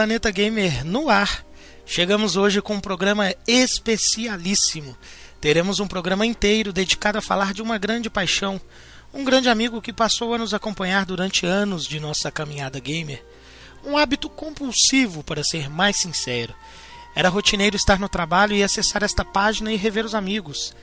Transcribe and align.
Planeta 0.00 0.30
Gamer 0.30 0.82
no 0.82 1.10
ar. 1.10 1.44
Chegamos 1.84 2.34
hoje 2.34 2.62
com 2.62 2.72
um 2.72 2.80
programa 2.80 3.34
especialíssimo. 3.46 4.96
Teremos 5.38 5.78
um 5.78 5.86
programa 5.86 6.24
inteiro 6.24 6.72
dedicado 6.72 7.18
a 7.18 7.20
falar 7.20 7.52
de 7.52 7.60
uma 7.60 7.76
grande 7.76 8.08
paixão, 8.08 8.58
um 9.12 9.22
grande 9.24 9.50
amigo 9.50 9.82
que 9.82 9.92
passou 9.92 10.32
a 10.32 10.38
nos 10.38 10.54
acompanhar 10.54 11.04
durante 11.04 11.44
anos 11.44 11.84
de 11.84 12.00
nossa 12.00 12.30
caminhada 12.30 12.80
gamer. 12.80 13.22
Um 13.84 13.94
hábito 13.94 14.30
compulsivo, 14.30 15.22
para 15.22 15.44
ser 15.44 15.68
mais 15.68 15.98
sincero. 15.98 16.54
Era 17.14 17.28
rotineiro 17.28 17.76
estar 17.76 17.98
no 17.98 18.08
trabalho 18.08 18.56
e 18.56 18.62
acessar 18.62 19.02
esta 19.02 19.22
página 19.22 19.70
e 19.70 19.76
rever 19.76 20.06
os 20.06 20.14
amigos. 20.14 20.74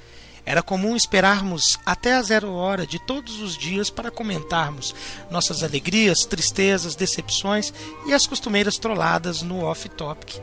Era 0.47 0.63
comum 0.63 0.95
esperarmos 0.95 1.77
até 1.85 2.13
a 2.13 2.21
zero 2.21 2.53
hora 2.53 2.87
de 2.87 2.99
todos 2.99 3.41
os 3.41 3.57
dias 3.57 3.89
para 3.89 4.09
comentarmos 4.09 4.95
nossas 5.29 5.61
alegrias, 5.61 6.23
tristezas, 6.23 6.95
decepções 6.95 7.73
e 8.05 8.13
as 8.13 8.25
costumeiras 8.25 8.77
trolladas 8.77 9.41
no 9.41 9.65
off-topic. 9.65 10.39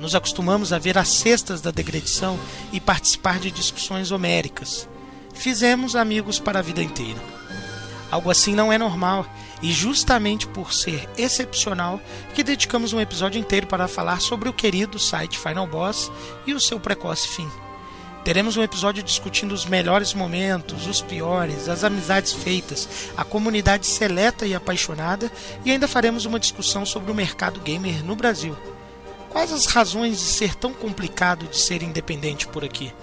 Nos 0.00 0.14
acostumamos 0.14 0.72
a 0.72 0.78
ver 0.78 0.96
as 0.96 1.08
cestas 1.08 1.60
da 1.60 1.70
degradação 1.70 2.40
e 2.72 2.80
participar 2.80 3.38
de 3.38 3.50
discussões 3.50 4.10
homéricas. 4.10 4.88
Fizemos 5.34 5.94
amigos 5.94 6.38
para 6.38 6.60
a 6.60 6.62
vida 6.62 6.82
inteira. 6.82 7.20
Algo 8.10 8.30
assim 8.30 8.54
não 8.54 8.72
é 8.72 8.78
normal, 8.78 9.26
e 9.60 9.72
justamente 9.72 10.46
por 10.46 10.72
ser 10.72 11.06
excepcional 11.18 12.00
que 12.34 12.42
dedicamos 12.42 12.94
um 12.94 13.00
episódio 13.00 13.38
inteiro 13.38 13.66
para 13.66 13.88
falar 13.88 14.22
sobre 14.22 14.48
o 14.48 14.54
querido 14.54 14.98
site 14.98 15.38
Final 15.38 15.66
Boss 15.66 16.10
e 16.46 16.54
o 16.54 16.60
seu 16.60 16.80
precoce 16.80 17.28
fim. 17.28 17.63
Teremos 18.24 18.56
um 18.56 18.62
episódio 18.62 19.02
discutindo 19.02 19.52
os 19.52 19.66
melhores 19.66 20.14
momentos, 20.14 20.86
os 20.86 21.02
piores, 21.02 21.68
as 21.68 21.84
amizades 21.84 22.32
feitas, 22.32 23.10
a 23.14 23.22
comunidade 23.22 23.86
seleta 23.86 24.46
e 24.46 24.54
apaixonada 24.54 25.30
e 25.62 25.70
ainda 25.70 25.86
faremos 25.86 26.24
uma 26.24 26.40
discussão 26.40 26.86
sobre 26.86 27.12
o 27.12 27.14
mercado 27.14 27.60
gamer 27.60 28.02
no 28.02 28.16
Brasil. 28.16 28.56
Quais 29.28 29.52
as 29.52 29.66
razões 29.66 30.18
de 30.18 30.24
ser 30.24 30.54
tão 30.54 30.72
complicado 30.72 31.46
de 31.46 31.58
ser 31.58 31.82
independente 31.82 32.46
por 32.46 32.64
aqui? 32.64 32.94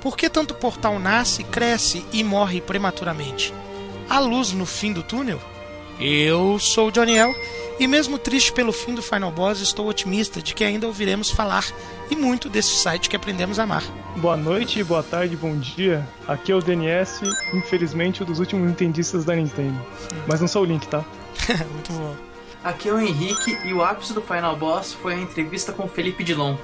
Por 0.00 0.16
que 0.16 0.30
tanto 0.30 0.54
portal 0.54 1.00
nasce, 1.00 1.42
cresce 1.42 2.06
e 2.12 2.22
morre 2.22 2.60
prematuramente? 2.60 3.52
Há 4.08 4.20
luz 4.20 4.52
no 4.52 4.66
fim 4.66 4.92
do 4.92 5.02
túnel? 5.02 5.40
Eu 5.98 6.60
sou 6.60 6.90
o 6.90 6.94
Joniel 6.94 7.34
e 7.80 7.86
mesmo 7.86 8.18
triste 8.18 8.52
pelo 8.52 8.72
fim 8.72 8.94
do 8.94 9.02
Final 9.02 9.32
Boss, 9.32 9.58
estou 9.58 9.88
otimista 9.88 10.42
de 10.42 10.54
que 10.54 10.62
ainda 10.62 10.86
ouviremos 10.86 11.30
falar 11.30 11.66
e 12.10 12.14
muito 12.14 12.50
desse 12.50 12.76
site 12.76 13.08
que 13.08 13.16
aprendemos 13.16 13.58
a 13.58 13.62
amar. 13.62 13.82
Boa 14.16 14.36
noite, 14.36 14.84
boa 14.84 15.02
tarde, 15.02 15.34
bom 15.34 15.56
dia. 15.56 16.06
Aqui 16.28 16.52
é 16.52 16.54
o 16.54 16.60
DNS, 16.60 17.22
infelizmente 17.54 18.22
um 18.22 18.26
dos 18.26 18.38
últimos 18.38 18.68
nintendistas 18.68 19.24
da 19.24 19.34
Nintendo. 19.34 19.80
Mas 20.28 20.42
não 20.42 20.46
sou 20.46 20.62
o 20.62 20.66
Link, 20.66 20.86
tá? 20.88 21.02
muito 21.72 21.90
bom. 21.94 22.14
Aqui 22.62 22.90
é 22.90 22.92
o 22.92 23.00
Henrique 23.00 23.56
e 23.64 23.72
o 23.72 23.82
ápice 23.82 24.12
do 24.12 24.20
Final 24.20 24.54
Boss 24.56 24.92
foi 24.92 25.14
a 25.14 25.18
entrevista 25.18 25.72
com 25.72 25.84
o 25.84 25.88
Felipe 25.88 26.22
Dilon. 26.22 26.56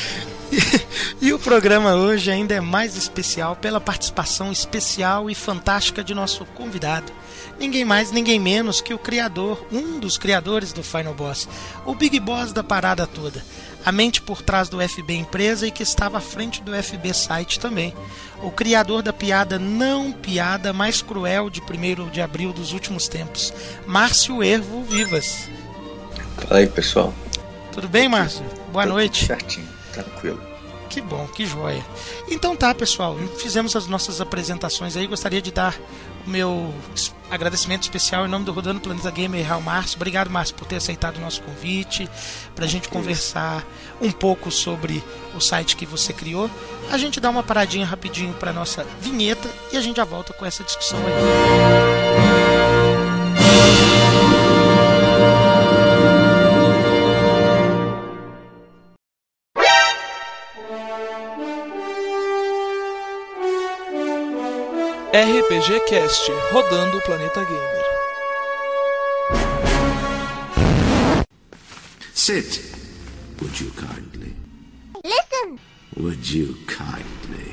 e 1.18 1.32
o 1.32 1.38
programa 1.38 1.94
hoje 1.94 2.30
ainda 2.30 2.54
é 2.54 2.60
mais 2.60 2.94
especial 2.94 3.56
pela 3.56 3.80
participação 3.80 4.52
especial 4.52 5.30
e 5.30 5.34
fantástica 5.34 6.04
de 6.04 6.14
nosso 6.14 6.44
convidado 6.44 7.10
ninguém 7.60 7.84
mais, 7.84 8.10
ninguém 8.10 8.40
menos 8.40 8.80
que 8.80 8.94
o 8.94 8.98
criador, 8.98 9.64
um 9.70 10.00
dos 10.00 10.16
criadores 10.16 10.72
do 10.72 10.82
Final 10.82 11.14
Boss, 11.14 11.46
o 11.84 11.94
Big 11.94 12.18
Boss 12.18 12.52
da 12.52 12.64
parada 12.64 13.06
toda, 13.06 13.44
a 13.84 13.92
mente 13.92 14.22
por 14.22 14.40
trás 14.40 14.68
do 14.70 14.80
FB 14.80 15.14
Empresa 15.14 15.66
e 15.66 15.70
que 15.70 15.82
estava 15.82 16.18
à 16.18 16.20
frente 16.20 16.62
do 16.62 16.72
FB 16.72 17.12
Site 17.12 17.60
também, 17.60 17.94
o 18.42 18.50
criador 18.50 19.02
da 19.02 19.12
piada 19.12 19.58
não 19.58 20.10
piada 20.10 20.72
mais 20.72 21.02
cruel 21.02 21.50
de 21.50 21.60
1 21.60 22.08
de 22.08 22.22
abril 22.22 22.52
dos 22.52 22.72
últimos 22.72 23.06
tempos, 23.06 23.52
Márcio 23.86 24.42
Ervo 24.42 24.82
Vivas. 24.82 25.48
Fala 26.36 26.60
aí, 26.60 26.66
pessoal. 26.66 27.14
Tudo 27.72 27.88
bem, 27.88 28.08
Márcio? 28.08 28.44
Boa 28.72 28.84
Tudo 28.84 28.94
noite. 28.94 29.26
Certinho, 29.26 29.68
tranquilo. 29.92 30.40
Que 30.88 31.00
bom, 31.00 31.24
que 31.28 31.46
joia. 31.46 31.84
Então 32.28 32.56
tá, 32.56 32.74
pessoal, 32.74 33.16
fizemos 33.38 33.76
as 33.76 33.86
nossas 33.86 34.20
apresentações 34.20 34.96
aí. 34.96 35.06
Gostaria 35.06 35.40
de 35.40 35.52
dar 35.52 35.78
o 36.26 36.30
meu 36.30 36.74
agradecimento 37.30 37.82
especial 37.82 38.26
em 38.26 38.28
nome 38.28 38.44
do 38.44 38.52
Rodando 38.52 38.80
Planeta 38.80 39.10
Gamer 39.10 39.44
Real 39.44 39.60
Márcio. 39.60 39.96
Obrigado, 39.96 40.30
Márcio, 40.30 40.54
por 40.54 40.66
ter 40.66 40.76
aceitado 40.76 41.16
o 41.16 41.20
nosso 41.20 41.42
convite 41.42 42.08
para 42.54 42.64
a 42.64 42.68
gente 42.68 42.88
conversar 42.88 43.64
um 44.00 44.10
pouco 44.10 44.50
sobre 44.50 45.02
o 45.34 45.40
site 45.40 45.76
que 45.76 45.86
você 45.86 46.12
criou. 46.12 46.50
A 46.90 46.98
gente 46.98 47.20
dá 47.20 47.30
uma 47.30 47.42
paradinha 47.42 47.86
rapidinho 47.86 48.34
para 48.34 48.52
nossa 48.52 48.84
vinheta 49.00 49.48
e 49.72 49.76
a 49.76 49.80
gente 49.80 49.96
já 49.96 50.04
volta 50.04 50.32
com 50.32 50.44
essa 50.44 50.64
discussão 50.64 50.98
aí. 50.98 52.09
RPG 65.20 65.84
Cast, 65.86 66.30
rodando 66.50 66.96
o 66.96 67.00
planeta 67.02 67.44
gamer. 67.44 67.84
Sit, 72.14 72.62
would 73.38 73.60
you 73.60 73.70
kindly? 73.72 74.34
Listen. 75.04 75.58
Would 75.98 76.26
you 76.26 76.56
kindly? 76.66 77.52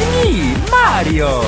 Me, 0.00 0.56
Mario! 0.72 1.42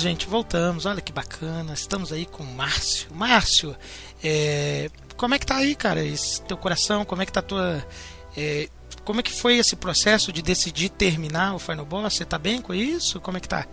Gente, 0.00 0.26
voltamos. 0.26 0.86
Olha 0.86 1.00
que 1.00 1.12
bacana. 1.12 1.74
Estamos 1.74 2.12
aí 2.12 2.26
com 2.26 2.42
o 2.42 2.46
Márcio. 2.46 3.14
Márcio, 3.14 3.76
é, 4.22 4.90
como 5.16 5.34
é 5.34 5.38
que 5.38 5.46
tá 5.46 5.56
aí, 5.56 5.74
cara? 5.74 6.02
Esse 6.02 6.42
teu 6.42 6.56
coração, 6.56 7.04
como 7.04 7.22
é 7.22 7.26
que 7.26 7.32
tá 7.32 7.42
tua. 7.42 7.84
é, 8.36 8.68
como 9.04 9.20
é 9.20 9.22
que 9.22 9.32
foi 9.32 9.56
esse 9.58 9.76
processo 9.76 10.32
de 10.32 10.42
decidir 10.42 10.88
terminar 10.88 11.54
o 11.54 11.58
Final 11.58 11.84
Boss? 11.84 12.14
Você 12.14 12.24
tá 12.24 12.38
bem 12.38 12.60
com 12.60 12.74
isso? 12.74 13.20
Como 13.20 13.36
é 13.36 13.40
que 13.40 13.48
tá? 13.48 13.66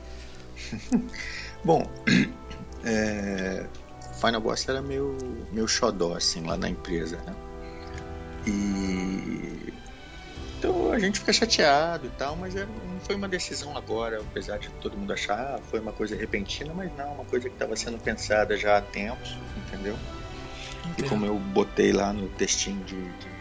Bom, 1.63 1.89
é, 2.83 3.65
Final 4.19 4.41
Boss 4.41 4.67
era 4.67 4.81
meu, 4.81 5.17
meu 5.51 5.67
xodó, 5.67 6.15
assim, 6.15 6.43
lá 6.45 6.57
na 6.57 6.69
empresa, 6.69 7.17
né? 7.25 7.35
E. 8.45 9.73
Então 10.57 10.91
a 10.91 10.99
gente 10.99 11.19
fica 11.19 11.31
chateado 11.31 12.07
e 12.07 12.09
tal, 12.09 12.35
mas 12.35 12.55
é, 12.55 12.65
não 12.65 12.99
foi 13.01 13.15
uma 13.15 13.27
decisão 13.27 13.77
agora, 13.77 14.19
apesar 14.19 14.57
de 14.57 14.69
todo 14.81 14.97
mundo 14.97 15.13
achar, 15.13 15.55
ah, 15.55 15.59
foi 15.69 15.79
uma 15.79 15.93
coisa 15.93 16.15
repentina, 16.15 16.73
mas 16.73 16.91
não, 16.95 17.13
uma 17.13 17.25
coisa 17.25 17.47
que 17.47 17.55
estava 17.55 17.75
sendo 17.75 17.99
pensada 17.99 18.57
já 18.57 18.77
há 18.77 18.81
tempos, 18.81 19.37
entendeu? 19.55 19.97
E 20.97 21.03
como 21.03 21.25
eu 21.25 21.37
botei 21.37 21.91
lá 21.91 22.11
no 22.11 22.27
textinho 22.29 22.83
de, 22.85 22.95
de 22.95 23.37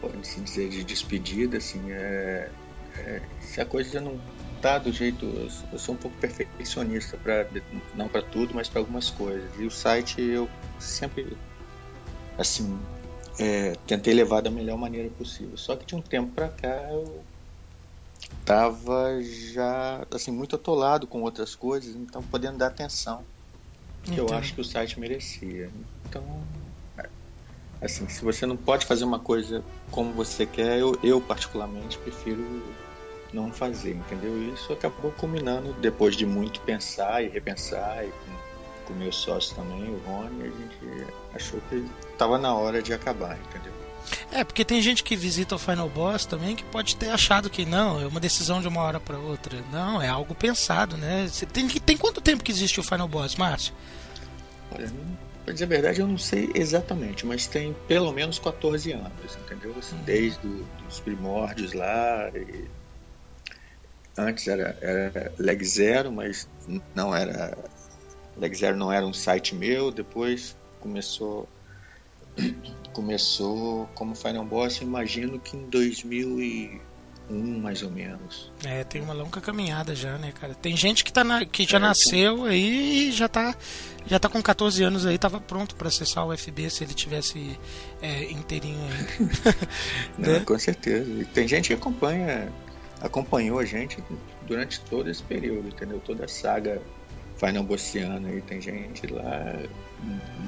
pode-se 0.00 0.40
dizer, 0.40 0.68
de 0.68 0.84
despedida, 0.84 1.58
assim, 1.58 1.90
é, 1.90 2.50
é, 2.98 3.22
se 3.40 3.60
a 3.60 3.64
coisa 3.64 4.00
não 4.00 4.20
tá 4.60 4.78
do 4.78 4.92
jeito. 4.92 5.24
Eu, 5.24 5.48
eu 5.72 5.78
sou 5.78 5.94
um 5.94 5.98
pouco 5.98 6.16
perfeccionista, 6.18 7.16
pra, 7.16 7.46
não 7.94 8.08
para 8.08 8.22
tudo, 8.22 8.54
mas 8.54 8.68
para 8.68 8.80
algumas 8.80 9.10
coisas. 9.10 9.50
E 9.58 9.64
o 9.64 9.70
site 9.70 10.20
eu 10.20 10.48
sempre, 10.78 11.36
assim, 12.36 12.78
é, 13.38 13.72
tentei 13.86 14.12
levar 14.12 14.40
da 14.40 14.50
melhor 14.50 14.76
maneira 14.76 15.08
possível. 15.10 15.56
Só 15.56 15.76
que 15.76 15.86
de 15.86 15.94
um 15.94 16.02
tempo 16.02 16.32
para 16.34 16.48
cá 16.48 16.90
eu 16.90 17.24
tava 18.44 19.22
já, 19.22 20.06
assim, 20.12 20.30
muito 20.30 20.56
atolado 20.56 21.06
com 21.06 21.22
outras 21.22 21.54
coisas, 21.54 21.94
então 21.94 22.22
podendo 22.22 22.58
dar 22.58 22.68
atenção 22.68 23.24
que 24.02 24.18
eu 24.18 24.32
acho 24.32 24.54
que 24.54 24.60
o 24.60 24.64
site 24.64 24.98
merecia. 24.98 25.70
Então, 26.08 26.42
assim, 27.80 28.08
se 28.08 28.24
você 28.24 28.46
não 28.46 28.56
pode 28.56 28.86
fazer 28.86 29.04
uma 29.04 29.18
coisa 29.18 29.62
como 29.90 30.12
você 30.12 30.46
quer, 30.46 30.78
eu, 30.78 30.98
eu 31.02 31.20
particularmente 31.20 31.98
prefiro 31.98 32.62
não 33.32 33.52
fazer, 33.52 33.94
entendeu? 33.94 34.36
Isso 34.52 34.72
acabou 34.72 35.12
culminando 35.12 35.72
depois 35.74 36.16
de 36.16 36.24
muito 36.24 36.60
pensar 36.62 37.22
e 37.22 37.28
repensar 37.28 38.04
e 38.04 38.10
com, 38.10 38.47
o 38.92 38.96
meu 38.96 39.12
sócio 39.12 39.54
também, 39.54 39.82
o 39.82 39.98
Rony, 40.06 40.42
a 40.42 40.46
gente 40.46 41.06
achou 41.34 41.60
que 41.68 41.84
estava 42.12 42.38
na 42.38 42.54
hora 42.54 42.82
de 42.82 42.92
acabar, 42.92 43.38
entendeu? 43.38 43.72
É, 44.32 44.44
porque 44.44 44.64
tem 44.64 44.80
gente 44.80 45.02
que 45.02 45.16
visita 45.16 45.54
o 45.54 45.58
Final 45.58 45.88
Boss 45.88 46.24
também 46.24 46.56
que 46.56 46.64
pode 46.64 46.96
ter 46.96 47.10
achado 47.10 47.50
que 47.50 47.64
não, 47.64 48.00
é 48.00 48.06
uma 48.06 48.20
decisão 48.20 48.60
de 48.60 48.68
uma 48.68 48.80
hora 48.80 49.00
para 49.00 49.18
outra. 49.18 49.58
Não, 49.72 50.00
é 50.00 50.08
algo 50.08 50.34
pensado, 50.34 50.96
né? 50.96 51.28
Tem, 51.52 51.68
tem 51.68 51.96
quanto 51.96 52.20
tempo 52.20 52.42
que 52.42 52.52
existe 52.52 52.80
o 52.80 52.82
Final 52.82 53.08
Boss, 53.08 53.36
Márcio? 53.36 53.74
Olha, 54.70 54.90
pra 55.44 55.52
dizer 55.52 55.64
a 55.64 55.68
verdade, 55.68 56.00
eu 56.00 56.06
não 56.06 56.18
sei 56.18 56.50
exatamente, 56.54 57.24
mas 57.24 57.46
tem 57.46 57.74
pelo 57.86 58.12
menos 58.12 58.38
14 58.38 58.92
anos, 58.92 59.38
entendeu? 59.44 59.74
Assim, 59.78 59.96
uhum. 59.96 60.02
Desde 60.02 60.38
do, 60.40 60.66
os 60.88 61.00
primórdios 61.00 61.72
lá. 61.72 62.30
E... 62.34 62.64
Antes 64.16 64.48
era, 64.48 64.76
era 64.80 65.32
Leg 65.38 65.64
Zero, 65.64 66.12
mas 66.12 66.48
não 66.94 67.14
era. 67.14 67.56
Leg 68.38 68.54
Zero 68.54 68.76
não 68.76 68.92
era 68.92 69.06
um 69.06 69.12
site 69.12 69.54
meu, 69.54 69.90
depois 69.90 70.56
começou. 70.80 71.48
Começou 72.92 73.88
como 73.94 74.14
Final 74.14 74.44
Boss, 74.44 74.80
imagino 74.80 75.38
que 75.40 75.56
em 75.56 75.68
2000 75.68 76.80
um 77.30 77.60
mais 77.60 77.82
ou 77.82 77.90
menos. 77.90 78.50
É, 78.64 78.84
tem 78.84 79.02
uma 79.02 79.12
longa 79.12 79.40
caminhada 79.40 79.94
já, 79.94 80.16
né, 80.18 80.32
cara? 80.32 80.54
Tem 80.54 80.76
gente 80.76 81.04
que, 81.04 81.12
tá 81.12 81.22
na, 81.22 81.44
que 81.44 81.64
já 81.64 81.76
é, 81.76 81.80
nasceu 81.80 82.44
aí 82.44 83.08
e 83.08 83.12
já 83.12 83.28
tá, 83.28 83.54
já 84.06 84.18
tá 84.18 84.28
com 84.28 84.42
14 84.42 84.82
anos 84.82 85.04
aí, 85.04 85.18
tava 85.18 85.40
pronto 85.40 85.74
para 85.76 85.88
acessar 85.88 86.26
o 86.26 86.36
FB 86.36 86.70
se 86.70 86.84
ele 86.84 86.94
tivesse 86.94 87.58
é, 88.00 88.30
inteirinho 88.30 88.80
aí. 88.80 89.28
Não, 90.16 90.32
né? 90.32 90.40
Com 90.40 90.58
certeza. 90.58 91.10
E 91.10 91.24
tem 91.26 91.46
gente 91.46 91.68
que 91.68 91.74
acompanha, 91.74 92.50
acompanhou 93.00 93.58
a 93.58 93.64
gente 93.64 94.02
durante 94.46 94.80
todo 94.80 95.10
esse 95.10 95.22
período, 95.22 95.68
entendeu? 95.68 96.00
Toda 96.04 96.24
a 96.24 96.28
saga 96.28 96.80
Final 97.38 97.62
Bossiana 97.62 98.28
aí, 98.28 98.40
tem 98.42 98.60
gente 98.60 99.06
lá 99.06 99.54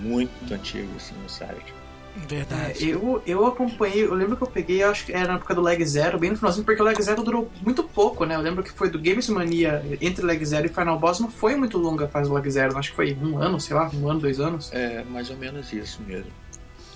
muito 0.02 0.52
antigo 0.52 0.88
assim, 0.96 1.14
no 1.22 1.28
site. 1.28 1.72
Verdade. 2.16 2.90
É, 2.90 2.94
eu, 2.94 3.22
eu 3.24 3.46
acompanhei, 3.46 4.04
eu 4.04 4.14
lembro 4.14 4.36
que 4.36 4.42
eu 4.42 4.48
peguei, 4.48 4.82
acho 4.82 5.06
que 5.06 5.12
era 5.12 5.28
na 5.28 5.34
época 5.34 5.54
do 5.54 5.60
Leg 5.60 5.84
Zero, 5.84 6.18
bem 6.18 6.30
no 6.30 6.36
finalzinho, 6.36 6.64
porque 6.64 6.82
o 6.82 6.84
Leg 6.84 7.00
Zero 7.00 7.22
durou 7.22 7.48
muito 7.62 7.84
pouco, 7.84 8.24
né? 8.24 8.34
Eu 8.34 8.40
lembro 8.40 8.64
que 8.64 8.72
foi 8.72 8.90
do 8.90 8.98
Games 8.98 9.28
Mania, 9.28 9.82
entre 10.00 10.24
Leg 10.24 10.44
Zero 10.44 10.66
e 10.66 10.68
Final 10.68 10.98
Boss, 10.98 11.20
não 11.20 11.30
foi 11.30 11.54
muito 11.54 11.78
longa 11.78 12.06
a 12.06 12.08
fase 12.08 12.28
do 12.28 12.34
Leg 12.34 12.50
Zero, 12.50 12.76
acho 12.76 12.90
que 12.90 12.96
foi 12.96 13.14
um 13.14 13.38
ano, 13.38 13.60
sei 13.60 13.76
lá, 13.76 13.90
um 13.94 14.10
ano, 14.10 14.20
dois 14.20 14.40
anos. 14.40 14.72
É, 14.72 15.04
mais 15.04 15.30
ou 15.30 15.36
menos 15.36 15.72
isso 15.72 16.02
mesmo. 16.02 16.30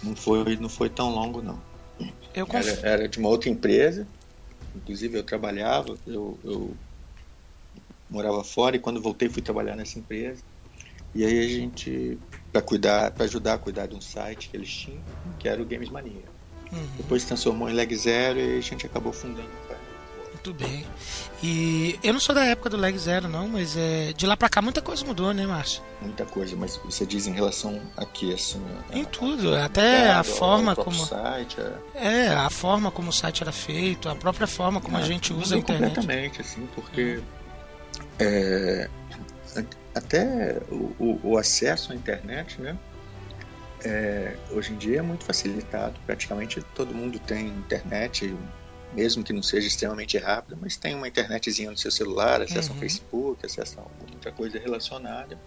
Não 0.02 0.16
foi, 0.16 0.56
não 0.56 0.68
foi 0.68 0.88
tão 0.88 1.10
longo, 1.10 1.40
não. 1.40 1.60
Eu 2.34 2.46
era, 2.52 2.70
era 2.82 3.08
de 3.08 3.18
uma 3.18 3.28
outra 3.28 3.48
empresa, 3.48 4.06
inclusive 4.74 5.16
eu 5.16 5.22
trabalhava, 5.22 5.96
eu, 6.06 6.36
eu 6.44 6.76
morava 8.14 8.42
fora 8.44 8.76
e 8.76 8.78
quando 8.78 9.00
voltei 9.00 9.28
fui 9.28 9.42
trabalhar 9.42 9.76
nessa 9.76 9.98
empresa. 9.98 10.42
E 11.14 11.24
aí 11.24 11.44
a 11.44 11.48
gente 11.48 12.18
para 12.52 12.62
cuidar, 12.62 13.10
para 13.10 13.24
ajudar 13.24 13.54
a 13.54 13.58
cuidar 13.58 13.86
de 13.86 13.94
um 13.94 14.00
site 14.00 14.48
que 14.48 14.56
eles 14.56 14.70
tinham, 14.70 15.02
que 15.38 15.48
era 15.48 15.60
o 15.60 15.64
Games 15.64 15.90
Mania. 15.90 16.22
Uhum. 16.72 16.86
Depois 16.96 17.22
se 17.22 17.28
transformou 17.28 17.68
em 17.68 17.72
Leg 17.72 17.94
Zero 17.96 18.38
e 18.38 18.58
a 18.58 18.60
gente 18.60 18.86
acabou 18.86 19.12
fundando 19.12 19.48
o 19.48 20.32
Muito 20.32 20.54
bem. 20.54 20.84
E 21.42 21.98
eu 22.02 22.12
não 22.12 22.20
sou 22.20 22.34
da 22.34 22.44
época 22.44 22.70
do 22.70 22.76
Leg 22.76 22.96
Zero, 22.98 23.28
não, 23.28 23.48
mas 23.48 23.76
é, 23.76 24.12
de 24.12 24.26
lá 24.26 24.36
para 24.36 24.48
cá 24.48 24.62
muita 24.62 24.80
coisa 24.80 25.04
mudou, 25.04 25.32
né, 25.32 25.46
Márcio? 25.46 25.82
Muita 26.00 26.24
coisa, 26.24 26.56
mas 26.56 26.76
você 26.84 27.04
diz 27.06 27.26
em 27.26 27.32
relação 27.32 27.80
aqui, 27.96 28.32
assim. 28.32 28.60
A, 28.90 28.98
em 28.98 29.04
tudo, 29.04 29.54
até 29.54 30.10
a, 30.10 30.20
a 30.20 30.24
forma 30.24 30.74
como. 30.74 30.96
Site, 30.96 31.56
a... 31.60 32.00
É, 32.00 32.28
a 32.28 32.50
forma 32.50 32.90
como 32.90 33.10
o 33.10 33.12
site 33.12 33.42
era 33.42 33.52
feito, 33.52 34.08
a 34.08 34.14
própria 34.14 34.46
forma 34.46 34.80
como 34.80 34.96
a 34.96 35.00
é, 35.00 35.04
gente 35.04 35.32
usa 35.32 35.56
a 35.56 35.58
internet. 35.58 35.96
Completamente, 35.96 36.40
assim, 36.40 36.68
porque. 36.74 37.20
É, 38.18 38.88
até 39.94 40.60
o, 40.70 41.18
o, 41.22 41.38
acesso 41.38 41.92
à 41.92 41.94
internet, 41.94 42.60
né? 42.60 42.76
É, 43.84 44.36
hoje 44.50 44.72
em 44.72 44.76
dia 44.76 44.98
é 44.98 45.02
muito 45.02 45.24
facilitado. 45.24 45.98
Praticamente 46.06 46.62
todo 46.74 46.94
mundo 46.94 47.18
tem 47.18 47.48
internet, 47.48 48.34
mesmo 48.92 49.22
que 49.22 49.32
não 49.32 49.42
seja 49.42 49.68
extremamente 49.68 50.18
rápida, 50.18 50.56
mas 50.60 50.76
tem 50.76 50.94
uma 50.94 51.06
internetzinha 51.06 51.70
no 51.70 51.76
seu 51.76 51.90
celular, 51.90 52.40
acessa 52.40 52.70
uhum. 52.70 52.76
ao 52.76 52.80
Facebook, 52.80 53.46
acessa 53.46 53.80
a 53.80 53.84
outra 54.12 54.32
coisa 54.32 54.58
relacionada. 54.58 55.38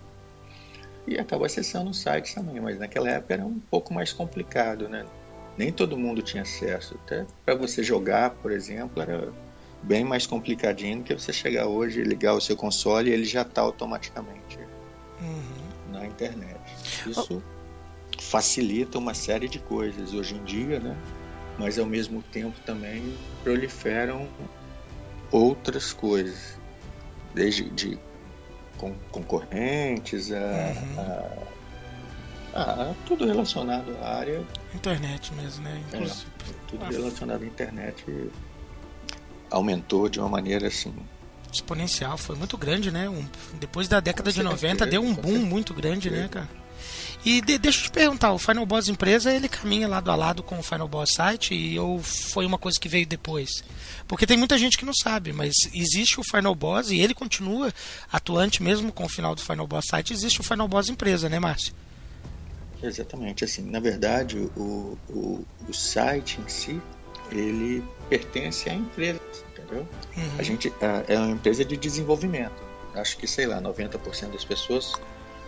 E 1.05 1.17
acaba 1.17 1.45
acessando 1.45 1.93
sites 1.93 2.33
também, 2.33 2.59
mas 2.59 2.77
naquela 2.77 3.09
época 3.09 3.33
era 3.33 3.45
um 3.45 3.59
pouco 3.59 3.93
mais 3.93 4.11
complicado, 4.11 4.89
né? 4.89 5.05
Nem 5.57 5.71
todo 5.71 5.97
mundo 5.97 6.21
tinha 6.21 6.43
acesso. 6.43 6.95
Até 7.03 7.25
para 7.45 7.55
você 7.55 7.81
jogar, 7.81 8.31
por 8.31 8.51
exemplo, 8.51 9.01
era 9.01 9.33
bem 9.83 10.03
mais 10.03 10.25
complicadinho 10.25 10.99
do 10.99 11.03
que 11.03 11.13
você 11.13 11.31
chegar 11.31 11.67
hoje 11.67 12.01
e 12.01 12.03
ligar 12.03 12.33
o 12.33 12.41
seu 12.41 12.55
console 12.55 13.09
e 13.09 13.13
ele 13.13 13.25
já 13.25 13.41
está 13.41 13.61
automaticamente 13.61 14.59
uhum. 15.21 15.91
na 15.91 16.05
internet. 16.05 16.59
Isso 17.05 17.41
oh. 17.41 18.21
facilita 18.21 18.97
uma 18.97 19.13
série 19.13 19.47
de 19.47 19.59
coisas 19.59 20.13
hoje 20.13 20.35
em 20.35 20.43
dia, 20.43 20.79
né? 20.79 20.97
Mas 21.57 21.79
ao 21.79 21.85
mesmo 21.85 22.21
tempo 22.21 22.59
também 22.65 23.15
proliferam 23.43 24.27
outras 25.31 25.91
coisas, 25.91 26.59
desde 27.33 27.69
de 27.71 27.99
concorrentes 29.11 30.31
a, 30.31 30.37
uhum. 30.37 31.43
a, 32.53 32.93
tudo 33.07 33.25
relacionado 33.25 33.97
à 34.01 34.17
área 34.17 34.45
internet 34.73 35.33
mesmo, 35.33 35.63
né? 35.63 35.83
É, 35.93 36.05
tudo 36.67 36.85
relacionado 36.85 37.41
à 37.41 37.45
internet 37.45 38.05
aumentou 39.49 40.09
de 40.09 40.19
uma 40.19 40.29
maneira 40.29 40.67
assim 40.67 40.93
exponencial, 41.51 42.17
foi 42.17 42.35
muito 42.35 42.57
grande, 42.57 42.91
né? 42.91 43.09
Um, 43.09 43.25
depois 43.59 43.87
da 43.87 43.99
década 43.99 44.31
de 44.31 44.43
90 44.43 44.85
deu 44.85 45.01
um 45.01 45.13
boom 45.13 45.39
muito 45.39 45.73
grande, 45.73 46.09
né, 46.09 46.27
cara? 46.29 46.47
E 47.25 47.41
de, 47.41 47.57
deixa 47.57 47.79
eu 47.79 47.83
te 47.85 47.91
perguntar, 47.91 48.31
o 48.31 48.37
Final 48.37 48.65
Boss 48.65 48.87
empresa, 48.87 49.33
ele 49.33 49.49
caminha 49.49 49.87
lado 49.87 50.09
a 50.11 50.15
lado 50.15 50.43
com 50.43 50.59
o 50.59 50.63
Final 50.63 50.87
Boss 50.87 51.13
site 51.13 51.53
e 51.53 51.77
ou 51.79 51.99
foi 51.99 52.45
uma 52.45 52.57
coisa 52.57 52.79
que 52.79 52.87
veio 52.87 53.07
depois? 53.07 53.63
Porque 54.07 54.25
tem 54.25 54.37
muita 54.37 54.57
gente 54.57 54.77
que 54.77 54.85
não 54.85 54.93
sabe, 54.93 55.33
mas 55.33 55.53
existe 55.73 56.19
o 56.19 56.23
Final 56.23 56.53
Boss 56.53 56.89
e 56.89 56.99
ele 56.99 57.13
continua 57.13 57.73
atuante 58.11 58.61
mesmo 58.61 58.91
com 58.91 59.05
o 59.05 59.09
final 59.09 59.33
do 59.33 59.41
Final 59.41 59.67
Boss 59.67 59.87
site, 59.87 60.13
existe 60.13 60.39
o 60.39 60.43
Final 60.43 60.67
Boss 60.67 60.89
empresa, 60.89 61.27
né, 61.27 61.39
Márcio? 61.39 61.73
Exatamente, 62.81 63.43
assim, 63.43 63.63
na 63.63 63.79
verdade, 63.79 64.37
o, 64.55 64.97
o, 65.09 65.45
o 65.67 65.73
site 65.73 66.39
em 66.39 66.47
si, 66.47 66.79
ele 67.31 67.83
pertence 68.09 68.69
à 68.69 68.73
empresa, 68.73 69.21
entendeu? 69.51 69.87
Uhum. 70.15 70.31
A 70.37 70.43
gente 70.43 70.73
é 71.07 71.17
uma 71.17 71.31
empresa 71.31 71.63
de 71.65 71.77
desenvolvimento. 71.77 72.63
Acho 72.93 73.17
que, 73.17 73.27
sei 73.27 73.45
lá, 73.45 73.61
90% 73.61 74.31
das 74.31 74.43
pessoas 74.43 74.93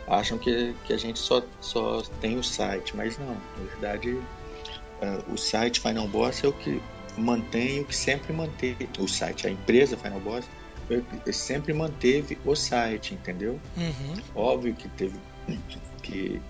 acham 0.08 0.38
que, 0.38 0.76
que 0.86 0.94
a 0.94 0.98
gente 0.98 1.20
só, 1.20 1.42
só 1.62 2.02
tem 2.20 2.38
o 2.38 2.44
site, 2.44 2.96
mas 2.96 3.18
não. 3.18 3.34
Na 3.34 3.66
verdade, 3.72 4.12
uh, 4.12 5.34
o 5.34 5.38
site 5.38 5.80
Final 5.80 6.08
Boss 6.08 6.44
é 6.44 6.48
o 6.48 6.54
que 6.54 6.82
mantém 7.18 7.82
o 7.82 7.86
que 7.86 7.96
sempre 7.96 8.34
manteve 8.34 8.90
o 8.98 9.08
site. 9.08 9.48
A 9.48 9.52
empresa 9.52 9.98
Final 9.98 10.20
Boss 10.20 10.46
sempre 11.32 11.74
manteve 11.74 12.38
o 12.46 12.56
site, 12.56 13.14
entendeu? 13.14 13.60
Uhum. 13.78 14.16
Óbvio 14.36 14.74
que 14.74 14.88
teve 14.90 15.16
que, 16.02 16.42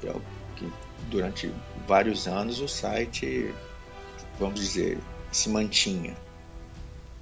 que 0.55 0.71
durante 1.09 1.51
vários 1.87 2.27
anos 2.27 2.61
o 2.61 2.67
site, 2.67 3.53
vamos 4.39 4.59
dizer, 4.59 4.97
se 5.31 5.49
mantinha, 5.49 6.15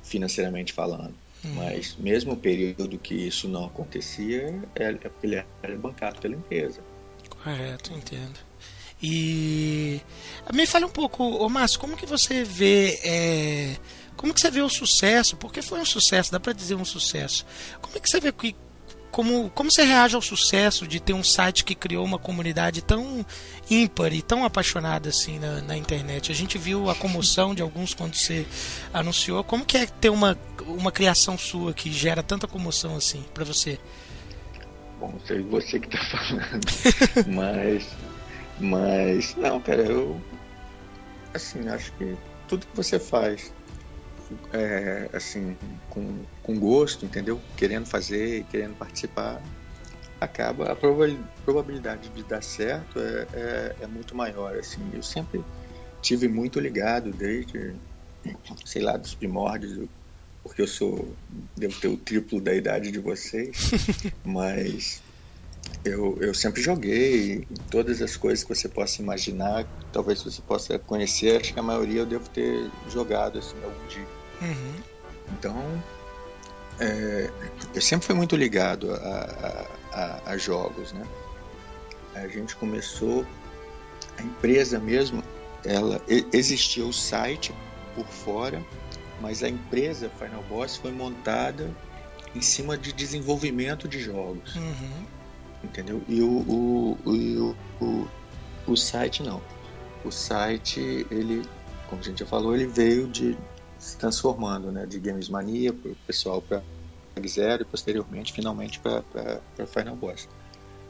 financeiramente 0.04 0.74
falando. 0.74 1.14
Hum. 1.46 1.54
Mas 1.56 1.96
mesmo 1.96 2.34
o 2.34 2.38
período 2.38 2.98
que 2.98 3.14
isso 3.14 3.48
não 3.48 3.66
acontecia, 3.66 4.54
ele 4.76 5.36
era 5.62 5.78
bancado 5.78 6.20
pela 6.20 6.36
empresa. 6.36 6.82
Correto, 7.30 7.94
entendo. 7.94 8.40
E 9.02 10.02
me 10.52 10.66
fale 10.66 10.86
um 10.86 10.90
pouco, 10.90 11.24
ô 11.24 11.48
Márcio, 11.48 11.80
como 11.80 11.96
que 11.96 12.06
você 12.06 12.44
vê 12.44 13.00
é... 13.04 13.78
como 14.16 14.34
que 14.34 14.42
você 14.42 14.50
vê 14.50 14.62
o 14.62 14.70
sucesso? 14.70 15.38
Porque 15.38 15.62
foi 15.62 15.80
um 15.80 15.86
sucesso, 15.86 16.32
dá 16.32 16.40
para 16.40 16.54
dizer 16.54 16.74
um 16.74 16.86
sucesso. 16.86 17.46
Como 17.80 17.96
é 17.96 18.00
que 18.00 18.10
você 18.10 18.20
vê 18.20 18.32
que 18.32 18.56
como, 19.18 19.50
como 19.50 19.72
você 19.72 19.82
reage 19.82 20.14
ao 20.14 20.22
sucesso 20.22 20.88
de 20.88 21.00
ter 21.00 21.12
um 21.12 21.24
site 21.24 21.66
que 21.66 21.74
criou 21.74 22.06
uma 22.06 22.20
comunidade 22.20 22.84
tão 22.84 23.26
ímpar 23.68 24.14
e 24.14 24.22
tão 24.22 24.46
apaixonada 24.46 25.10
assim 25.10 25.40
na, 25.40 25.60
na 25.60 25.76
internet? 25.76 26.32
A 26.32 26.36
gente 26.36 26.56
viu 26.60 26.88
a 26.88 26.94
comoção 26.94 27.56
de 27.56 27.64
alguns 27.64 27.96
quando 27.96 28.14
você 28.14 28.46
anunciou. 28.94 29.44
Como 29.44 29.66
que 29.66 29.76
é 29.76 29.88
ter 29.88 30.12
uma, 30.12 30.38
uma 30.68 30.92
criação 30.92 31.36
sua 31.36 31.74
que 31.74 31.92
gera 31.92 32.22
tanta 32.22 32.48
comoção 32.48 32.96
assim 32.96 33.26
para 33.34 33.44
você? 33.44 33.80
Bom, 35.00 35.12
sei 35.26 35.42
você 35.42 35.80
que 35.80 35.90
tá 35.90 35.98
falando. 36.14 37.26
mas. 37.26 37.88
Mas. 38.60 39.36
Não, 39.36 39.60
cara, 39.60 39.82
eu. 39.82 40.22
Assim, 41.34 41.68
acho 41.70 41.92
que 41.94 42.16
tudo 42.48 42.68
que 42.68 42.76
você 42.76 43.00
faz 43.00 43.52
é, 44.54 45.10
assim, 45.14 45.58
com, 45.90 46.20
com 46.48 46.58
gosto, 46.58 47.06
entendeu? 47.06 47.40
Querendo 47.58 47.86
fazer, 47.86 48.46
querendo 48.46 48.74
participar, 48.76 49.44
acaba 50.20 50.72
a 50.72 50.76
probabilidade 51.44 52.10
de 52.10 52.24
dar 52.24 52.42
certo 52.42 53.00
é, 53.00 53.28
é, 53.34 53.76
é, 53.82 53.88
muito 53.88 54.16
maior. 54.16 54.56
Assim, 54.56 54.82
eu 54.94 55.04
sempre 55.04 55.44
tive 56.02 56.30
muito 56.30 56.58
ligado 56.58 57.12
desde, 57.12 57.76
sei 58.66 58.82
lá, 58.82 58.96
dos 58.96 59.14
primórdios, 59.14 59.90
porque 60.42 60.62
eu 60.62 60.68
sou, 60.68 61.14
devo 61.56 61.78
ter 61.82 61.90
o 61.90 61.98
triplo 61.98 62.40
da 62.40 62.56
idade 62.56 62.92
de 62.92 63.00
vocês, 63.00 63.72
mas 64.24 65.02
eu, 65.84 66.18
eu 66.22 66.34
sempre 66.34 66.62
joguei 66.62 67.46
todas 67.70 68.02
as 68.02 68.16
coisas 68.16 68.46
que 68.46 68.56
você 68.56 68.70
possa 68.70 69.02
imaginar, 69.02 69.66
talvez 69.92 70.24
você 70.24 70.42
possa 70.42 70.80
conhecer, 70.80 71.42
acho 71.42 71.54
que 71.54 71.60
a 71.60 71.64
maioria 71.64 72.00
eu 72.00 72.06
devo 72.06 72.30
ter 72.30 72.72
jogado 72.90 73.38
assim 73.38 73.58
algum 73.62 73.88
dia. 73.88 74.08
Uhum. 74.42 74.76
Então, 75.34 75.84
é, 76.80 77.30
eu 77.74 77.82
sempre 77.82 78.06
fui 78.06 78.16
muito 78.16 78.36
ligado 78.36 78.94
a, 78.94 79.68
a, 79.94 80.32
a, 80.32 80.38
jogos, 80.38 80.94
né? 80.94 81.06
A 82.16 82.28
gente 82.28 82.56
começou, 82.56 83.26
a 84.18 84.22
empresa 84.22 84.80
mesmo, 84.80 85.24
ela 85.66 86.02
existia 86.32 86.86
o 86.86 86.94
site 86.94 87.54
por 87.96 88.06
fora, 88.08 88.64
mas 89.22 89.44
a 89.44 89.50
empresa 89.50 90.10
Final 90.18 90.44
Boss 90.44 90.78
foi 90.78 90.92
montada 90.92 91.70
em 92.36 92.42
cima 92.42 92.78
de 92.78 92.94
desenvolvimento 92.94 93.88
de 93.88 94.00
jogos, 94.00 94.56
uhum. 94.56 95.06
entendeu? 95.64 96.02
E 96.08 96.22
o, 96.22 96.28
o, 96.28 96.98
o, 97.06 97.56
o, 97.84 98.08
o 98.68 98.78
site 98.78 99.24
não. 99.24 99.42
O 100.06 100.12
site, 100.12 101.08
ele, 101.10 101.44
como 101.90 102.02
a 102.02 102.04
gente 102.04 102.20
já 102.20 102.26
falou, 102.26 102.56
ele 102.56 102.68
veio 102.68 103.08
de 103.08 103.36
se 103.88 103.98
transformando, 103.98 104.72
né, 104.72 104.86
de 104.86 105.00
Games 105.00 105.30
Mania 105.30 105.72
para 105.74 105.92
o 105.92 105.96
pessoal 106.06 106.42
para 106.42 106.62
Zero 107.26 107.64
e 107.64 107.66
posteriormente, 107.66 108.34
finalmente, 108.34 108.80
para 108.80 109.42
Final 109.66 109.96
Boss. 109.96 110.30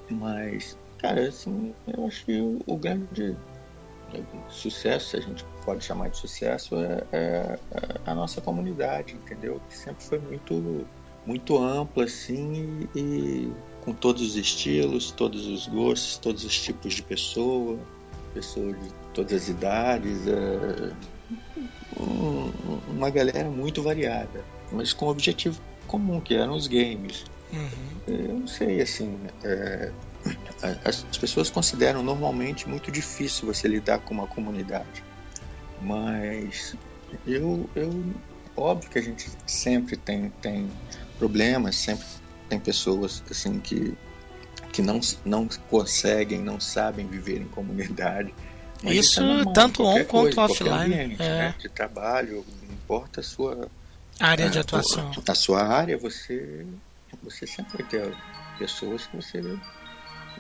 Mas, 0.09 0.77
cara, 0.97 1.27
assim, 1.27 1.73
eu 1.87 2.05
acho 2.05 2.25
que 2.25 2.41
o, 2.41 2.59
o 2.65 2.75
grande 2.75 3.37
sucesso, 4.49 5.11
se 5.11 5.17
a 5.17 5.21
gente 5.21 5.45
pode 5.63 5.83
chamar 5.83 6.09
de 6.09 6.17
sucesso, 6.17 6.75
é, 6.75 7.03
é, 7.11 7.59
é, 7.71 8.01
a 8.05 8.15
nossa 8.15 8.41
comunidade, 8.41 9.13
entendeu? 9.13 9.61
Que 9.69 9.77
sempre 9.77 10.03
foi 10.03 10.19
muito, 10.19 10.85
muito 11.25 11.57
ampla, 11.57 12.05
assim, 12.05 12.87
e, 12.93 12.99
e 12.99 13.53
com 13.81 13.93
todos 13.93 14.21
os 14.21 14.35
estilos, 14.35 15.11
todos 15.11 15.45
os 15.47 15.67
gostos, 15.67 16.17
todos 16.17 16.43
os 16.43 16.59
tipos 16.59 16.93
de 16.93 17.03
pessoa, 17.03 17.79
pessoas 18.33 18.75
de 18.81 18.93
todas 19.13 19.33
as 19.33 19.49
idades. 19.49 20.27
É, 20.27 21.16
um, 21.99 22.51
uma 22.87 23.09
galera 23.09 23.49
muito 23.49 23.81
variada, 23.81 24.43
mas 24.71 24.93
com 24.93 25.05
um 25.05 25.09
objetivo 25.09 25.61
comum, 25.87 26.19
que 26.19 26.35
eram 26.35 26.53
os 26.53 26.67
games. 26.67 27.25
Uhum. 27.51 28.13
Eu 28.13 28.33
não 28.39 28.47
sei, 28.47 28.81
assim, 28.81 29.17
é, 29.43 29.91
as 30.83 31.17
pessoas 31.17 31.49
consideram 31.49 32.03
normalmente 32.03 32.67
muito 32.67 32.91
difícil 32.91 33.45
você 33.45 33.67
lidar 33.67 33.99
com 33.99 34.13
uma 34.13 34.27
comunidade, 34.27 35.03
mas 35.81 36.75
eu, 37.25 37.69
eu 37.75 38.03
óbvio 38.55 38.89
que 38.89 38.99
a 38.99 39.01
gente 39.01 39.29
sempre 39.45 39.95
tem, 39.95 40.29
tem 40.41 40.69
problemas, 41.17 41.75
sempre 41.75 42.05
tem 42.49 42.59
pessoas 42.59 43.23
assim 43.29 43.59
que 43.59 43.95
que 44.71 44.81
não, 44.83 44.99
não 45.25 45.47
conseguem, 45.69 46.39
não 46.39 46.59
sabem 46.59 47.07
viver 47.07 47.41
em 47.41 47.47
comunidade. 47.47 48.33
Isso, 48.83 49.21
normal, 49.21 49.53
tanto 49.53 49.83
on 49.83 50.03
quanto 50.05 50.39
offline. 50.39 50.93
Ambiente, 50.93 51.21
é. 51.21 51.29
né? 51.29 51.55
De 51.59 51.69
trabalho, 51.69 52.45
não 52.63 52.73
importa 52.73 53.21
a 53.21 53.23
sua 53.23 53.69
área 54.19 54.49
de 54.49 54.59
atuação. 54.59 55.11
A, 55.27 55.31
a 55.31 55.35
sua 55.35 55.63
área, 55.63 55.97
você, 55.97 56.65
você 57.23 57.47
sempre 57.47 57.77
vai 57.77 57.87
ter 57.87 58.15
pessoas 58.57 59.07
que 59.07 59.15
você 59.15 59.41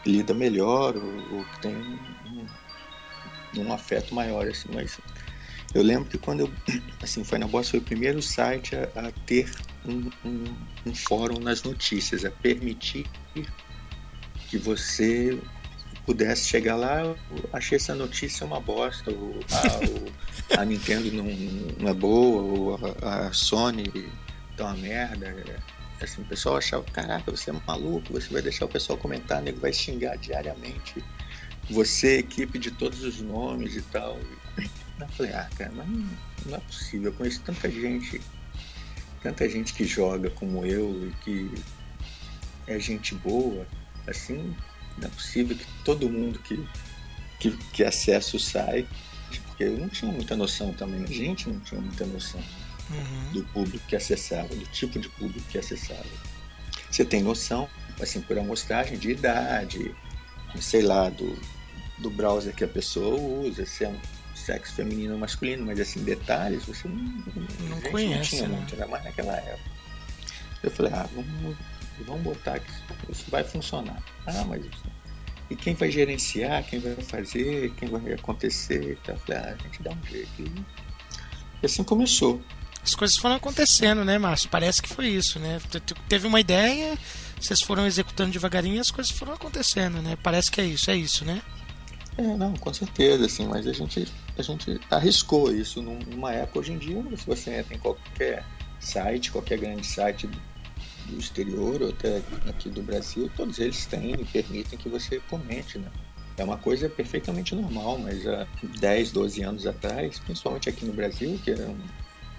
lida 0.05 0.33
melhor 0.33 0.95
ou, 0.95 1.37
ou 1.37 1.45
que 1.45 1.59
tem 1.59 1.75
um, 1.75 2.47
um, 3.61 3.73
afeto 3.73 4.13
maior, 4.13 4.47
assim, 4.47 4.69
mas 4.73 4.99
eu 5.73 5.83
lembro 5.83 6.09
que 6.09 6.17
quando 6.17 6.41
eu, 6.41 6.51
assim, 7.01 7.23
foi 7.23 7.37
na 7.37 7.47
Boss 7.47 7.69
foi 7.69 7.79
o 7.79 7.83
primeiro 7.83 8.21
site 8.21 8.75
a, 8.75 9.07
a 9.07 9.11
ter 9.25 9.51
um, 9.85 10.09
um, 10.25 10.43
um, 10.85 10.95
fórum 10.95 11.39
nas 11.39 11.63
notícias, 11.63 12.25
a 12.25 12.31
permitir 12.31 13.05
que 14.49 14.57
você 14.57 15.37
pudesse 16.07 16.47
chegar 16.47 16.77
lá, 16.77 17.01
eu 17.01 17.17
achei 17.51 17.75
essa 17.75 17.93
notícia 17.93 18.45
uma 18.45 18.61
bosta, 18.61 19.11
ou 19.11 19.37
a, 20.55 20.61
a 20.61 20.65
Nintendo 20.65 21.11
não, 21.11 21.25
não, 21.25 21.89
é 21.89 21.93
boa, 21.93 22.41
ou 22.41 22.79
a, 23.01 23.27
a 23.27 23.33
Sony 23.33 24.09
tá 24.55 24.67
uma 24.67 24.77
merda. 24.77 25.61
Assim, 26.01 26.21
o 26.21 26.25
pessoal 26.25 26.55
achava, 26.55 26.83
caraca, 26.85 27.29
você 27.29 27.49
é 27.49 27.53
maluco, 27.67 28.13
você 28.13 28.31
vai 28.31 28.41
deixar 28.41 28.65
o 28.65 28.69
pessoal 28.69 28.97
comentar, 28.97 29.41
nego 29.41 29.59
vai 29.59 29.73
xingar 29.73 30.15
diariamente. 30.15 31.03
Você, 31.69 32.19
equipe 32.19 32.57
de 32.57 32.71
todos 32.71 33.03
os 33.03 33.19
nomes 33.19 33.75
e 33.75 33.81
tal. 33.81 34.17
Eu 34.99 35.07
falei, 35.09 35.33
ah, 35.33 35.49
cara, 35.57 35.73
mas 35.75 35.87
não 36.45 36.55
é 36.55 36.59
possível. 36.61 37.11
Eu 37.11 37.17
conheço 37.17 37.41
tanta 37.41 37.69
gente, 37.69 38.21
tanta 39.21 39.49
gente 39.49 39.73
que 39.73 39.83
joga 39.83 40.29
como 40.29 40.65
eu 40.65 41.09
e 41.09 41.11
que 41.23 41.63
é 42.65 42.79
gente 42.79 43.13
boa, 43.15 43.67
assim, 44.07 44.55
não 44.97 45.07
é 45.07 45.11
possível 45.11 45.55
que 45.55 45.65
todo 45.83 46.09
mundo 46.09 46.39
que, 46.39 46.67
que, 47.39 47.51
que 47.73 47.83
acessa 47.83 48.37
o 48.37 48.39
site, 48.39 48.87
porque 49.45 49.63
eu 49.63 49.77
não 49.77 49.89
tinha 49.89 50.11
muita 50.11 50.35
noção 50.35 50.73
também, 50.73 51.03
a 51.03 51.07
gente 51.07 51.49
não 51.49 51.59
tinha 51.59 51.79
muita 51.81 52.05
noção 52.05 52.41
uhum. 52.89 53.31
do 53.33 53.43
público 53.45 53.85
que 53.87 53.95
acessava, 53.95 54.47
do 54.47 54.65
tipo 54.67 54.99
de 54.99 55.09
público 55.09 55.45
que 55.49 55.57
acessava. 55.57 56.05
Você 56.89 57.03
tem 57.03 57.21
noção, 57.21 57.69
assim, 58.01 58.21
por 58.21 58.37
amostragem 58.37 58.97
de 58.97 59.11
idade, 59.11 59.93
sei 60.59 60.81
lá, 60.81 61.09
do, 61.09 61.37
do 61.97 62.09
browser 62.09 62.55
que 62.55 62.63
a 62.63 62.67
pessoa 62.67 63.19
usa, 63.19 63.65
se 63.65 63.83
é 63.83 63.89
um 63.89 63.99
sexo 64.35 64.73
feminino 64.75 65.13
ou 65.13 65.19
masculino, 65.19 65.65
mas 65.65 65.79
assim, 65.79 66.03
detalhes 66.03 66.65
você 66.65 66.87
não, 66.87 66.95
não 67.69 67.81
conhece. 67.81 68.15
Não 68.15 68.21
tinha 68.21 68.47
né? 68.47 68.57
muito, 68.57 68.73
ainda 68.73 68.87
mais 68.87 69.03
naquela 69.03 69.35
época. 69.35 69.77
Eu 70.63 70.71
falei, 70.71 70.93
ah, 70.93 71.07
vamos 71.13 71.57
vamos 72.03 72.23
botar 72.23 72.59
que 72.59 72.71
isso 73.09 73.25
vai 73.29 73.43
funcionar. 73.43 74.01
Ah, 74.25 74.43
mas 74.45 74.63
e 75.49 75.55
quem 75.55 75.73
vai 75.73 75.89
gerenciar, 75.89 76.63
quem 76.65 76.79
vai 76.79 76.95
fazer, 76.95 77.71
quem 77.77 77.87
vai 77.87 78.13
acontecer? 78.13 78.97
Falei, 79.03 79.41
ah, 79.41 79.55
a 79.57 79.63
gente 79.63 79.81
dá 79.81 79.91
um 79.91 80.09
jeito. 80.09 80.43
E 81.61 81.65
assim 81.65 81.83
começou. 81.83 82.41
As 82.83 82.95
coisas 82.95 83.17
foram 83.17 83.35
acontecendo, 83.35 84.03
né, 84.03 84.17
Márcio? 84.17 84.49
Parece 84.49 84.81
que 84.81 84.89
foi 84.89 85.07
isso, 85.07 85.39
né? 85.39 85.59
Teve 86.07 86.27
uma 86.27 86.39
ideia, 86.39 86.97
vocês 87.39 87.61
foram 87.61 87.85
executando 87.85 88.31
devagarinho 88.31 88.75
e 88.75 88.79
as 88.79 88.91
coisas 88.91 89.11
foram 89.11 89.33
acontecendo, 89.33 90.01
né? 90.01 90.17
Parece 90.21 90.51
que 90.51 90.61
é 90.61 90.65
isso, 90.65 90.91
é 90.91 90.95
isso, 90.95 91.25
né? 91.25 91.41
É, 92.17 92.23
não, 92.23 92.53
com 92.53 92.73
certeza, 92.73 93.25
assim, 93.25 93.45
mas 93.45 93.67
a 93.67 93.73
gente, 93.73 94.07
a 94.37 94.41
gente 94.41 94.79
arriscou 94.89 95.53
isso 95.53 95.81
numa 95.81 96.33
época, 96.33 96.59
hoje 96.59 96.73
em 96.73 96.77
dia, 96.77 97.03
se 97.15 97.25
você 97.25 97.59
entra 97.59 97.75
em 97.75 97.79
qualquer 97.79 98.43
site, 98.79 99.31
qualquer 99.31 99.59
grande 99.59 99.85
site 99.85 100.29
do 101.07 101.19
exterior 101.19 101.81
ou 101.81 101.89
até 101.89 102.21
aqui 102.47 102.69
do 102.69 102.81
Brasil, 102.81 103.29
todos 103.35 103.59
eles 103.59 103.85
têm 103.85 104.13
e 104.13 104.25
permitem 104.25 104.77
que 104.77 104.89
você 104.89 105.19
comente, 105.29 105.77
né? 105.77 105.89
É 106.37 106.43
uma 106.43 106.57
coisa 106.57 106.87
perfeitamente 106.87 107.55
normal, 107.55 107.97
mas 107.97 108.27
há 108.27 108.47
10, 108.79 109.11
12 109.11 109.41
anos 109.41 109.65
atrás, 109.65 110.19
principalmente 110.19 110.69
aqui 110.69 110.85
no 110.85 110.93
Brasil, 110.93 111.39
que 111.43 111.49
era 111.49 111.67
um, 111.67 111.79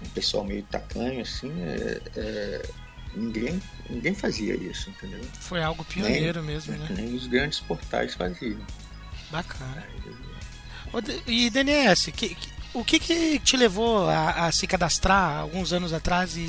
um 0.05 0.09
pessoal 0.13 0.45
meio 0.45 0.63
tacanho, 0.63 1.21
assim, 1.21 1.51
é, 1.61 2.01
é, 2.15 2.69
ninguém, 3.13 3.61
ninguém 3.89 4.15
fazia 4.15 4.55
isso, 4.55 4.89
entendeu? 4.89 5.19
Foi 5.41 5.61
algo 5.61 5.83
pioneiro 5.83 6.41
nem, 6.41 6.53
mesmo, 6.53 6.77
né? 6.77 6.87
Nem 6.95 7.13
os 7.13 7.27
grandes 7.27 7.59
portais 7.59 8.13
faziam. 8.13 8.59
Bacana. 9.29 9.85
E 11.27 11.49
DNS, 11.49 12.11
que, 12.11 12.33
que 12.35 12.58
o 12.73 12.83
que, 12.83 12.99
que 12.99 13.39
te 13.39 13.57
levou 13.57 14.07
a, 14.09 14.47
a, 14.47 14.51
se 14.51 14.67
cadastrar 14.67 15.39
alguns 15.39 15.73
anos 15.73 15.93
atrás 15.93 16.37
e 16.37 16.47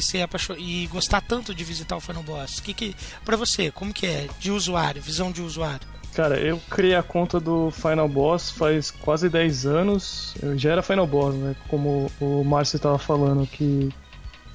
e 0.59 0.87
gostar 0.89 1.21
tanto 1.21 1.55
de 1.55 1.65
visitar 1.65 1.97
o 1.97 2.01
Final 2.01 2.23
Boss? 2.23 2.59
O 2.59 2.63
que 2.63 2.75
que 2.75 2.97
para 3.25 3.37
você, 3.37 3.71
como 3.71 3.93
que 3.93 4.07
é 4.07 4.29
de 4.39 4.51
usuário, 4.51 5.01
visão 5.01 5.33
de 5.33 5.43
usuário? 5.43 5.87
Cara, 6.15 6.39
eu 6.39 6.61
criei 6.69 6.97
a 6.97 7.03
conta 7.03 7.39
do 7.39 7.71
Final 7.71 8.09
Boss 8.09 8.51
faz 8.51 8.91
quase 8.91 9.29
10 9.29 9.67
anos. 9.67 10.35
Eu 10.43 10.59
já 10.59 10.73
era 10.73 10.83
Final 10.83 11.07
Boss, 11.07 11.35
né? 11.35 11.55
Como 11.69 12.11
o 12.21 12.43
Márcio 12.45 12.77
estava 12.77 12.99
falando 12.99 13.47
que 13.47 13.89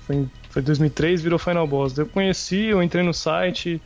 foi 0.06 0.28
foi 0.56 0.62
2003 0.62 1.22
virou 1.22 1.38
Final 1.38 1.68
Boss. 1.68 1.98
Eu 1.98 2.06
conheci, 2.06 2.68
eu 2.68 2.82
entrei 2.82 3.04
no 3.04 3.14
site, 3.14 3.82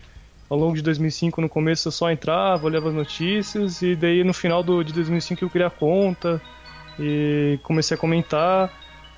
ao 0.48 0.56
longo 0.56 0.76
de 0.76 0.84
2005, 0.84 1.42
no 1.42 1.50
começo 1.50 1.88
eu 1.88 1.92
só 1.92 2.12
entrava, 2.12 2.68
olhava 2.68 2.90
as 2.90 2.94
notícias, 2.94 3.82
e 3.82 3.96
daí 3.96 4.24
no 4.24 4.36
final 4.36 4.62
do, 4.62 4.84
de 4.84 4.94
2005 4.94 5.44
eu 5.44 5.50
criei 5.50 5.66
a 5.66 5.72
conta 5.72 6.40
e 7.00 7.60
comecei 7.64 7.96
a 7.96 7.98
comentar. 7.98 8.72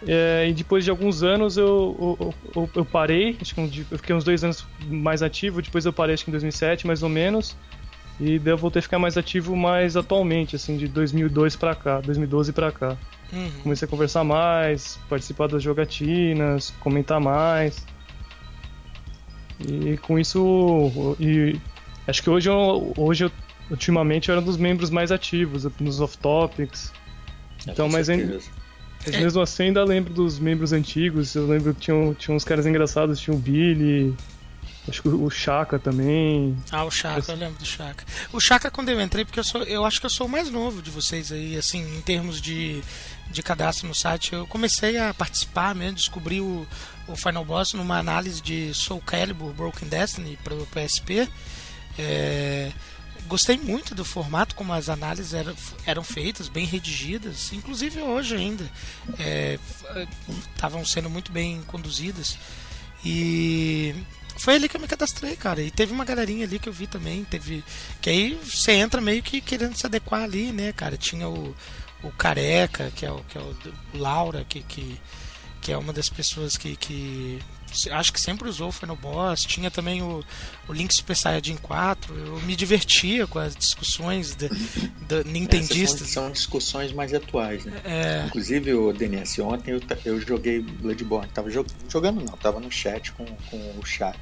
É, 0.08 0.48
e 0.50 0.54
depois 0.54 0.84
de 0.84 0.90
alguns 0.90 1.22
anos 1.22 1.58
eu, 1.58 2.18
eu, 2.20 2.34
eu, 2.56 2.70
eu 2.76 2.86
parei, 2.86 3.38
acho 3.40 3.54
que 3.54 3.62
eu 3.92 3.98
fiquei 3.98 4.16
uns 4.16 4.24
dois 4.24 4.44
anos 4.44 4.66
mais 4.88 5.22
ativo, 5.22 5.62
depois 5.62 5.86
eu 5.86 5.94
parei 5.94 6.16
acho 6.16 6.24
que 6.24 6.32
em 6.32 6.34
2007 6.34 6.88
mais 6.88 7.04
ou 7.04 7.10
menos, 7.10 7.56
e 8.20 8.40
daí 8.40 8.54
eu 8.54 8.58
voltei 8.58 8.80
a 8.80 8.84
ficar 8.84 8.98
mais 8.98 9.16
ativo 9.16 9.56
mais 9.56 9.96
atualmente, 9.96 10.56
assim, 10.56 10.76
de 10.76 10.88
2002 10.88 11.56
para 11.56 11.76
cá, 11.76 12.02
2012 12.02 12.52
para 12.52 12.72
cá. 12.72 12.98
Uhum. 13.32 13.52
Comecei 13.64 13.88
a 13.88 13.90
conversar 13.90 14.24
mais, 14.24 15.00
participar 15.08 15.48
das 15.48 15.64
jogatinas, 15.64 16.72
comentar 16.80 17.20
mais. 17.20 17.86
E 19.60 19.98
com 19.98 20.20
isso, 20.20 21.16
e 21.20 21.60
acho 22.08 22.22
que 22.22 22.30
hoje 22.30 22.50
eu, 22.50 22.94
hoje 22.98 23.26
eu, 23.26 23.32
ultimamente 23.70 24.30
eu 24.30 24.34
era 24.34 24.42
um 24.42 24.46
dos 24.46 24.58
membros 24.58 24.90
mais 24.90 25.12
ativos 25.12 25.68
nos 25.80 26.02
off 26.02 26.18
topics. 26.18 26.92
É, 27.68 27.72
então, 27.72 27.89
mas 27.89 28.10
ainda, 28.10 28.39
mas 29.06 29.15
mesmo 29.15 29.41
assim 29.41 29.63
ainda 29.63 29.84
lembro 29.84 30.13
dos 30.13 30.39
membros 30.39 30.74
antigos. 30.74 31.36
Eu 31.36 31.48
lembro 31.48 31.74
que 31.74 31.82
tinha, 31.82 32.13
tinha 32.15 32.36
uns 32.36 32.44
caras 32.44 32.65
engraçados, 32.65 33.20
tinha 33.20 33.36
o 33.36 33.39
Billy, 33.39 34.15
Acho 34.88 35.03
que 35.03 35.10
o 35.10 35.30
Chaka 35.30 35.77
também. 35.77 36.58
Ah, 36.72 36.84
o 36.84 36.89
Chaka, 36.89 37.32
eu 37.32 37.38
lembro 37.38 37.60
do 37.60 37.65
Chaka. 37.65 38.03
O 38.34 38.39
Chaka 38.39 38.72
quando 38.72 38.89
eu 38.89 39.00
entrei, 39.00 39.24
porque 39.24 39.39
eu 39.39 39.44
sou, 39.44 39.63
eu 39.63 39.86
acho 39.86 40.00
que 40.00 40.08
eu 40.08 40.10
sou 40.10 40.25
o 40.25 40.30
mais 40.30 40.50
novo 40.50 40.82
de 40.82 40.89
vocês 40.89 41.32
aí, 41.32 41.56
assim, 41.56 41.98
em 41.98 42.01
termos 42.01 42.41
de, 42.41 42.82
de 43.30 43.44
cadastro 43.44 43.88
no 43.88 43.94
site. 43.94 44.34
Eu 44.34 44.48
comecei 44.48 44.98
a 44.98 45.13
participar 45.13 45.75
mesmo, 45.75 45.98
descobri 45.98 46.41
o, 46.41 46.65
o 47.08 47.15
Final 47.15 47.46
Boss 47.46 47.74
numa 47.74 48.00
análise 48.00 48.41
de 48.41 48.74
Soul 48.74 49.01
Calibur 49.01 49.53
Broken 49.53 49.88
Destiny 49.88 50.38
para 50.44 50.56
o 50.56 50.65
PSP. 50.68 51.30
É, 52.00 52.72
gostei 53.32 53.58
muito 53.58 53.96
do 53.96 54.04
formato 54.04 54.54
como 54.56 54.74
as 54.74 54.90
análises 54.90 55.34
eram, 55.34 55.56
eram 55.86 56.04
feitas, 56.04 56.50
bem 56.50 56.66
redigidas, 56.66 57.54
inclusive 57.54 58.02
hoje 58.02 58.36
ainda 58.36 58.70
estavam 60.52 60.82
é, 60.82 60.86
sendo 60.86 61.10
muito 61.10 61.32
bem 61.32 61.62
conduzidas. 61.62 62.38
E 63.06 63.96
foi 64.38 64.56
ali 64.56 64.68
que 64.68 64.76
eu 64.76 64.82
me 64.82 64.88
cadastrei, 64.88 65.38
cara. 65.38 65.62
E 65.62 65.72
teve 65.72 65.94
uma 65.94 66.04
galerinha 66.04 66.46
ali 66.46 66.60
que 66.60 66.68
eu 66.68 66.74
vi 66.74 66.88
também. 66.88 67.24
Teve. 67.24 67.64
Que 68.02 68.10
aí 68.10 68.40
você 68.44 68.74
entra 68.74 69.00
meio 69.00 69.24
que 69.24 69.40
querendo 69.40 69.78
se 69.78 69.86
adequar 69.86 70.24
ali, 70.24 70.52
né, 70.52 70.74
cara? 70.74 70.98
Tinha 70.98 71.30
o, 71.30 71.56
o 72.04 72.12
Careca, 72.12 72.92
que 72.94 73.06
é 73.06 73.12
o, 73.12 73.24
que 73.24 73.38
é 73.38 73.42
o, 73.42 73.56
o 73.94 73.98
Laura, 73.98 74.44
que, 74.44 74.62
que, 74.62 75.00
que 75.62 75.72
é 75.72 75.77
uma 75.77 75.94
das 75.94 76.10
pessoas 76.10 76.58
que, 76.58 76.75
que 76.75 77.40
acho 77.92 78.14
que 78.14 78.20
sempre 78.20 78.48
usou 78.48 78.72
foi 78.72 78.88
no 78.88 78.96
Boss. 78.96 79.44
Tinha 79.44 79.72
também 79.72 80.01
o, 80.01 80.24
o 80.68 80.74
Link 80.74 80.94
Super 80.94 81.16
Saiyajin 81.16 81.57
4. 81.57 82.14
Eu 82.16 82.42
me 82.42 82.55
divertia 82.55 83.27
com 83.27 83.40
as 83.40 83.55
discussões 83.55 84.36
de, 84.36 84.50
de 84.50 85.24
nintendistas. 85.29 86.10
São, 86.10 86.24
são, 86.24 86.31
discussões 86.31 86.92
mais 86.92 87.14
atuais, 87.14 87.66
né? 87.66 87.81
É... 87.84 88.25
Inclusive, 88.27 88.74
o 88.74 88.94
DNS, 88.94 89.42
ontem 89.42 89.72
eu, 89.72 89.81
eu 90.05 90.22
joguei 90.22 90.62
Bloodborne. 90.62 91.31
Tava 91.31 91.50
jogando 91.50 92.24
não, 92.24 92.38
tava 92.38 92.60
no 92.60 92.72
chat 92.72 93.12
com, 93.14 93.25
com 93.25 93.79
o 93.79 93.86
chat. 93.86 94.20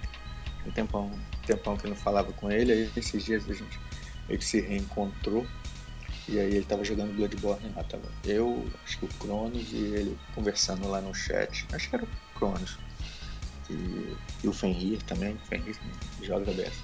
Um 0.66 0.72
tempão, 0.72 1.06
um 1.06 1.46
tempão 1.46 1.78
que 1.78 1.86
eu 1.86 1.90
não 1.90 1.98
falava 1.98 2.32
com 2.34 2.52
ele. 2.52 2.72
Aí 2.72 2.92
esses 2.96 3.24
dias 3.24 3.50
a 3.50 3.54
gente 3.54 3.80
que 4.28 4.46
se 4.46 4.62
reencontrou. 4.62 5.46
E 6.28 6.40
aí 6.40 6.56
ele 6.56 6.66
tava 6.66 6.84
jogando 6.84 7.16
Bloodborne 7.16 7.74
lá, 7.76 7.84
tava 7.84 8.04
eu, 8.24 8.70
acho 8.86 9.00
que 9.00 9.06
o 9.06 9.08
Cronos 9.08 9.72
e 9.72 9.78
ele 9.78 10.18
conversando 10.36 10.88
lá 10.88 11.02
no 11.02 11.14
chat. 11.14 11.66
Acho 11.74 11.90
que 11.90 11.96
era 11.96 12.06
o 12.06 12.08
Cronos 12.38 12.78
e, 13.70 14.16
e 14.44 14.48
o 14.48 14.54
Fenrir 14.54 15.02
também, 15.04 15.34
o 15.34 15.48
Fenrir 15.48 15.76
joga 16.22 16.52
dessa. 16.54 16.82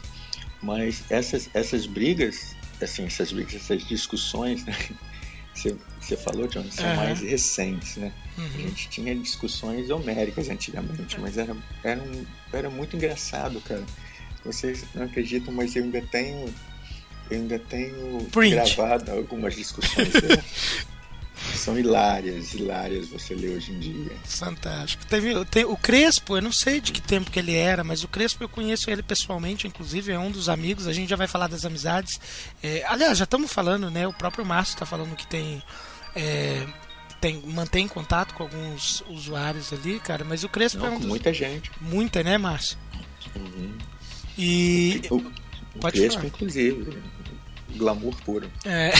Mas 0.62 1.04
essas, 1.10 1.50
essas 1.54 1.86
brigas, 1.86 2.56
assim, 2.82 3.06
essas 3.06 3.32
brigas, 3.32 3.56
essas 3.56 3.86
discussões, 3.86 4.66
né? 4.66 4.76
Você, 5.56 5.74
você 6.02 6.18
falou, 6.18 6.48
John, 6.48 6.70
são 6.70 6.86
uhum. 6.86 6.96
mais 6.98 7.22
recentes, 7.22 7.96
né? 7.96 8.12
Uhum. 8.38 8.46
A 8.46 8.58
gente 8.58 8.90
tinha 8.90 9.16
discussões 9.16 9.90
homéricas 9.90 10.50
antigamente, 10.50 11.18
mas 11.18 11.38
era, 11.38 11.56
era, 11.82 12.02
um, 12.02 12.26
era 12.52 12.70
muito 12.70 12.98
engraçado, 12.98 13.62
cara. 13.62 13.86
Vocês 14.44 14.84
não 14.94 15.06
acreditam, 15.06 15.54
mas 15.54 15.74
eu 15.78 15.86
ainda 15.86 16.02
tenho 16.02 16.54
eu 17.30 17.38
ainda 17.38 17.58
tenho 17.58 18.26
Print. 18.32 18.54
gravado 18.54 19.12
algumas 19.12 19.56
discussões. 19.56 20.10
São 21.54 21.78
hilárias, 21.78 22.54
hilárias 22.54 23.08
você 23.10 23.36
lê 23.36 23.50
hoje 23.50 23.72
em 23.72 23.80
dia. 23.80 24.12
Fantástico. 24.24 25.06
Teve, 25.06 25.46
tem, 25.46 25.66
o 25.66 25.76
Crespo, 25.76 26.38
eu 26.38 26.42
não 26.42 26.52
sei 26.52 26.80
de 26.80 26.92
que 26.92 27.02
tempo 27.02 27.30
que 27.30 27.40
ele 27.40 27.56
era, 27.56 27.84
mas 27.84 28.04
o 28.04 28.08
Crespo 28.08 28.44
eu 28.44 28.50
conheço 28.50 28.90
ele 28.90 29.04
pessoalmente, 29.04 29.68
inclusive 29.68 30.12
é 30.12 30.20
um 30.20 30.32
dos 30.32 30.50
amigos, 30.50 30.88
a 30.88 30.94
gente 30.94 31.10
já 31.10 31.16
vai 31.16 31.28
falar 31.28 31.48
das 31.48 31.66
amizades. 31.66 32.20
É, 32.64 32.84
aliás, 32.88 33.18
já 33.18 33.26
estamos 33.26 33.52
falando, 33.52 33.90
né? 33.92 34.08
O 34.08 34.14
próprio 34.14 34.46
Márcio 34.46 34.74
está 34.74 34.86
falando 34.86 35.16
que 35.16 35.28
tem. 35.28 35.62
É, 36.16 36.66
tem, 37.20 37.42
mantém 37.46 37.88
contato 37.88 38.34
com 38.34 38.44
alguns 38.44 39.04
usuários 39.10 39.74
ali, 39.74 40.00
cara, 40.00 40.24
mas 40.24 40.44
o 40.44 40.50
Crespo 40.50 40.80
não, 40.80 40.88
é 40.88 40.90
um 40.92 41.00
dos, 41.00 41.08
muita 41.08 41.34
gente. 41.34 41.72
Muita, 41.82 42.24
né, 42.24 42.38
Márcio? 42.38 42.78
Uhum. 43.36 43.74
E. 44.38 45.02
O, 45.10 45.16
o 45.16 45.80
Pode 45.80 45.98
Crespo, 46.00 46.22
falar. 46.22 46.28
inclusive 46.28 47.15
glamour 47.76 48.16
puro. 48.24 48.50
É. 48.66 48.94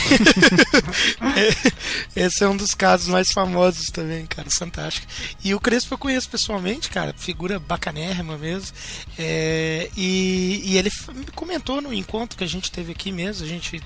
Esse 2.14 2.44
é 2.44 2.48
um 2.48 2.56
dos 2.56 2.74
casos 2.74 3.08
mais 3.08 3.32
famosos 3.32 3.86
também, 3.90 4.24
cara, 4.26 4.48
fantástico. 4.50 5.06
E 5.42 5.54
o 5.54 5.60
Crespo 5.60 5.94
eu 5.94 5.98
conheço 5.98 6.28
pessoalmente, 6.28 6.88
cara, 6.88 7.14
figura 7.16 7.58
bacanérrima 7.58 8.38
mesmo. 8.38 8.74
É, 9.18 9.90
e, 9.96 10.62
e 10.64 10.78
ele 10.78 10.90
comentou 11.34 11.80
no 11.80 11.92
encontro 11.92 12.38
que 12.38 12.44
a 12.44 12.48
gente 12.48 12.70
teve 12.70 12.92
aqui 12.92 13.10
mesmo, 13.10 13.44
a 13.44 13.48
gente 13.48 13.82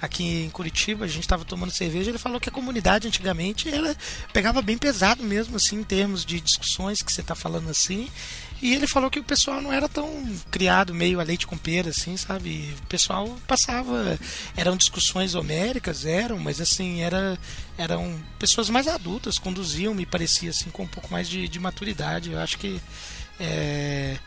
aqui 0.00 0.44
em 0.44 0.50
Curitiba, 0.50 1.04
a 1.04 1.08
gente 1.08 1.22
estava 1.22 1.44
tomando 1.44 1.72
cerveja, 1.72 2.10
ele 2.10 2.18
falou 2.18 2.40
que 2.40 2.48
a 2.48 2.52
comunidade 2.52 3.08
antigamente 3.08 3.68
ela 3.68 3.96
pegava 4.32 4.62
bem 4.62 4.78
pesado 4.78 5.22
mesmo, 5.22 5.56
assim, 5.56 5.76
em 5.80 5.84
termos 5.84 6.24
de 6.24 6.40
discussões 6.40 7.02
que 7.02 7.12
você 7.12 7.20
está 7.20 7.34
falando 7.34 7.68
assim. 7.68 8.08
E 8.60 8.74
ele 8.74 8.86
falou 8.86 9.10
que 9.10 9.20
o 9.20 9.24
pessoal 9.24 9.60
não 9.60 9.72
era 9.72 9.88
tão 9.88 10.26
criado 10.50 10.92
meio 10.94 11.20
a 11.20 11.22
leite 11.22 11.46
com 11.46 11.56
pera, 11.56 11.90
assim, 11.90 12.16
sabe? 12.16 12.74
O 12.82 12.86
pessoal 12.86 13.36
passava. 13.46 14.18
Eram 14.56 14.76
discussões 14.76 15.34
homéricas, 15.34 16.04
eram, 16.04 16.38
mas 16.38 16.60
assim, 16.60 17.02
era, 17.02 17.38
eram 17.76 18.18
pessoas 18.38 18.68
mais 18.68 18.88
adultas, 18.88 19.38
conduziam, 19.38 19.94
me 19.94 20.04
parecia 20.04 20.50
assim, 20.50 20.70
com 20.70 20.82
um 20.82 20.88
pouco 20.88 21.10
mais 21.12 21.28
de, 21.28 21.46
de 21.48 21.60
maturidade. 21.60 22.32
Eu 22.32 22.40
acho 22.40 22.58
que. 22.58 22.80
É, 23.38 24.18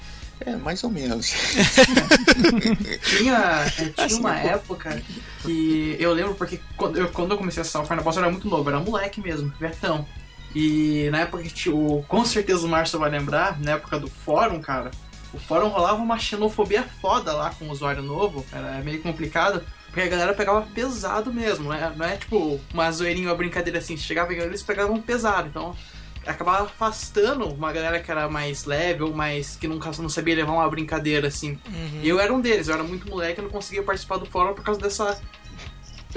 é, 0.46 0.56
mais 0.56 0.84
ou 0.84 0.90
menos. 0.90 1.30
tinha 3.18 3.66
é, 3.66 3.70
tinha 3.70 4.06
assim, 4.06 4.20
uma 4.20 4.38
época 4.38 5.02
que 5.44 5.96
eu 6.00 6.14
lembro 6.14 6.34
porque 6.34 6.60
quando 6.76 6.98
eu, 6.98 7.10
quando 7.10 7.32
eu 7.32 7.38
comecei 7.38 7.60
a 7.60 7.62
assistir 7.62 7.78
o 7.78 7.86
Final 7.86 8.04
Boss 8.04 8.16
eu 8.16 8.24
era 8.24 8.32
muito 8.32 8.48
novo, 8.48 8.68
era 8.70 8.80
moleque 8.80 9.22
mesmo, 9.22 9.54
Vertão. 9.60 10.08
E 10.54 11.10
na 11.12 11.22
época 11.22 11.44
que 11.44 11.70
o, 11.70 12.04
com 12.08 12.26
certeza 12.26 12.66
o 12.66 12.70
Márcio 12.70 13.00
vai 13.00 13.10
lembrar, 13.10 13.60
na 13.60 13.72
época 13.72 14.00
do 14.00 14.08
fórum, 14.08 14.60
cara, 14.60 14.92
o 15.34 15.40
fórum 15.40 15.70
rolava 15.70 16.02
uma 16.02 16.20
xenofobia 16.20 16.84
foda 17.02 17.34
lá 17.34 17.52
com 17.52 17.66
o 17.66 17.72
usuário 17.72 18.04
novo, 18.04 18.46
era 18.52 18.82
meio 18.84 19.02
complicado, 19.02 19.64
porque 19.86 20.02
a 20.02 20.08
galera 20.08 20.34
pegava 20.34 20.62
pesado 20.74 21.34
mesmo, 21.34 21.70
né? 21.70 21.94
Não 21.96 22.06
é 22.06 22.18
tipo 22.18 22.60
uma 22.74 22.92
zoeirinha, 22.92 23.30
uma 23.30 23.36
brincadeira 23.36 23.80
assim, 23.80 23.96
chegava 23.96 24.34
eles 24.34 24.64
pegavam 24.64 25.02
pesado, 25.02 25.48
então 25.48 25.76
acabava 26.26 26.66
afastando 26.66 27.48
uma 27.48 27.72
galera 27.72 28.00
que 28.00 28.12
era 28.12 28.30
mais 28.30 28.66
leve 28.66 29.04
ou 29.04 29.14
mais 29.14 29.56
que 29.56 29.68
nunca 29.68 29.90
não 30.00 30.10
sabia 30.10 30.36
levar 30.36 30.52
uma 30.52 30.70
brincadeira 30.70 31.28
assim. 31.28 31.58
Uhum. 31.68 32.00
E 32.04 32.10
eu 32.10 32.20
era 32.20 32.34
um 32.34 32.40
deles, 32.40 32.68
eu 32.68 32.74
era 32.74 32.84
muito 32.84 33.10
moleque, 33.10 33.40
eu 33.40 33.44
não 33.44 33.52
conseguia 33.52 33.84
participar 33.84 34.18
do 34.18 34.26
fórum 34.26 34.54
por 34.54 34.64
causa 34.64 34.80
dessa 34.80 35.20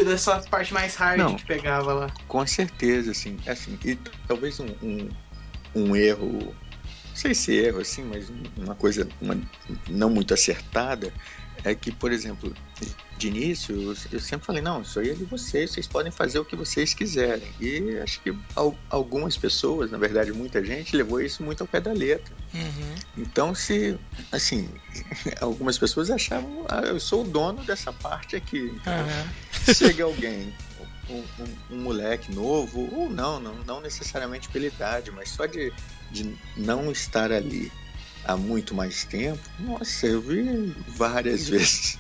dessa 0.03 0.41
parte 0.51 0.73
mais 0.73 0.95
hard 0.97 1.19
não, 1.19 1.37
que 1.37 1.45
pegava 1.45 1.93
lá. 1.93 2.11
Com 2.27 2.47
certeza, 2.47 3.11
assim. 3.11 3.39
assim 3.47 3.79
e 3.85 3.97
talvez 4.27 4.59
um, 4.59 4.67
um, 4.83 5.09
um 5.75 5.97
erro, 5.97 6.55
não 7.09 7.15
sei 7.15 7.35
se 7.35 7.55
erro, 7.55 7.81
assim, 7.81 8.03
mas 8.05 8.33
uma 8.57 8.75
coisa 8.75 9.07
uma, 9.21 9.39
não 9.89 10.11
muito 10.11 10.33
acertada 10.35 11.13
é 11.65 11.75
que, 11.75 11.91
por 11.91 12.13
exemplo, 12.13 12.55
de 13.17 13.29
início, 13.29 13.97
eu 14.13 14.21
sempre 14.21 14.45
falei, 14.45 14.61
não, 14.61 14.83
isso 14.83 15.01
aí 15.01 15.11
é 15.11 15.15
de 15.15 15.25
vocês, 15.25 15.71
vocês 15.71 15.87
podem 15.87 16.13
fazer 16.13 16.39
o 16.39 16.45
que 16.45 16.55
vocês 16.55 16.93
quiserem. 16.93 17.51
E 17.59 17.99
acho 17.99 18.21
que 18.21 18.37
algumas 18.91 19.37
pessoas, 19.37 19.91
na 19.91 19.97
verdade 19.97 20.31
muita 20.33 20.63
gente, 20.63 20.95
levou 20.95 21.21
isso 21.21 21.43
muito 21.43 21.63
ao 21.63 21.67
pé 21.67 21.81
da 21.81 21.93
letra. 21.93 22.35
Uhum. 22.53 22.95
Então, 23.17 23.55
se, 23.55 23.99
assim, 24.31 24.69
algumas 25.41 25.79
pessoas 25.79 26.11
achavam, 26.11 26.67
ah, 26.69 26.83
eu 26.83 27.01
sou 27.01 27.23
o 27.23 27.29
dono 27.29 27.65
dessa 27.65 27.93
parte 27.93 28.37
aqui. 28.37 28.71
Então, 28.75 28.93
uhum. 28.93 29.75
chega 29.75 30.05
alguém, 30.05 30.53
um, 31.09 31.15
um, 31.17 31.77
um, 31.77 31.83
moleque 31.83 32.31
novo, 32.31 32.95
ou 32.95 33.09
não, 33.09 33.41
não, 33.41 33.55
não 33.65 33.81
necessariamente 33.81 34.51
pela 34.51 34.67
idade, 34.67 35.11
mas 35.11 35.31
só 35.31 35.47
de, 35.47 35.73
de 36.11 36.37
não 36.57 36.91
estar 36.91 37.33
ali 37.33 37.73
há 38.25 38.37
muito 38.37 38.75
mais 38.75 39.05
tempo, 39.05 39.41
nossa, 39.59 40.07
eu 40.07 40.21
vi 40.21 40.75
várias 40.89 41.49
vezes 41.51 41.99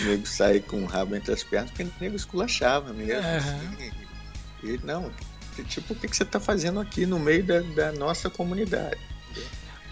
o 0.00 0.04
nego 0.04 0.26
sair 0.26 0.62
com 0.62 0.82
o 0.82 0.86
rabo 0.86 1.16
entre 1.16 1.32
as 1.32 1.42
pernas 1.42 1.70
porque 1.70 1.84
o 1.84 1.92
nego 2.00 2.16
esculachava 2.16 2.92
mesmo. 2.92 3.22
Uhum. 3.22 3.90
E, 4.62 4.80
não, 4.84 5.12
tipo, 5.64 5.92
o 5.92 5.96
que, 5.96 6.08
que 6.08 6.16
você 6.16 6.22
está 6.22 6.40
fazendo 6.40 6.80
aqui 6.80 7.06
no 7.06 7.18
meio 7.18 7.44
da, 7.44 7.60
da 7.60 7.92
nossa 7.92 8.28
comunidade? 8.28 9.00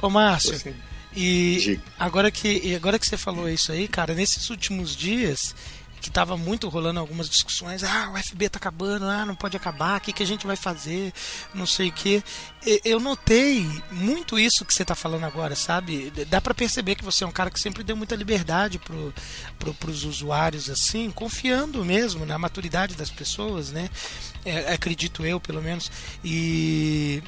Ô 0.01 0.11
Márcio, 0.11 0.55
assim. 0.55 0.75
E 1.17 1.59
Diga. 1.61 1.83
agora 1.99 2.31
que, 2.31 2.61
e 2.65 2.75
agora 2.75 2.99
que 2.99 3.07
você 3.07 3.17
falou 3.17 3.49
isso 3.49 3.71
aí, 3.71 3.87
cara, 3.87 4.15
nesses 4.15 4.51
últimos 4.51 4.97
dias 4.97 5.55
que 6.05 6.11
tava 6.11 6.37
muito 6.37 6.69
rolando 6.69 7.01
algumas 7.01 7.31
discussões, 7.31 7.83
ah, 7.83 8.13
o 8.13 8.23
FB 8.23 8.51
tá 8.51 8.59
acabando, 8.59 9.07
ah, 9.07 9.25
não 9.25 9.35
pode 9.35 9.57
acabar, 9.57 9.97
o 9.97 10.01
que, 10.03 10.13
que 10.13 10.23
a 10.23 10.27
gente 10.27 10.47
vai 10.47 10.55
fazer, 10.55 11.15
não 11.55 11.65
sei 11.65 11.89
o 11.89 11.93
que. 11.93 12.23
Eu 12.85 13.01
notei 13.01 13.67
muito 13.91 14.39
isso 14.39 14.67
que 14.67 14.75
você 14.75 14.85
tá 14.85 14.95
falando 14.95 15.25
agora, 15.25 15.57
sabe? 15.57 16.13
Dá 16.29 16.43
pra 16.43 16.53
perceber 16.53 16.95
que 16.95 17.03
você 17.03 17.25
é 17.25 17.27
um 17.27 17.33
cara 17.33 17.51
que 17.51 17.59
sempre 17.59 17.83
deu 17.83 17.97
muita 17.97 18.15
liberdade 18.15 18.79
pro, 18.79 19.15
pro, 19.59 19.73
pros 19.73 20.05
usuários, 20.05 20.69
assim, 20.69 21.11
confiando 21.11 21.83
mesmo 21.83 22.27
na 22.27 22.39
maturidade 22.39 22.97
das 22.97 23.09
pessoas, 23.09 23.71
né? 23.71 23.89
É, 24.45 24.75
acredito 24.75 25.25
eu, 25.25 25.41
pelo 25.41 25.63
menos. 25.63 25.91
E 26.23 27.23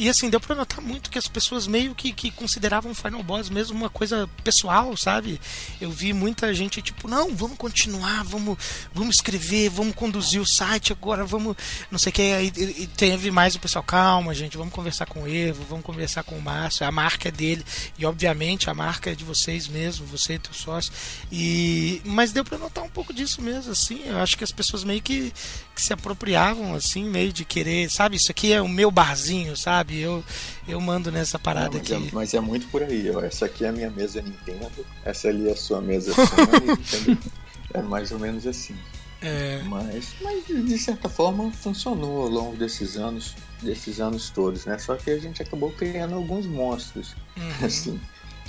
e 0.00 0.08
assim, 0.08 0.30
deu 0.30 0.40
pra 0.40 0.54
notar 0.54 0.80
muito 0.80 1.10
que 1.10 1.18
as 1.18 1.28
pessoas 1.28 1.66
meio 1.66 1.94
que, 1.94 2.10
que 2.10 2.30
consideravam 2.30 2.94
Final 2.94 3.22
Boss 3.22 3.50
mesmo 3.50 3.76
uma 3.76 3.90
coisa 3.90 4.26
pessoal, 4.42 4.96
sabe? 4.96 5.38
Eu 5.78 5.90
vi 5.90 6.14
muita 6.14 6.54
gente 6.54 6.80
tipo, 6.80 7.06
não, 7.06 7.36
vamos 7.36 7.58
continuar, 7.58 8.24
vamos, 8.24 8.56
vamos 8.94 9.16
escrever, 9.16 9.68
vamos 9.68 9.94
conduzir 9.94 10.40
o 10.40 10.46
site 10.46 10.90
agora, 10.90 11.26
vamos. 11.26 11.54
Não 11.90 11.98
sei 11.98 12.08
o 12.08 12.12
que. 12.14 12.22
Aí 12.22 12.50
e 12.56 12.86
teve 12.86 13.30
mais 13.30 13.54
o 13.54 13.60
pessoal, 13.60 13.84
calma, 13.84 14.34
gente, 14.34 14.56
vamos 14.56 14.72
conversar 14.72 15.04
com 15.04 15.24
o 15.24 15.28
Evo, 15.28 15.66
vamos 15.68 15.84
conversar 15.84 16.22
com 16.22 16.34
o 16.34 16.40
Márcio, 16.40 16.86
a 16.86 16.90
marca 16.90 17.28
é 17.28 17.30
dele, 17.30 17.62
e 17.98 18.06
obviamente 18.06 18.70
a 18.70 18.74
marca 18.74 19.10
é 19.10 19.14
de 19.14 19.22
vocês 19.22 19.68
mesmo, 19.68 20.06
você 20.06 20.36
e 20.36 20.38
teu 20.38 20.54
sócio. 20.54 20.90
E. 21.30 22.00
Mas 22.06 22.32
deu 22.32 22.42
pra 22.42 22.56
notar 22.56 22.82
um 22.82 22.88
pouco 22.88 23.12
disso 23.12 23.42
mesmo, 23.42 23.72
assim. 23.72 24.00
Eu 24.06 24.18
acho 24.18 24.38
que 24.38 24.44
as 24.44 24.50
pessoas 24.50 24.82
meio 24.82 25.02
que, 25.02 25.30
que 25.74 25.82
se 25.82 25.92
apropriavam, 25.92 26.74
assim, 26.74 27.04
meio 27.04 27.34
de 27.34 27.44
querer, 27.44 27.90
sabe, 27.90 28.16
isso 28.16 28.30
aqui 28.30 28.50
é 28.50 28.62
o 28.62 28.68
meu 28.68 28.90
barzinho, 28.90 29.54
sabe? 29.58 29.89
Eu, 29.90 30.22
eu 30.68 30.80
mando 30.80 31.10
nessa 31.10 31.38
parada 31.38 31.76
Não, 31.76 31.78
mas, 31.78 31.92
aqui. 31.92 32.08
é, 32.08 32.10
mas 32.12 32.34
é 32.34 32.40
muito 32.40 32.66
por 32.68 32.82
aí. 32.82 33.10
Ó. 33.10 33.20
Essa 33.20 33.46
aqui 33.46 33.64
é 33.64 33.68
a 33.68 33.72
minha 33.72 33.90
mesa 33.90 34.22
Nintendo, 34.22 34.86
essa 35.04 35.28
ali 35.28 35.48
é 35.48 35.52
a 35.52 35.56
sua 35.56 35.80
mesa 35.80 36.12
Sony? 36.14 37.18
É 37.72 37.80
mais 37.80 38.10
ou 38.10 38.18
menos 38.18 38.46
assim. 38.48 38.76
É, 39.22 39.62
Mas, 39.64 40.14
mas 40.22 40.44
de 40.46 40.78
certa 40.78 41.08
forma 41.08 41.52
funcionou 41.52 42.22
ao 42.22 42.28
longo 42.28 42.56
desses 42.56 42.96
anos, 42.96 43.36
desses 43.62 44.00
anos 44.00 44.30
todos, 44.30 44.64
né? 44.64 44.76
Só 44.78 44.96
que 44.96 45.10
a 45.10 45.18
gente 45.18 45.40
acabou 45.42 45.70
criando 45.72 46.14
alguns 46.14 46.46
monstros, 46.46 47.14
uhum, 47.36 47.66
assim, 47.66 48.00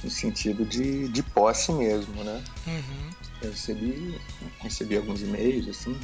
no 0.03 0.09
sentido 0.09 0.65
de, 0.65 1.07
de 1.09 1.21
posse 1.21 1.71
mesmo, 1.73 2.23
né? 2.23 2.41
uhum, 2.65 3.09
Eu 3.43 3.51
recebi, 3.51 4.19
recebi 4.61 4.97
alguns 4.97 5.21
e-mails, 5.21 5.67
assim, 5.67 5.95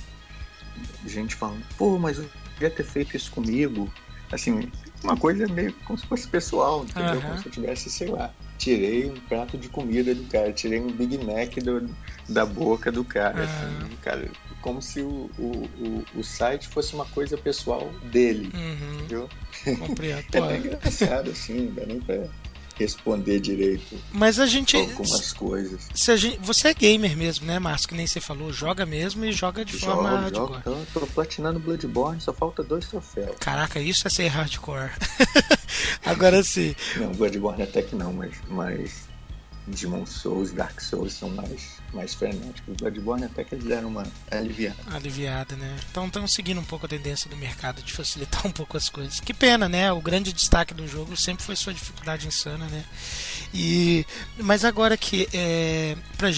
gente 1.06 1.34
falando, 1.34 1.63
pô, 1.78 1.97
mas 1.97 2.17
eu 2.19 2.30
podia 2.54 2.69
ter 2.69 2.84
feito 2.84 3.15
isso 3.15 3.32
comigo. 3.32 3.91
Assim, 4.32 4.69
uma 5.03 5.17
coisa 5.17 5.47
meio 5.47 5.73
como 5.86 5.97
se 5.97 6.05
fosse 6.05 6.27
pessoal, 6.27 6.83
entendeu? 6.83 7.19
Aham. 7.19 7.21
Como 7.21 7.38
se 7.38 7.47
eu 7.47 7.51
tivesse, 7.51 7.89
sei 7.89 8.07
lá, 8.07 8.33
tirei 8.57 9.10
um 9.10 9.19
prato 9.21 9.57
de 9.57 9.69
comida 9.69 10.13
do 10.13 10.23
cara, 10.25 10.51
tirei 10.51 10.79
um 10.79 10.91
Big 10.91 11.17
Mac 11.17 11.55
do, 11.57 11.89
da 12.27 12.45
boca 12.45 12.91
do 12.91 13.03
cara, 13.03 13.43
Aham. 13.43 13.43
assim, 13.43 13.97
cara, 14.01 14.29
como 14.62 14.81
se 14.81 15.01
o, 15.01 15.29
o, 15.38 15.69
o, 15.79 16.05
o 16.15 16.23
site 16.23 16.67
fosse 16.67 16.93
uma 16.93 17.05
coisa 17.05 17.38
pessoal 17.38 17.93
dele, 18.03 18.49
uhum, 18.53 18.95
entendeu? 18.95 19.29
compreendo. 19.79 20.23
É 20.33 20.41
bem 20.41 20.57
engraçado, 20.60 21.31
assim, 21.31 21.71
dá 21.73 21.86
nem 21.86 21.99
pra 22.01 22.27
responder 22.77 23.39
direito 23.39 23.97
mas 24.11 24.39
a 24.39 24.45
gente. 24.45 24.75
algumas 24.75 25.33
coisas. 25.33 25.87
Se 25.93 26.11
a 26.11 26.15
gente, 26.15 26.39
você 26.39 26.69
é 26.69 26.73
gamer 26.73 27.15
mesmo, 27.17 27.45
né, 27.45 27.59
Márcio? 27.59 27.89
Que 27.89 27.95
nem 27.95 28.07
você 28.07 28.19
falou, 28.19 28.51
joga 28.51 28.85
mesmo 28.85 29.25
e 29.25 29.31
joga 29.31 29.63
de 29.63 29.73
forma 29.73 30.09
Jogo, 30.09 30.15
hardcore. 30.15 30.47
jogo, 30.47 30.57
então, 30.59 30.85
tô 30.93 31.07
platinando 31.07 31.59
Bloodborne, 31.59 32.21
só 32.21 32.33
falta 32.33 32.63
dois 32.63 32.87
troféus. 32.87 33.35
Caraca, 33.39 33.79
isso 33.79 34.07
é 34.07 34.09
ser 34.09 34.27
hardcore. 34.27 34.91
Agora 36.05 36.43
sim. 36.43 36.75
Não, 36.97 37.11
Bloodborne 37.11 37.63
até 37.63 37.81
que 37.81 37.95
não, 37.95 38.13
mas, 38.13 38.35
mas 38.49 39.06
Demon 39.67 40.06
Souls, 40.06 40.51
Dark 40.51 40.80
Souls 40.80 41.13
são 41.13 41.30
mais, 41.30 41.77
mais 41.93 42.13
frenéticos. 42.13 42.75
Bloodborne 42.77 43.25
até 43.25 43.43
que 43.43 43.56
eles 43.56 43.65
deram 43.65 43.89
uma 43.89 44.08
aliviada. 44.32 44.77
aliviada, 44.91 45.56
né? 45.56 45.77
Então 45.91 46.08
estão 46.08 46.27
seguindo 46.27 46.60
um 46.60 46.63
pouco 46.63 46.86
a 46.86 46.89
tendência 46.89 47.30
do 47.30 47.36
mercado 47.36 47.82
de 47.82 47.91
facilitar 47.91 48.45
um 48.47 48.51
pouco 48.51 48.77
as 48.77 48.88
coisas. 48.88 49.19
Que 49.19 49.34
pena, 49.34 49.67
né? 49.67 49.91
O 49.91 50.01
grande 50.01 50.32
destaque 50.32 50.73
do 50.73 50.88
jogo 50.88 51.17
sempre 51.17 51.43
foi 51.43 51.56
sua 51.56 51.73
dificuldade 51.73 52.27
insana, 52.27 52.65
né? 52.67 52.86
E 53.53 54.06
mas 54.38 54.63
agora 54.63 54.95
que 54.95 55.27
é, 55.34 55.97
pra, 56.17 56.30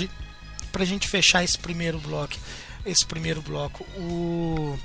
pra 0.72 0.86
gente 0.86 1.08
fechar 1.08 1.44
esse 1.44 1.58
primeiro 1.58 2.00
bloco, 2.00 2.36
esse 2.86 3.06
primeiro 3.06 3.42
bloco, 3.42 3.84
o 3.98 4.78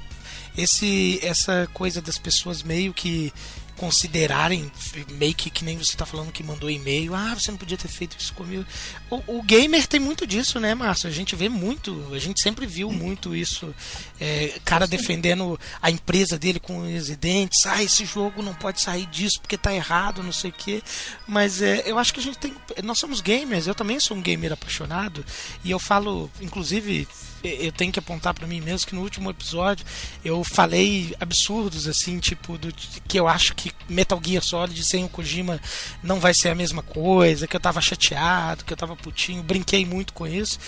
esse 0.57 1.18
essa 1.22 1.68
coisa 1.72 2.00
das 2.00 2.18
pessoas 2.18 2.62
meio 2.62 2.94
que 2.94 3.33
considerarem 3.76 4.70
meio 5.12 5.34
que, 5.34 5.50
que 5.50 5.64
nem 5.64 5.76
você 5.76 5.96
tá 5.96 6.06
falando 6.06 6.32
que 6.32 6.42
mandou 6.42 6.70
e-mail, 6.70 7.14
ah, 7.14 7.34
você 7.34 7.50
não 7.50 7.58
podia 7.58 7.76
ter 7.76 7.88
feito 7.88 8.16
isso 8.18 8.32
comigo. 8.34 8.64
O, 9.10 9.38
o 9.38 9.42
gamer 9.42 9.87
tem 9.87 10.00
muito 10.00 10.26
disso, 10.26 10.60
né, 10.60 10.74
Márcio? 10.74 11.08
A 11.08 11.12
gente 11.12 11.34
vê 11.34 11.48
muito, 11.48 12.10
a 12.12 12.18
gente 12.18 12.40
sempre 12.40 12.66
viu 12.66 12.90
muito 12.90 13.34
isso. 13.34 13.74
É, 14.20 14.60
cara 14.64 14.87
defendendo 14.87 15.58
a 15.82 15.90
empresa 15.90 16.38
dele 16.38 16.60
com 16.60 16.82
os 16.94 17.08
dentes, 17.16 17.66
ah, 17.66 17.82
esse 17.82 18.04
jogo 18.04 18.42
não 18.42 18.54
pode 18.54 18.80
sair 18.80 19.06
disso 19.06 19.40
porque 19.40 19.58
tá 19.58 19.74
errado, 19.74 20.22
não 20.22 20.32
sei 20.32 20.50
o 20.50 20.54
quê. 20.54 20.82
Mas 21.26 21.60
é, 21.60 21.82
eu 21.87 21.98
acho 21.98 22.12
que 22.14 22.20
a 22.20 22.22
gente 22.22 22.38
tem. 22.38 22.54
Nós 22.82 22.98
somos 22.98 23.20
gamers, 23.20 23.66
eu 23.66 23.74
também 23.74 23.98
sou 23.98 24.16
um 24.16 24.22
gamer 24.22 24.52
apaixonado, 24.52 25.24
e 25.64 25.70
eu 25.70 25.78
falo, 25.78 26.30
inclusive, 26.40 27.08
eu 27.44 27.72
tenho 27.72 27.92
que 27.92 27.98
apontar 27.98 28.35
pra 28.35 28.46
mim 28.46 28.61
mesmo 28.61 28.87
que 28.87 28.94
no 28.94 29.02
último 29.02 29.30
episódio 29.30 29.85
eu 30.24 30.42
falei 30.42 31.14
absurdos 31.20 31.87
assim, 31.87 32.18
tipo 32.18 32.59
do 32.59 32.72
que 33.07 33.18
eu 33.18 33.28
acho 33.28 33.54
que 33.54 33.70
Metal 33.88 34.20
Gear 34.24 34.42
Solid 34.42 34.83
sem 34.85 35.04
o 35.04 35.09
Kojima 35.09 35.61
não 36.02 36.18
vai 36.18 36.35
ser 36.35 36.48
a 36.48 36.54
mesma 36.54 36.83
coisa, 36.83 37.46
que 37.46 37.57
eu 37.57 37.61
tava 37.61 37.80
chateado, 37.80 38.64
que 38.64 38.72
eu 38.72 38.76
tava 38.76 38.96
putinho, 38.96 39.42
brinquei 39.42 39.85
muito 39.85 40.12
com 40.12 40.26
isso. 40.26 40.59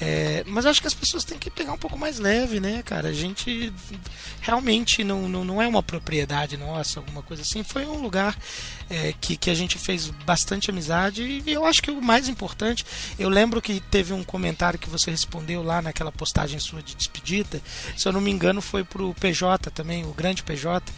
É, 0.00 0.42
mas 0.46 0.66
acho 0.66 0.80
que 0.80 0.86
as 0.86 0.94
pessoas 0.94 1.24
têm 1.24 1.38
que 1.38 1.50
pegar 1.50 1.72
um 1.72 1.78
pouco 1.78 1.98
mais 1.98 2.18
leve, 2.18 2.58
né, 2.58 2.82
cara? 2.82 3.08
A 3.08 3.12
gente 3.12 3.72
realmente 4.40 5.04
não, 5.04 5.28
não, 5.28 5.44
não 5.44 5.62
é 5.62 5.68
uma 5.68 5.82
propriedade 5.82 6.56
nossa, 6.56 7.00
alguma 7.00 7.22
coisa 7.22 7.42
assim. 7.42 7.62
Foi 7.62 7.86
um 7.86 8.00
lugar 8.00 8.36
é, 8.90 9.14
que, 9.20 9.36
que 9.36 9.50
a 9.50 9.54
gente 9.54 9.78
fez 9.78 10.10
bastante 10.26 10.70
amizade 10.70 11.42
e 11.46 11.52
eu 11.52 11.64
acho 11.64 11.82
que 11.82 11.90
o 11.90 12.02
mais 12.02 12.28
importante, 12.28 12.84
eu 13.18 13.28
lembro 13.28 13.62
que 13.62 13.80
teve 13.80 14.12
um 14.12 14.24
comentário 14.24 14.78
que 14.78 14.90
você 14.90 15.10
respondeu 15.10 15.62
lá 15.62 15.80
naquela 15.80 16.12
sua 16.26 16.82
de 16.82 16.94
despedida, 16.94 17.60
se 17.96 18.06
eu 18.06 18.12
não 18.12 18.20
me 18.20 18.30
engano 18.30 18.60
foi 18.60 18.84
pro 18.84 19.14
PJ 19.14 19.70
também, 19.70 20.04
o 20.04 20.12
grande 20.12 20.42
PJ, 20.42 20.92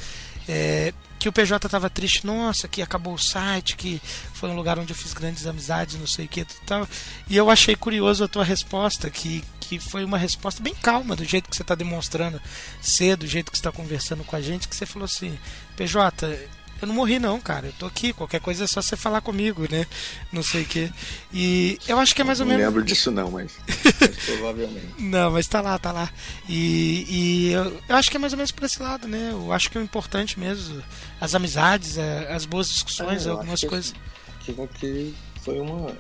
é, 0.49 0.93
que 1.19 1.29
o 1.29 1.33
PJ 1.33 1.67
estava 1.67 1.91
triste, 1.91 2.27
nossa, 2.27 2.69
que 2.69 2.83
acabou 2.83 3.15
o 3.15 3.19
site, 3.19 3.77
que 3.77 4.01
foi 4.35 4.49
um 4.49 4.55
lugar 4.55 4.79
onde 4.79 4.93
eu 4.93 4.97
fiz 4.97 5.13
grandes 5.13 5.47
amizades, 5.47 5.99
não 5.99 6.07
sei 6.07 6.27
o 6.27 6.29
que 6.29 6.45
tal. 6.65 6.87
E 7.29 7.37
eu 7.37 7.51
achei 7.51 7.75
curioso 7.75 8.23
a 8.23 8.29
tua 8.29 8.45
resposta, 8.45 9.11
que, 9.11 9.43
que 9.59 9.81
foi 9.81 10.05
uma 10.05 10.19
resposta 10.19 10.63
bem 10.63 10.75
calma, 10.75 11.17
do 11.17 11.25
jeito 11.25 11.49
que 11.51 11.57
você 11.57 11.63
está 11.63 11.75
demonstrando 11.75 12.41
ser, 12.81 13.17
do 13.17 13.27
jeito 13.27 13.51
que 13.51 13.59
você 13.59 13.61
está 13.61 13.73
conversando 13.73 14.25
com 14.25 14.37
a 14.37 14.41
gente, 14.41 14.69
que 14.69 14.77
você 14.77 14.87
falou 14.87 15.07
assim, 15.07 15.37
PJ, 15.77 16.49
eu 16.81 16.89
não 16.89 16.95
morri 16.95 17.19
não, 17.19 17.41
cara. 17.41 17.67
Eu 17.69 17.73
tô 17.73 17.87
aqui. 17.87 18.13
Qualquer 18.13 18.41
coisa 18.41 18.65
é 18.65 18.67
só 18.67 18.83
você 18.83 18.97
falar 18.97 19.21
comigo, 19.21 19.67
né? 19.71 19.87
Não 20.33 20.43
sei 20.43 20.63
o 20.63 20.67
quê. 20.67 20.91
E 21.33 21.79
eu 21.89 21.99
acho 21.99 22.15
que 22.15 22.21
é 22.21 22.25
mais 22.25 22.41
ou 22.41 22.47
não 22.47 22.55
menos. 22.55 22.67
lembro 22.67 22.85
disso 22.85 23.11
não, 23.11 23.31
mas, 23.31 23.53
mas 24.01 24.25
provavelmente. 24.25 24.87
Não, 24.99 25.31
mas 25.31 25.47
tá 25.47 25.61
lá, 25.61 25.79
tá 25.79 25.93
lá. 25.93 26.11
E, 26.49 27.07
e 27.09 27.53
eu, 27.53 27.81
eu 27.89 27.97
acho 27.97 28.11
que 28.11 28.17
é 28.17 28.21
mais 28.21 28.33
ou 28.33 28.37
menos 28.37 28.51
por 28.53 28.65
esse 28.65 28.81
lado, 28.83 29.09
né? 29.09 29.31
Eu 29.33 29.53
acho 29.53 29.71
que 29.71 29.79
é 29.79 29.81
o 29.81 29.85
importante 29.85 30.39
mesmo, 30.39 30.83
as 31.21 31.35
amizades, 31.35 31.99
as 31.99 32.45
boas 32.45 32.69
discussões, 32.69 33.27
É, 33.27 33.31
algumas 33.31 33.63
coisas. 33.63 33.95
Que, 34.41 34.53
que 34.79 35.15
foi 35.41 35.61
uma. 35.61 35.97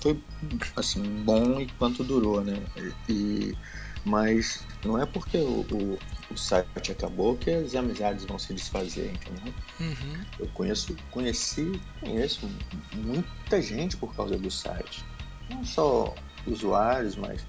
Foi 0.00 0.18
assim, 0.76 1.02
bom 1.24 1.60
enquanto 1.60 2.02
durou, 2.02 2.42
né? 2.42 2.58
E, 3.08 3.54
mas 4.04 4.62
não 4.84 5.00
é 5.00 5.06
porque 5.06 5.38
o, 5.38 5.60
o, 5.60 5.98
o 6.30 6.36
site 6.36 6.92
acabou 6.92 7.36
que 7.36 7.50
as 7.50 7.74
amizades 7.74 8.24
vão 8.24 8.38
se 8.38 8.54
desfazer, 8.54 9.12
entendeu? 9.12 9.52
Uhum. 9.80 10.24
Eu 10.38 10.46
conheço, 10.48 10.96
conheci, 11.10 11.80
conheço 12.00 12.48
muita 12.94 13.60
gente 13.60 13.96
por 13.96 14.14
causa 14.14 14.36
do 14.36 14.50
site. 14.50 15.04
Não 15.50 15.64
só 15.64 16.14
usuários, 16.46 17.16
mas 17.16 17.44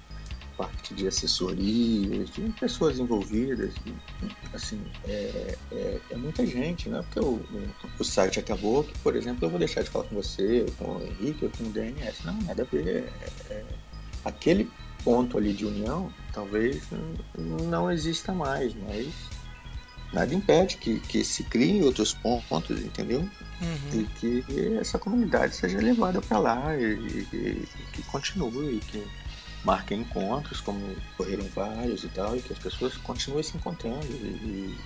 parte 0.60 0.92
de 0.92 1.06
assessorias, 1.06 2.28
de 2.30 2.42
pessoas 2.60 2.98
envolvidas. 2.98 3.72
Assim, 4.52 4.78
é, 5.08 5.56
é, 5.72 6.00
é 6.10 6.16
muita 6.16 6.44
gente, 6.44 6.90
não 6.90 6.98
é 6.98 7.02
porque 7.02 7.20
o, 7.20 7.40
o, 7.98 8.04
site 8.04 8.40
acabou 8.40 8.84
que, 8.84 8.98
por 8.98 9.16
exemplo, 9.16 9.46
eu 9.46 9.50
vou 9.50 9.58
deixar 9.58 9.82
de 9.82 9.88
falar 9.88 10.04
com 10.04 10.14
você, 10.14 10.66
com 10.76 10.96
o 10.96 11.02
Henrique, 11.02 11.46
ou 11.46 11.50
com 11.50 11.64
o 11.64 11.70
DNS. 11.70 12.26
Não, 12.26 12.34
nada 12.42 12.62
a 12.62 12.66
ver. 12.66 13.10
É, 13.22 13.54
é, 13.54 13.64
aquele 14.22 14.70
ponto 15.04 15.38
ali 15.38 15.52
de 15.52 15.64
união 15.64 16.12
talvez 16.32 16.82
não 17.36 17.90
exista 17.90 18.32
mais, 18.32 18.74
mas 18.74 19.08
nada 20.12 20.34
impede 20.34 20.76
que, 20.76 21.00
que 21.00 21.24
se 21.24 21.44
criem 21.44 21.82
outros 21.82 22.14
pontos, 22.14 22.80
entendeu? 22.80 23.20
Uhum. 23.60 24.00
E 24.00 24.04
que 24.18 24.44
essa 24.78 24.98
comunidade 24.98 25.54
seja 25.54 25.78
levada 25.78 26.20
para 26.20 26.38
lá 26.38 26.76
e, 26.76 26.84
e, 26.84 27.28
e, 27.32 27.68
que 27.92 28.02
continue, 28.04 28.80
que 28.80 29.06
marquem 29.64 30.00
encontros, 30.00 30.60
como 30.60 30.80
ocorreram 31.12 31.46
vários 31.54 32.04
e 32.04 32.08
tal, 32.08 32.36
e 32.36 32.40
que 32.40 32.52
as 32.52 32.58
pessoas 32.58 32.96
continuem 32.98 33.42
se 33.42 33.56
encontrando 33.56 34.06
e, 34.06 34.74
e 34.74 34.78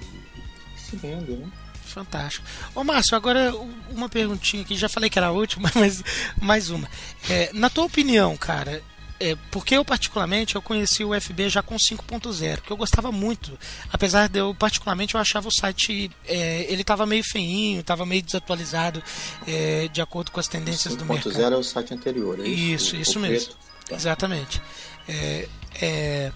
se 0.77 0.96
vendo, 0.96 1.37
né? 1.37 1.50
Fantástico. 1.85 2.46
Ô 2.74 2.83
Márcio, 2.83 3.14
agora 3.14 3.55
uma 3.90 4.09
perguntinha 4.09 4.62
aqui, 4.62 4.74
já 4.74 4.88
falei 4.88 5.09
que 5.09 5.18
era 5.18 5.29
a 5.29 5.33
última, 5.33 5.70
mas 5.77 6.03
mais 6.40 6.70
uma. 6.70 6.88
É, 7.29 7.50
na 7.53 7.70
tua 7.70 7.85
opinião, 7.85 8.37
cara, 8.37 8.83
é, 9.24 9.37
porque 9.50 9.74
eu 9.76 9.84
particularmente 9.84 10.54
eu 10.54 10.60
conheci 10.60 11.02
o 11.02 11.18
FB 11.18 11.48
já 11.48 11.62
com 11.62 11.76
5.0, 11.76 12.60
que 12.60 12.70
eu 12.70 12.76
gostava 12.76 13.10
muito. 13.10 13.58
Apesar 13.90 14.28
de 14.28 14.38
eu 14.38 14.54
particularmente 14.54 15.14
eu 15.14 15.20
achava 15.20 15.48
o 15.48 15.50
site 15.50 16.10
é, 16.26 16.70
ele 16.70 16.82
estava 16.82 17.06
meio 17.06 17.24
feinho, 17.24 17.80
estava 17.80 18.04
meio 18.04 18.22
desatualizado 18.22 19.02
é, 19.46 19.88
de 19.88 20.02
acordo 20.02 20.30
com 20.30 20.40
as 20.40 20.46
tendências 20.46 20.94
do 20.94 21.06
mercado. 21.06 21.32
5.0 21.32 21.52
é 21.52 21.56
o 21.56 21.62
site 21.62 21.94
anterior, 21.94 22.38
é 22.40 22.46
isso? 22.46 22.96
Isso, 22.96 22.96
isso 22.96 23.20
mesmo. 23.20 23.54
Tá. 23.88 23.96
Exatamente. 23.96 24.62
É, 25.08 25.48
é, 25.80 26.32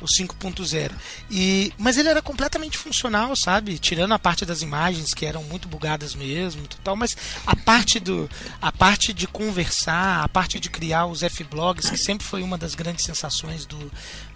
o 0.00 0.04
5.0. 0.04 0.92
E 1.30 1.72
mas 1.78 1.96
ele 1.96 2.08
era 2.08 2.20
completamente 2.20 2.76
funcional, 2.76 3.34
sabe? 3.36 3.78
Tirando 3.78 4.12
a 4.12 4.18
parte 4.18 4.44
das 4.44 4.62
imagens 4.62 5.14
que 5.14 5.24
eram 5.24 5.42
muito 5.44 5.68
bugadas 5.68 6.14
mesmo, 6.14 6.66
tal, 6.82 6.96
mas 6.96 7.16
a 7.46 7.56
parte 7.56 7.98
do 7.98 8.28
a 8.60 8.70
parte 8.70 9.12
de 9.12 9.26
conversar, 9.26 10.22
a 10.22 10.28
parte 10.28 10.60
de 10.60 10.68
criar 10.68 11.06
os 11.06 11.22
F-blogs, 11.22 11.88
que 11.88 11.96
sempre 11.96 12.26
foi 12.26 12.42
uma 12.42 12.58
das 12.58 12.74
grandes 12.74 13.04
sensações 13.04 13.64
do 13.64 13.90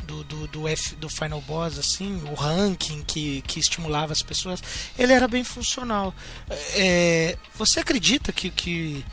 do, 0.06 0.22
do, 0.22 0.46
do, 0.46 0.68
F, 0.68 0.94
do 0.94 1.08
Final 1.08 1.40
Boss, 1.40 1.78
assim, 1.78 2.22
o 2.30 2.34
ranking 2.34 3.02
que, 3.02 3.42
que 3.42 3.58
estimulava 3.58 4.12
as 4.12 4.22
pessoas, 4.22 4.62
ele 4.96 5.12
era 5.12 5.26
bem 5.26 5.42
funcional. 5.42 6.14
É, 6.74 7.36
você 7.56 7.80
acredita 7.80 8.30
que, 8.32 8.50
que, 8.50 9.04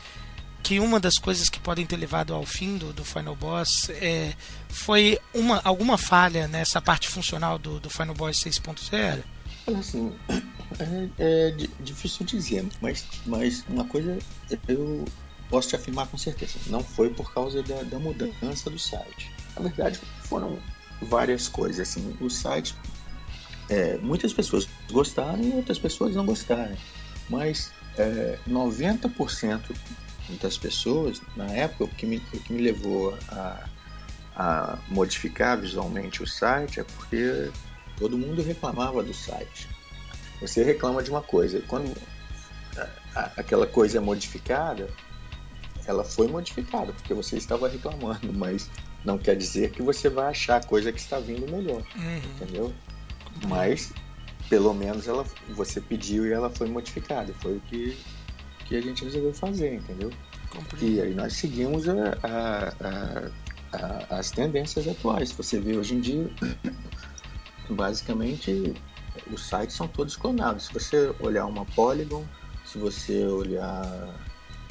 que 0.64 0.80
uma 0.80 0.98
das 0.98 1.18
coisas 1.18 1.48
que 1.50 1.60
podem 1.60 1.84
ter 1.84 1.96
levado 1.96 2.34
ao 2.34 2.44
fim 2.46 2.78
do, 2.78 2.90
do 2.92 3.04
Final 3.04 3.36
Boss 3.36 3.90
é, 3.90 4.32
foi 4.68 5.18
uma, 5.34 5.60
alguma 5.62 5.98
falha 5.98 6.48
nessa 6.48 6.80
parte 6.80 7.06
funcional 7.08 7.58
do, 7.58 7.78
do 7.78 7.90
Final 7.90 8.14
Boss 8.14 8.38
6.0? 8.38 9.22
Olha, 9.66 9.78
assim, 9.78 10.12
é, 10.80 11.08
é 11.18 11.50
di- 11.50 11.70
difícil 11.80 12.24
dizer, 12.24 12.66
mas, 12.80 13.04
mas 13.26 13.62
uma 13.68 13.84
coisa 13.84 14.18
eu 14.66 15.04
posso 15.50 15.68
te 15.68 15.76
afirmar 15.76 16.06
com 16.06 16.16
certeza, 16.16 16.54
não 16.68 16.82
foi 16.82 17.10
por 17.10 17.32
causa 17.34 17.62
da, 17.62 17.82
da 17.82 17.98
mudança 17.98 18.70
do 18.70 18.78
site. 18.78 19.30
Na 19.54 19.62
verdade, 19.68 20.00
foram 20.22 20.58
várias 21.02 21.46
coisas. 21.46 21.88
Assim, 21.88 22.16
o 22.20 22.30
site, 22.30 22.74
é, 23.68 23.98
muitas 23.98 24.32
pessoas 24.32 24.66
gostaram 24.90 25.42
e 25.44 25.50
outras 25.52 25.78
pessoas 25.78 26.14
não 26.16 26.24
gostaram, 26.24 26.74
mas 27.28 27.70
é, 27.98 28.38
90% 28.48 29.60
das 30.40 30.56
pessoas, 30.56 31.20
na 31.36 31.46
época, 31.52 31.84
o 31.84 31.88
que 31.88 32.06
me, 32.06 32.16
o 32.32 32.40
que 32.40 32.52
me 32.52 32.62
levou 32.62 33.16
a, 33.28 33.64
a 34.36 34.78
modificar 34.88 35.60
visualmente 35.60 36.22
o 36.22 36.26
site 36.26 36.80
é 36.80 36.84
porque 36.84 37.50
todo 37.98 38.16
mundo 38.18 38.42
reclamava 38.42 39.02
do 39.02 39.12
site. 39.14 39.68
Você 40.40 40.62
reclama 40.64 41.02
de 41.02 41.10
uma 41.10 41.22
coisa, 41.22 41.60
quando 41.68 41.94
a- 42.76 42.88
a- 43.14 43.32
aquela 43.36 43.66
coisa 43.66 43.98
é 43.98 44.00
modificada, 44.00 44.88
ela 45.86 46.02
foi 46.04 46.26
modificada 46.28 46.92
porque 46.92 47.12
você 47.14 47.36
estava 47.36 47.68
reclamando, 47.68 48.32
mas 48.32 48.70
não 49.04 49.18
quer 49.18 49.36
dizer 49.36 49.70
que 49.72 49.82
você 49.82 50.08
vai 50.08 50.28
achar 50.28 50.56
a 50.56 50.64
coisa 50.64 50.90
que 50.90 50.98
está 51.00 51.18
vindo 51.18 51.46
melhor, 51.46 51.82
Uhum. 51.94 52.18
entendeu? 52.34 52.74
Mas 53.42 53.92
pelo 54.48 54.72
menos 54.74 55.06
ela, 55.08 55.24
você 55.50 55.80
pediu 55.80 56.26
e 56.26 56.32
ela 56.32 56.48
foi 56.50 56.66
modificada. 56.68 57.32
Foi 57.40 57.56
o 57.56 57.60
que, 57.60 57.98
que 58.64 58.76
a 58.76 58.80
gente 58.80 59.04
resolveu 59.04 59.32
fazer, 59.34 59.74
entendeu? 59.74 60.12
E 60.80 61.00
aí 61.00 61.14
nós 61.14 61.34
seguimos 61.34 61.88
a- 61.88 62.18
a- 62.22 63.30
a- 63.72 64.06
as 64.18 64.30
tendências 64.30 64.86
atuais. 64.88 65.32
Você 65.32 65.58
vê 65.60 65.76
hoje 65.76 65.94
em 65.94 66.00
dia, 66.00 66.30
basicamente, 67.68 68.74
os 69.30 69.46
sites 69.48 69.74
são 69.76 69.88
todos 69.88 70.16
clonados. 70.16 70.66
Se 70.66 70.72
você 70.72 71.14
olhar 71.20 71.46
uma 71.46 71.64
Polygon, 71.66 72.24
se 72.64 72.78
você 72.78 73.24
olhar 73.24 74.14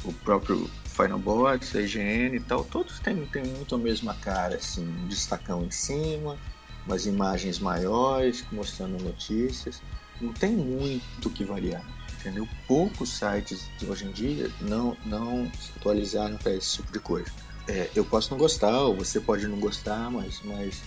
o 0.04 0.12
próprio 0.14 0.70
Final 0.86 1.20
Bots, 1.20 1.76
a 1.76 1.82
IGN 1.82 2.36
e 2.36 2.40
tal, 2.40 2.64
todos 2.64 3.00
têm, 3.00 3.26
têm 3.28 3.46
muito 3.46 3.76
a 3.76 3.78
mesma 3.78 4.14
cara, 4.16 4.56
assim, 4.56 4.86
um 4.88 5.08
destacão 5.08 5.64
em 5.64 5.72
cima, 5.72 6.38
umas 6.86 7.06
imagens 7.06 7.60
maiores 7.60 8.46
mostrando 8.52 9.02
notícias. 9.04 9.82
Não 10.22 10.32
tem 10.34 10.52
muito 10.56 11.28
o 11.28 11.32
que 11.32 11.44
variar, 11.44 11.84
entendeu? 12.24 12.48
Poucos 12.68 13.18
sites 13.18 13.70
de 13.78 13.86
hoje 13.86 14.06
em 14.06 14.12
dia 14.12 14.50
não, 14.62 14.96
não 15.06 15.52
se 15.60 15.72
atualizaram 15.76 16.38
para 16.38 16.54
esse 16.56 16.78
tipo 16.78 16.92
de 16.92 17.00
coisa. 17.00 17.30
É, 17.68 17.90
eu 17.96 18.06
posso 18.06 18.32
não 18.32 18.38
gostar, 18.38 18.82
ou 18.82 18.96
você 18.96 19.20
pode 19.20 19.48
não 19.48 19.60
gostar, 19.60 20.10
mas, 20.10 20.42
mas 20.44 20.82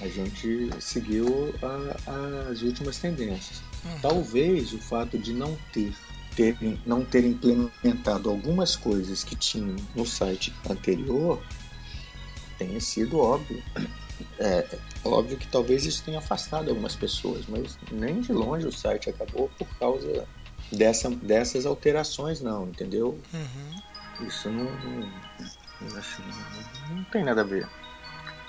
a 0.00 0.08
gente 0.08 0.68
seguiu 0.80 1.54
a- 1.62 2.48
as 2.50 2.62
últimas 2.62 2.98
tendências. 2.98 3.62
Talvez 4.02 4.72
o 4.72 4.78
fato 4.78 5.18
de 5.18 5.32
não 5.32 5.56
ter, 5.72 5.92
ter 6.36 6.56
não 6.84 7.04
ter 7.04 7.24
implementado 7.24 8.28
algumas 8.28 8.76
coisas 8.76 9.22
que 9.24 9.34
tinham 9.36 9.76
no 9.94 10.04
site 10.06 10.52
anterior 10.68 11.42
tenha 12.58 12.80
sido 12.80 13.18
óbvio. 13.18 13.62
É 14.38 14.78
óbvio 15.04 15.38
que 15.38 15.46
talvez 15.46 15.84
isso 15.86 16.02
tenha 16.04 16.18
afastado 16.18 16.68
algumas 16.68 16.94
pessoas, 16.94 17.46
mas 17.48 17.78
nem 17.90 18.20
de 18.20 18.32
longe 18.32 18.66
o 18.66 18.72
site 18.72 19.08
acabou 19.08 19.50
por 19.58 19.66
causa 19.78 20.28
dessa, 20.70 21.10
dessas 21.10 21.66
alterações, 21.66 22.40
não, 22.40 22.68
entendeu? 22.68 23.18
Uhum. 23.32 24.26
Isso 24.26 24.50
não, 24.50 24.64
não, 24.64 25.98
assim, 25.98 26.22
não- 26.88 27.04
tem 27.04 27.24
nada 27.24 27.40
a 27.40 27.44
ver. 27.44 27.68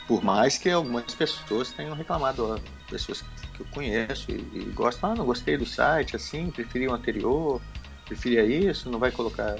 Por 0.07 0.23
mais 0.23 0.57
que 0.57 0.69
algumas 0.69 1.13
pessoas 1.13 1.71
tenham 1.71 1.95
reclamado, 1.95 2.45
ó, 2.45 2.59
pessoas 2.89 3.21
que 3.55 3.61
eu 3.61 3.65
conheço 3.71 4.31
e, 4.31 4.35
e 4.35 4.71
gostam, 4.75 5.11
ah, 5.11 5.15
não 5.15 5.25
gostei 5.25 5.57
do 5.57 5.65
site, 5.65 6.15
assim, 6.15 6.51
preferi 6.51 6.87
o 6.87 6.93
anterior, 6.93 7.61
preferia 8.07 8.43
isso, 8.45 8.89
não 8.89 8.99
vai 8.99 9.11
colocar. 9.11 9.57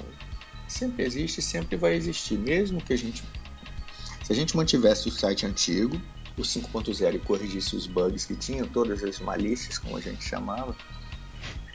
Sempre 0.68 1.04
existe, 1.04 1.40
sempre 1.40 1.76
vai 1.76 1.94
existir, 1.94 2.38
mesmo 2.38 2.80
que 2.82 2.92
a 2.92 2.96
gente. 2.96 3.24
Se 4.22 4.32
a 4.32 4.36
gente 4.36 4.56
mantivesse 4.56 5.08
o 5.08 5.10
site 5.12 5.46
antigo, 5.46 6.00
o 6.36 6.42
5.0 6.42 7.14
e 7.14 7.18
corrigisse 7.18 7.76
os 7.76 7.86
bugs 7.86 8.24
que 8.24 8.34
tinha, 8.34 8.64
todas 8.66 9.02
as 9.02 9.20
malícias, 9.20 9.78
como 9.78 9.96
a 9.96 10.00
gente 10.00 10.22
chamava, 10.24 10.74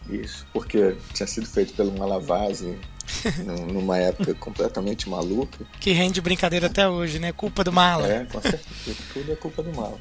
isso, 0.10 0.46
porque 0.54 0.96
tinha 1.14 1.28
sido 1.28 1.46
feito 1.48 1.74
pelo 1.74 1.92
Malavase 1.98 2.78
num- 3.46 3.68
numa 3.68 3.98
época 3.98 4.34
completamente 4.36 5.10
maluca. 5.10 5.66
Que 5.80 5.92
rende 5.92 6.20
brincadeira 6.22 6.68
até 6.68 6.88
hoje, 6.90 7.20
né? 7.20 7.32
Culpa 7.32 7.64
do 7.64 7.72
mala. 7.72 8.08
É, 8.08 8.26
com 8.26 8.42
certeza. 8.42 8.98
Tudo 9.14 9.32
é 9.32 9.36
culpa 9.36 9.64
do 9.64 9.74
mal. 9.76 10.00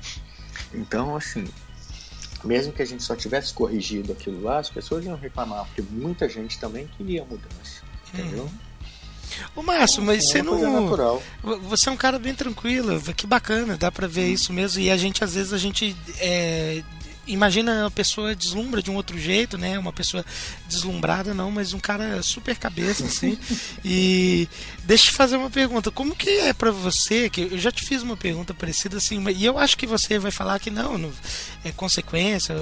Então, 0.75 1.15
assim, 1.17 1.45
mesmo 2.45 2.73
que 2.73 2.83
a 2.83 2.87
gente 2.87 3.03
só 3.03 3.15
tivesse 3.17 3.53
corrigido 3.53 4.13
aquilo 4.13 4.43
lá, 4.43 4.59
as 4.59 4.71
pessoas 4.71 5.05
iam 5.05 5.17
reclamar, 5.17 5.65
porque 5.67 5.83
muita 5.91 6.29
gente 6.29 6.59
também 6.59 6.89
queria 6.97 7.25
mudança. 7.25 7.83
Entendeu? 8.13 8.49
Ô 9.55 9.63
Márcio, 9.63 10.03
mas 10.03 10.25
É 10.25 10.27
você 10.29 10.43
não. 10.43 10.83
natural. 10.83 11.23
Você 11.69 11.89
é 11.89 11.93
um 11.93 11.97
cara 11.97 12.19
bem 12.19 12.35
tranquilo, 12.35 13.01
que 13.15 13.27
bacana, 13.27 13.77
dá 13.77 13.91
pra 13.91 14.07
ver 14.07 14.29
isso 14.29 14.53
mesmo. 14.53 14.81
E 14.81 14.91
a 14.91 14.97
gente, 14.97 15.23
às 15.25 15.35
vezes, 15.35 15.53
a 15.53 15.59
gente. 15.59 15.97
é, 16.21 16.83
Imagina 17.27 17.87
a 17.87 17.91
pessoa 17.91 18.35
deslumbra 18.35 18.83
de 18.83 18.91
um 18.91 18.95
outro 18.95 19.19
jeito, 19.19 19.59
né? 19.59 19.79
Uma 19.79 19.93
pessoa 19.93 20.25
deslumbrada, 20.69 21.35
não, 21.35 21.51
mas 21.51 21.73
um 21.73 21.79
cara 21.79 22.23
super 22.23 22.57
cabeça, 22.57 23.05
assim. 23.05 23.39
e 23.85 24.49
deixa 24.85 25.05
eu 25.05 25.11
te 25.11 25.17
fazer 25.17 25.37
uma 25.37 25.51
pergunta. 25.51 25.91
Como 25.91 26.15
que 26.15 26.29
é 26.29 26.53
pra 26.53 26.71
você, 26.71 27.29
que 27.29 27.43
eu 27.43 27.59
já 27.59 27.71
te 27.71 27.85
fiz 27.85 28.03
uma 28.03 28.17
pergunta 28.17 28.55
parecida 28.55 28.97
assim, 28.97 29.23
e 29.31 29.45
eu 29.45 29.59
acho 29.59 29.77
que 29.77 29.87
você 29.87 30.19
vai 30.19 30.31
falar 30.31 30.59
que 30.59 30.71
não, 30.71 30.97
não 30.97 31.13
é 31.65 31.73
consequência, 31.73 32.55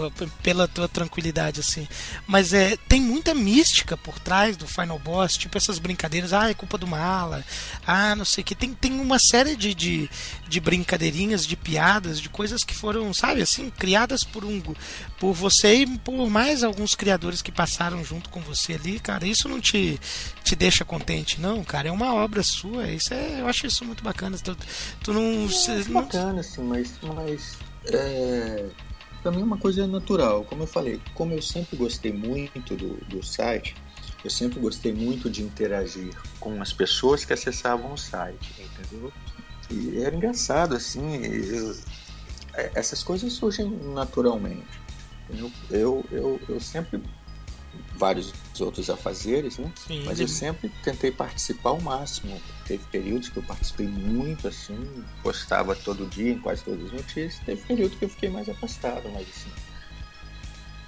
pela 0.43 0.67
tua 0.67 0.89
tranquilidade, 0.89 1.61
assim. 1.61 1.87
Mas 2.27 2.53
é, 2.53 2.77
tem 2.89 3.01
muita 3.01 3.35
mística 3.35 3.97
por 3.97 4.19
trás 4.19 4.57
do 4.57 4.67
Final 4.67 4.99
Boss, 4.99 5.37
tipo 5.37 5.57
essas 5.57 5.79
brincadeiras, 5.79 6.33
ah, 6.33 6.51
é 6.51 6.55
culpa 6.55 6.79
do 6.79 6.87
mala, 6.87 7.45
ah, 7.87 8.15
não 8.15 8.25
sei 8.25 8.43
o 8.43 8.45
que. 8.45 8.55
Tem, 8.55 8.73
tem 8.73 9.01
uma 9.01 9.19
série 9.19 9.57
de, 9.57 9.75
de, 9.75 10.11
de 10.49 10.61
brincadeirinhas, 10.61 11.47
de 11.47 11.57
piadas, 11.57 12.21
de 12.21 12.29
coisas 12.29 12.65
que 12.65 12.75
foram, 12.75 13.13
sabe, 13.13 13.43
assim, 13.43 13.71
criadas 13.71 14.25
por 14.25 14.45
um 14.45 14.54
por 15.19 15.33
você 15.33 15.75
e 15.83 15.99
por 15.99 16.29
mais 16.29 16.63
alguns 16.63 16.95
criadores 16.95 17.41
que 17.43 17.51
passaram 17.53 18.05
junto 18.05 18.29
com 18.31 18.41
você 18.41 18.75
ali, 18.75 18.99
cara. 19.01 19.27
Isso 19.27 19.49
não 19.49 19.61
te, 19.61 19.99
te 20.43 20.55
deixa 20.55 20.85
contente, 20.85 21.41
não, 21.41 21.63
cara. 21.65 21.89
É 21.89 21.93
uma 21.93 22.15
obra 22.15 22.43
sua. 22.43 22.89
Isso 22.91 23.13
é, 23.15 23.41
eu 23.41 23.47
acho 23.47 23.67
isso 23.67 23.85
muito 23.85 24.03
bacana. 24.03 24.37
Tu, 24.39 24.57
tu 25.03 25.13
não, 25.13 25.49
cê- 25.49 25.73
É 25.73 25.85
não 25.85 26.03
bacana, 26.03 26.41
assim, 26.41 26.63
mas, 26.63 26.93
mas 27.15 27.57
é, 27.87 28.67
pra 29.23 29.31
mim 29.33 29.41
é 29.41 29.45
uma 29.45 29.59
coisa 29.59 29.87
natural. 29.87 30.45
Como 30.45 30.63
eu 30.63 30.67
falei, 30.67 31.01
como 31.15 31.33
eu 31.33 31.43
sempre 31.43 31.77
gostei 31.77 32.13
muito 32.13 32.77
do, 32.77 32.95
do 33.09 33.23
site, 33.25 33.75
eu 34.25 34.31
sempre 34.31 34.59
gostei 34.59 34.93
muito 34.93 35.29
de 35.29 35.43
interagir 35.43 36.11
com 36.41 36.61
as 36.63 36.73
pessoas 36.73 37.25
que 37.25 37.33
acessavam 37.33 37.93
o 37.93 37.97
site, 37.99 38.55
entendeu? 38.59 39.13
E 39.71 39.99
era 40.03 40.15
engraçado, 40.15 40.75
assim, 40.75 41.17
eu- 41.25 41.77
essas 42.75 43.03
coisas 43.03 43.33
surgem 43.33 43.69
naturalmente. 43.95 44.81
entendeu? 45.29 45.51
Eu, 45.71 46.05
eu, 46.11 46.41
eu 46.49 46.61
sempre, 46.61 47.03
vários 47.97 48.33
outros 48.61 48.89
afazeres, 48.91 49.59
né? 49.59 49.73
Sim, 49.77 50.05
Mas 50.05 50.21
eu 50.21 50.29
sempre 50.29 50.69
tentei 50.83 51.11
participar 51.11 51.71
ao 51.71 51.81
máximo. 51.81 52.41
Teve 52.67 52.85
períodos 52.87 53.29
que 53.29 53.37
eu 53.37 53.43
participei 53.43 53.87
muito, 53.89 54.49
assim, 54.49 55.05
postava 55.23 55.75
todo 55.75 56.07
dia 56.07 56.33
em 56.33 56.39
quase 56.39 56.63
todas 56.65 56.85
as 56.85 56.93
notícias. 56.93 57.39
Teve 57.45 57.63
período 57.63 57.97
que 57.97 58.05
eu 58.05 58.09
fiquei 58.09 58.31
mais 58.31 58.49
afastado, 58.49 59.09
mas 59.13 59.29
assim. 59.29 59.51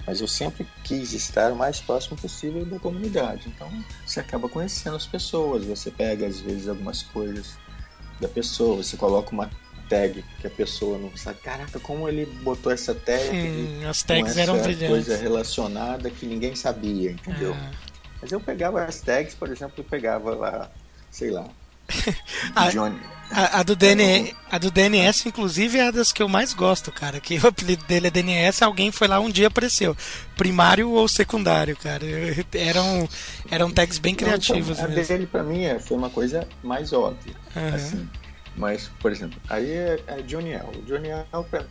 mas 0.05 0.21
eu 0.21 0.27
sempre 0.27 0.65
quis 0.83 1.13
estar 1.13 1.51
o 1.51 1.55
mais 1.55 1.81
próximo 1.81 2.17
possível 2.17 2.65
da 2.65 2.79
comunidade. 2.79 3.49
Então 3.49 3.69
você 4.05 4.19
acaba 4.19 4.47
conhecendo 4.47 4.95
as 4.95 5.05
pessoas, 5.05 5.65
você 5.65 5.91
pega 5.91 6.25
às 6.25 6.39
vezes 6.39 6.67
algumas 6.67 7.03
coisas 7.03 7.57
da 8.19 8.27
pessoa, 8.27 8.77
você 8.77 8.97
coloca 8.97 9.31
uma 9.31 9.49
tag 9.89 10.23
que 10.39 10.47
a 10.47 10.49
pessoa 10.49 10.97
não 10.97 11.15
sabe, 11.17 11.39
caraca, 11.41 11.79
como 11.79 12.07
ele 12.07 12.25
botou 12.43 12.71
essa 12.71 12.93
tag 12.93 13.23
Sim, 13.29 13.85
as 13.85 14.03
tags 14.03 14.37
eram 14.37 14.57
brilhantes. 14.61 14.87
coisa 14.89 15.17
relacionada 15.17 16.09
que 16.09 16.25
ninguém 16.25 16.55
sabia, 16.55 17.11
entendeu? 17.11 17.55
Ah. 17.57 17.71
Mas 18.21 18.31
eu 18.31 18.39
pegava 18.39 18.83
as 18.83 18.99
tags, 19.01 19.35
por 19.35 19.49
exemplo, 19.49 19.75
eu 19.77 19.83
pegava 19.83 20.33
lá, 20.35 20.71
sei 21.11 21.29
lá, 21.31 21.45
A- 22.55 22.69
Johnny. 22.69 22.99
A, 23.29 23.59
a 23.59 23.63
do 23.63 23.75
DN, 23.75 24.33
a 24.49 24.57
do 24.57 24.71
DNS, 24.71 25.27
inclusive, 25.27 25.77
é 25.79 25.87
a 25.89 25.91
das 25.91 26.13
que 26.13 26.23
eu 26.23 26.29
mais 26.29 26.53
gosto, 26.53 26.93
cara. 26.93 27.19
Que 27.19 27.37
o 27.43 27.47
apelido 27.47 27.83
dele 27.85 28.07
é 28.07 28.09
DNS, 28.09 28.63
alguém 28.63 28.89
foi 28.89 29.05
lá 29.07 29.19
um 29.19 29.29
dia 29.29 29.43
e 29.43 29.47
apareceu. 29.47 29.97
Primário 30.37 30.89
ou 30.91 31.05
secundário, 31.09 31.75
cara. 31.75 32.05
Eram, 32.53 33.07
eram 33.51 33.69
tags 33.69 33.97
bem 33.97 34.15
criativos 34.15 34.77
Então, 34.77 34.85
a 34.85 34.87
mesmo. 34.87 35.07
dele 35.13 35.27
pra 35.27 35.43
mim 35.43 35.63
é- 35.63 35.77
foi 35.77 35.97
uma 35.97 36.09
coisa 36.09 36.47
mais 36.63 36.93
óbvia, 36.93 37.33
Aham. 37.55 37.75
assim. 37.75 38.09
Mas, 38.57 38.89
por 38.99 39.11
exemplo, 39.11 39.39
aí 39.49 39.69
é, 39.69 40.03
é 40.07 40.21
Johnny 40.23 40.51
L. 40.51 40.65
O 40.79 40.81
Johnny 40.81 41.09
L, 41.09 41.25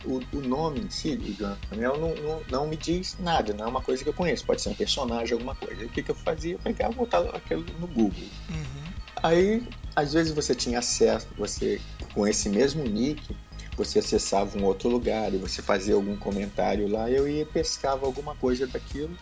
o, 0.05 0.37
o 0.37 0.41
nome 0.41 0.79
em 0.79 0.89
si, 0.89 1.15
o 1.15 1.33
Johnny 1.33 1.83
L 1.83 1.99
não, 1.99 2.15
não, 2.15 2.41
não 2.49 2.67
me 2.67 2.77
diz 2.77 3.17
nada, 3.19 3.53
não 3.53 3.65
é 3.65 3.67
uma 3.67 3.81
coisa 3.81 4.01
que 4.01 4.09
eu 4.09 4.13
conheço. 4.13 4.45
Pode 4.45 4.61
ser 4.61 4.69
um 4.69 4.73
personagem, 4.73 5.33
alguma 5.33 5.53
coisa. 5.53 5.81
Aí 5.81 5.87
o 5.87 5.89
que, 5.89 6.01
que 6.01 6.11
eu 6.11 6.15
fazia? 6.15 6.53
Eu 6.53 6.59
pegava 6.59 6.93
e 6.93 6.95
botava 6.95 7.29
aquilo 7.35 7.65
no 7.77 7.87
Google. 7.87 8.23
Uhum. 8.49 8.93
Aí, 9.21 9.67
às 9.95 10.13
vezes 10.13 10.31
você 10.31 10.55
tinha 10.55 10.79
acesso, 10.79 11.27
você 11.37 11.81
com 12.13 12.25
esse 12.25 12.47
mesmo 12.47 12.83
nick, 12.83 13.35
você 13.75 13.99
acessava 13.99 14.57
um 14.57 14.63
outro 14.63 14.89
lugar 14.89 15.33
e 15.33 15.37
você 15.37 15.61
fazia 15.61 15.95
algum 15.95 16.15
comentário 16.15 16.87
lá, 16.87 17.11
eu 17.11 17.27
ia 17.27 17.41
e 17.41 17.45
pescava 17.45 18.05
alguma 18.05 18.33
coisa 18.35 18.65
daquilo 18.65 19.15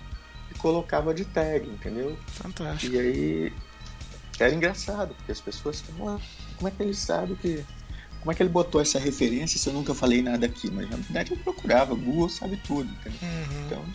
e 0.51 0.58
colocava 0.60 1.13
de 1.13 1.25
tag, 1.25 1.67
entendeu? 1.67 2.17
Fantástico. 2.28 2.95
E 2.95 2.99
aí 2.99 3.54
era 4.39 4.54
engraçado, 4.54 5.15
porque 5.15 5.32
as 5.32 5.41
pessoas 5.41 5.82
ficam, 5.82 6.10
"Ah, 6.10 6.19
como 6.58 6.68
é 6.68 6.72
que 6.72 6.82
ele 6.82 6.94
sabe 6.94 7.36
que. 7.36 7.63
Como 8.20 8.32
é 8.32 8.36
que 8.36 8.41
ele 8.41 8.50
botou 8.50 8.82
essa 8.82 8.98
referência 8.98 9.60
se 9.60 9.70
eu 9.70 9.74
nunca 9.74 9.94
falei 9.94 10.22
nada 10.22 10.48
aqui? 10.48 10.72
Mas 10.72 10.89
na 10.89 10.96
verdade 10.98 11.32
eu 11.32 11.38
procurava, 11.38 11.94
Google 11.94 12.28
sabe 12.28 12.58
tudo? 12.58 12.89
Uhum. 13.06 13.65
Então, 13.65 13.86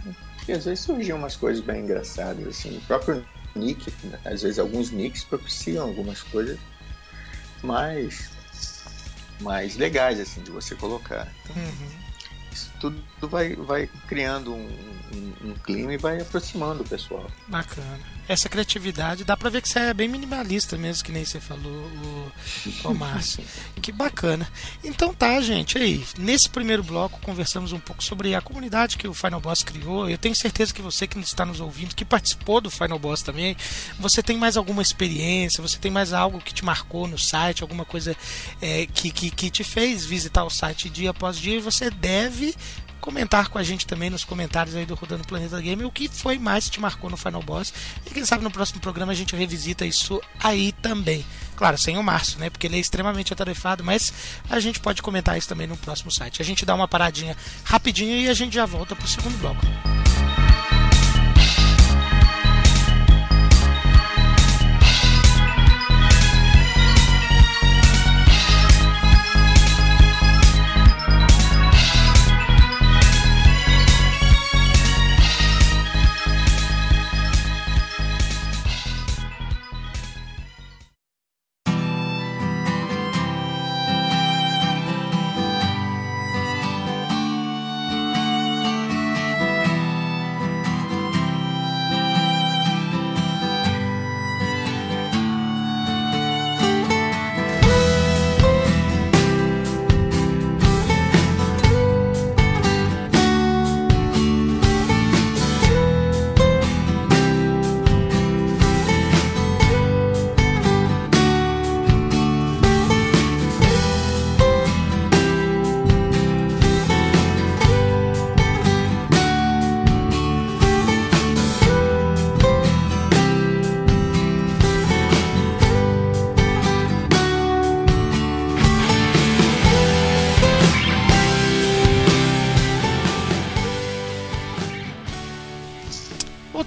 e 0.46 0.52
às 0.52 0.64
vezes 0.64 0.84
surgiam 0.84 1.18
umas 1.18 1.34
coisas 1.34 1.64
bem 1.64 1.82
engraçadas, 1.82 2.46
assim, 2.46 2.76
o 2.76 2.80
próprio 2.82 3.24
nick, 3.56 3.92
às 4.24 4.42
vezes 4.42 4.60
alguns 4.60 4.92
nicks 4.92 5.24
propiciam 5.24 5.84
algumas 5.84 6.22
coisas 6.22 6.60
mais, 7.62 8.30
mais 9.40 9.76
legais, 9.76 10.20
assim, 10.20 10.42
de 10.42 10.50
você 10.52 10.76
colocar. 10.76 11.32
Então, 11.42 11.56
Uhum. 11.56 11.88
isso 12.52 12.69
tudo 12.80 13.02
vai, 13.22 13.54
vai 13.54 13.88
criando 14.08 14.52
um, 14.54 14.68
um- 15.14 15.50
um 15.50 15.54
clima 15.64 15.92
e 15.94 15.96
vai 15.98 16.20
aproximando 16.20 16.82
o 16.82 16.88
pessoal. 16.88 17.30
Bacana. 17.48 17.98
Essa 18.28 18.48
criatividade, 18.48 19.24
dá 19.24 19.36
pra 19.36 19.50
ver 19.50 19.60
que 19.60 19.68
você 19.68 19.80
é 19.80 19.94
bem 19.94 20.06
minimalista 20.08 20.76
mesmo, 20.78 21.02
que 21.04 21.10
nem 21.10 21.24
você 21.24 21.40
falou, 21.40 21.72
o, 21.72 22.32
o 22.84 22.94
Márcio. 22.94 23.42
que 23.82 23.90
bacana. 23.90 24.48
Então 24.84 25.12
tá, 25.12 25.40
gente, 25.40 25.76
aí, 25.76 26.04
nesse 26.16 26.48
primeiro 26.48 26.82
bloco 26.84 27.18
conversamos 27.22 27.72
um 27.72 27.80
pouco 27.80 28.04
sobre 28.04 28.32
a 28.36 28.40
comunidade 28.40 28.96
que 28.96 29.08
o 29.08 29.14
Final 29.14 29.40
Boss 29.40 29.64
criou. 29.64 30.08
Eu 30.08 30.16
tenho 30.16 30.34
certeza 30.36 30.72
que 30.72 30.80
você 30.80 31.08
que 31.08 31.18
está 31.18 31.44
nos 31.44 31.58
ouvindo, 31.60 31.94
que 31.94 32.04
participou 32.04 32.60
do 32.60 32.70
Final 32.70 33.00
Boss 33.00 33.20
também, 33.22 33.56
você 33.98 34.22
tem 34.22 34.36
mais 34.38 34.56
alguma 34.56 34.80
experiência, 34.80 35.60
você 35.60 35.78
tem 35.78 35.90
mais 35.90 36.12
algo 36.12 36.40
que 36.40 36.54
te 36.54 36.64
marcou 36.64 37.08
no 37.08 37.18
site, 37.18 37.62
alguma 37.62 37.84
coisa 37.84 38.16
é, 38.62 38.86
que, 38.86 39.10
que, 39.10 39.30
que 39.30 39.50
te 39.50 39.64
fez 39.64 40.04
visitar 40.04 40.44
o 40.44 40.50
site 40.50 40.88
dia 40.88 41.10
após 41.10 41.36
dia, 41.36 41.56
e 41.56 41.60
você 41.60 41.90
deve 41.90 42.54
comentar 43.00 43.48
com 43.48 43.58
a 43.58 43.62
gente 43.62 43.86
também 43.86 44.10
nos 44.10 44.24
comentários 44.24 44.76
aí 44.76 44.86
do 44.86 44.94
Rodando 44.94 45.26
Planeta 45.26 45.60
Game 45.60 45.84
o 45.84 45.90
que 45.90 46.08
foi 46.08 46.38
mais 46.38 46.66
que 46.66 46.72
te 46.72 46.80
marcou 46.80 47.10
no 47.10 47.16
Final 47.16 47.42
Boss. 47.42 47.72
E 48.06 48.10
quem 48.10 48.24
sabe 48.24 48.44
no 48.44 48.50
próximo 48.50 48.80
programa 48.80 49.12
a 49.12 49.14
gente 49.14 49.34
revisita 49.34 49.84
isso 49.84 50.20
aí 50.38 50.72
também. 50.72 51.24
Claro, 51.56 51.76
sem 51.76 51.98
o 51.98 52.02
Márcio, 52.02 52.38
né? 52.38 52.48
Porque 52.48 52.66
ele 52.66 52.76
é 52.76 52.80
extremamente 52.80 53.32
atarefado, 53.32 53.82
mas 53.82 54.12
a 54.48 54.60
gente 54.60 54.80
pode 54.80 55.02
comentar 55.02 55.36
isso 55.36 55.48
também 55.48 55.66
no 55.66 55.76
próximo 55.76 56.10
site. 56.10 56.40
A 56.40 56.44
gente 56.44 56.64
dá 56.64 56.74
uma 56.74 56.88
paradinha 56.88 57.36
rapidinho 57.64 58.16
e 58.16 58.28
a 58.28 58.34
gente 58.34 58.54
já 58.54 58.66
volta 58.66 58.94
pro 58.94 59.08
segundo 59.08 59.36
bloco. 59.38 59.60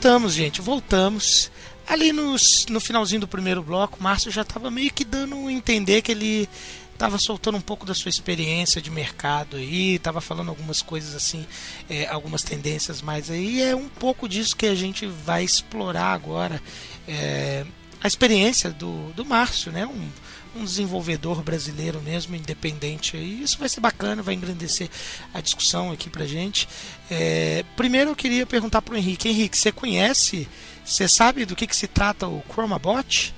Voltamos, 0.04 0.34
gente, 0.34 0.60
voltamos. 0.60 1.50
Ali 1.88 2.12
nos, 2.12 2.66
no 2.66 2.82
finalzinho 2.82 3.22
do 3.22 3.28
primeiro 3.28 3.63
bloco, 3.63 3.98
o 3.98 4.04
Márcio 4.04 4.30
já 4.30 4.42
estava 4.42 4.70
meio 4.70 4.92
que 4.92 5.06
dando 5.06 5.47
a 5.47 5.49
entender 5.49 6.01
que 6.01 6.12
ele 6.12 6.49
estava 6.91 7.18
soltando 7.18 7.58
um 7.58 7.62
pouco 7.62 7.86
da 7.86 7.93
sua 7.93 8.10
experiência 8.10 8.82
de 8.82 8.91
mercado 8.91 9.56
aí, 9.56 9.95
estava 9.95 10.20
falando 10.20 10.49
algumas 10.49 10.82
coisas 10.82 11.16
assim, 11.16 11.47
é, 11.89 12.06
algumas 12.08 12.43
tendências 12.43 13.01
mais 13.01 13.32
aí. 13.32 13.60
E 13.60 13.62
é 13.62 13.74
um 13.74 13.88
pouco 13.88 14.28
disso 14.28 14.58
que 14.58 14.66
a 14.66 14.76
gente 14.76 15.08
vai 15.08 15.41
explorar 15.41 16.12
agora. 16.12 16.62
É, 17.08 17.66
a 18.01 18.06
experiência 18.06 18.72
do, 18.72 19.14
do 19.14 19.24
Márcio, 19.24 19.72
né? 19.72 19.86
Um, 19.86 20.10
um 20.56 20.64
desenvolvedor 20.64 21.41
brasileiro 21.41 22.01
mesmo, 22.01 22.36
independente 22.36 23.18
aí. 23.18 23.41
Isso 23.41 23.58
vai 23.58 23.68
ser 23.70 23.80
bacana, 23.80 24.22
vai 24.22 24.34
engrandecer 24.36 24.89
a 25.34 25.41
discussão 25.41 25.91
aqui 25.91 26.10
pra 26.10 26.26
gente. 26.26 26.68
É, 27.10 27.64
primeiro 27.76 28.12
eu 28.12 28.16
queria 28.16 28.45
perguntar 28.45 28.82
pro 28.82 28.95
Henrique. 28.97 29.28
Henrique, 29.30 29.58
você 29.58 29.72
conhece, 29.72 30.47
você 30.86 31.08
sabe 31.08 31.45
do 31.45 31.56
que, 31.56 31.66
que 31.68 31.76
se 31.76 31.88
trata 31.88 32.28
o 32.28 32.43
ChromaBot? 32.54 33.34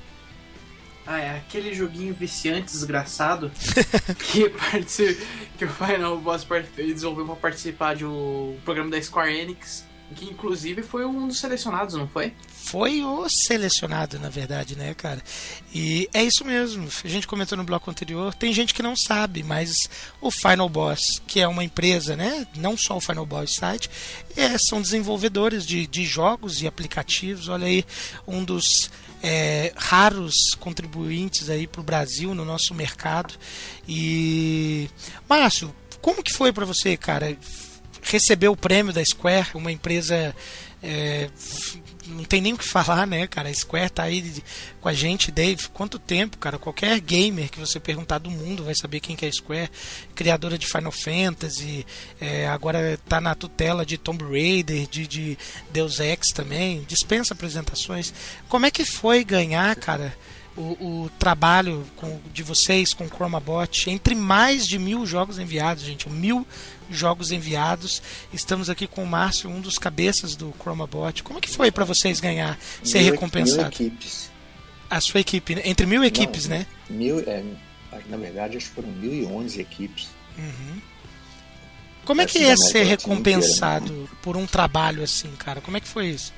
Ah, 1.08 1.20
é 1.20 1.38
aquele 1.38 1.74
joguinho 1.74 2.16
viciante, 2.16 2.72
desgraçado, 2.72 3.52
que, 4.32 4.50
partici- 4.50 5.20
que 5.56 5.64
o 5.66 5.70
Final 5.70 6.18
Boss 6.20 6.46
desenvolveu 6.76 7.26
pra 7.28 7.36
participar 7.36 7.96
de 7.96 8.04
um 8.04 8.58
programa 8.66 8.90
da 8.90 9.00
Square 9.00 9.32
Enix, 9.38 9.86
que 10.16 10.26
inclusive 10.26 10.82
foi 10.82 11.06
um 11.06 11.28
dos 11.28 11.40
selecionados, 11.40 11.94
não 11.94 12.08
foi? 12.08 12.34
Foi 12.66 13.04
o 13.04 13.30
selecionado, 13.30 14.18
na 14.18 14.28
verdade, 14.28 14.76
né, 14.76 14.94
cara? 14.96 15.22
E 15.74 16.10
é 16.12 16.24
isso 16.24 16.44
mesmo. 16.44 16.90
A 17.04 17.08
gente 17.08 17.28
comentou 17.28 17.56
no 17.56 17.64
bloco 17.64 17.92
anterior. 17.92 18.34
Tem 18.34 18.52
gente 18.52 18.74
que 18.74 18.82
não 18.82 18.96
sabe, 18.96 19.44
mas 19.44 19.88
o 20.20 20.32
Final 20.32 20.68
Boss, 20.68 21.22
que 21.28 21.40
é 21.40 21.48
uma 21.48 21.64
empresa, 21.64 22.16
né? 22.16 22.48
Não 22.56 22.76
só 22.76 22.98
o 22.98 23.02
Final 23.02 23.26
Boss 23.26 23.54
site, 23.54 23.88
é, 24.36 24.58
são 24.58 24.82
desenvolvedores 24.82 25.64
de, 25.64 25.86
de 25.86 26.06
jogos 26.06 26.62
e 26.64 26.68
aplicativos. 26.68 27.50
Olha 27.50 27.68
aí, 27.68 27.86
um 28.28 28.44
dos 28.44 28.90
é, 29.22 29.72
raros 29.76 30.56
contribuintes 30.56 31.52
aí 31.52 31.68
para 31.68 31.82
o 31.82 31.84
Brasil 31.84 32.34
no 32.34 32.44
nosso 32.44 32.74
mercado. 32.74 33.36
E 33.88 34.90
Márcio, 35.30 35.74
como 36.02 36.24
que 36.24 36.34
foi 36.34 36.52
para 36.52 36.66
você, 36.66 36.98
cara? 36.98 37.38
recebeu 38.06 38.52
o 38.52 38.58
prêmio 38.58 38.94
da 38.94 39.04
Square, 39.04 39.50
uma 39.56 39.72
empresa 39.72 40.36
é, 40.82 41.30
não 42.08 42.24
tem 42.24 42.42
nem 42.42 42.54
o 42.54 42.58
que 42.58 42.68
falar, 42.68 43.06
né, 43.06 43.28
cara? 43.28 43.50
A 43.50 43.54
Square 43.54 43.90
tá 43.90 44.04
aí 44.04 44.44
com 44.82 44.90
a 44.90 44.94
gente, 44.94 45.32
Dave. 45.32 45.68
Quanto 45.70 46.00
tempo, 46.00 46.38
cara? 46.38 46.58
Qualquer 46.58 47.00
gamer 47.00 47.50
que 47.50 47.60
você 47.60 47.80
perguntar 47.80 48.20
do 48.20 48.30
mundo 48.30 48.64
vai 48.64 48.76
saber 48.76 49.00
quem 49.00 49.16
que 49.16 49.26
é 49.26 49.30
a 49.30 49.32
Square. 49.32 49.70
Criadora 50.14 50.58
de 50.58 50.68
Final 50.68 50.92
Fantasy, 50.92 51.86
é, 52.20 52.48
agora 52.48 53.00
tá 53.08 53.20
na 53.20 53.36
tutela 53.36 53.86
de 53.86 53.98
Tomb 53.98 54.24
Raider, 54.24 54.88
de, 54.88 55.08
de 55.08 55.38
Deus 55.72 56.00
Ex 56.00 56.32
também. 56.32 56.84
Dispensa 56.88 57.34
apresentações. 57.34 58.14
Como 58.48 58.66
é 58.66 58.72
que 58.72 58.86
foi 58.86 59.24
ganhar, 59.24 59.76
cara? 59.76 60.16
O, 60.58 60.62
o, 61.04 61.10
trabalho 61.20 61.86
com, 61.98 62.18
de 62.34 62.42
vocês 62.42 62.94
com 62.94 63.04
o 63.04 63.10
ChromaBot 63.10 63.90
entre 63.90 64.16
mais 64.16 64.66
de 64.66 64.80
mil 64.80 65.06
jogos 65.06 65.38
enviados, 65.38 65.84
gente. 65.84 66.10
Mil 66.10 66.48
jogos 66.90 67.32
enviados. 67.32 68.02
Estamos 68.32 68.70
aqui 68.70 68.88
com 68.88 69.04
o 69.04 69.08
Márcio, 69.08 69.50
um 69.50 69.60
dos 69.60 69.78
cabeças 69.78 70.34
do 70.36 70.54
ChromaBot. 70.64 71.24
Como 71.24 71.40
é 71.40 71.42
que 71.42 71.50
foi 71.50 71.72
para 71.72 71.84
vocês 71.84 72.22
ganhar, 72.22 72.58
ser 72.84 73.02
mil, 73.02 73.12
recompensado? 73.12 73.64
Mil 73.64 73.68
equipes. 73.88 74.32
A 74.90 75.02
sua 75.02 75.20
equipe, 75.20 75.62
entre 75.66 75.86
mil 75.86 76.04
equipes, 76.06 76.48
Não, 76.48 76.58
né? 76.58 76.66
Mil, 76.90 77.20
é, 77.20 77.44
na 78.08 78.16
verdade, 78.18 78.56
acho 78.56 78.70
que 78.70 78.76
foram 78.76 78.90
1.011 78.90 79.60
equipes. 79.60 80.08
Uhum. 80.38 80.82
Como 82.06 82.22
é 82.22 82.26
que 82.26 82.38
Assim, 82.38 82.46
é 82.46 82.56
ser 82.56 82.84
recompensado 82.84 83.92
inteira, 83.92 84.10
por 84.22 84.38
um 84.38 84.46
trabalho 84.46 85.04
assim, 85.04 85.32
cara? 85.38 85.60
Como 85.60 85.76
é 85.76 85.80
que 85.82 85.88
foi 85.88 86.08
isso? 86.08 86.32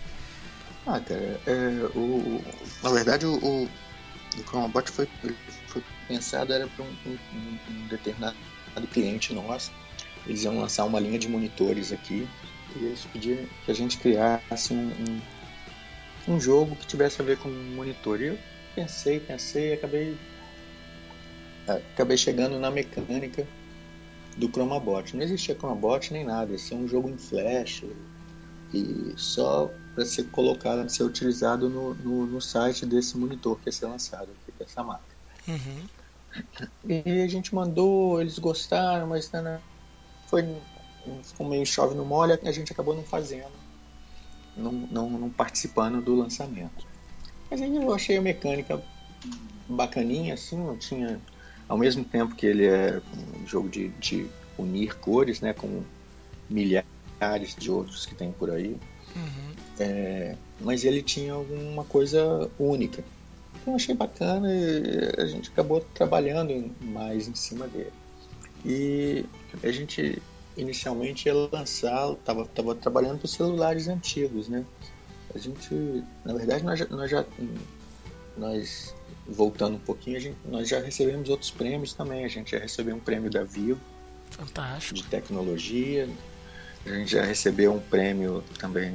Ah, 0.88 1.00
cara, 1.02 1.40
é, 1.46 1.90
o, 1.94 2.00
o- 2.00 2.44
na 2.82 2.90
verdade 2.92 3.26
o, 3.26 3.36
o, 3.36 3.70
o 4.38 4.44
ChromaBot 4.44 4.90
foi, 4.92 5.08
foi 5.68 5.84
pensado 6.08 6.54
era 6.54 6.68
para 6.68 6.84
um, 6.86 6.96
um- 7.06 7.60
um 7.70 7.88
determinado 7.88 8.38
cliente 8.92 9.34
nosso. 9.34 9.72
Eles 10.26 10.44
iam 10.44 10.58
lançar 10.60 10.86
uma 10.86 11.00
linha 11.00 11.18
de 11.18 11.28
monitores 11.28 11.92
aqui 11.92 12.28
e 12.76 12.86
eles 12.86 13.06
pediram 13.06 13.46
que 13.66 13.72
a 13.72 13.74
gente 13.74 13.98
criasse 13.98 14.74
um, 14.74 14.92
um, 16.28 16.34
um 16.36 16.40
jogo 16.40 16.76
que 16.76 16.86
tivesse 16.86 17.22
a 17.22 17.26
ver 17.26 17.38
com 17.38 17.50
monitor. 17.50 18.22
E 18.22 18.28
eu 18.28 18.40
pensei, 18.76 19.20
pensei 19.20 19.70
e 19.70 19.74
acabei, 19.74 20.18
acabei 21.68 22.18
chegando 22.18 22.60
na 22.60 22.70
mecânica 22.70 23.48
do 24.36 24.48
ChromaBot. 24.54 25.16
Não 25.16 25.24
existia 25.24 25.56
ChromaBot 25.56 26.12
nem 26.14 26.24
nada, 26.26 26.54
esse 26.54 26.74
é 26.74 26.78
um 26.78 26.88
jogo 26.88 27.10
em 27.10 27.18
flash 27.18 27.84
e 28.74 29.14
só 29.18 29.74
para 29.98 30.06
ser 30.06 30.26
colocado, 30.26 30.88
ser 30.90 31.02
utilizado 31.02 31.68
no, 31.68 31.96
no, 31.96 32.28
no 32.28 32.40
site 32.40 32.86
desse 32.86 33.18
monitor 33.18 33.60
que 33.60 33.68
ia 33.68 33.72
ser 33.72 33.88
lançado 33.88 34.30
aqui, 34.30 34.54
dessa 34.60 34.84
marca. 34.84 35.18
Uhum. 35.48 35.88
E 36.88 37.24
a 37.24 37.28
gente 37.28 37.56
mandou, 37.56 38.22
eles 38.22 38.38
gostaram, 38.38 39.08
mas 39.08 39.32
né, 39.32 39.60
foi 40.28 40.46
ficou 41.24 41.50
meio 41.50 41.66
chove 41.66 41.96
no 41.96 42.06
molha, 42.06 42.40
a 42.44 42.52
gente 42.52 42.72
acabou 42.72 42.96
não 42.96 43.02
fazendo, 43.02 43.50
não, 44.56 44.72
não, 44.72 45.10
não 45.10 45.30
participando 45.32 46.00
do 46.00 46.14
lançamento. 46.14 46.86
Mas 47.50 47.60
aí 47.60 47.76
eu 47.76 47.92
achei 47.92 48.18
a 48.18 48.22
mecânica 48.22 48.80
bacaninha, 49.68 50.36
assim, 50.36 50.58
não 50.58 50.78
tinha. 50.78 51.20
Ao 51.68 51.78
mesmo 51.78 52.04
tempo 52.04 52.36
que 52.36 52.46
ele 52.46 52.68
é 52.68 53.02
um 53.42 53.48
jogo 53.48 53.68
de, 53.68 53.88
de 53.90 54.30
unir 54.60 54.96
cores, 55.00 55.42
né, 55.42 55.54
com 55.54 55.82
milhares 56.48 57.56
de 57.58 57.72
outros 57.72 58.06
que 58.06 58.14
tem 58.14 58.32
por 58.32 58.52
aí, 58.52 58.78
Uhum. 59.16 59.67
É, 59.80 60.36
mas 60.60 60.84
ele 60.84 61.02
tinha 61.02 61.34
alguma 61.34 61.84
coisa 61.84 62.50
única. 62.60 63.04
Então 63.62 63.74
eu 63.74 63.76
achei 63.76 63.96
bacana 63.96 64.48
e 64.54 65.22
a 65.22 65.26
gente 65.26 65.50
acabou 65.50 65.82
trabalhando 65.94 66.72
mais 66.82 67.28
em 67.28 67.36
cima 67.36 67.68
dele. 67.68 67.92
E 68.66 69.26
a 69.64 69.72
gente 69.72 70.22
inicialmente 70.56 71.28
ia 71.28 71.36
lançar, 71.36 72.12
estava 72.14 72.46
tava 72.46 72.76
trabalhando 72.76 73.20
para 73.20 73.28
celulares 73.28 73.88
antigos, 73.88 74.50
né? 74.50 74.66
A 75.34 75.38
gente, 75.38 76.04
na 76.26 76.34
verdade, 76.34 76.64
nós 76.64 76.80
já, 76.80 76.86
nós 76.88 77.12
já 77.12 77.26
nós 78.36 78.96
voltando 79.28 79.76
um 79.76 79.80
pouquinho, 79.80 80.18
a 80.18 80.20
gente, 80.20 80.38
nós 80.46 80.70
já 80.70 80.80
recebemos 80.80 81.30
outros 81.30 81.52
prêmios 81.52 81.94
também. 81.94 82.24
A 82.24 82.28
gente 82.28 82.52
já 82.52 82.60
recebeu 82.60 82.96
um 82.96 83.00
prêmio 83.00 83.30
da 83.30 83.44
Vivo 83.44 83.80
Fantástico. 84.30 84.96
de 84.96 85.04
tecnologia. 85.04 86.10
A 86.86 86.90
gente 86.90 87.12
já 87.12 87.24
recebeu 87.24 87.74
um 87.74 87.80
prêmio 87.80 88.44
também 88.58 88.94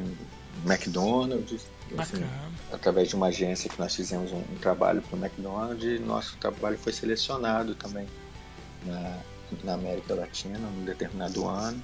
McDonald's. 0.65 1.67
assim, 1.99 2.25
através 2.73 3.09
de 3.09 3.17
uma 3.17 3.27
agência 3.27 3.69
que 3.69 3.79
nós 3.79 3.95
fizemos 3.95 4.33
um, 4.33 4.39
um 4.39 4.59
trabalho 4.61 5.03
para 5.03 5.17
o 5.17 5.19
McDonald's 5.19 6.01
nosso 6.01 6.37
trabalho 6.39 6.79
foi 6.79 6.93
selecionado 6.93 7.75
também 7.75 8.07
na, 8.87 9.19
na 9.65 9.75
América 9.75 10.15
Latina 10.15 10.59
num 10.59 10.85
determinado 10.85 11.47
ano 11.47 11.83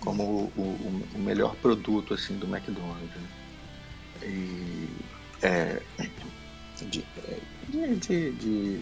como 0.00 0.22
o, 0.22 0.52
o, 0.56 1.02
o 1.14 1.18
melhor 1.18 1.54
produto 1.56 2.14
assim 2.14 2.36
do 2.36 2.46
McDonald's 2.46 3.16
né? 3.16 3.28
e 4.22 4.88
é, 5.42 5.82
de, 6.82 7.04
é, 7.16 7.38
de, 7.68 7.96
de, 7.96 8.32
de, 8.32 8.80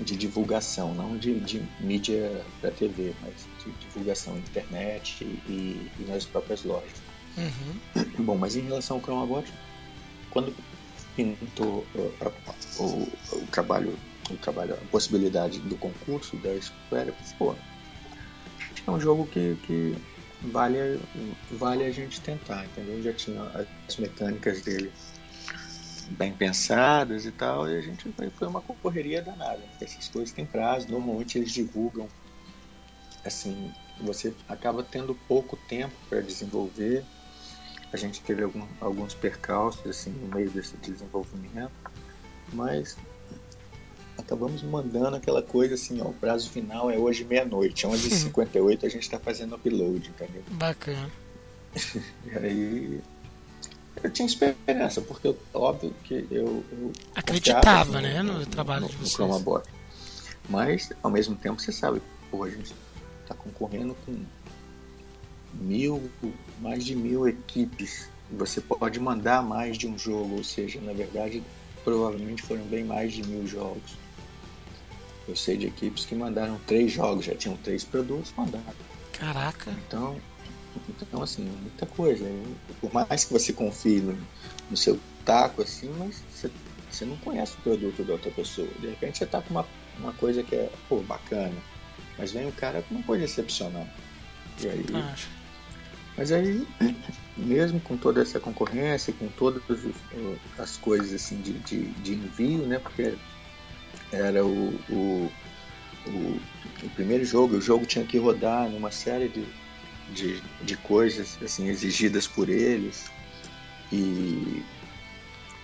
de 0.00 0.16
divulgação 0.16 0.94
não 0.94 1.16
de, 1.16 1.38
de 1.40 1.62
mídia 1.80 2.44
para 2.60 2.70
TV 2.70 3.14
mas 3.22 3.46
de 3.64 3.70
divulgação 3.86 4.34
na 4.34 4.40
internet 4.40 5.24
e, 5.24 5.90
e 5.98 6.04
nas 6.08 6.24
próprias 6.24 6.64
lojas 6.64 7.07
Uhum. 7.38 8.24
Bom, 8.24 8.36
mas 8.36 8.56
em 8.56 8.62
relação 8.62 8.96
ao 8.96 9.04
ChromaBot, 9.04 9.52
quando 10.30 10.54
pintou 11.14 11.86
uh, 11.94 12.12
a- 12.20 12.82
o, 12.82 13.08
o 13.32 13.46
trabalho, 13.46 13.98
o 14.30 14.36
trabalho, 14.36 14.74
a 14.74 14.86
possibilidade 14.88 15.60
do 15.60 15.76
concurso 15.76 16.36
da 16.36 16.60
Square, 16.60 17.14
pô, 17.38 17.54
é 18.86 18.90
um 18.90 19.00
jogo 19.00 19.26
que, 19.26 19.56
que 19.62 19.94
vale, 20.42 21.00
vale 21.50 21.84
a 21.84 21.90
gente 21.90 22.20
tentar, 22.20 22.66
entendeu? 22.66 23.00
Já 23.02 23.12
tinha 23.12 23.42
as 23.88 23.96
mecânicas 23.96 24.62
dele 24.62 24.92
bem 26.10 26.32
pensadas 26.32 27.26
e 27.26 27.32
tal, 27.32 27.68
e 27.68 27.76
a 27.76 27.80
gente 27.80 28.12
foi, 28.34 28.48
uma 28.48 28.62
correria 28.62 29.22
danada. 29.22 29.62
Essas 29.80 30.08
coisas 30.08 30.32
têm 30.32 30.46
prazo, 30.46 30.88
normalmente 30.90 31.36
eles 31.38 31.52
divulgam 31.52 32.08
assim, 33.24 33.72
você 34.00 34.34
acaba 34.48 34.82
tendo 34.82 35.14
pouco 35.14 35.56
tempo 35.56 35.94
para 36.08 36.20
desenvolver. 36.20 37.04
A 37.92 37.96
gente 37.96 38.20
teve 38.20 38.42
algum, 38.42 38.64
alguns 38.80 39.14
percalços 39.14 39.86
assim 39.86 40.10
no 40.10 40.34
meio 40.34 40.50
desse 40.50 40.76
desenvolvimento, 40.76 41.72
mas 42.52 42.96
acabamos 44.16 44.62
mandando 44.62 45.16
aquela 45.16 45.42
coisa 45.42 45.74
assim, 45.74 46.00
ó, 46.02 46.06
o 46.06 46.12
prazo 46.14 46.50
final 46.50 46.90
é 46.90 46.98
hoje 46.98 47.24
meia-noite, 47.24 47.86
11h58 47.86 48.84
a 48.84 48.88
gente 48.88 49.02
está 49.02 49.18
fazendo 49.18 49.54
upload, 49.54 50.08
entendeu? 50.10 50.42
Bacana. 50.50 51.10
E 52.26 52.36
aí 52.36 53.00
eu 54.02 54.10
tinha 54.10 54.26
esperança, 54.26 55.00
porque 55.00 55.28
eu- 55.28 55.38
óbvio 55.54 55.94
que 56.04 56.26
eu, 56.30 56.62
eu 56.72 56.92
Acreditava, 57.14 58.00
né, 58.00 58.22
no 58.22 58.44
trabalho 58.46 58.86
de 58.86 58.94
vocês. 58.96 59.12
ChromaBot. 59.12 59.66
Mas 60.48 60.90
ao 61.02 61.10
mesmo 61.10 61.36
tempo 61.36 61.60
você 61.60 61.72
sabe, 61.72 62.00
pô, 62.30 62.44
a 62.44 62.50
gente 62.50 62.74
está 63.22 63.34
concorrendo 63.34 63.94
com 64.06 64.16
mil, 65.54 66.10
mais 66.60 66.84
de 66.84 66.94
mil 66.94 67.26
equipes. 67.28 68.08
Você 68.30 68.60
pode 68.60 69.00
mandar 69.00 69.42
mais 69.42 69.78
de 69.78 69.86
um 69.86 69.98
jogo, 69.98 70.36
ou 70.36 70.44
seja, 70.44 70.80
na 70.80 70.92
verdade, 70.92 71.42
provavelmente 71.84 72.42
foram 72.42 72.64
bem 72.64 72.84
mais 72.84 73.12
de 73.12 73.26
mil 73.26 73.46
jogos. 73.46 73.96
Eu 75.26 75.36
sei 75.36 75.56
de 75.56 75.66
equipes 75.66 76.04
que 76.04 76.14
mandaram 76.14 76.58
três 76.66 76.92
jogos, 76.92 77.26
já 77.26 77.34
tinham 77.34 77.56
três 77.58 77.84
produtos, 77.84 78.32
mandaram. 78.36 78.64
Caraca. 79.12 79.70
Então, 79.86 80.18
então 81.00 81.22
assim, 81.22 81.44
muita 81.60 81.86
coisa. 81.86 82.24
Por 82.80 82.92
mais 82.92 83.24
que 83.24 83.32
você 83.32 83.52
confie 83.52 84.00
no, 84.00 84.16
no 84.70 84.76
seu 84.76 84.98
taco, 85.24 85.62
assim, 85.62 85.92
mas 85.98 86.22
você, 86.30 86.50
você 86.90 87.04
não 87.04 87.16
conhece 87.18 87.54
o 87.58 87.62
produto 87.62 88.02
da 88.04 88.14
outra 88.14 88.30
pessoa. 88.30 88.68
De 88.80 88.88
repente 88.88 89.18
você 89.18 89.26
tá 89.26 89.42
com 89.42 89.50
uma, 89.50 89.66
uma 89.98 90.12
coisa 90.14 90.42
que 90.42 90.54
é, 90.54 90.70
pô, 90.88 91.00
bacana. 91.00 91.56
Mas 92.16 92.32
vem 92.32 92.48
o 92.48 92.52
cara 92.52 92.82
com 92.82 92.94
uma 92.94 93.04
coisa 93.04 93.24
excepcional. 93.24 93.86
E 94.60 94.68
aí. 94.68 94.86
Mas 96.18 96.32
aí, 96.32 96.66
mesmo 97.36 97.80
com 97.80 97.96
toda 97.96 98.20
essa 98.20 98.40
concorrência, 98.40 99.12
com 99.12 99.28
todas 99.28 99.62
os- 99.68 99.94
as 100.58 100.76
coisas 100.76 101.14
assim 101.14 101.40
de, 101.40 101.52
de, 101.60 101.84
de 101.92 102.14
envio, 102.14 102.66
né? 102.66 102.80
Porque 102.80 103.14
era 104.10 104.44
o, 104.44 104.74
o, 104.90 105.30
o, 106.08 106.40
o 106.82 106.90
primeiro 106.96 107.24
jogo, 107.24 107.56
o 107.56 107.60
jogo 107.60 107.86
tinha 107.86 108.04
que 108.04 108.18
rodar 108.18 108.68
numa 108.68 108.90
série 108.90 109.28
de, 109.28 109.46
de, 110.12 110.42
de 110.62 110.76
coisas 110.76 111.38
assim 111.40 111.68
exigidas 111.68 112.26
por 112.26 112.48
eles 112.48 113.06
e, 113.92 114.64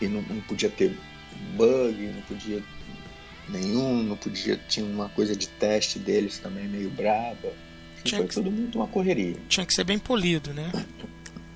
e 0.01 0.07
não, 0.07 0.23
não 0.23 0.41
podia 0.43 0.71
ter 0.71 0.97
bug, 1.57 2.07
não 2.15 2.23
podia 2.23 2.63
nenhum, 3.49 4.05
não 4.05 4.17
podia 4.17 4.57
tinha 4.69 4.87
uma 4.87 5.09
coisa 5.09 5.35
de 5.35 5.49
teste 5.49 5.99
deles 5.99 6.39
também 6.39 6.69
meio 6.69 6.91
braba. 6.91 7.53
Tinha 8.05 8.21
foi 8.21 8.29
que- 8.29 8.35
tudo 8.35 8.51
muito 8.51 8.79
uma 8.79 8.87
correria. 8.87 9.37
Tinha 9.49 9.65
que 9.67 9.75
ser 9.75 9.85
bem 9.85 9.99
polido, 9.99 10.53
né? 10.53 10.71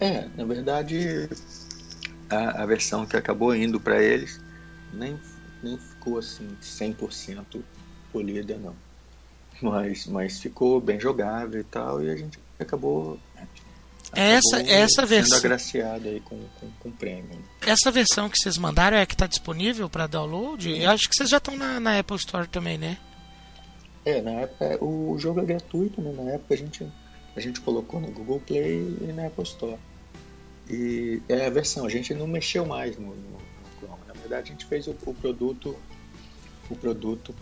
É, 0.01 0.27
na 0.37 0.45
verdade, 0.45 1.29
a, 2.31 2.63
a 2.63 2.67
versão 2.67 3.05
que 3.07 3.17
acabou 3.17 3.55
indo 3.55 3.81
para 3.81 4.03
eles 4.03 4.41
nem, 4.93 5.19
nem 5.63 5.77
ficou 5.79 6.19
assim 6.19 6.49
100% 6.63 7.61
polida, 8.13 8.57
não. 8.57 8.75
Mas, 9.61 10.07
mas 10.07 10.39
ficou 10.41 10.81
bem 10.81 11.01
jogável 11.01 11.61
e 11.61 11.65
tal, 11.65 12.03
e 12.03 12.11
a 12.11 12.17
gente 12.17 12.39
acabou. 12.61 13.19
Essa, 14.13 14.57
acabou 14.59 14.73
essa 14.75 14.95
sendo 14.95 15.07
versão. 15.09 15.39
agraciado 15.39 16.09
aí 16.09 16.21
com, 16.21 16.41
com, 16.61 16.71
com 16.79 16.91
prêmio. 16.93 17.39
Essa 17.67 17.91
versão 17.91 18.29
que 18.29 18.39
vocês 18.39 18.57
mandaram 18.57 18.97
é 18.97 19.03
a 19.03 19.07
que 19.07 19.15
está 19.15 19.27
disponível 19.27 19.91
para 19.91 20.07
download? 20.07 20.71
Eu 20.81 20.91
acho 20.91 21.09
que 21.09 21.15
vocês 21.17 21.29
já 21.29 21.39
estão 21.39 21.57
na, 21.57 21.79
na 21.81 21.99
Apple 21.99 22.17
Store 22.17 22.47
também, 22.47 22.79
né? 22.79 22.97
É, 24.09 24.23
na 24.23 24.31
época 24.31 24.83
o 24.83 25.19
jogo 25.19 25.41
é 25.41 25.45
gratuito, 25.45 26.01
né? 26.01 26.11
Na 26.17 26.31
época 26.31 26.55
a 26.55 26.57
gente, 26.57 26.87
a 27.37 27.41
gente 27.41 27.61
colocou 27.61 28.01
no 28.01 28.11
Google 28.11 28.41
Play 28.41 28.97
e 29.03 29.13
na 29.13 29.27
Apple 29.27 29.45
Store. 29.45 29.77
E 30.67 31.21
é 31.29 31.45
a 31.45 31.51
versão, 31.51 31.85
a 31.85 31.91
gente 31.91 32.15
não 32.15 32.27
mexeu 32.27 32.65
mais 32.65 32.97
no, 32.97 33.09
no, 33.09 33.15
no 33.15 33.39
Chrome. 33.79 34.01
Na 34.07 34.15
verdade 34.15 34.49
a 34.49 34.53
gente 34.53 34.65
fez 34.65 34.87
o, 34.87 34.97
o 35.05 35.13
produto 35.13 35.77
o 36.71 36.77
produto 36.77 37.35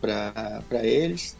para 0.00 0.84
eles 0.84 1.36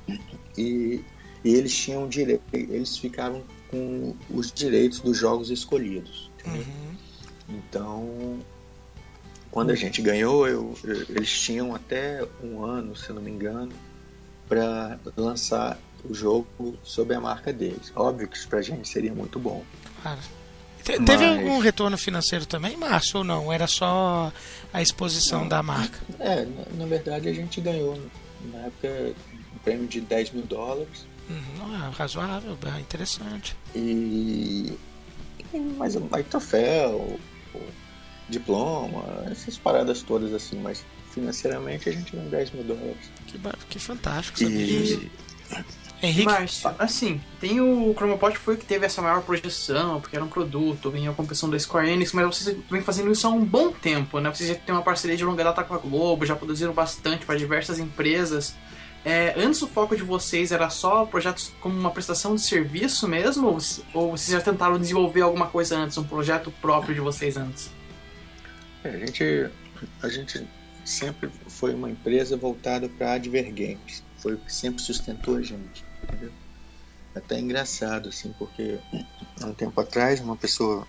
e, 0.57 1.05
e 1.45 1.55
eles 1.55 1.77
tinham 1.77 2.09
direito, 2.09 2.43
eles 2.53 2.97
ficaram 2.97 3.43
com 3.69 4.15
os 4.31 4.53
direitos 4.53 5.01
dos 5.01 5.19
jogos 5.19 5.51
escolhidos. 5.51 6.31
entendeu? 6.39 6.67
Então, 7.49 8.39
quando 9.57 9.71
a 9.71 9.75
gente 9.75 10.03
ganhou, 10.03 10.47
eu, 10.47 10.75
eles 11.09 11.31
tinham 11.41 11.75
até 11.75 12.23
um 12.45 12.63
ano, 12.63 12.95
se 12.95 13.11
não 13.11 13.23
me 13.23 13.31
engano, 13.31 13.73
para 14.47 14.99
lançar 15.17 15.79
o 16.05 16.13
jogo 16.13 16.77
sob 16.85 17.15
a 17.15 17.21
marca 17.23 17.55
deles. 17.55 17.91
Óbvio 17.97 18.29
que 18.29 18.37
isso 18.37 18.47
pra 18.49 18.61
gente 18.61 18.87
seria 18.87 19.15
muito 19.15 19.39
bom. 19.39 19.65
Claro. 20.03 20.19
Te- 20.85 21.01
Teve 21.03 21.27
Mas- 21.27 21.39
algum 21.39 21.59
retorno 21.59 21.97
financeiro 21.97 22.45
também, 22.45 22.77
Márcio, 22.77 23.21
ou 23.21 23.25
não? 23.25 23.51
Era 23.51 23.67
só 23.67 24.31
a 24.75 24.83
exposição 24.83 25.49
da 25.49 25.63
marca? 25.63 26.01
É, 26.21 26.45
na, 26.45 26.65
na 26.81 26.85
verdade 26.87 27.27
a 27.27 27.33
gente 27.33 27.59
ganhou 27.59 27.99
na 28.53 28.59
época 28.59 29.15
um 29.55 29.59
prêmio 29.65 29.89
de 29.89 30.03
10 30.03 30.33
mil 30.33 30.43
dólares 30.45 31.07
Uhum, 31.31 31.75
ah, 31.77 31.91
razoável, 31.97 32.55
bem 32.57 32.79
interessante. 32.79 33.57
e, 33.75 34.75
mais 35.79 35.97
aí 36.13 36.23
troféu, 36.25 37.19
o 37.55 37.61
diploma, 38.29 39.25
essas 39.31 39.57
paradas 39.57 40.03
todas 40.03 40.33
assim, 40.35 40.59
mas 40.61 40.85
financeiramente 41.13 41.89
a 41.89 41.93
gente 41.93 42.13
ganhou 42.13 42.29
10 42.31 42.51
mil 42.53 42.65
dólares. 42.65 43.11
Que, 43.27 43.39
que 43.69 43.79
fantástico 43.79 44.39
saber 44.39 44.67
disso. 44.67 45.01
E 45.01 45.27
Henrique, 46.03 46.27
Márcio, 46.27 46.75
assim, 46.79 47.21
tem 47.41 47.61
o 47.61 47.95
Chromopod 47.95 48.37
foi 48.37 48.55
o 48.55 48.59
que 48.59 48.67
teve 48.67 48.85
essa 48.85 49.01
maior 49.01 49.23
projeção, 49.23 49.99
porque 50.01 50.15
era 50.15 50.25
um 50.25 50.29
produto, 50.29 50.91
vinha 50.91 51.11
a 51.11 51.15
competição 51.15 51.49
da 51.49 51.59
Square 51.59 51.89
Enix, 51.89 52.13
mas 52.13 52.27
vocês 52.27 52.57
vêm 52.71 52.83
fazendo 52.83 53.11
isso 53.11 53.27
há 53.27 53.31
um 53.31 53.43
bom 53.43 53.73
tempo, 53.73 54.21
né? 54.21 54.33
Vocês 54.33 54.51
já 54.51 54.55
têm 54.55 54.75
uma 54.75 54.83
parceria 54.83 55.17
de 55.17 55.25
longa 55.25 55.43
data 55.43 55.65
com 55.65 55.75
a 55.75 55.79
Globo, 55.79 56.27
já 56.27 56.37
produziram 56.37 56.75
bastante 56.75 57.25
para 57.25 57.37
diversas 57.37 57.79
empresas. 57.79 58.55
É, 59.07 59.35
antes 59.39 59.63
o 59.63 59.69
foco 59.69 59.97
de 59.97 60.03
vocês 60.03 60.53
era 60.53 60.69
só 60.69 61.07
projetos 61.07 61.53
como 61.61 61.79
uma 61.79 61.91
prestação 61.91 62.35
de 62.35 62.43
serviço 62.43 63.09
mesmo? 63.09 63.57
Ou 63.95 64.11
vocês 64.11 64.37
já 64.37 64.41
tentaram 64.41 64.79
desenvolver 64.79 65.23
alguma 65.23 65.47
coisa 65.47 65.79
antes, 65.79 65.97
um 65.97 66.05
projeto 66.05 66.53
próprio 66.61 66.95
de 66.95 67.01
vocês 67.01 67.37
antes? 67.37 67.71
É, 68.87 68.91
a 68.91 68.99
gente, 68.99 69.51
a 70.03 70.09
gente 70.09 70.47
sempre 70.85 71.29
foi 71.49 71.75
uma 71.75 71.91
empresa 71.91 72.37
voltada 72.37 72.89
para 72.89 73.15
adver 73.15 73.53
games. 73.53 74.05
Foi 74.19 74.35
o 74.35 74.39
que 74.39 74.53
sempre 74.53 74.81
sustentou 74.81 75.37
a 75.37 75.43
gente. 75.43 75.85
Entendeu? 76.05 76.31
É 77.15 77.19
Até 77.19 77.41
engraçado, 77.41 78.11
assim, 78.11 78.33
porque 78.39 78.79
há 79.41 79.47
um 79.47 79.55
tempo 79.55 79.81
atrás 79.81 80.21
uma 80.21 80.37
pessoa, 80.37 80.87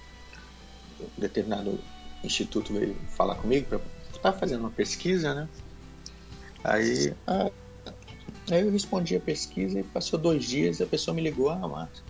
um 0.99 1.19
determinado 1.19 1.79
instituto 2.23 2.73
veio 2.73 2.95
falar 3.15 3.35
comigo 3.35 3.65
para 3.67 3.81
estar 4.13 4.33
fazendo 4.33 4.61
uma 4.61 4.71
pesquisa, 4.71 5.33
né? 5.33 5.49
Aí, 6.63 7.15
ah, 7.25 7.49
aí 8.51 8.61
eu 8.61 8.71
respondi 8.71 9.15
a 9.15 9.19
pesquisa 9.19 9.79
e 9.79 9.83
passou 9.83 10.19
dois 10.19 10.45
dias 10.45 10.79
e 10.79 10.83
a 10.83 10.87
pessoa 10.87 11.15
me 11.15 11.21
ligou, 11.21 11.49
ah, 11.49 11.67
Márcio, 11.67 12.03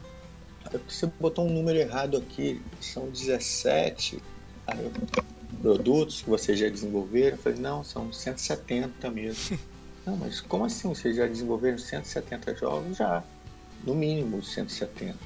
você 0.87 1.05
botou 1.19 1.47
um 1.47 1.53
número 1.53 1.77
errado 1.77 2.17
aqui, 2.17 2.61
são 2.81 3.09
17. 3.09 4.21
Aí 4.65 4.83
eu, 4.83 4.91
produtos 5.61 6.21
que 6.21 6.29
vocês 6.29 6.59
já 6.59 6.69
desenvolveram? 6.69 7.37
Eu 7.37 7.41
falei, 7.41 7.59
não, 7.59 7.83
são 7.83 8.11
170 8.11 9.09
mesmo. 9.11 9.59
não, 10.05 10.17
mas 10.17 10.41
como 10.41 10.65
assim? 10.65 10.89
Vocês 10.89 11.15
já 11.15 11.27
desenvolveram 11.27 11.77
170 11.77 12.55
jogos? 12.55 12.97
Já, 12.97 13.23
no 13.83 13.95
mínimo 13.95 14.43
170. 14.43 15.17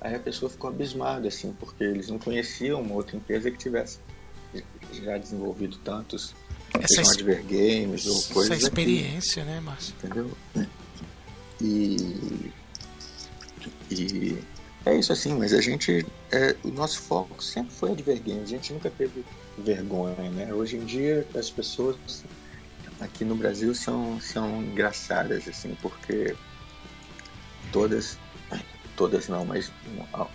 Aí 0.00 0.14
a 0.14 0.20
pessoa 0.20 0.48
ficou 0.48 0.70
abismada, 0.70 1.26
assim, 1.26 1.52
porque 1.58 1.82
eles 1.82 2.08
não 2.08 2.18
conheciam 2.18 2.80
uma 2.80 2.94
outra 2.94 3.16
empresa 3.16 3.50
que 3.50 3.58
tivesse 3.58 3.98
já 4.92 5.18
desenvolvido 5.18 5.76
tantos 5.78 6.34
Essa 6.80 7.02
adver 7.12 7.42
games 7.42 8.06
ou 8.06 8.16
essa 8.16 8.34
coisas 8.34 8.52
aqui 8.52 8.64
experiência, 8.64 9.44
né, 9.44 9.60
Márcio? 9.60 9.94
entendeu? 9.98 10.30
E, 11.60 12.50
e 13.90 14.38
é 14.86 14.96
isso 14.96 15.12
assim, 15.12 15.34
mas 15.34 15.52
a 15.52 15.60
gente, 15.60 16.06
é, 16.30 16.56
o 16.62 16.68
nosso 16.68 17.00
foco 17.00 17.42
sempre 17.42 17.72
foi 17.74 17.92
adver 17.92 18.20
games, 18.20 18.44
a 18.44 18.46
gente 18.46 18.72
nunca 18.72 18.90
teve 18.90 19.24
vergonha, 19.62 20.30
né? 20.30 20.52
Hoje 20.52 20.76
em 20.76 20.84
dia 20.84 21.26
as 21.34 21.50
pessoas 21.50 22.24
aqui 23.00 23.24
no 23.24 23.36
Brasil 23.36 23.74
são, 23.74 24.20
são 24.20 24.62
engraçadas, 24.62 25.46
assim, 25.48 25.76
porque 25.80 26.34
todas, 27.72 28.18
todas 28.96 29.28
não, 29.28 29.44
mas 29.44 29.70
uma, 30.12 30.28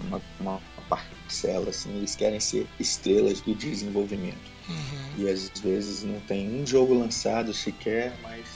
uma, 0.00 0.22
uma 0.40 0.60
parcela, 0.88 1.70
assim, 1.70 1.96
eles 1.96 2.14
querem 2.14 2.40
ser 2.40 2.66
estrelas 2.78 3.40
do 3.40 3.54
desenvolvimento. 3.54 4.50
Uhum. 4.68 5.24
E 5.24 5.28
às 5.28 5.48
vezes 5.60 6.02
não 6.02 6.20
tem 6.20 6.60
um 6.60 6.66
jogo 6.66 6.94
lançado 6.94 7.52
sequer, 7.54 8.14
mas 8.22 8.46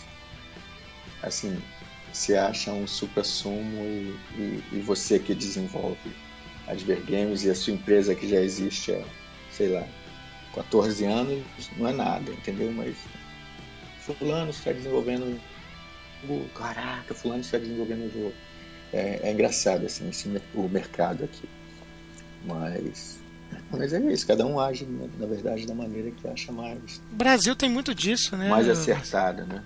assim, 1.22 1.58
se 2.12 2.36
acha 2.36 2.70
um 2.70 2.86
supra 2.86 3.24
sumo 3.24 3.82
e, 3.84 4.16
e, 4.36 4.64
e 4.72 4.80
você 4.80 5.18
que 5.18 5.34
desenvolve 5.34 6.12
Adver 6.66 7.02
Games 7.04 7.44
e 7.44 7.50
a 7.50 7.54
sua 7.54 7.72
empresa 7.72 8.14
que 8.14 8.28
já 8.28 8.40
existe 8.40 8.92
há, 8.92 9.04
sei 9.56 9.68
lá, 9.68 9.86
14 10.54 11.04
anos, 11.04 11.44
não 11.76 11.88
é 11.88 11.92
nada, 11.92 12.30
entendeu? 12.30 12.70
Mas 12.72 12.96
fulano 14.00 14.50
está 14.50 14.72
desenvolvendo 14.72 15.40
jogo, 16.26 16.48
caraca, 16.50 17.14
fulano 17.14 17.40
está 17.40 17.58
desenvolvendo 17.58 18.04
um 18.06 18.10
jogo. 18.10 18.34
É, 18.92 19.20
é 19.28 19.32
engraçado 19.32 19.86
assim, 19.86 20.08
esse, 20.08 20.28
o 20.54 20.68
mercado 20.68 21.24
aqui. 21.24 21.48
Mas, 22.44 23.18
mas 23.70 23.92
é 23.92 24.00
isso, 24.12 24.26
cada 24.26 24.46
um 24.46 24.60
age, 24.60 24.84
na, 24.84 25.06
na 25.18 25.26
verdade, 25.26 25.66
da 25.66 25.74
maneira 25.74 26.10
que 26.10 26.28
acha 26.28 26.52
mais 26.52 27.00
O 27.10 27.16
Brasil 27.16 27.56
tem 27.56 27.70
muito 27.70 27.94
disso, 27.94 28.36
né? 28.36 28.48
mais 28.48 28.68
acertada, 28.68 29.44
né? 29.44 29.62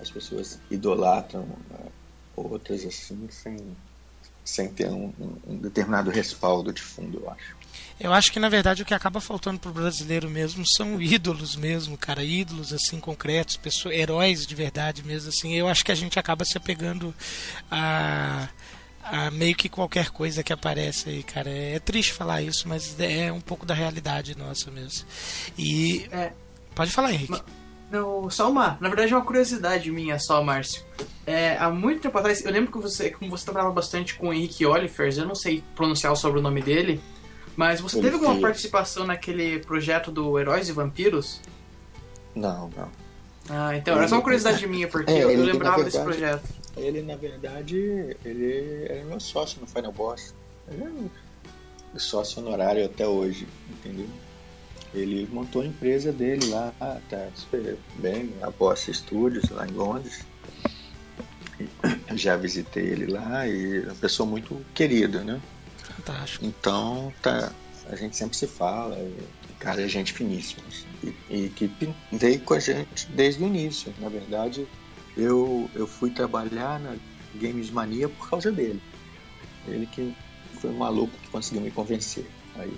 As 0.00 0.10
pessoas 0.10 0.58
idolatram 0.70 1.46
né, 1.70 1.78
outras 2.36 2.84
assim 2.84 3.28
sem, 3.30 3.76
sem 4.44 4.68
ter 4.74 4.88
um- 4.90 5.12
um 5.46 5.56
determinado 5.58 6.10
respaldo 6.10 6.72
de 6.72 6.82
fundo, 6.82 7.20
eu 7.20 7.30
acho. 7.30 7.56
Eu 7.98 8.12
acho 8.12 8.32
que 8.32 8.40
na 8.40 8.48
verdade 8.48 8.82
o 8.82 8.84
que 8.84 8.92
acaba 8.92 9.20
faltando 9.20 9.60
pro 9.60 9.72
brasileiro 9.72 10.28
mesmo 10.28 10.66
são 10.66 11.00
ídolos 11.00 11.54
mesmo, 11.54 11.96
cara, 11.96 12.24
ídolos 12.24 12.72
assim 12.72 12.98
concretos, 12.98 13.56
pessoas, 13.56 13.94
heróis 13.94 14.46
de 14.46 14.54
verdade 14.54 15.02
mesmo 15.04 15.28
assim. 15.28 15.54
Eu 15.54 15.68
acho 15.68 15.84
que 15.84 15.92
a 15.92 15.94
gente 15.94 16.18
acaba 16.18 16.44
se 16.44 16.58
apegando 16.58 17.14
a, 17.70 18.48
a 19.02 19.30
meio 19.30 19.54
que 19.54 19.68
qualquer 19.68 20.10
coisa 20.10 20.42
que 20.42 20.52
aparece 20.52 21.08
aí, 21.08 21.22
cara. 21.22 21.48
É, 21.48 21.78
triste 21.78 22.12
falar 22.12 22.42
isso, 22.42 22.68
mas 22.68 22.98
é 22.98 23.30
um 23.30 23.40
pouco 23.40 23.64
da 23.64 23.74
realidade 23.74 24.36
nossa 24.36 24.70
mesmo. 24.70 25.06
E 25.56 26.06
É. 26.10 26.32
pode 26.74 26.90
falar, 26.90 27.12
Henrique. 27.12 27.40
Não, 27.90 28.28
só 28.28 28.50
uma. 28.50 28.76
Na 28.80 28.88
verdade, 28.88 29.12
é 29.12 29.16
uma 29.16 29.24
curiosidade 29.24 29.88
minha 29.92 30.18
só, 30.18 30.42
Márcio. 30.42 30.82
É, 31.24 31.56
há 31.58 31.70
muito 31.70 32.00
tempo 32.02 32.18
atrás, 32.18 32.44
eu 32.44 32.50
lembro 32.50 32.72
que 32.72 32.78
você, 32.78 33.08
como 33.10 33.30
você 33.30 33.44
trabalhava 33.44 33.72
bastante 33.72 34.14
com 34.16 34.28
o 34.28 34.34
Henrique 34.34 34.66
Olifers, 34.66 35.16
eu 35.16 35.26
não 35.26 35.34
sei 35.36 35.62
pronunciar 35.76 36.12
o 36.12 36.16
sobrenome 36.16 36.60
dele, 36.60 37.00
mas 37.56 37.80
você 37.80 38.00
teve 38.00 38.14
alguma 38.14 38.40
participação 38.40 39.06
naquele 39.06 39.58
projeto 39.60 40.10
do 40.10 40.38
Heróis 40.38 40.68
e 40.68 40.72
Vampiros? 40.72 41.40
Não, 42.34 42.68
não. 42.76 42.88
Ah, 43.48 43.76
então, 43.76 43.96
era 43.96 44.08
só 44.08 44.16
uma 44.16 44.22
curiosidade 44.22 44.66
minha, 44.68 44.88
porque 44.88 45.12
É, 45.12 45.22
eu, 45.24 45.30
ele, 45.30 45.42
eu 45.42 45.46
na 45.46 45.52
lembrava 45.52 45.84
desse 45.84 45.98
verdade- 45.98 46.18
projeto. 46.18 46.64
Ele, 46.76 47.02
na 47.02 47.14
verdade, 47.14 48.16
ele 48.24 48.86
era 48.88 49.04
meu 49.04 49.20
sócio 49.20 49.60
no 49.60 49.66
Final 49.66 49.92
Boss. 49.92 50.34
Ele 50.68 51.10
é 51.94 51.98
sócio 51.98 52.42
honorário 52.42 52.84
até 52.84 53.06
hoje, 53.06 53.46
entendeu? 53.68 54.08
Ele 54.92 55.28
montou 55.32 55.62
a 55.62 55.66
empresa 55.66 56.10
dele 56.12 56.46
lá, 56.46 56.72
tá 57.08 57.28
super 57.36 57.76
bem, 57.96 58.32
a 58.42 58.50
Boss 58.50 58.88
Studios, 58.92 59.48
lá 59.50 59.66
em 59.68 59.70
Londres. 59.70 60.24
Já 62.16 62.36
visitei 62.36 62.84
ele 62.86 63.06
lá 63.06 63.46
e 63.46 63.78
é 63.78 63.84
uma 63.84 63.94
pessoa 63.94 64.28
muito 64.28 64.60
querida, 64.74 65.22
né? 65.22 65.40
Fantástico. 65.96 66.44
Então, 66.44 67.12
tá, 67.22 67.52
a 67.88 67.96
gente 67.96 68.16
sempre 68.16 68.36
se 68.36 68.46
fala, 68.46 68.96
e 68.98 69.18
o 69.50 69.54
cara 69.58 69.82
é 69.82 69.88
gente 69.88 70.12
finíssima. 70.12 70.62
assim. 70.68 71.14
E, 71.30 71.44
e 71.44 71.48
que 71.50 71.70
veio 72.12 72.40
com 72.40 72.54
a 72.54 72.58
gente 72.58 73.06
desde 73.10 73.42
o 73.42 73.46
início. 73.46 73.92
Na 73.98 74.08
verdade, 74.08 74.66
eu, 75.16 75.70
eu 75.74 75.86
fui 75.86 76.10
trabalhar 76.10 76.80
na 76.80 76.96
Games 77.34 77.70
Mania 77.70 78.08
por 78.08 78.30
causa 78.30 78.50
dele. 78.50 78.82
Ele 79.66 79.86
que 79.86 80.14
foi 80.60 80.70
um 80.70 80.78
maluco 80.78 81.12
que 81.22 81.28
conseguiu 81.28 81.62
me 81.62 81.70
convencer. 81.70 82.26
Aí, 82.56 82.72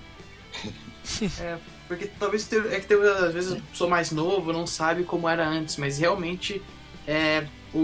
É, 1.41 1.59
porque 1.87 2.09
talvez 2.19 2.51
é 2.53 2.81
que 2.81 2.87
tem, 2.87 2.97
às 3.01 3.33
vezes 3.33 3.53
eu 3.53 3.63
sou 3.73 3.89
mais 3.89 4.11
novo, 4.11 4.53
não 4.53 4.67
sabe 4.67 5.05
como 5.05 5.29
era 5.29 5.47
antes, 5.47 5.77
mas 5.77 5.99
realmente 5.99 6.63
é, 7.07 7.47
o, 7.73 7.79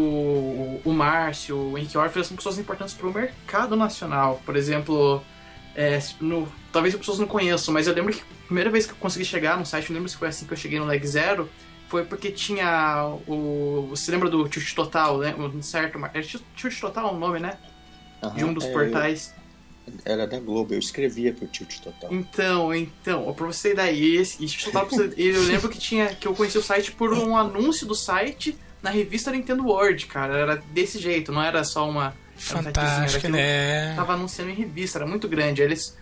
o 0.85 0.93
Márcio, 0.93 1.57
o 1.57 1.79
Henrique 1.79 1.97
Orfeu 1.97 2.25
são 2.25 2.37
pessoas 2.37 2.59
importantes 2.59 2.95
para 2.95 3.07
o 3.07 3.13
mercado 3.13 3.77
nacional. 3.77 4.41
Por 4.45 4.57
exemplo, 4.57 5.23
é, 5.75 5.99
no, 6.21 6.51
talvez 6.73 6.95
as 6.95 7.01
pessoas 7.01 7.19
não 7.19 7.27
conheçam, 7.27 7.73
mas 7.73 7.87
eu 7.87 7.95
lembro 7.95 8.13
que 8.13 8.21
a 8.21 8.47
primeira 8.47 8.71
vez 8.71 8.87
que 8.87 8.93
eu 8.93 8.97
consegui 8.97 9.25
chegar 9.25 9.59
no 9.59 9.65
site, 9.65 9.91
eu 9.91 9.95
lembro 9.95 10.09
se 10.09 10.17
foi 10.17 10.29
assim 10.29 10.47
que 10.47 10.53
eu 10.53 10.57
cheguei 10.57 10.79
no 10.79 10.87
Leg 10.87 11.07
Zero, 11.07 11.49
foi 11.89 12.05
porque 12.05 12.31
tinha 12.31 13.15
o. 13.29 13.87
Você 13.91 14.11
lembra 14.11 14.31
do 14.31 14.49
Tilt 14.49 14.75
Total, 14.75 15.19
né? 15.19 15.35
Certo? 15.61 15.99
É 16.15 16.21
Tilt 16.21 16.81
Total 16.81 17.15
o 17.15 17.19
nome, 17.19 17.39
né? 17.39 17.59
Aham, 18.23 18.35
De 18.35 18.45
um 18.45 18.55
dos 18.55 18.65
é, 18.65 18.73
portais. 18.73 19.35
Era 20.05 20.27
da 20.27 20.39
Globo, 20.39 20.73
eu 20.73 20.79
escrevia 20.79 21.33
pro 21.33 21.47
Tilt 21.47 21.81
Total. 21.81 22.13
Então, 22.13 22.75
então, 22.75 23.33
pra 23.35 23.47
você 23.47 23.75
daí, 23.75 24.17
esse, 24.17 24.43
esse 24.45 24.57
Tilt 24.57 24.73
Total, 24.73 24.89
eu 25.17 25.43
lembro 25.43 25.69
que 25.69 25.79
tinha 25.79 26.15
que 26.15 26.27
eu 26.27 26.35
conheci 26.35 26.57
o 26.57 26.63
site 26.63 26.93
por 26.93 27.13
um 27.13 27.37
anúncio 27.37 27.87
do 27.87 27.95
site 27.95 28.57
na 28.83 28.91
revista 28.91 29.31
Nintendo 29.31 29.65
World, 29.65 30.07
cara. 30.07 30.37
Era 30.37 30.57
desse 30.73 30.99
jeito, 30.99 31.31
não 31.33 31.43
era 31.43 31.63
só 31.65 31.89
uma. 31.89 32.05
era 32.05 32.09
um 32.09 32.59
era 32.59 32.63
Fantástico, 32.65 33.19
aquilo- 33.19 33.37
né? 33.37 33.95
tava 33.95 34.15
anunciando 34.15 34.51
em 34.51 34.55
revista, 34.55 34.99
era 34.99 35.07
muito 35.07 35.29
grande. 35.29 35.63
Aí 35.63 35.69
Eles 35.69 35.97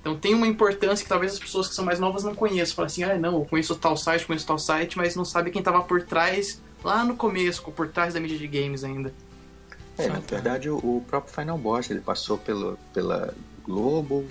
então 0.00 0.16
tem 0.16 0.32
uma 0.34 0.46
importância 0.46 1.02
que 1.02 1.08
talvez 1.08 1.32
as 1.32 1.38
pessoas 1.38 1.68
que 1.68 1.74
são 1.74 1.84
mais 1.84 1.98
novas 1.98 2.22
não 2.24 2.34
conheçam. 2.34 2.76
Falam 2.76 2.86
assim, 2.86 3.02
ah, 3.02 3.18
não, 3.18 3.34
eu 3.34 3.44
conheço 3.44 3.74
tal 3.76 3.96
site, 3.96 4.24
conheço 4.26 4.46
tal 4.46 4.58
site, 4.58 4.96
mas 4.96 5.16
não 5.16 5.24
sabe 5.24 5.50
quem 5.50 5.62
tava 5.62 5.82
por 5.82 6.02
trás 6.02 6.60
lá 6.84 7.04
no 7.04 7.16
começo, 7.16 7.62
por 7.72 7.88
trás 7.88 8.14
da 8.14 8.20
mídia 8.20 8.38
de 8.38 8.46
games 8.46 8.84
ainda. 8.84 9.12
É, 9.98 10.06
na 10.06 10.20
verdade, 10.20 10.70
o, 10.70 10.76
o 10.76 11.04
próprio 11.08 11.34
Final 11.34 11.58
Boss, 11.58 11.90
ele 11.90 12.00
passou 12.00 12.38
pelo, 12.38 12.78
pela 12.94 13.34
Globo, 13.64 14.24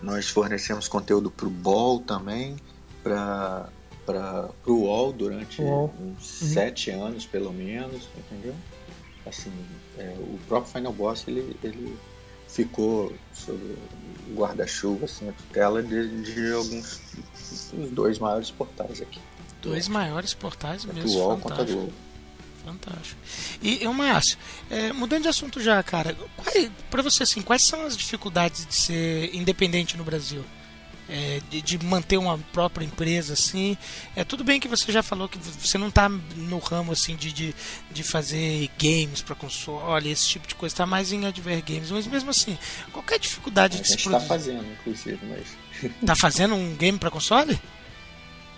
nós 0.00 0.28
fornecemos 0.30 0.86
conteúdo 0.86 1.30
pro 1.30 1.50
Ball 1.50 1.98
também, 1.98 2.56
para 3.02 3.68
pro 4.62 4.74
UOL 4.76 5.12
durante 5.12 5.60
UOL. 5.62 5.92
uns 6.00 6.24
sete 6.26 6.90
anos, 6.90 7.26
pelo 7.26 7.52
menos, 7.52 8.08
entendeu? 8.16 8.54
Assim, 9.26 9.52
é, 9.98 10.14
o 10.18 10.38
próprio 10.48 10.72
Final 10.72 10.92
Boss, 10.92 11.24
ele, 11.28 11.56
ele 11.62 11.96
ficou 12.48 13.12
sob 13.34 13.58
o 14.30 14.34
guarda-chuva, 14.34 15.04
assim, 15.04 15.28
a 15.28 15.32
tutela 15.32 15.82
de, 15.82 16.22
de 16.22 16.52
alguns 16.52 17.00
dos 17.72 17.90
dois 17.90 18.18
maiores 18.18 18.50
portais 18.50 19.00
aqui. 19.02 19.20
Dois 19.62 19.88
maiores 19.88 20.32
portais 20.34 20.84
Tanto 20.84 20.94
mesmo. 20.94 21.10
o 21.10 21.14
UOL 21.22 21.38
quanto 21.38 21.52
a 21.52 21.66
fantástico. 21.66 21.92
Fantástico. 22.64 23.20
E, 23.62 23.82
e 23.82 23.86
o 23.86 23.94
Márcio, 23.94 24.36
é, 24.70 24.92
mudando 24.92 25.22
de 25.22 25.28
assunto 25.28 25.60
já, 25.60 25.82
cara, 25.82 26.14
qual- 26.36 26.70
pra 26.90 27.02
você 27.02 27.22
assim, 27.22 27.40
quais 27.42 27.62
são 27.62 27.84
as 27.86 27.96
dificuldades 27.96 28.66
de 28.66 28.74
ser 28.74 29.34
independente 29.34 29.96
no 29.96 30.04
Brasil? 30.04 30.44
É, 31.12 31.40
de, 31.50 31.60
de 31.60 31.84
manter 31.84 32.18
uma 32.18 32.38
própria 32.52 32.84
empresa 32.84 33.32
assim. 33.32 33.76
É 34.14 34.22
tudo 34.22 34.44
bem 34.44 34.60
que 34.60 34.68
você 34.68 34.92
já 34.92 35.02
falou 35.02 35.28
que 35.28 35.38
você 35.38 35.76
não 35.76 35.90
tá 35.90 36.08
no 36.08 36.58
ramo 36.58 36.92
assim 36.92 37.16
de, 37.16 37.32
de, 37.32 37.54
de 37.90 38.02
fazer 38.04 38.70
games 38.78 39.20
para 39.20 39.34
console, 39.34 40.08
esse 40.08 40.28
tipo 40.28 40.46
de 40.46 40.54
coisa, 40.54 40.76
tá 40.76 40.86
mais 40.86 41.10
em 41.12 41.26
adver 41.26 41.62
games, 41.64 41.90
mas 41.90 42.06
mesmo 42.06 42.30
assim, 42.30 42.56
qualquer 42.92 43.18
dificuldade 43.18 43.78
A 43.78 43.80
de 43.80 43.88
se 43.88 43.94
está 43.96 44.10
produzir. 44.10 44.28
fazendo, 44.28 44.64
inclusive, 44.72 45.18
mas. 45.26 45.46
Tá 46.06 46.14
fazendo 46.14 46.54
um 46.54 46.76
game 46.76 46.96
para 46.98 47.10
console? 47.10 47.58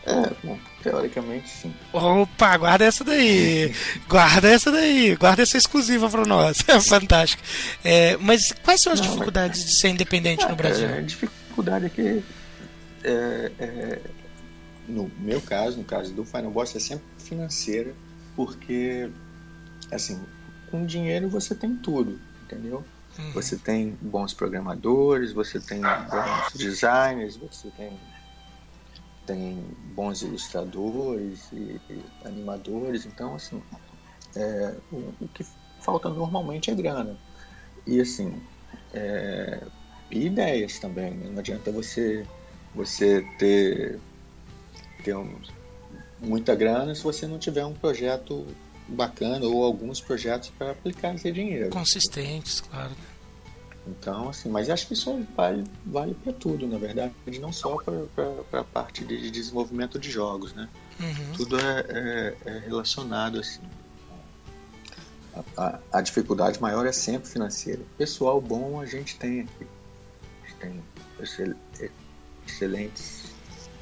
É, 0.04 0.30
bom, 0.44 0.58
teoricamente 0.82 1.48
sim. 1.48 1.72
Opa, 1.92 2.56
guarda 2.56 2.84
essa 2.84 3.04
daí. 3.04 3.72
Guarda 4.08 4.48
essa 4.50 4.70
daí. 4.72 5.14
Guarda 5.14 5.42
essa 5.42 5.56
exclusiva 5.56 6.10
pra 6.10 6.24
nós. 6.26 6.58
É 6.66 6.80
fantástico. 6.80 7.40
É, 7.84 8.16
mas 8.18 8.52
quais 8.64 8.80
são 8.80 8.92
as 8.92 9.00
Não, 9.00 9.06
dificuldades 9.08 9.64
de 9.64 9.72
ser 9.76 9.88
independente 9.90 10.44
no 10.48 10.56
Brasil? 10.56 10.88
É, 10.88 10.98
a 10.98 11.00
dificuldade 11.02 11.86
é 11.86 11.88
que, 11.88 12.20
é, 13.04 13.52
é, 13.58 14.10
no 14.86 15.10
meu 15.16 15.40
caso, 15.40 15.78
no 15.78 15.84
caso 15.84 16.14
do 16.14 16.24
Final 16.24 16.50
Boss, 16.50 16.74
é 16.74 16.80
sempre 16.80 17.04
financeira, 17.18 17.96
porque, 18.34 19.10
assim, 19.90 20.26
com 20.66 20.84
dinheiro 20.84 21.28
você 21.28 21.54
tem 21.54 21.76
tudo, 21.76 22.20
entendeu? 22.42 22.84
Uhum. 23.18 23.32
Você 23.32 23.56
tem 23.58 23.96
bons 24.00 24.32
programadores, 24.32 25.32
você 25.32 25.60
tem 25.60 25.80
bons 25.80 26.58
designers, 26.58 27.36
você 27.36 27.70
tem, 27.70 28.00
tem 29.26 29.56
bons 29.94 30.22
ilustradores 30.22 31.52
e, 31.52 31.80
e 31.90 32.04
animadores, 32.24 33.04
então, 33.04 33.34
assim, 33.34 33.62
é, 34.34 34.76
o, 34.90 35.12
o 35.20 35.28
que 35.28 35.44
falta 35.78 36.08
normalmente 36.08 36.70
é 36.70 36.74
grana. 36.74 37.18
E, 37.86 38.00
assim, 38.00 38.40
é, 38.94 39.66
e 40.10 40.26
ideias 40.26 40.78
também. 40.78 41.14
né? 41.14 41.28
Não 41.28 41.40
adianta 41.40 41.70
você, 41.72 42.26
você 42.74 43.22
ter, 43.38 43.98
ter 45.04 45.16
um- 45.16 45.36
muita 46.20 46.54
grana 46.54 46.94
se 46.94 47.02
você 47.02 47.26
não 47.26 47.38
tiver 47.38 47.64
um 47.64 47.74
projeto 47.74 48.46
bacana 48.88 49.44
ou 49.46 49.64
alguns 49.64 50.00
projetos 50.00 50.50
para 50.50 50.70
aplicar 50.72 51.14
esse 51.14 51.30
dinheiro. 51.32 51.70
Consistentes, 51.70 52.60
claro. 52.60 52.92
Então, 53.86 54.28
assim, 54.28 54.48
mas 54.48 54.70
acho 54.70 54.86
que 54.86 54.92
isso 54.94 55.26
vale, 55.36 55.64
vale 55.84 56.14
para 56.14 56.32
tudo, 56.32 56.68
na 56.68 56.78
verdade, 56.78 57.12
não 57.40 57.52
só 57.52 57.76
para 57.82 58.60
a 58.60 58.64
parte 58.64 59.04
de 59.04 59.28
desenvolvimento 59.30 59.98
de 59.98 60.08
jogos, 60.08 60.52
né? 60.54 60.68
Uhum. 61.00 61.32
Tudo 61.36 61.58
é, 61.58 61.80
é- 61.88 62.36
é 62.44 62.58
relacionado 62.60 63.40
assim. 63.40 63.60
A, 65.34 65.42
a- 65.64 65.78
a 65.94 66.00
dificuldade 66.00 66.60
maior 66.60 66.86
é 66.86 66.92
sempre 66.92 67.28
financeira. 67.28 67.80
Pessoal 67.98 68.40
bom 68.40 68.80
a 68.80 68.86
gente 68.86 69.16
tem 69.16 69.40
aqui. 69.40 69.66
A 70.44 70.46
gente 70.46 70.56
tem 70.60 70.82
excelentes, 72.52 73.22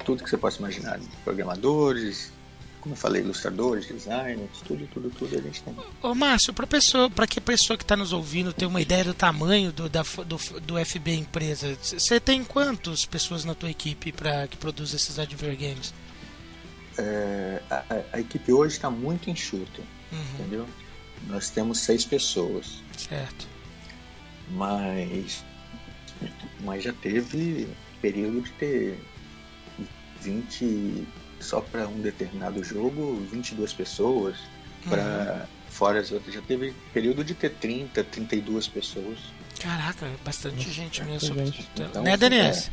tudo 0.05 0.23
que 0.23 0.29
você 0.29 0.37
possa 0.37 0.59
imaginar, 0.59 0.99
programadores, 1.23 2.31
como 2.79 2.93
eu 2.93 2.97
falei, 2.97 3.21
ilustradores, 3.21 3.85
designers, 3.87 4.49
tudo, 4.67 4.87
tudo, 4.91 5.09
tudo 5.11 5.37
a 5.37 5.41
gente 5.41 5.61
tem. 5.61 5.75
Ô 6.01 6.15
Márcio, 6.15 6.51
pra 6.51 6.65
pessoa, 6.65 7.09
para 7.11 7.27
que 7.27 7.37
a 7.37 7.41
pessoa 7.41 7.77
que 7.77 7.83
está 7.83 7.95
nos 7.95 8.11
ouvindo 8.11 8.51
ter 8.51 8.65
uma 8.65 8.81
ideia 8.81 9.03
do 9.03 9.13
tamanho 9.13 9.71
do, 9.71 9.87
da, 9.87 10.01
do, 10.01 10.37
do 10.61 10.83
FB 10.85 11.13
empresa, 11.13 11.77
você 11.81 12.19
tem 12.19 12.43
quantas 12.43 13.05
pessoas 13.05 13.45
na 13.45 13.53
tua 13.53 13.69
equipe 13.69 14.11
para 14.11 14.47
que 14.47 14.57
produz 14.57 14.93
esses 14.95 15.19
adver 15.19 15.55
games? 15.55 15.93
É, 16.97 17.61
a, 17.69 17.75
a- 17.89 18.03
a 18.13 18.19
equipe 18.19 18.51
hoje 18.51 18.75
está 18.75 18.89
muito 18.89 19.29
enxuta, 19.29 19.81
Uhum, 20.11 20.19
entendeu? 20.39 20.67
Nós 21.27 21.49
temos 21.51 21.79
seis 21.79 22.03
pessoas. 22.03 22.81
certo. 22.97 23.47
mas 24.49 25.43
mas 26.65 26.83
já 26.83 26.91
teve 26.93 27.67
período 28.01 28.41
de 28.41 28.51
ter 28.53 28.99
20 30.21 31.07
só 31.39 31.61
para 31.61 31.87
um 31.87 31.99
determinado 32.01 32.63
jogo 32.63 33.15
22 33.31 33.73
pessoas 33.73 34.37
para 34.87 35.47
fora 35.69 35.99
as 35.99 36.11
outras 36.11 36.33
já 36.33 36.41
teve 36.41 36.73
período 36.93 37.23
de 37.23 37.33
ter 37.33 37.51
30 37.55 38.03
32 38.03 38.67
pessoas 38.67 39.17
Caraca, 39.59 40.05
é 40.07 40.15
bastante 40.25 40.71
gente 40.71 41.03
mesmo. 41.03 41.35
gente. 41.35 41.69
Então, 41.75 42.01
né, 42.03 42.13
assim, 42.13 42.19
Denise? 42.29 42.69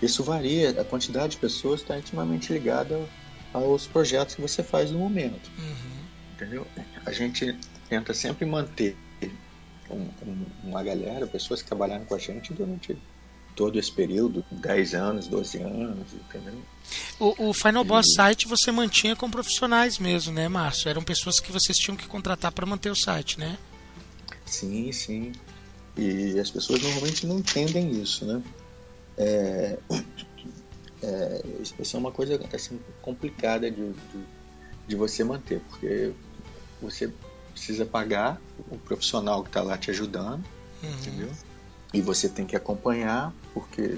isso 0.00 0.24
varia 0.24 0.70
a 0.80 0.84
quantidade 0.84 1.32
de 1.32 1.36
pessoas 1.38 1.80
está 1.82 1.98
intimamente 1.98 2.50
ligada 2.52 2.98
aos 3.52 3.86
projetos 3.86 4.34
que 4.36 4.40
você 4.40 4.62
faz 4.62 4.90
no 4.90 4.98
momento 4.98 5.50
Uhum. 5.58 6.04
entendeu? 6.34 6.66
A 7.04 7.12
gente 7.12 7.56
tenta 7.88 8.14
sempre 8.14 8.46
manter 8.46 8.96
um- 9.90 10.08
um- 10.24 10.46
uma 10.64 10.82
galera, 10.82 11.26
pessoas 11.26 11.60
que 11.62 11.68
trabalharam 11.68 12.04
com 12.04 12.14
a 12.14 12.18
gente 12.18 12.54
durante 12.54 12.96
todo 13.54 13.78
esse 13.78 13.90
período, 13.92 14.44
10 14.50 14.94
anos, 14.94 15.26
12 15.26 15.58
anos, 15.58 16.06
entendeu? 16.12 16.54
O, 17.18 17.50
o 17.50 17.54
Final 17.54 17.84
Boss 17.84 18.14
site 18.14 18.48
você 18.48 18.72
mantinha 18.72 19.14
com 19.14 19.30
profissionais 19.30 19.98
mesmo, 19.98 20.32
né, 20.32 20.48
Márcio? 20.48 20.88
Eram 20.88 21.02
pessoas 21.02 21.38
que 21.38 21.52
vocês 21.52 21.78
tinham 21.78 21.96
que 21.96 22.06
contratar 22.06 22.50
para 22.52 22.66
manter 22.66 22.90
o 22.90 22.96
site, 22.96 23.38
né? 23.38 23.58
Sim, 24.46 24.90
sim. 24.92 25.32
E 25.96 26.38
as 26.38 26.50
pessoas 26.50 26.82
normalmente 26.82 27.26
não 27.26 27.38
entendem 27.38 27.90
isso, 28.00 28.24
né? 28.24 28.42
É, 29.18 29.78
é, 31.02 31.42
isso 31.78 31.96
é 31.96 31.98
uma 32.00 32.10
coisa 32.12 32.40
assim, 32.52 32.80
complicada 33.02 33.70
de, 33.70 33.90
de, 33.92 34.24
de 34.88 34.96
você 34.96 35.22
manter, 35.22 35.60
porque 35.68 36.12
você 36.80 37.12
precisa 37.52 37.84
pagar 37.84 38.40
o 38.70 38.78
profissional 38.78 39.42
que 39.42 39.50
está 39.50 39.62
lá 39.62 39.76
te 39.76 39.90
ajudando, 39.90 40.44
Uhum. 40.82 40.90
entendeu? 40.92 41.30
E 41.92 42.00
você 42.00 42.28
tem 42.28 42.46
que 42.46 42.54
acompanhar, 42.56 43.32
porque 43.52 43.96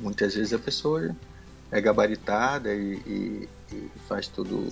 muitas 0.00 0.34
vezes 0.34 0.52
a 0.52 0.58
pessoa 0.58 1.14
é 1.70 1.80
gabaritada 1.80 2.72
e, 2.74 2.94
e- 3.06 3.48
e 3.72 3.90
faz 4.08 4.26
tudo 4.26 4.68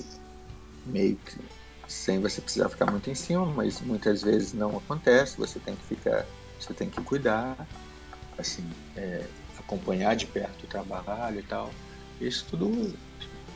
meio 0.86 1.16
que 1.16 1.36
sem 1.86 2.20
você 2.20 2.40
precisar 2.40 2.68
ficar 2.68 2.90
muito 2.90 3.08
em 3.08 3.14
cima, 3.14 3.46
mas 3.46 3.80
muitas 3.80 4.22
vezes 4.22 4.52
não 4.52 4.76
acontece, 4.76 5.36
você 5.38 5.58
tem 5.58 5.74
que 5.74 5.84
ficar, 5.86 6.26
você 6.60 6.74
tem 6.74 6.88
que 6.90 7.00
cuidar, 7.02 7.56
assim, 8.36 8.62
é, 8.96 9.24
acompanhar 9.58 10.14
de 10.14 10.26
perto 10.26 10.64
o 10.64 10.66
trabalho 10.66 11.38
e 11.38 11.42
tal. 11.42 11.70
Isso 12.20 12.44
tudo 12.50 12.94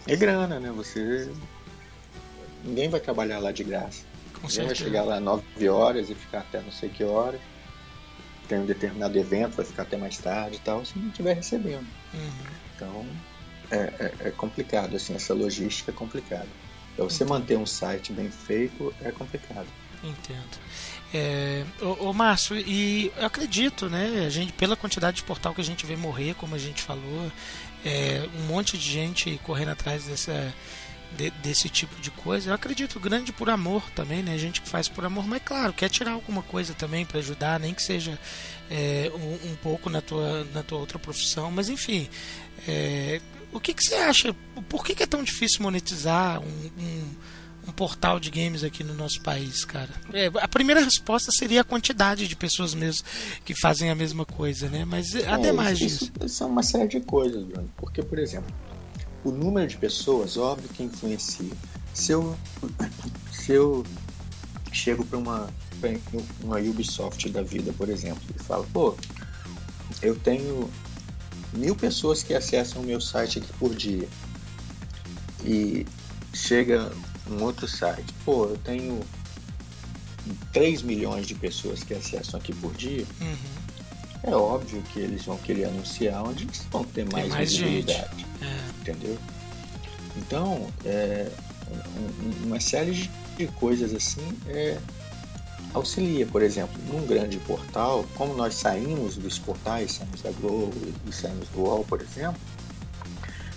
é 0.07 0.17
grana, 0.17 0.59
né? 0.61 0.71
Você 0.73 1.31
ninguém 2.65 2.89
vai 2.89 3.01
trabalhar 3.01 3.39
lá 3.39 3.53
de 3.53 3.65
graça. 3.65 4.05
Com 4.41 4.47
Ninguém 4.49 4.67
vai 4.67 4.75
chegar 4.75 5.03
lá 5.05 5.21
9 5.21 5.69
horas 5.69 6.09
e 6.09 6.15
ficar 6.15 6.41
até 6.41 6.61
não 6.63 6.73
sei 6.73 6.89
que 6.89 7.05
horas. 7.05 7.41
Tem 8.49 8.59
um 8.59 8.67
determinado 8.67 9.19
evento, 9.19 9.57
vai 9.57 9.65
ficar 9.65 9.83
até 9.83 9.97
mais 9.97 10.19
tarde 10.19 10.57
e 10.57 10.61
tal, 10.61 10.85
se 10.85 10.99
não 10.99 11.09
estiver 11.09 11.35
recebendo. 11.35 11.87
Uhum. 12.13 12.31
Então 12.77 13.07
é, 13.71 13.77
é- 13.77 14.15
é 14.29 14.31
complicado, 14.31 14.97
assim, 14.97 15.15
essa 15.15 15.33
logística 15.33 15.91
é 15.91 15.95
complicada. 15.95 16.49
Pra 16.97 17.05
você 17.05 17.25
manter 17.25 17.57
um 17.57 17.65
site 17.67 18.13
bem 18.13 18.31
feito 18.31 18.93
é 19.01 19.11
complicado. 19.11 19.67
Entendo. 20.05 20.59
É, 21.15 21.65
ô, 21.81 22.09
ô, 22.09 22.13
Márcio, 22.13 22.57
e 22.59 23.13
eu 23.17 23.27
acredito, 23.27 23.89
né? 23.89 24.25
A 24.27 24.31
gente, 24.31 24.53
pela 24.53 24.75
quantidade 24.77 25.19
de 25.19 25.23
portal 25.23 25.55
que 25.55 25.61
a 25.61 25.65
gente 25.65 25.87
vê 25.87 25.95
morrer, 25.95 26.35
como 26.35 26.55
a 26.55 26.59
gente 26.59 26.83
falou, 26.83 27.31
é, 27.85 28.29
um 28.37 28.43
monte 28.47 28.77
de 28.77 28.91
gente 28.91 29.41
correndo 29.45 29.71
atrás 29.71 30.05
dessa, 30.05 30.53
de, 31.17 31.31
desse 31.43 31.69
tipo 31.69 32.01
de 32.01 32.11
coisa. 32.11 32.51
Eu 32.51 32.55
acredito 32.55 32.99
grande 33.01 33.33
por 33.33 33.51
amor 33.51 33.83
também, 33.91 34.23
né? 34.23 34.37
Gente 34.39 34.61
que 34.61 34.69
faz 34.69 34.89
por 34.89 35.05
amor, 35.05 35.27
mas 35.27 35.43
claro, 35.45 35.73
quer 35.73 35.89
tirar 35.89 36.13
alguma 36.13 36.43
coisa 36.43 36.75
também 36.75 37.05
para 37.05 37.19
ajudar, 37.19 37.61
nem 37.61 37.75
que 37.75 37.83
seja 37.83 38.19
é, 38.71 39.11
um, 39.15 39.51
um, 39.51 39.57
pouco 39.57 39.91
na 39.91 40.01
tua, 40.01 40.45
na 40.53 40.63
tua 40.63 40.79
outra 40.79 40.99
profissão. 40.99 41.51
Mas 41.51 41.69
enfim, 41.69 42.09
é, 42.67 43.21
o 43.53 43.61
que, 43.61 43.75
que 43.75 43.85
você 43.85 43.95
acha? 43.97 44.35
Por 44.69 44.85
que, 44.85 44.95
que 44.95 45.03
é 45.03 45.07
tão 45.07 45.23
difícil 45.23 45.63
monetizar 45.63 46.41
um, 46.41 46.71
um 46.79 47.11
um 47.67 47.73
portal 47.73 48.19
de 48.19 48.31
games 48.31 48.65
aqui 48.65 48.83
no 48.83 48.95
nosso 48.95 49.21
país, 49.23 49.65
cara? 49.65 49.91
É, 50.13 50.31
a 50.41 50.49
primeira 50.49 50.81
resposta 50.81 51.31
seria 51.31 51.61
a 51.61 51.65
quantidade 51.65 52.27
de 52.27 52.37
pessoas 52.37 52.75
mesmo 52.75 53.07
que 53.45 53.55
fazem 53.55 53.91
a 53.91 53.95
mesma 53.95 54.25
coisa, 54.25 54.69
né? 54.69 54.85
Mas 54.85 55.15
é, 55.15 55.29
ademais 55.29 55.81
isso, 55.81 56.07
disso. 56.07 56.13
Isso 56.25 56.43
é 56.43 56.47
uma 56.47 56.63
série 56.63 56.89
de 56.89 57.01
coisas, 57.01 57.45
Bruno. 57.45 57.71
Porque, 57.77 58.03
por 58.03 58.19
exemplo, 58.19 58.53
o 59.25 59.31
número 59.31 59.69
de 59.69 59.77
pessoas, 59.77 60.37
óbvio 60.37 60.69
que 60.69 60.83
influencia. 60.83 61.53
Se 61.95 62.13
eu, 62.13 62.37
se 63.33 63.53
eu 63.53 63.85
chego 64.73 65.05
para 65.05 65.19
uma, 65.19 65.51
uma 66.43 66.59
Ubisoft 66.59 67.29
da 67.31 67.43
vida, 67.43 67.73
por 67.73 67.89
exemplo, 67.89 68.23
e 68.35 68.43
falo, 68.43 68.67
pô, 68.73 68.97
eu 70.01 70.17
tenho 70.17 70.71
mil 71.53 71.77
pessoas 71.77 72.23
que 72.23 72.35
acessam 72.35 72.83
o 72.83 72.85
meu 72.85 73.01
site 73.01 73.39
aqui 73.39 73.53
por 73.59 73.75
dia. 73.75 74.09
E 75.45 75.87
chega 76.33 76.93
um 77.31 77.43
outro 77.43 77.69
site, 77.69 78.13
pô, 78.25 78.47
eu 78.47 78.59
tenho 78.59 79.01
3 80.53 80.83
milhões 80.83 81.27
de 81.27 81.35
pessoas 81.35 81.83
que 81.83 81.95
acessam 81.95 82.39
aqui 82.39 82.55
por 82.55 82.73
dia. 82.75 83.05
Uhum. 83.21 83.62
É 84.23 84.35
óbvio 84.35 84.83
que 84.93 85.01
eles 85.01 85.25
vão 85.25 85.37
querer 85.39 85.65
anunciar 85.65 86.23
onde 86.23 86.45
eles 86.45 86.65
vão 86.71 86.85
ter 86.85 87.05
mais, 87.13 87.29
mais 87.29 87.51
visibilidade. 87.51 88.27
É. 88.41 88.81
Entendeu? 88.81 89.19
Então, 90.17 90.69
é, 90.85 91.29
uma 92.45 92.61
série 92.61 93.11
de 93.37 93.47
coisas 93.59 93.95
assim 93.95 94.27
é, 94.49 94.79
auxilia. 95.75 96.27
Por 96.27 96.43
exemplo, 96.43 96.81
num 96.93 97.07
grande 97.07 97.39
portal, 97.39 98.05
como 98.15 98.35
nós 98.35 98.55
saímos 98.55 99.17
dos 99.17 99.39
portais, 99.39 99.93
saímos 99.93 100.23
da 100.23 100.31
Globo 100.33 100.75
e 101.07 101.13
saímos 101.13 101.49
do 101.49 101.63
UOL, 101.63 101.85
por 101.85 102.01
exemplo, 102.01 102.41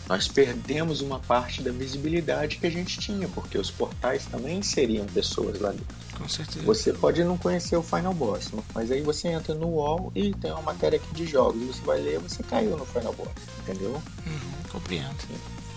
nós 0.08 0.28
perdemos 0.28 1.01
uma 1.01 1.20
parte 1.20 1.62
da 1.62 1.72
visibilidade 1.72 2.58
que 2.58 2.68
a 2.68 2.70
gente 2.70 2.99
tinha, 2.99 3.28
porque 3.30 3.58
os 3.58 3.72
portais 3.72 4.26
também 4.26 4.60
inseriam 4.60 5.06
pessoas 5.08 5.60
lá 5.60 5.72
dentro. 5.72 5.95
Com 6.16 6.30
certeza. 6.30 6.66
Você 6.66 6.93
pode 6.93 7.24
não 7.24 7.38
conhecer 7.38 7.76
o 7.76 7.82
Final 7.82 8.14
Boss, 8.14 8.51
mas 8.74 8.91
aí 8.91 9.01
você 9.01 9.30
entra 9.30 9.53
no 9.56 9.68
UOL 9.68 10.12
e 10.16 10.34
tem 10.36 10.51
uma 10.51 10.62
matéria 10.62 10.97
aqui 10.97 11.14
de 11.14 11.26
jogos, 11.26 11.62
você 11.62 11.82
vai 11.82 11.99
ler, 11.99 12.20
você 12.20 12.43
caiu 12.43 12.78
no 12.78 12.86
Final 12.86 13.14
Boss, 13.14 13.30
entendeu? 13.60 13.91
Uhum, 14.26 14.70
compreendo. 14.72 15.16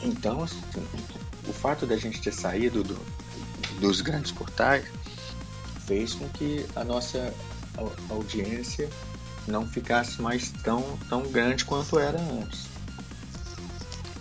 Então, 0.02 0.42
assim, 0.42 0.60
o 1.48 1.52
fato 1.52 1.86
da 1.86 1.96
gente 1.96 2.20
ter 2.20 2.32
saído 2.32 2.84
do, 2.84 2.98
dos 3.80 4.00
grandes 4.02 4.30
portais 4.30 4.84
fez 5.86 6.12
com 6.12 6.28
que 6.28 6.66
a 6.76 6.84
nossa 6.84 7.32
audiência 8.10 8.90
não 9.46 9.66
ficasse 9.66 10.20
mais 10.20 10.50
tão, 10.62 10.84
tão 11.08 11.22
grande 11.22 11.64
quanto 11.64 11.98
era 11.98 12.20
antes 12.20 12.77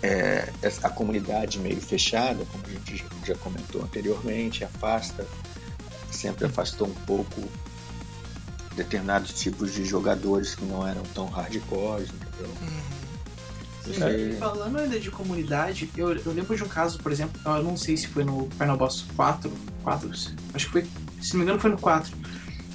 é, 0.02 0.52
a 0.82 0.88
comunidade 0.88 1.58
meio 1.58 1.80
fechada, 1.80 2.44
como 2.52 2.64
a 2.66 2.70
gente 2.70 3.04
já 3.26 3.34
comentou 3.36 3.82
anteriormente, 3.82 4.64
afasta, 4.64 5.26
sempre 6.10 6.46
afastou 6.46 6.88
um 6.88 6.94
pouco 6.94 7.48
determinados 8.76 9.32
tipos 9.32 9.72
de 9.72 9.84
jogadores 9.84 10.54
que 10.54 10.64
não 10.64 10.86
eram 10.86 11.02
tão 11.14 11.26
hardcore, 11.26 12.02
entendeu? 12.02 12.54
Uhum. 12.62 12.98
É. 14.02 14.36
Falando 14.38 14.78
ainda 14.78 15.00
de 15.00 15.10
comunidade, 15.10 15.90
eu, 15.96 16.12
eu, 16.12 16.32
lembro 16.32 16.54
de 16.54 16.62
um 16.62 16.68
caso, 16.68 16.98
por 16.98 17.10
exemplo, 17.10 17.40
eu 17.44 17.62
não 17.62 17.76
sei 17.76 17.96
se 17.96 18.06
foi 18.06 18.22
no 18.22 18.48
Final 18.58 18.76
Boss 18.76 19.06
4, 19.16 19.50
4 19.82 20.10
acho 20.52 20.66
que 20.66 20.72
foi, 20.72 20.86
se 21.22 21.32
não 21.32 21.38
me 21.38 21.44
engano 21.44 21.58
foi 21.58 21.70
no 21.70 21.78
4, 21.78 22.14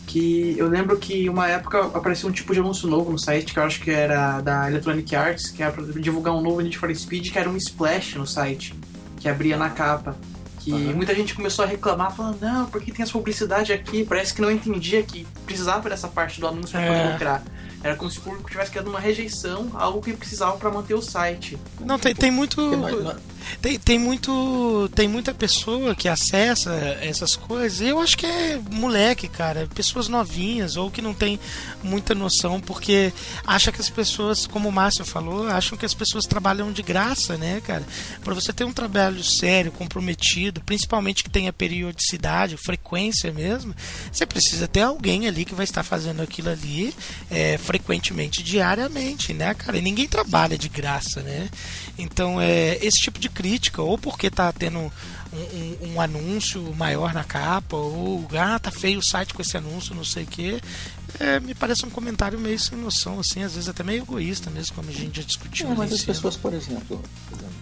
que 0.06 0.56
eu 0.58 0.68
lembro 0.68 0.98
que 0.98 1.30
uma 1.30 1.48
época 1.48 1.80
apareceu 1.88 2.30
um 2.30 2.32
tipo 2.32 2.54
de 2.54 2.60
anúncio 2.60 2.88
novo 2.88 3.12
no 3.12 3.20
site, 3.20 3.54
que 3.54 3.60
eu 3.60 3.64
acho 3.64 3.80
que 3.82 3.92
era 3.92 4.42
da 4.42 4.70
Electronic 4.70 5.16
Arts, 5.16 5.50
que 5.50 5.64
era 5.64 5.72
pra 5.72 5.84
divulgar 5.84 6.34
um 6.34 6.42
novo 6.42 6.62
Need 6.62 6.78
for 6.78 6.94
Speed, 6.94 7.32
que 7.32 7.40
era 7.40 7.50
um 7.50 7.58
splash 7.58 8.16
no 8.16 8.28
site, 8.28 8.74
que 9.20 9.28
abria 9.28 9.58
na 9.58 9.70
capa. 9.70 10.16
Que 10.60 10.72
uhum. 10.72 10.96
muita 10.96 11.14
gente 11.14 11.36
começou 11.36 11.66
a 11.66 11.68
reclamar, 11.68 12.16
falando, 12.16 12.40
não, 12.40 12.66
porque 12.68 12.92
tem 12.92 13.04
essa 13.04 13.12
publicidade 13.12 13.74
aqui? 13.74 14.06
Parece 14.06 14.34
que 14.34 14.42
não 14.42 14.50
entendia 14.50 15.04
que 15.04 15.28
precisava 15.46 15.90
dessa 15.90 16.08
parte 16.08 16.40
do 16.40 16.48
anúncio 16.48 16.72
para 16.72 16.88
poder 16.88 17.00
é. 17.00 17.12
lucrar. 17.12 17.44
Era 17.84 17.98
como 17.98 18.10
se 18.10 18.18
o 18.20 18.22
público 18.22 18.50
tivesse 18.50 18.72
criado 18.72 18.88
uma 18.88 19.00
rejeição, 19.00 19.70
algo 19.74 20.02
que 20.02 20.14
precisava 20.14 20.56
para 20.56 20.72
manter 20.72 20.94
o 20.94 21.02
site. 21.02 21.58
Não, 21.82 22.00
tem, 22.00 22.16
tem 22.16 22.32
muito. 22.32 22.70
Tem, 22.70 23.16
tem 23.84 24.00
muito. 24.00 24.90
Tem 24.96 25.08
muita 25.08 25.34
pessoa 25.34 25.96
que 25.96 26.08
acessa 26.08 26.74
essas 27.02 27.36
coisas. 27.36 27.82
Eu 27.82 28.00
acho 28.00 28.18
que 28.18 28.26
é 28.26 28.60
moleque, 28.72 29.28
cara. 29.28 29.68
Pessoas 29.74 30.08
novinhas 30.08 30.76
ou 30.76 30.92
que 30.92 31.02
não 31.02 31.14
tem 31.14 31.40
muita 31.84 32.14
noção, 32.14 32.60
porque 32.60 33.12
acha 33.46 33.72
que 33.72 33.82
as 33.82 33.90
pessoas, 33.90 34.46
como 34.46 34.70
o 34.70 34.72
Márcio 34.72 35.06
falou, 35.06 35.48
acham 35.48 35.78
que 35.78 35.86
as 35.86 35.94
pessoas 35.94 36.26
trabalham 36.26 36.72
de 36.72 36.82
graça, 36.82 37.38
né, 37.38 37.62
cara? 37.66 37.84
Para 38.24 38.34
você 38.34 38.54
ter 38.54 38.64
um 38.64 38.74
trabalho 38.74 39.24
sério, 39.24 39.72
comprometido, 39.72 40.62
principalmente 40.62 41.24
que 41.24 41.30
tenha 41.30 41.52
periodicidade, 41.52 42.58
frequência 42.58 43.32
mesmo, 43.32 43.76
você 44.12 44.26
precisa 44.26 44.68
ter 44.68 44.82
alguém 44.82 45.28
ali 45.28 45.46
que 45.46 45.56
vai 45.56 45.64
estar 45.64 45.84
fazendo 45.84 46.22
aquilo 46.22 46.50
ali. 46.50 46.94
É, 47.30 47.58
frequentemente, 47.58 48.44
diariamente, 48.44 49.34
né, 49.34 49.54
cara? 49.54 49.78
E 49.78 49.82
ninguém 49.82 50.08
trabalha 50.08 50.58
de 50.58 50.70
graça, 50.70 51.22
né? 51.22 51.50
Então, 51.98 52.40
é, 52.40 52.78
esse 52.82 53.00
tipo 53.02 53.20
de 53.20 53.30
crítica, 53.34 53.82
ou 53.82 53.98
porque 53.98 54.30
tá 54.30 54.52
tendo 54.52 54.80
um, 54.80 54.92
um, 55.34 55.94
um, 55.94 56.02
anúncio 56.02 56.62
maior 56.76 57.14
na 57.14 57.24
capa, 57.24 57.76
ou 57.76 58.28
ah, 58.38 58.60
tá 58.60 58.72
feio 58.72 59.00
o 59.00 59.04
site 59.04 59.34
com 59.34 59.42
esse 59.42 59.58
anúncio, 59.58 59.96
não 59.96 60.06
sei 60.06 60.24
o 60.24 60.28
que, 60.28 60.62
é, 61.20 61.40
me 61.40 61.54
parece 61.54 61.86
um 61.86 61.90
comentário 61.90 62.40
meio 62.40 62.58
sem 62.60 62.78
noção, 62.78 63.20
assim, 63.20 63.44
às 63.44 63.54
vezes 63.54 63.70
até 63.70 63.84
meio 63.84 64.04
egoísta 64.04 64.50
mesmo, 64.50 64.76
como 64.76 64.90
a 64.90 64.94
gente 64.94 65.18
já 65.18 65.24
discutiu. 65.24 65.70
Não, 65.70 65.76
mas 65.76 65.92
as 65.92 66.04
pessoas, 66.04 66.38
por 66.38 66.54
exemplo, 66.54 67.02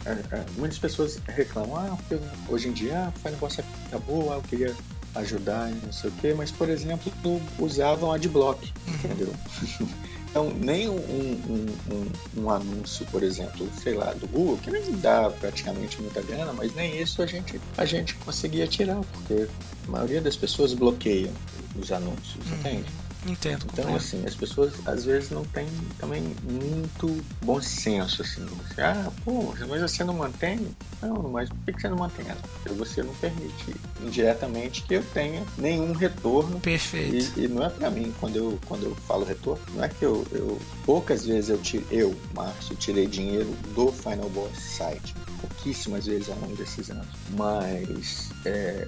é, 0.05 0.11
é, 0.11 0.45
muitas 0.57 0.78
pessoas 0.78 1.19
reclamam, 1.28 1.78
ah, 1.78 1.97
porque 1.97 2.19
hoje 2.47 2.69
em 2.69 2.74
dia 2.74 3.07
ah, 3.07 3.11
Final 3.19 3.39
Boss 3.39 3.59
acabou, 3.88 4.32
ah, 4.32 4.36
eu 4.36 4.41
queria 4.43 4.76
ajudar 5.15 5.69
e 5.69 5.76
não 5.86 5.91
sei 5.91 6.09
o 6.09 6.13
que, 6.13 6.34
mas 6.34 6.51
por 6.51 6.69
exemplo 6.69 7.11
usavam 7.59 8.11
adblock, 8.13 8.72
uhum. 8.88 8.93
entendeu? 8.93 9.34
Então, 10.32 10.49
nem 10.49 10.88
um, 10.88 10.95
um, 10.95 11.65
um, 11.89 12.41
um, 12.41 12.49
anúncio, 12.49 13.05
por 13.07 13.21
exemplo, 13.21 13.69
sei 13.84 13.95
lá, 13.95 14.13
do 14.13 14.25
Google, 14.27 14.57
que 14.57 14.71
nem 14.71 14.82
dá 14.93 15.29
praticamente 15.29 16.01
muita 16.01 16.21
grana, 16.21 16.53
mas 16.53 16.73
nem 16.73 17.01
isso 17.01 17.21
a 17.21 17.25
gente, 17.25 17.59
a 17.77 17.84
gente 17.84 18.15
conseguia 18.15 18.65
tirar, 18.65 19.01
porque 19.11 19.49
a 19.86 19.91
maioria 19.91 20.21
das 20.21 20.38
pessoas 20.38 20.73
bloqueiam 20.73 21.34
os 21.77 21.91
anúncios, 21.91 22.49
uhum. 22.49 22.57
entende? 22.59 23.01
Entendo. 23.26 23.65
Então, 23.72 23.95
assim, 23.95 24.24
as 24.26 24.36
pessoas 24.36 24.74
às 24.86 25.05
vezes 25.05 25.30
não 25.30 25.43
têm 25.45 25.67
também 25.99 26.36
muito 26.43 27.24
bom 27.43 27.61
senso, 27.61 28.22
assim. 28.22 28.43
Você, 28.45 28.82
ah, 28.82 29.11
pô, 29.24 29.53
mas 29.67 29.82
você 29.82 30.03
não 30.03 30.15
mantém? 30.15 30.76
Não, 31.01 31.30
mas 31.30 31.49
por 31.49 31.74
que 31.74 31.82
você 31.82 31.89
não 31.89 31.97
mantém 31.97 32.26
ela? 32.28 32.39
Porque 32.41 32.69
você 32.69 33.03
não 33.03 33.13
permite 33.15 33.76
indiretamente 34.01 34.82
que 34.84 34.95
eu 34.95 35.03
tenha 35.13 35.43
nenhum 35.57 35.93
retorno. 35.93 36.59
Perfeito. 36.59 37.39
E, 37.39 37.45
e 37.45 37.47
não 37.47 37.63
é 37.63 37.69
para 37.69 37.91
mim, 37.91 38.13
quando 38.19 38.36
eu, 38.38 38.59
quando 38.65 38.84
eu 38.86 38.95
falo 39.07 39.24
retorno, 39.24 39.63
não 39.76 39.84
é 39.84 39.89
que 39.89 40.03
eu, 40.03 40.26
eu 40.32 40.59
poucas 40.86 41.26
vezes 41.26 41.49
eu 41.49 41.57
tirei, 41.59 41.88
eu, 41.91 42.15
Márcio, 42.34 42.76
tirei 42.76 43.05
dinheiro 43.05 43.49
do 43.76 43.91
Final 43.91 44.30
Boss 44.30 44.57
site. 44.57 45.13
Pouquíssimas 45.39 46.05
vezes 46.05 46.30
ao 46.30 46.38
longo 46.38 46.55
desses 46.55 46.89
anos. 46.89 47.07
Mas 47.30 48.30
é, 48.45 48.88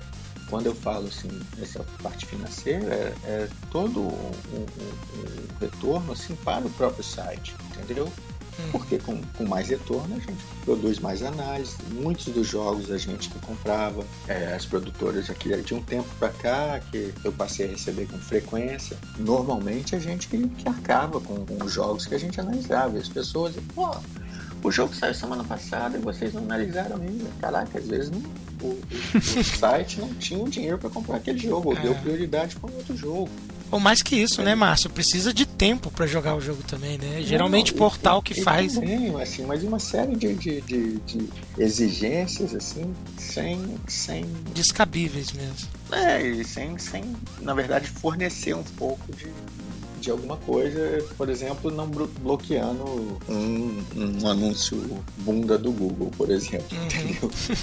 quando 0.49 0.67
eu 0.67 0.75
falo 0.75 1.07
assim, 1.07 1.29
essa 1.61 1.83
parte 2.01 2.25
financeira, 2.25 2.93
é, 2.93 3.13
é 3.25 3.49
todo 3.71 3.99
um, 4.01 4.31
um, 4.53 4.61
um, 4.61 5.59
retorno 5.59 6.13
assim, 6.13 6.35
para 6.35 6.65
o 6.65 6.69
próprio 6.71 7.03
site, 7.03 7.55
entendeu? 7.81 8.11
Hum. 8.59 8.69
Porque 8.71 8.99
com, 8.99 9.19
com 9.35 9.45
mais 9.45 9.67
retorno 9.67 10.15
a 10.15 10.19
gente 10.19 10.43
produz 10.63 10.99
mais 10.99 11.23
análise. 11.23 11.75
Muitos 11.91 12.25
dos 12.25 12.47
jogos 12.47 12.91
a 12.91 12.97
gente 12.97 13.29
que 13.29 13.39
comprava, 13.39 14.05
é, 14.27 14.53
as 14.53 14.65
produtoras 14.65 15.29
aqui 15.29 15.49
de 15.61 15.73
um 15.73 15.81
tempo 15.81 16.07
para 16.19 16.29
cá, 16.29 16.79
que 16.91 17.13
eu 17.23 17.31
passei 17.31 17.67
a 17.67 17.69
receber 17.69 18.07
com 18.07 18.17
frequência, 18.19 18.97
normalmente 19.17 19.95
a 19.95 19.99
gente 19.99 20.27
que, 20.27 20.47
que 20.47 20.69
arcava 20.69 21.19
com, 21.19 21.45
com, 21.45 21.63
os 21.63 21.71
jogos 21.71 22.05
que 22.05 22.13
a 22.13 22.19
gente 22.19 22.39
analisava. 22.39 22.95
E 22.97 23.01
as 23.01 23.09
pessoas, 23.09 23.55
pô, 23.73 23.89
o 24.64 24.72
jogo 24.72 24.95
saiu 24.95 25.14
semana 25.14 25.43
passada 25.43 25.97
e 25.97 26.01
vocês 26.01 26.34
não 26.34 26.43
analisaram 26.43 26.95
ainda. 26.97 27.26
Caraca, 27.39 27.78
às 27.78 27.88
vezes 27.88 28.09
não 28.09 28.22
o, 28.64 28.80
o, 29.39 29.43
site 29.43 29.99
não 29.99 30.14
tinha 30.14 30.41
o 30.41 30.49
dinheiro 30.49 30.78
para 30.78 30.89
comprar 30.89 31.18
aquele 31.18 31.38
jogo, 31.38 31.70
ou 31.70 31.78
é. 31.78 31.82
deu 31.82 31.95
prioridade 31.95 32.55
para 32.55 32.72
outro 32.72 32.95
jogo. 32.95 33.30
Ou 33.70 33.80
mais 33.80 34.03
que 34.03 34.16
isso, 34.16 34.43
né, 34.43 34.53
Márcio? 34.53 34.89
Precisa 34.89 35.34
de 35.34 35.47
tempo 35.47 35.89
para 35.89 36.05
jogar 36.05 36.36
o 36.36 36.41
jogo 36.41 36.61
também, 36.64 36.97
né? 36.97 37.24
Geralmente 37.24 37.72
não, 37.72 37.80
portal 37.80 38.22
que 38.22 38.39
faz. 38.39 38.76
Também, 38.76 39.20
assim, 39.20 39.45
mas 39.45 39.64
uma 39.64 39.80
série 39.80 40.16
de, 40.16 40.34
de, 40.36 40.61
de, 40.61 40.97
de, 40.99 41.30
exigências, 41.57 42.53
assim, 42.53 42.93
sem, 43.18 43.59
sem. 43.88 44.26
Descabíveis 44.53 45.32
mesmo. 45.32 45.68
É, 45.91 46.22
e 46.22 46.43
sem, 46.43 46.78
sem, 46.78 47.03
na 47.41 47.55
verdade, 47.55 47.89
fornecer 47.89 48.55
um 48.55 48.64
pouco 48.64 49.11
de, 49.11 49.26
de 50.04 50.12
alguma 50.12 50.36
coisa, 50.36 51.04
por 51.18 51.30
exemplo, 51.30 51.72
não 51.72 51.88
bloqueando 51.88 52.84
um, 53.30 53.84
um 53.95 54.28
anúncio 54.28 54.78
bunda 55.20 55.58
do 55.58 55.72
Google, 55.72 56.12
por 56.18 56.30
exemplo. 56.30 56.68
Uhum. 56.72 57.56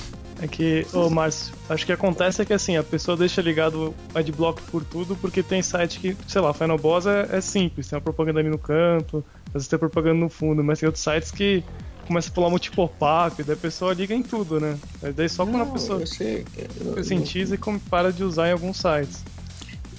É 0.43 0.49
que, 0.49 0.87
ô 0.95 1.11
Márcio, 1.11 1.55
acho 1.69 1.85
que 1.85 1.93
acontece 1.93 2.41
é 2.41 2.47
que 2.47 2.55
assim, 2.55 2.75
a 2.75 2.83
pessoa 2.83 3.15
deixa 3.15 3.43
ligado 3.43 3.95
o 4.15 4.19
adblock 4.19 4.63
por 4.71 4.83
tudo, 4.83 5.15
porque 5.17 5.43
tem 5.43 5.61
site 5.61 6.01
que, 6.01 6.17
sei 6.27 6.41
lá, 6.41 6.55
Final 6.55 6.79
Boss 6.79 7.05
é, 7.05 7.29
é 7.31 7.41
simples, 7.43 7.87
tem 7.87 7.99
uma 7.99 8.03
propaganda 8.03 8.41
ali 8.41 8.49
no 8.49 8.57
canto, 8.57 9.23
às 9.49 9.53
vezes 9.53 9.69
tem 9.69 9.79
propaganda 9.79 10.19
no 10.19 10.31
fundo, 10.31 10.65
mas 10.65 10.81
tem 10.81 10.87
outros 10.87 11.05
sites 11.05 11.31
que 11.31 11.63
começa 12.07 12.31
a 12.31 12.33
pular 12.33 12.49
muito 12.49 12.73
pop-up, 12.73 13.43
daí 13.43 13.55
a 13.55 13.59
pessoa 13.59 13.93
liga 13.93 14.15
em 14.15 14.23
tudo, 14.23 14.59
né? 14.59 14.79
Mas 15.03 15.15
daí 15.15 15.29
só 15.29 15.45
quando 15.45 15.59
não, 15.59 15.63
a 15.63 15.73
pessoa 15.73 16.07
sei, 16.07 16.47
eu, 16.57 16.97
eu, 16.97 17.55
e 17.55 17.81
para 17.91 18.11
de 18.11 18.25
usar 18.25 18.49
em 18.49 18.53
alguns 18.53 18.79
sites. 18.79 19.23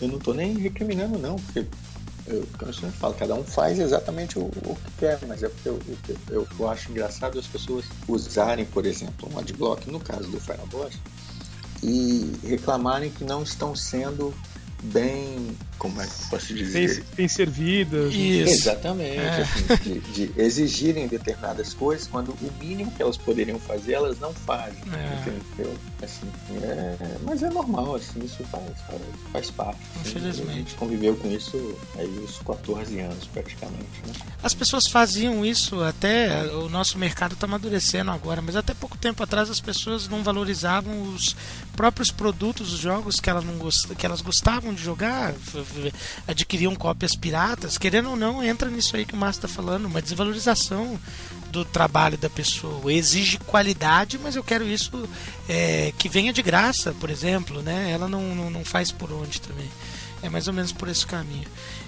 Eu 0.01 0.07
não 0.07 0.17
tô 0.17 0.33
nem 0.33 0.57
recriminando 0.57 1.19
não, 1.19 1.35
porque 1.35 1.67
eu, 2.27 2.47
eu 2.61 2.73
sempre 2.73 2.97
falo, 2.97 3.13
cada 3.13 3.35
um 3.35 3.43
faz 3.43 3.79
exatamente 3.79 4.37
o, 4.37 4.43
o 4.43 4.75
que 4.75 4.91
quer, 4.99 5.19
mas 5.27 5.43
é 5.43 5.49
porque 5.49 5.69
eu, 5.69 5.79
eu, 6.29 6.47
eu, 6.59 6.69
acho 6.69 6.91
engraçado 6.91 7.39
as 7.39 7.47
pessoas 7.47 7.85
usarem, 8.07 8.65
por 8.65 8.85
exemplo, 8.85 9.29
um 9.33 9.39
adblock, 9.39 9.89
no 9.89 9.99
caso 9.99 10.29
do 10.29 10.39
Fireboss, 10.39 10.93
e 11.83 12.33
reclamarem 12.43 13.09
que 13.09 13.23
não 13.23 13.43
estão 13.43 13.75
sendo 13.75 14.33
bem, 14.81 15.55
como 15.77 16.01
é 16.01 16.07
que 16.07 16.29
posso 16.29 16.53
dizer? 16.53 16.95
Bem, 16.95 17.03
bem 17.15 17.27
servidas. 17.27 18.13
Isso. 18.13 18.51
Exatamente. 18.51 19.17
É. 19.17 19.41
Assim, 19.41 19.99
de, 19.99 19.99
de, 20.27 20.41
exigirem 20.41 21.07
determinadas 21.07 21.73
coisas 21.73 22.07
quando 22.07 22.29
o 22.29 22.51
mínimo 22.59 22.91
que 22.91 23.01
elas 23.01 23.17
poderiam 23.17 23.59
fazer, 23.59 23.93
elas 23.93 24.19
não 24.19 24.33
fazem. 24.33 24.81
É. 24.93 25.19
Entendeu? 25.19 25.77
Assim, 26.01 26.27
é, 26.61 26.97
mas 27.23 27.43
é 27.43 27.49
normal, 27.49 27.95
assim, 27.95 28.23
isso 28.23 28.43
faz, 28.45 28.63
faz, 28.87 29.01
faz 29.31 29.51
parte. 29.51 29.79
Assim, 29.99 30.09
Infelizmente. 30.09 30.49
a 30.49 30.53
gente 30.53 30.75
conviveu 30.75 31.15
com 31.15 31.29
isso 31.29 31.77
aí 31.97 32.19
uns 32.19 32.39
14 32.39 32.99
anos 32.99 33.27
praticamente. 33.27 34.01
Né? 34.05 34.13
As 34.41 34.53
pessoas 34.53 34.87
faziam 34.87 35.45
isso 35.45 35.81
até. 35.83 36.43
O 36.53 36.69
nosso 36.69 36.97
mercado 36.97 37.33
está 37.33 37.45
amadurecendo 37.45 38.11
agora, 38.11 38.41
mas 38.41 38.55
até 38.55 38.73
pouco 38.73 38.97
tempo 38.97 39.21
atrás 39.23 39.49
as 39.49 39.59
pessoas 39.59 40.07
não 40.07 40.23
valorizavam 40.23 41.13
os 41.13 41.35
próprios 41.75 42.11
produtos, 42.11 42.73
os 42.73 42.79
jogos 42.79 43.19
que 43.19 43.29
elas, 43.29 43.43
não 43.43 43.57
gost, 43.57 43.87
que 43.95 44.05
elas 44.05 44.21
gostavam 44.21 44.70
de 44.73 44.83
jogar, 44.83 45.33
adquiriam 46.27 46.75
cópias 46.75 47.15
piratas. 47.15 47.77
Querendo 47.77 48.11
ou 48.11 48.15
não, 48.15 48.43
entra 48.43 48.69
nisso 48.69 48.95
aí 48.95 49.05
que 49.05 49.13
o 49.13 49.17
Márcio 49.17 49.45
está 49.45 49.47
falando, 49.47 49.85
uma 49.85 50.01
desvalorização 50.01 50.99
do 51.51 51.65
trabalho 51.65 52.17
da 52.17 52.29
pessoa. 52.29 52.91
Exige 52.91 53.37
qualidade, 53.39 54.17
mas 54.17 54.35
eu 54.35 54.43
quero 54.43 54.67
isso 54.67 55.07
é, 55.47 55.93
que 55.97 56.09
venha 56.09 56.33
de 56.33 56.41
graça, 56.41 56.93
por 56.99 57.09
exemplo. 57.09 57.61
Né? 57.61 57.91
Ela 57.91 58.07
não, 58.07 58.33
não, 58.33 58.49
não, 58.49 58.65
faz 58.65 58.91
por 58.91 59.11
onde 59.11 59.41
também. 59.41 59.69
É 60.23 60.29
mais 60.29 60.47
ou 60.47 60.53
menos 60.53 60.71
por 60.71 60.87
esse 60.87 61.05
caminho. 61.05 61.47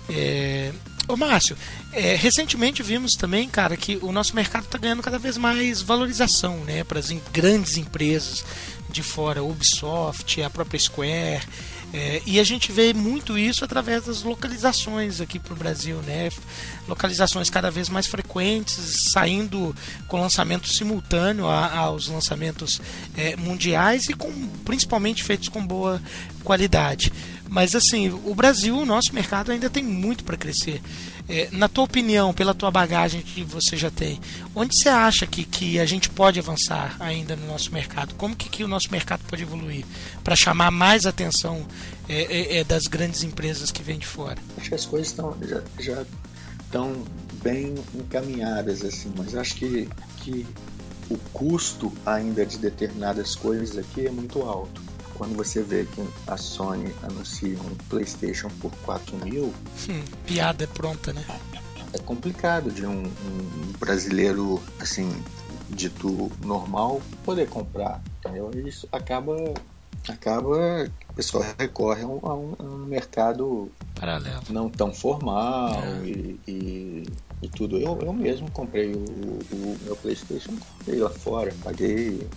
É... 0.09 0.73
Ô 1.07 1.17
Márcio, 1.17 1.57
é, 1.91 2.15
recentemente 2.15 2.81
vimos 2.81 3.15
também, 3.15 3.49
cara, 3.49 3.75
que 3.75 3.97
o 4.01 4.11
nosso 4.11 4.34
mercado 4.36 4.63
está 4.65 4.77
ganhando 4.77 5.03
cada 5.03 5.19
vez 5.19 5.38
mais 5.38 5.81
valorização 5.81 6.57
né, 6.59 6.84
para 6.84 6.97
as 6.97 7.11
grandes 7.31 7.75
empresas 7.75 8.43
de 8.89 9.03
fora, 9.03 9.43
Ubisoft, 9.43 10.41
a 10.41 10.49
própria 10.49 10.79
Square. 10.79 11.43
É, 11.93 12.23
e 12.25 12.39
a 12.39 12.43
gente 12.43 12.71
vê 12.71 12.91
muito 12.91 13.37
isso 13.37 13.63
através 13.63 14.05
das 14.05 14.23
localizações 14.23 15.21
aqui 15.21 15.37
para 15.37 15.53
o 15.53 15.55
Brasil, 15.55 15.97
né? 16.01 16.29
Localizações 16.87 17.51
cada 17.51 17.69
vez 17.69 17.87
mais 17.87 18.07
frequentes, 18.07 19.11
saindo 19.11 19.75
com 20.07 20.19
lançamento 20.19 20.67
simultâneo 20.67 21.45
a, 21.47 21.77
aos 21.77 22.07
lançamentos 22.07 22.81
é, 23.15 23.35
mundiais 23.35 24.09
e 24.09 24.15
com, 24.15 24.31
principalmente 24.65 25.23
feitos 25.23 25.49
com 25.49 25.63
boa 25.63 26.01
qualidade. 26.43 27.13
Mas 27.47 27.75
assim, 27.75 28.09
o 28.09 28.33
Brasil, 28.33 28.75
o 28.75 28.85
nosso 28.85 29.13
mercado 29.13 29.51
ainda 29.51 29.69
tem 29.69 29.83
muito 29.83 30.23
para 30.23 30.35
crescer. 30.35 30.81
É, 31.28 31.47
na 31.51 31.69
tua 31.69 31.86
opinião, 31.86 32.34
pela 32.34 32.53
tua 32.53 32.69
bagagem 32.69 33.21
que 33.21 33.43
você 33.43 33.78
já 33.78 33.89
tem, 33.89 34.19
onde 34.53 34.76
você 34.76 34.89
acha 34.89 35.26
que, 35.26 35.45
que 35.45 35.80
a 35.80 35.86
gente 35.86 36.09
pode 36.09 36.38
avançar 36.38 36.97
ainda 36.99 37.36
no 37.36 37.47
nosso 37.47 37.71
mercado? 37.71 38.13
Como 38.15 38.36
que, 38.36 38.49
que 38.49 38.63
o 38.63 38.67
nosso 38.67 38.91
mercado 38.91 39.21
pode 39.30 39.41
evoluir 39.41 39.86
para 40.24 40.36
chamar 40.36 40.69
mais 40.69 41.05
atenção 41.05 41.65
é, 42.09 42.24
é, 42.24 42.57
é, 42.57 42.63
das 42.63 42.84
grandes 42.84 43.24
empresas 43.24 43.71
que 43.71 43.82
vêm 43.82 43.97
de 43.97 44.05
fora? 44.05 44.38
Acho 44.57 44.69
que 44.69 44.76
as 44.76 44.86
coisas 44.86 45.07
estão 45.07 45.38
já, 45.41 45.63
já 45.80 46.05
estão 46.65 47.03
bem 47.41 47.76
encaminhadas 47.95 48.84
assim, 48.84 49.13
mas 49.17 49.34
acho 49.34 49.55
que, 49.55 49.88
que 50.17 50.45
o 51.09 51.17
custo 51.32 51.93
ainda 52.05 52.45
de 52.45 52.57
determinadas 52.57 53.34
coisas 53.34 53.78
aqui 53.78 54.07
é 54.07 54.11
muito 54.11 54.41
alto 54.41 54.92
quando 55.16 55.36
você 55.36 55.61
vê 55.61 55.86
que 55.86 56.03
a 56.28 56.38
Sony 56.38 56.93
anuncia 57.03 57.57
um 57.59 57.76
PlayStation 57.89 58.49
por 58.59 58.72
4 58.84 59.18
mil. 59.18 59.53
Hum, 59.89 60.03
piada 60.26 60.64
é 60.64 60.68
pronta, 60.68 61.14
né? 61.14 61.24
É 61.93 61.97
complicado 61.99 62.72
de 62.72 62.86
um, 62.86 63.03
um 63.03 63.72
brasileiro, 63.80 64.61
assim, 64.80 65.11
dito 65.70 66.32
normal, 66.43 67.01
poder 67.24 67.47
comprar, 67.47 68.01
entendeu? 68.20 68.51
Isso 68.66 68.88
acaba 68.91 69.36
acaba 70.11 70.86
o 71.09 71.14
pessoal 71.14 71.45
recorre 71.57 72.03
a 72.03 72.07
um, 72.07 72.20
a 72.24 72.34
um, 72.34 72.86
mercado 72.86 73.72
paralelo 73.95 74.41
não 74.49 74.70
tão 74.70 74.93
formal 74.93 75.82
é. 75.82 76.05
e, 76.05 76.39
e, 76.47 77.03
e, 77.41 77.47
tudo 77.47 77.78
eu, 77.78 77.97
eu 78.01 78.11
mesmo 78.11 78.51
comprei 78.51 78.93
o, 78.93 78.97
o, 78.99 79.78
meu 79.84 79.95
Playstation 79.95 80.51
comprei 80.78 80.99
lá 80.99 81.09
fora 81.09 81.53
paguei 81.64 82.28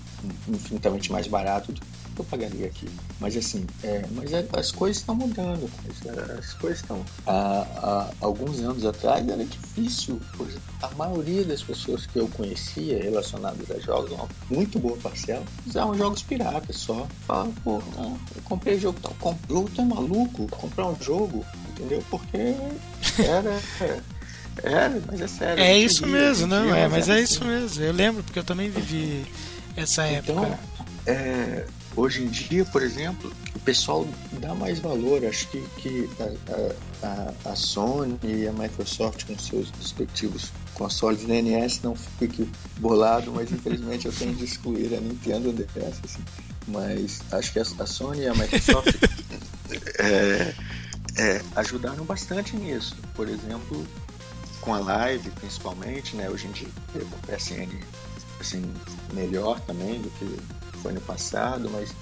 infinitamente 0.49 1.11
mais 1.11 1.27
barato 1.27 1.73
do 1.73 1.81
eu 2.21 2.25
pagaria 2.25 2.67
aqui. 2.67 2.89
Mas 3.21 3.37
assim, 3.37 3.67
é, 3.83 4.05
mas 4.13 4.33
é, 4.33 4.47
as 4.53 4.73
coisas 4.73 4.99
estão 4.99 5.15
mudando, 5.15 5.71
as 6.39 6.53
coisas 6.55 6.81
estão. 6.81 7.05
Há, 7.27 7.67
há, 7.77 8.11
alguns 8.21 8.61
anos 8.61 8.85
atrás 8.85 9.27
era 9.29 9.45
difícil, 9.45 10.21
pois 10.37 10.55
a 10.83 10.89
maioria 10.95 11.45
das 11.45 11.63
pessoas 11.63 12.07
que 12.07 12.19
eu 12.19 12.29
conhecia 12.29 13.03
relacionadas 13.03 13.71
a 13.71 13.79
jogos, 13.79 14.13
uma 14.13 14.29
muito 14.51 14.79
boa 14.79 14.97
parcela, 14.99 15.45
usavam 15.67 15.97
jogos 15.97 16.23
piratas 16.23 16.77
só. 16.77 17.07
Falavam, 17.27 17.53
pô, 17.65 17.83
não, 17.97 18.19
eu 18.35 18.43
comprei 18.45 18.79
jogo 18.79 18.99
tal, 19.01 19.15
comprou, 19.21 19.69
tu 19.75 19.81
é 19.81 19.85
maluco 19.85 20.47
comprar 20.49 20.89
um 20.89 20.97
jogo, 21.01 21.45
entendeu? 21.71 22.03
Porque 22.11 22.55
era. 23.19 23.61
É, 24.63 24.89
mas 25.07 25.21
é 25.21 25.27
sério. 25.27 25.63
É 25.63 25.79
isso 25.79 26.07
mesmo, 26.07 26.47
não, 26.47 26.75
é, 26.75 26.89
mas 26.89 27.09
é 27.09 27.21
isso 27.21 27.45
mesmo. 27.45 27.83
Eu 27.83 27.93
lembro, 27.93 28.23
porque 28.23 28.39
eu 28.39 28.45
também 28.45 28.71
vivi 28.71 29.27
essa 29.77 30.11
então, 30.11 30.43
época. 30.43 30.59
É, 31.07 31.67
Hoje 31.97 32.23
em 32.23 32.29
dia, 32.29 32.63
por 32.67 32.83
exemplo, 32.83 33.33
o 33.55 33.61
pessoal 33.61 34.07
dá 34.33 34.55
mais 34.55 34.79
valor. 34.79 35.25
Acho 35.25 35.49
que, 35.49 35.61
que 35.79 36.11
a, 37.03 37.07
a, 37.07 37.53
a 37.53 37.57
Sony 37.57 38.19
e 38.23 38.47
a 38.47 38.53
Microsoft, 38.53 39.25
com 39.25 39.39
seus 39.39 39.71
respectivos 39.71 40.53
consoles 40.75 41.27
NES, 41.27 41.81
não 41.83 41.97
fique 41.97 42.47
bolado, 42.79 43.33
mas 43.33 43.51
infelizmente 43.51 44.05
eu 44.05 44.13
tenho 44.13 44.35
de 44.35 44.45
excluir 44.45 44.95
a 44.95 45.01
Nintendo 45.01 45.53
dessa. 45.53 46.03
Assim. 46.05 46.23
Mas 46.69 47.23
acho 47.33 47.53
que 47.53 47.59
a, 47.59 47.63
a 47.63 47.87
Sony 47.87 48.21
e 48.21 48.29
a 48.29 48.35
Microsoft 48.35 48.95
é, 49.99 50.55
é, 51.17 51.43
ajudaram 51.57 52.05
bastante 52.05 52.55
nisso. 52.57 52.95
Por 53.15 53.27
exemplo, 53.27 53.87
com 54.61 54.75
a 54.75 54.81
live, 54.81 55.31
principalmente, 55.31 56.15
né? 56.15 56.29
Hoje 56.29 56.47
em 56.47 56.53
dia, 56.53 56.69
o 56.95 57.27
PSN 57.27 57.71
assim, 58.41 58.63
melhor 59.13 59.61
também 59.61 60.01
do 60.01 60.11
que 60.11 60.39
foi 60.87 60.93
no 60.93 61.01
passado, 61.01 61.69
mas 61.71 61.93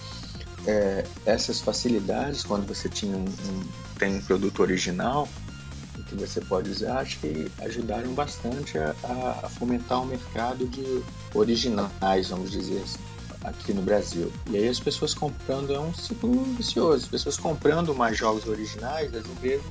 é, 0.66 1.06
essas 1.24 1.60
facilidades, 1.60 2.44
quando 2.44 2.66
você 2.66 2.86
tinha 2.86 3.16
um, 3.16 3.24
um, 3.24 3.64
tem 3.98 4.16
um 4.16 4.20
produto 4.20 4.60
original 4.60 5.26
que 6.06 6.14
você 6.14 6.38
pode 6.38 6.68
usar, 6.68 6.98
acho 6.98 7.18
que 7.18 7.50
ajudaram 7.62 8.12
bastante 8.12 8.76
a, 8.76 8.94
a, 9.42 9.48
fomentar 9.48 10.02
o 10.02 10.06
mercado 10.06 10.66
de 10.66 11.02
originais, 11.34 12.28
vamos 12.28 12.50
dizer 12.50 12.82
assim, 12.82 12.98
aqui 13.42 13.72
no 13.72 13.80
Brasil. 13.80 14.30
E 14.50 14.58
aí 14.58 14.68
as 14.68 14.78
pessoas 14.78 15.14
comprando 15.14 15.72
é 15.72 15.80
um 15.80 15.94
ciclo 15.94 16.44
vicioso, 16.56 17.04
as 17.04 17.08
pessoas 17.08 17.38
comprando 17.38 17.94
mais 17.94 18.18
jogos 18.18 18.46
originais, 18.46 19.14
as 19.14 19.24
empresas 19.24 19.64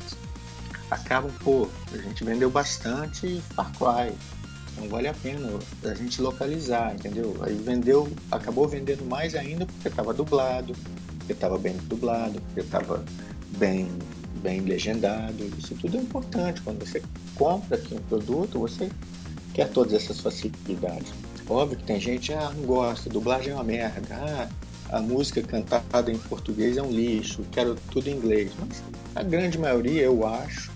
acabam, 0.89 1.31
pô, 1.43 1.69
a 1.91 1.97
gente 1.97 2.23
vendeu 2.23 2.49
bastante 2.49 3.43
Far 3.55 3.71
Cry, 3.73 4.15
não 4.77 4.87
vale 4.87 5.07
a 5.07 5.13
pena 5.13 5.47
a 5.83 5.93
gente 5.93 6.21
localizar, 6.21 6.93
entendeu? 6.93 7.35
Aí 7.41 7.53
vendeu, 7.55 8.11
acabou 8.31 8.67
vendendo 8.67 9.05
mais 9.05 9.35
ainda 9.35 9.65
porque 9.65 9.87
estava 9.87 10.13
dublado, 10.13 10.73
porque 11.17 11.33
estava 11.33 11.57
bem 11.57 11.75
dublado, 11.87 12.41
porque 12.41 12.61
estava 12.61 13.03
bem, 13.57 13.89
bem 14.41 14.61
legendado. 14.61 15.49
Isso 15.57 15.75
tudo 15.75 15.97
é 15.97 16.01
importante. 16.01 16.61
Quando 16.61 16.79
você 16.85 17.01
compra 17.35 17.77
aqui 17.77 17.93
um 17.93 18.01
produto, 18.01 18.59
você 18.59 18.89
quer 19.53 19.69
todas 19.69 19.93
essas 19.93 20.19
facilidades. 20.19 21.13
Óbvio 21.47 21.77
que 21.77 21.83
tem 21.83 21.99
gente, 21.99 22.33
ah, 22.33 22.51
não 22.55 22.65
gosta, 22.65 23.09
dublagem 23.09 23.51
é 23.51 23.55
uma 23.55 23.63
merda, 23.63 24.15
ah, 24.15 24.49
a 24.89 25.01
música 25.01 25.41
cantada 25.41 26.11
em 26.11 26.17
português 26.17 26.77
é 26.77 26.81
um 26.81 26.91
lixo, 26.91 27.43
quero 27.51 27.75
tudo 27.91 28.09
em 28.09 28.13
inglês. 28.13 28.51
Mas 28.59 28.81
a 29.15 29.23
grande 29.23 29.57
maioria, 29.57 30.03
eu 30.03 30.25
acho, 30.25 30.71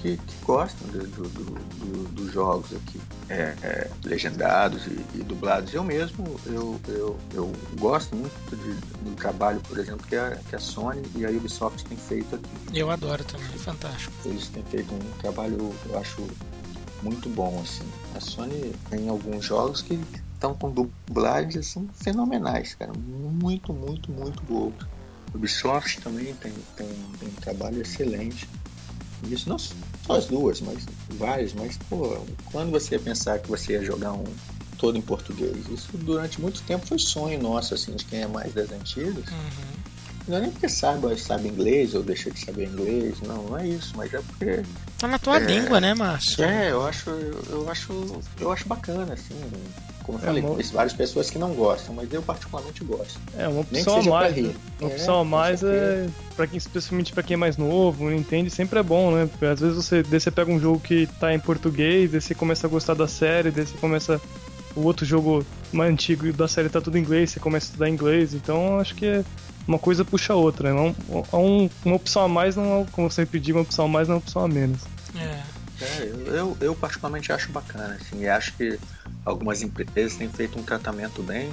que, 0.00 0.16
que 0.16 0.44
gostam 0.44 0.88
do, 0.88 1.06
do, 1.06 1.28
do, 1.28 2.08
dos 2.08 2.32
jogos 2.32 2.72
aqui, 2.74 3.00
é, 3.28 3.54
é, 3.62 3.90
legendados 4.04 4.86
e, 4.86 5.04
e, 5.14 5.22
dublados. 5.22 5.72
Eu 5.74 5.84
mesmo, 5.84 6.40
eu, 6.46 6.80
eu, 6.88 7.18
eu 7.34 7.52
gosto 7.78 8.16
muito 8.16 8.56
de, 8.56 8.74
do 9.04 9.14
trabalho, 9.16 9.60
por 9.60 9.78
exemplo, 9.78 10.06
que 10.06 10.16
a, 10.16 10.36
que 10.48 10.56
a 10.56 10.58
Sony 10.58 11.02
e 11.14 11.24
a 11.24 11.30
Ubisoft 11.30 11.84
têm 11.84 11.98
feito 11.98 12.34
aqui. 12.34 12.78
Eu 12.78 12.90
adoro 12.90 13.22
também, 13.24 13.48
fantástico. 13.58 14.12
Eles 14.24 14.48
têm 14.48 14.62
feito 14.64 14.92
um 14.94 15.18
trabalho, 15.20 15.74
eu 15.88 15.98
acho, 15.98 16.26
muito 17.02 17.28
bom, 17.28 17.60
assim. 17.62 17.86
A 18.14 18.20
Sony 18.20 18.74
tem 18.88 19.08
alguns 19.08 19.44
jogos 19.44 19.82
que 19.82 19.98
estão 20.34 20.54
com 20.54 20.70
dublagens, 20.70 21.56
assim, 21.56 21.88
fenomenais, 21.94 22.74
cara. 22.74 22.92
Muito, 22.94 23.72
muito, 23.72 24.10
muito 24.10 24.42
boas. 24.42 24.74
Ubisoft 25.34 26.00
também 26.00 26.34
tem, 26.34 26.52
tem, 26.76 26.88
tem 27.18 27.28
um 27.28 27.40
trabalho 27.40 27.80
excelente. 27.80 28.48
Isso 29.28 29.48
não 29.48 29.58
só 30.10 30.16
as 30.16 30.26
duas, 30.26 30.60
mas 30.60 30.84
várias, 31.10 31.52
mas 31.52 31.78
pô, 31.88 32.18
quando 32.50 32.70
você 32.70 32.96
ia 32.96 33.00
pensar 33.00 33.38
que 33.38 33.48
você 33.48 33.74
ia 33.74 33.84
jogar 33.84 34.12
um 34.12 34.24
todo 34.76 34.96
em 34.96 35.02
português, 35.02 35.56
isso 35.70 35.90
durante 35.98 36.40
muito 36.40 36.62
tempo 36.62 36.86
foi 36.86 36.98
sonho 36.98 37.40
nosso, 37.40 37.74
assim, 37.74 37.94
de 37.94 38.04
quem 38.04 38.22
é 38.22 38.26
mais 38.26 38.52
das 38.52 38.72
antigas. 38.72 39.30
Uhum. 39.30 39.80
Não 40.28 40.36
é 40.36 40.40
nem 40.40 40.50
porque 40.50 40.68
sabe, 40.68 41.16
sabe 41.18 41.48
inglês 41.48 41.94
ou 41.94 42.02
deixa 42.02 42.30
de 42.30 42.44
saber 42.44 42.66
inglês, 42.66 43.20
não, 43.20 43.42
não 43.44 43.58
é 43.58 43.68
isso, 43.68 43.92
mas 43.96 44.12
é 44.12 44.20
porque. 44.20 44.62
Tá 44.98 45.08
na 45.08 45.18
tua 45.18 45.36
é, 45.36 45.40
língua, 45.40 45.80
né, 45.80 45.94
Márcio? 45.94 46.44
É, 46.44 46.70
eu 46.70 46.86
acho, 46.86 47.10
eu 47.10 47.68
acho, 47.68 48.22
eu 48.38 48.52
acho 48.52 48.68
bacana, 48.68 49.14
assim. 49.14 49.34
Como 50.10 50.18
eu 50.18 50.22
é 50.22 50.26
falei, 50.26 50.42
uma... 50.42 50.62
várias 50.72 50.92
pessoas 50.92 51.30
que 51.30 51.38
não 51.38 51.52
gostam, 51.54 51.94
mas 51.94 52.12
eu 52.12 52.20
particularmente 52.20 52.82
gosto. 52.82 53.20
É, 53.38 53.46
uma 53.46 53.60
opção 53.60 54.00
a 54.00 54.02
mais. 54.02 54.36
Né? 54.36 54.54
Uma 54.80 54.90
opção 54.90 55.18
é, 55.18 55.20
a 55.20 55.24
mais 55.24 55.62
é, 55.62 56.08
para 56.34 56.46
quem, 56.48 56.58
especialmente 56.58 57.12
para 57.12 57.22
quem 57.22 57.34
é 57.34 57.36
mais 57.36 57.56
novo, 57.56 58.04
não 58.04 58.14
entende, 58.14 58.50
sempre 58.50 58.80
é 58.80 58.82
bom, 58.82 59.12
né? 59.12 59.26
Porque 59.26 59.46
às 59.46 59.60
vezes 59.60 59.76
você, 59.76 60.02
você 60.02 60.30
pega 60.30 60.50
um 60.50 60.58
jogo 60.58 60.80
que 60.80 61.06
tá 61.20 61.32
em 61.32 61.38
português, 61.38 62.10
daí 62.10 62.20
você 62.20 62.34
começa 62.34 62.66
a 62.66 62.70
gostar 62.70 62.94
da 62.94 63.06
série, 63.06 63.52
daí 63.52 63.66
você 63.66 63.78
começa 63.78 64.20
o 64.74 64.82
outro 64.82 65.06
jogo 65.06 65.44
mais 65.72 65.92
antigo 65.92 66.32
da 66.32 66.48
série 66.48 66.68
tá 66.68 66.80
tudo 66.80 66.96
em 66.96 67.00
inglês, 67.00 67.30
você 67.30 67.40
começa 67.40 67.66
a 67.66 67.68
estudar 67.68 67.88
inglês, 67.88 68.34
então 68.34 68.78
acho 68.78 68.94
que 68.94 69.06
é 69.06 69.24
uma 69.66 69.78
coisa 69.78 70.04
puxa 70.04 70.32
a 70.32 70.36
outra, 70.36 70.74
né? 70.74 70.94
Um, 71.08 71.38
um, 71.38 71.70
uma 71.84 71.96
opção 71.96 72.24
a 72.24 72.28
mais 72.28 72.56
não 72.56 72.82
é, 72.82 72.86
como 72.90 73.08
você 73.08 73.24
pediu, 73.24 73.54
uma 73.54 73.62
opção 73.62 73.84
a 73.84 73.88
mais 73.88 74.08
não 74.08 74.14
é 74.14 74.16
uma 74.16 74.22
opção 74.22 74.44
a 74.44 74.48
menos. 74.48 74.80
É. 75.16 75.59
é 75.80 76.12
eu, 76.26 76.56
eu 76.60 76.74
particularmente 76.74 77.32
acho 77.32 77.50
bacana, 77.50 77.98
assim, 78.00 78.22
e 78.22 78.28
acho 78.28 78.52
que 78.54 78.78
algumas 79.24 79.62
empresas 79.62 80.16
têm 80.16 80.28
feito 80.28 80.58
um 80.58 80.62
tratamento 80.62 81.22
bem 81.22 81.50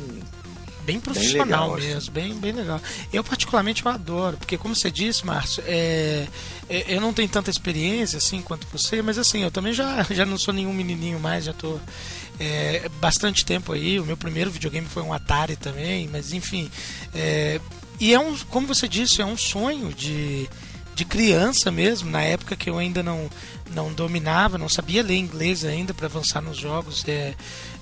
bem 0.88 1.01
profissional 1.01 1.75
bem 1.75 1.86
legal, 1.86 1.95
mesmo, 1.95 2.11
bem, 2.13 2.34
bem 2.36 2.51
legal. 2.53 2.82
Eu 3.11 3.21
particularmente 3.21 3.86
eu 3.86 3.91
adoro, 3.91 4.38
porque 4.38 4.57
como 4.57 4.73
você 4.73 4.89
disse, 4.89 5.25
Márcio, 5.25 5.61
é, 5.67 6.25
é, 6.69 6.95
eu 6.95 7.01
não 7.01 7.11
tenho 7.11 7.28
tanta 7.28 7.49
experiência 7.49 8.17
assim 8.17 8.41
quanto 8.41 8.65
você, 8.71 9.01
mas 9.01 9.17
assim, 9.17 9.43
eu 9.43 9.51
também 9.51 9.73
já, 9.73 10.01
já 10.09 10.25
não 10.25 10.38
sou 10.38 10.53
nenhum 10.53 10.71
menininho 10.71 11.19
mais, 11.19 11.43
já 11.43 11.51
tô 11.51 11.78
é, 12.39 12.89
bastante 13.01 13.45
tempo 13.45 13.73
aí. 13.73 13.99
O 13.99 14.05
meu 14.05 14.15
primeiro 14.15 14.49
videogame 14.49 14.88
foi 14.88 15.03
um 15.03 15.11
Atari 15.11 15.57
também, 15.57 16.07
mas 16.07 16.32
enfim. 16.32 16.71
É, 17.13 17.59
e 17.99 18.13
é 18.13 18.19
um, 18.19 18.38
como 18.49 18.67
você 18.67 18.88
disse, 18.88 19.21
é 19.21 19.25
um 19.25 19.38
sonho 19.38 19.93
de, 19.93 20.49
de 20.98 21.06
criança 21.06 21.70
mesmo, 21.70 22.10
na 22.10 22.24
época 22.24 22.56
que 22.56 22.68
eu 22.68 22.80
ainda 22.80 23.04
não, 23.04 23.30
não 23.72 23.93
dominava, 23.93 24.58
não 24.58 24.68
sabia 24.68 25.04
ler 25.04 25.16
inglês 25.16 25.64
ainda 25.64 25.93
para 25.93 26.08
avançar 26.08 26.41
nos 26.41 26.58
jogos. 26.58 27.08
É, 27.08 27.36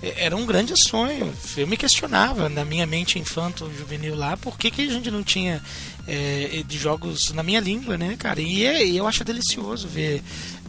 é, 0.03 0.25
era 0.25 0.35
um 0.35 0.45
grande 0.45 0.75
sonho. 0.75 1.33
Eu 1.55 1.65
me 1.65 1.77
questionava 1.77 2.49
na 2.49 2.65
minha 2.65 2.85
mente 2.85 3.17
infanto 3.17 3.71
juvenil 3.73 4.15
lá, 4.15 4.35
por 4.35 4.57
que, 4.57 4.69
que 4.69 4.81
a 4.81 4.91
gente 4.91 5.09
não 5.09 5.23
tinha 5.23 5.63
é, 6.05 6.61
de 6.67 6.77
jogos 6.77 7.31
na 7.31 7.41
minha 7.41 7.61
língua, 7.61 7.97
né, 7.97 8.17
cara? 8.19 8.41
E, 8.41 8.65
é, 8.65 8.85
eu 8.85 9.07
acho 9.07 9.23
delicioso 9.23 9.87
ver 9.87 10.21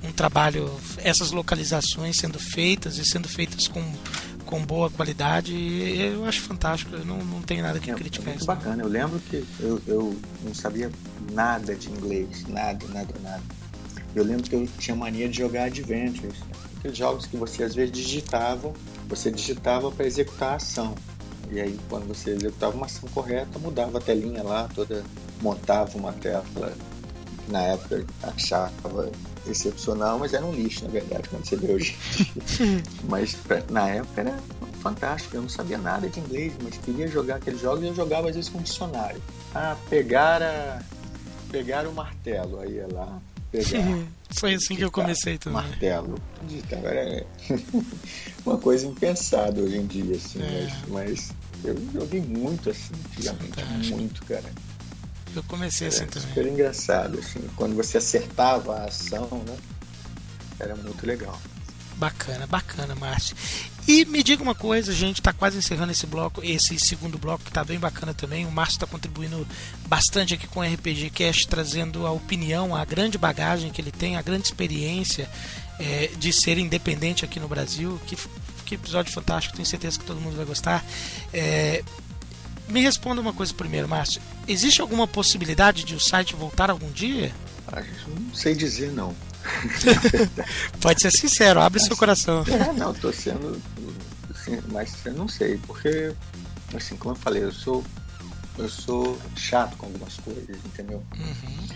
um 0.05 0.13
trabalho, 0.13 0.73
essas 0.99 1.33
localizações 1.33 2.17
sendo 2.17 2.39
feitas 2.39 2.97
e 2.97 3.05
sendo 3.05 3.29
feitas 3.29 3.67
com 3.67 3.83
com 4.47 4.65
boa 4.65 4.89
qualidade 4.89 5.53
eu 6.01 6.25
acho 6.25 6.41
fantástico, 6.41 6.95
eu 6.95 7.05
não, 7.05 7.19
não 7.19 7.43
tenho 7.43 7.63
nada 7.63 7.79
que 7.79 7.91
é, 7.91 7.95
criticar 7.95 8.29
é 8.29 8.31
muito 8.31 8.39
isso. 8.39 8.47
bacana, 8.47 8.83
eu 8.83 8.89
lembro 8.89 9.19
que 9.21 9.45
eu, 9.61 9.83
eu 9.87 10.17
não 10.43 10.55
sabia 10.55 10.91
nada 11.33 11.75
de 11.75 11.91
inglês, 11.91 12.45
nada, 12.49 12.87
nada, 12.89 13.15
nada. 13.23 13.43
Eu 14.15 14.25
lembro 14.25 14.45
que 14.45 14.55
eu 14.55 14.67
tinha 14.79 14.97
mania 14.97 15.29
de 15.29 15.37
jogar 15.37 15.65
Adventures, 15.65 16.39
aqueles 16.79 16.97
jogos 16.97 17.27
que 17.27 17.37
você 17.37 17.65
às 17.65 17.75
vezes 17.75 17.93
digitava, 17.93 18.73
você 19.09 19.31
digitava 19.31 19.91
para 19.91 20.07
executar 20.07 20.53
a 20.53 20.57
ação. 20.57 20.95
E 21.51 21.61
aí 21.61 21.79
quando 21.89 22.07
você 22.09 22.31
executava 22.31 22.77
uma 22.77 22.87
ação 22.87 23.09
correta, 23.11 23.59
mudava 23.59 23.99
a 23.99 24.01
telinha 24.01 24.43
lá, 24.43 24.69
toda 24.75 25.05
montava 25.43 25.99
uma 25.99 26.13
tela 26.13 26.45
na 27.49 27.63
época 27.63 28.05
achava 28.23 29.11
excepcional, 29.49 30.19
mas 30.19 30.35
era 30.35 30.45
um 30.45 30.53
lixo, 30.53 30.85
na 30.85 30.91
verdade, 30.91 31.29
quando 31.29 31.45
você 31.45 31.57
vê 31.57 31.73
hoje. 31.73 31.97
mas 33.09 33.37
na 33.71 33.89
época 33.89 34.21
era 34.21 34.39
fantástico, 34.81 35.37
eu 35.37 35.43
não 35.43 35.49
sabia 35.49 35.79
nada 35.79 36.09
de 36.09 36.21
inglês, 36.21 36.53
mas 36.63 36.77
queria 36.79 37.09
jogar 37.09 37.37
aqueles 37.37 37.61
jogos 37.61 37.83
e 37.83 37.89
eu 37.89 37.95
jogava 37.95 38.29
às 38.29 38.37
vezes 38.37 38.51
com 38.51 38.61
dicionário. 38.61 39.21
Ah, 39.55 39.77
pegar 39.91 40.43
a. 40.43 40.83
pegar 41.51 41.87
o 41.87 41.93
martelo, 41.93 42.61
aí 42.61 42.75
ia 42.75 42.89
lá, 42.93 43.21
pegar. 43.51 44.05
Foi 44.39 44.55
assim 44.55 44.77
que 44.77 44.83
eu 44.83 44.91
comecei 44.91 45.39
também. 45.39 45.63
Martelo. 45.63 46.19
Agora 46.73 47.01
é 47.01 47.27
uma 48.45 48.59
coisa 48.59 48.87
impensada 48.87 49.61
hoje 49.61 49.77
em 49.77 49.87
dia, 49.87 50.17
assim, 50.17 50.43
é. 50.43 50.69
mas, 50.89 50.89
mas, 50.89 51.33
eu 51.65 51.77
joguei 51.93 52.21
muito 52.21 52.71
assim, 52.71 52.93
antigamente, 53.07 53.61
Fantástico. 53.61 53.97
muito, 53.97 54.25
cara. 54.25 54.53
Eu 55.37 55.43
comecei 55.45 55.89
assim 55.89 56.07
também. 56.07 56.28
Super 56.28 56.47
engraçado, 56.47 57.18
assim, 57.18 57.41
quando 57.57 57.74
você 57.74 57.99
acertava 57.99 58.76
a 58.76 58.84
ação, 58.87 59.28
né? 59.47 59.57
Era 60.59 60.74
muito 60.76 61.07
legal. 61.07 61.39
Bacana, 61.97 62.47
bacana, 62.47 62.95
Márcio. 62.95 63.37
E 63.89 64.05
me 64.05 64.22
diga 64.22 64.43
uma 64.43 64.55
coisa, 64.55 64.91
a 64.91 64.95
gente 64.95 65.20
está 65.20 65.32
quase 65.32 65.57
encerrando 65.57 65.93
esse 65.93 66.07
bloco, 66.07 66.43
esse 66.43 66.78
segundo 66.78 67.16
bloco 67.18 67.45
que 67.45 67.51
está 67.51 67.64
bem 67.64 67.78
bacana 67.78 68.12
também. 68.12 68.45
O 68.45 68.51
Márcio 68.51 68.76
está 68.76 68.87
contribuindo 68.87 69.47
bastante 69.87 70.34
aqui 70.34 70.47
com 70.47 70.61
o 70.61 70.62
RPG 70.62 71.11
Cast, 71.11 71.47
trazendo 71.49 72.07
a 72.07 72.11
opinião, 72.11 72.74
a 72.74 72.84
grande 72.84 73.16
bagagem 73.16 73.70
que 73.70 73.80
ele 73.80 73.93
tem, 73.93 74.16
a 74.16 74.22
grande 74.22 74.45
experiência 74.45 75.28
é, 75.78 76.11
de 76.18 76.32
ser 76.32 76.59
independente 76.59 77.24
aqui 77.24 77.39
no 77.39 77.49
Brasil. 77.49 77.99
Que, 78.07 78.16
que 78.64 78.74
episódio 78.74 79.12
fantástico, 79.12 79.55
tenho 79.55 79.66
certeza 79.66 79.99
que 79.99 80.05
todo 80.05 80.20
mundo 80.20 80.37
vai 80.37 80.45
gostar. 80.45 80.84
É, 81.32 81.82
me 82.69 82.81
responda 82.83 83.21
uma 83.21 83.33
coisa 83.33 83.55
primeiro, 83.55 83.89
Márcio. 83.89 84.21
Existe 84.47 84.81
alguma 84.81 85.07
possibilidade 85.07 85.85
de 85.85 85.95
o 85.95 86.01
site 86.01 86.35
voltar 86.35 86.71
algum 86.71 86.91
dia? 86.91 87.33
Ah, 87.69 87.83
não 88.09 88.35
sei 88.35 88.55
dizer 88.55 88.93
não. 88.93 89.14
Pode 90.81 91.01
ser 91.01 91.11
sincero, 91.11 91.61
abre 91.61 91.81
seu 91.81 91.97
coração. 91.97 92.45
É, 92.49 92.73
não, 92.73 92.93
tô 92.93 93.12
sendo. 93.12 93.61
Assim, 94.31 94.61
mas 94.73 94.95
eu 95.05 95.14
não 95.14 95.29
sei, 95.29 95.59
porque, 95.67 96.12
assim, 96.75 96.97
como 96.97 97.14
eu 97.14 97.19
falei, 97.19 97.43
eu 97.43 97.53
sou. 97.53 97.85
Eu 98.59 98.71
sou 98.71 99.19
chato 99.37 99.77
com 99.77 99.87
algumas 99.87 100.17
coisas, 100.17 100.57
entendeu? 100.64 101.03
Uhum. 101.14 101.69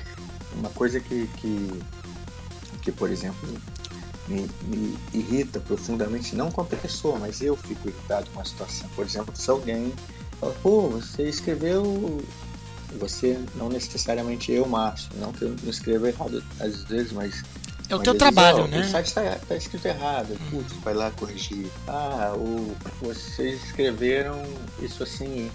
Uma 0.61 0.71
coisa 0.71 0.99
que, 0.99 1.27
que, 1.37 1.83
que 2.81 2.91
por 2.91 3.11
exemplo, 3.11 3.47
me, 4.27 4.49
me, 4.63 4.99
irrita 5.13 5.61
profundamente, 5.61 6.35
não 6.35 6.51
com 6.51 6.63
a 6.63 6.65
pessoa, 6.65 7.19
mas 7.19 7.43
eu 7.43 7.55
fico 7.55 7.89
irritado 7.89 8.31
com 8.31 8.41
a 8.41 8.45
situação. 8.47 8.89
Por 8.97 9.05
exemplo, 9.05 9.37
se 9.37 9.51
alguém 9.51 9.93
Fala, 10.41 10.55
pô, 10.63 10.89
você 10.89 11.29
escreveu. 11.29 12.23
Você, 12.99 13.39
não 13.55 13.69
necessariamente 13.69 14.51
eu, 14.51 14.67
Márcio, 14.67 15.11
não 15.21 15.33
que 15.33 15.43
eu 15.43 15.55
não 15.63 15.71
escreva 15.71 16.09
errado 16.09 16.43
às 16.59 16.83
vezes, 16.85 17.13
mas. 17.13 17.45
É 17.89 17.95
o 17.95 18.01
teu 18.01 18.17
trabalho, 18.17 18.67
né? 18.67 18.81
O 18.81 18.89
site 18.89 19.07
está 19.07 19.37
tá 19.37 19.57
escrito 19.57 19.87
errado. 19.87 20.33
Hum. 20.33 20.51
Putz, 20.51 20.73
vai 20.83 20.95
lá 20.95 21.11
corrigir. 21.13 21.67
Ah, 21.87 22.33
o, 22.37 22.75
vocês 23.01 23.63
escreveram 23.65 24.43
isso 24.81 25.03
assim, 25.03 25.51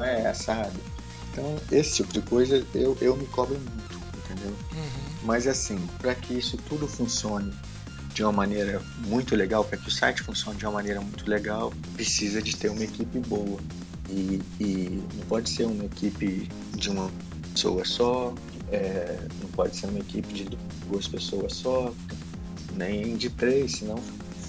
é 0.00 0.26
assado. 0.26 0.78
Então, 1.32 1.56
esse 1.70 1.96
tipo 1.96 2.12
de 2.12 2.22
coisa 2.22 2.64
eu, 2.74 2.96
eu 3.00 3.16
me 3.16 3.26
cobro 3.26 3.58
muito, 3.58 4.00
entendeu? 4.24 4.54
Uhum. 4.72 5.06
Mas 5.22 5.46
assim, 5.46 5.78
para 5.98 6.14
que 6.14 6.34
isso 6.34 6.56
tudo 6.68 6.88
funcione 6.88 7.52
de 8.14 8.22
uma 8.22 8.32
maneira 8.32 8.80
muito 9.06 9.36
legal, 9.36 9.62
para 9.62 9.76
que 9.76 9.88
o 9.88 9.90
site 9.90 10.22
funcione 10.22 10.58
de 10.58 10.64
uma 10.64 10.72
maneira 10.72 11.00
muito 11.02 11.28
legal, 11.28 11.70
precisa 11.94 12.40
de 12.40 12.56
ter 12.56 12.70
uma 12.70 12.82
equipe 12.82 13.18
boa. 13.20 13.60
E, 14.08 14.40
e 14.60 15.02
não 15.14 15.26
pode 15.26 15.50
ser 15.50 15.64
uma 15.64 15.84
equipe 15.84 16.48
de 16.76 16.90
uma 16.90 17.10
pessoa 17.52 17.84
só, 17.84 18.34
é, 18.70 19.18
não 19.42 19.48
pode 19.50 19.76
ser 19.76 19.86
uma 19.86 19.98
equipe 19.98 20.32
de 20.32 20.58
duas 20.88 21.08
pessoas 21.08 21.54
só, 21.54 21.92
nem 22.74 23.16
de 23.16 23.30
três, 23.30 23.72
senão 23.72 23.96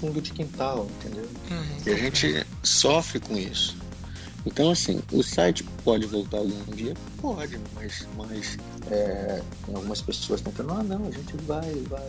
fundo 0.00 0.20
de 0.20 0.30
quintal, 0.32 0.86
entendeu? 0.98 1.28
Uhum. 1.50 1.76
E 1.86 1.90
a 1.90 1.96
gente 1.96 2.46
sofre 2.62 3.18
com 3.18 3.36
isso. 3.36 3.76
Então, 4.46 4.70
assim, 4.70 5.02
o 5.12 5.22
site 5.22 5.64
pode 5.84 6.06
voltar 6.06 6.38
algum 6.38 6.72
dia? 6.72 6.94
Pode, 7.20 7.58
mas, 7.74 8.06
mas 8.16 8.56
é, 8.90 9.42
algumas 9.74 10.00
pessoas 10.00 10.40
estão 10.40 10.52
falando, 10.52 10.80
ah, 10.92 10.98
não, 10.98 11.06
a 11.06 11.10
gente 11.10 11.36
vai, 11.38 11.74
vai, 11.88 12.08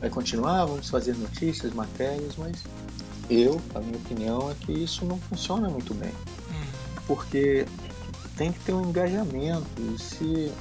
vai 0.00 0.10
continuar, 0.10 0.66
vamos 0.66 0.88
fazer 0.90 1.16
notícias, 1.16 1.72
matérias, 1.72 2.34
mas 2.36 2.62
eu, 3.30 3.60
a 3.74 3.80
minha 3.80 3.96
opinião 3.96 4.50
é 4.50 4.54
que 4.54 4.72
isso 4.72 5.04
não 5.04 5.18
funciona 5.18 5.68
muito 5.68 5.94
bem 5.94 6.12
porque 7.06 7.66
tem 8.36 8.52
que 8.52 8.60
ter 8.60 8.72
um 8.72 8.88
engajamento. 8.88 9.98
Se, 9.98 10.52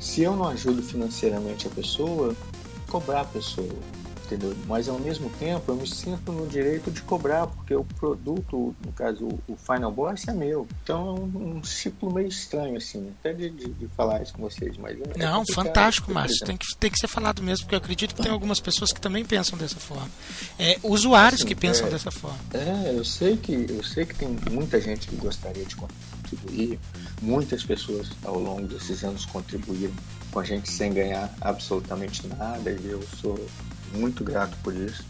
se 0.00 0.22
eu 0.22 0.36
não 0.36 0.48
ajudo 0.48 0.82
financeiramente 0.82 1.66
a 1.66 1.70
pessoa, 1.70 2.34
cobrar 2.88 3.22
a 3.22 3.24
pessoa 3.24 3.68
entendeu? 4.26 4.54
Mas 4.66 4.88
ao 4.88 4.98
mesmo 4.98 5.30
tempo 5.38 5.70
eu 5.70 5.76
me 5.76 5.86
sinto 5.86 6.32
no 6.32 6.46
direito 6.46 6.90
de 6.90 7.00
cobrar, 7.02 7.46
porque 7.46 7.74
o 7.74 7.84
produto, 7.84 8.74
no 8.84 8.92
caso 8.92 9.26
o 9.48 9.56
Final 9.56 9.92
Boss, 9.92 10.26
é 10.28 10.32
meu. 10.32 10.66
Então 10.82 11.08
é 11.08 11.20
um, 11.20 11.56
um 11.56 11.64
ciclo 11.64 12.12
meio 12.12 12.28
estranho, 12.28 12.76
assim, 12.76 13.12
até 13.20 13.32
de, 13.32 13.50
de, 13.50 13.68
de 13.68 13.88
falar 13.88 14.22
isso 14.22 14.34
com 14.34 14.42
vocês. 14.42 14.76
Mas 14.76 14.98
é 15.00 15.18
Não, 15.18 15.44
fantástico, 15.46 16.12
Márcio. 16.12 16.44
Tem 16.44 16.56
que, 16.56 16.66
tem 16.78 16.90
que 16.90 16.98
ser 16.98 17.08
falado 17.08 17.42
mesmo, 17.42 17.64
porque 17.64 17.74
eu 17.74 17.78
acredito 17.78 18.14
que 18.14 18.22
tem 18.22 18.32
algumas 18.32 18.60
pessoas 18.60 18.92
que 18.92 19.00
também 19.00 19.24
pensam 19.24 19.58
dessa 19.58 19.78
forma. 19.78 20.10
É, 20.58 20.78
usuários 20.82 21.40
assim, 21.40 21.48
que 21.48 21.54
pensam 21.54 21.86
é, 21.86 21.90
dessa 21.90 22.10
forma. 22.10 22.38
É, 22.52 22.92
eu 22.94 23.04
sei 23.04 23.36
que 23.36 23.66
eu 23.68 23.82
sei 23.82 24.04
que 24.04 24.14
tem 24.14 24.28
muita 24.50 24.80
gente 24.80 25.08
que 25.08 25.16
gostaria 25.16 25.64
de 25.64 25.76
contribuir, 25.76 26.78
muitas 27.22 27.64
pessoas 27.64 28.10
ao 28.24 28.38
longo 28.38 28.66
desses 28.66 29.04
anos 29.04 29.24
contribuíram 29.26 29.94
com 30.32 30.40
a 30.40 30.44
gente 30.44 30.70
sem 30.70 30.92
ganhar 30.92 31.34
absolutamente 31.40 32.26
nada 32.26 32.70
e 32.70 32.90
eu 32.90 33.02
sou 33.20 33.38
muito 33.92 34.24
grato 34.24 34.56
por 34.62 34.74
isso. 34.74 35.04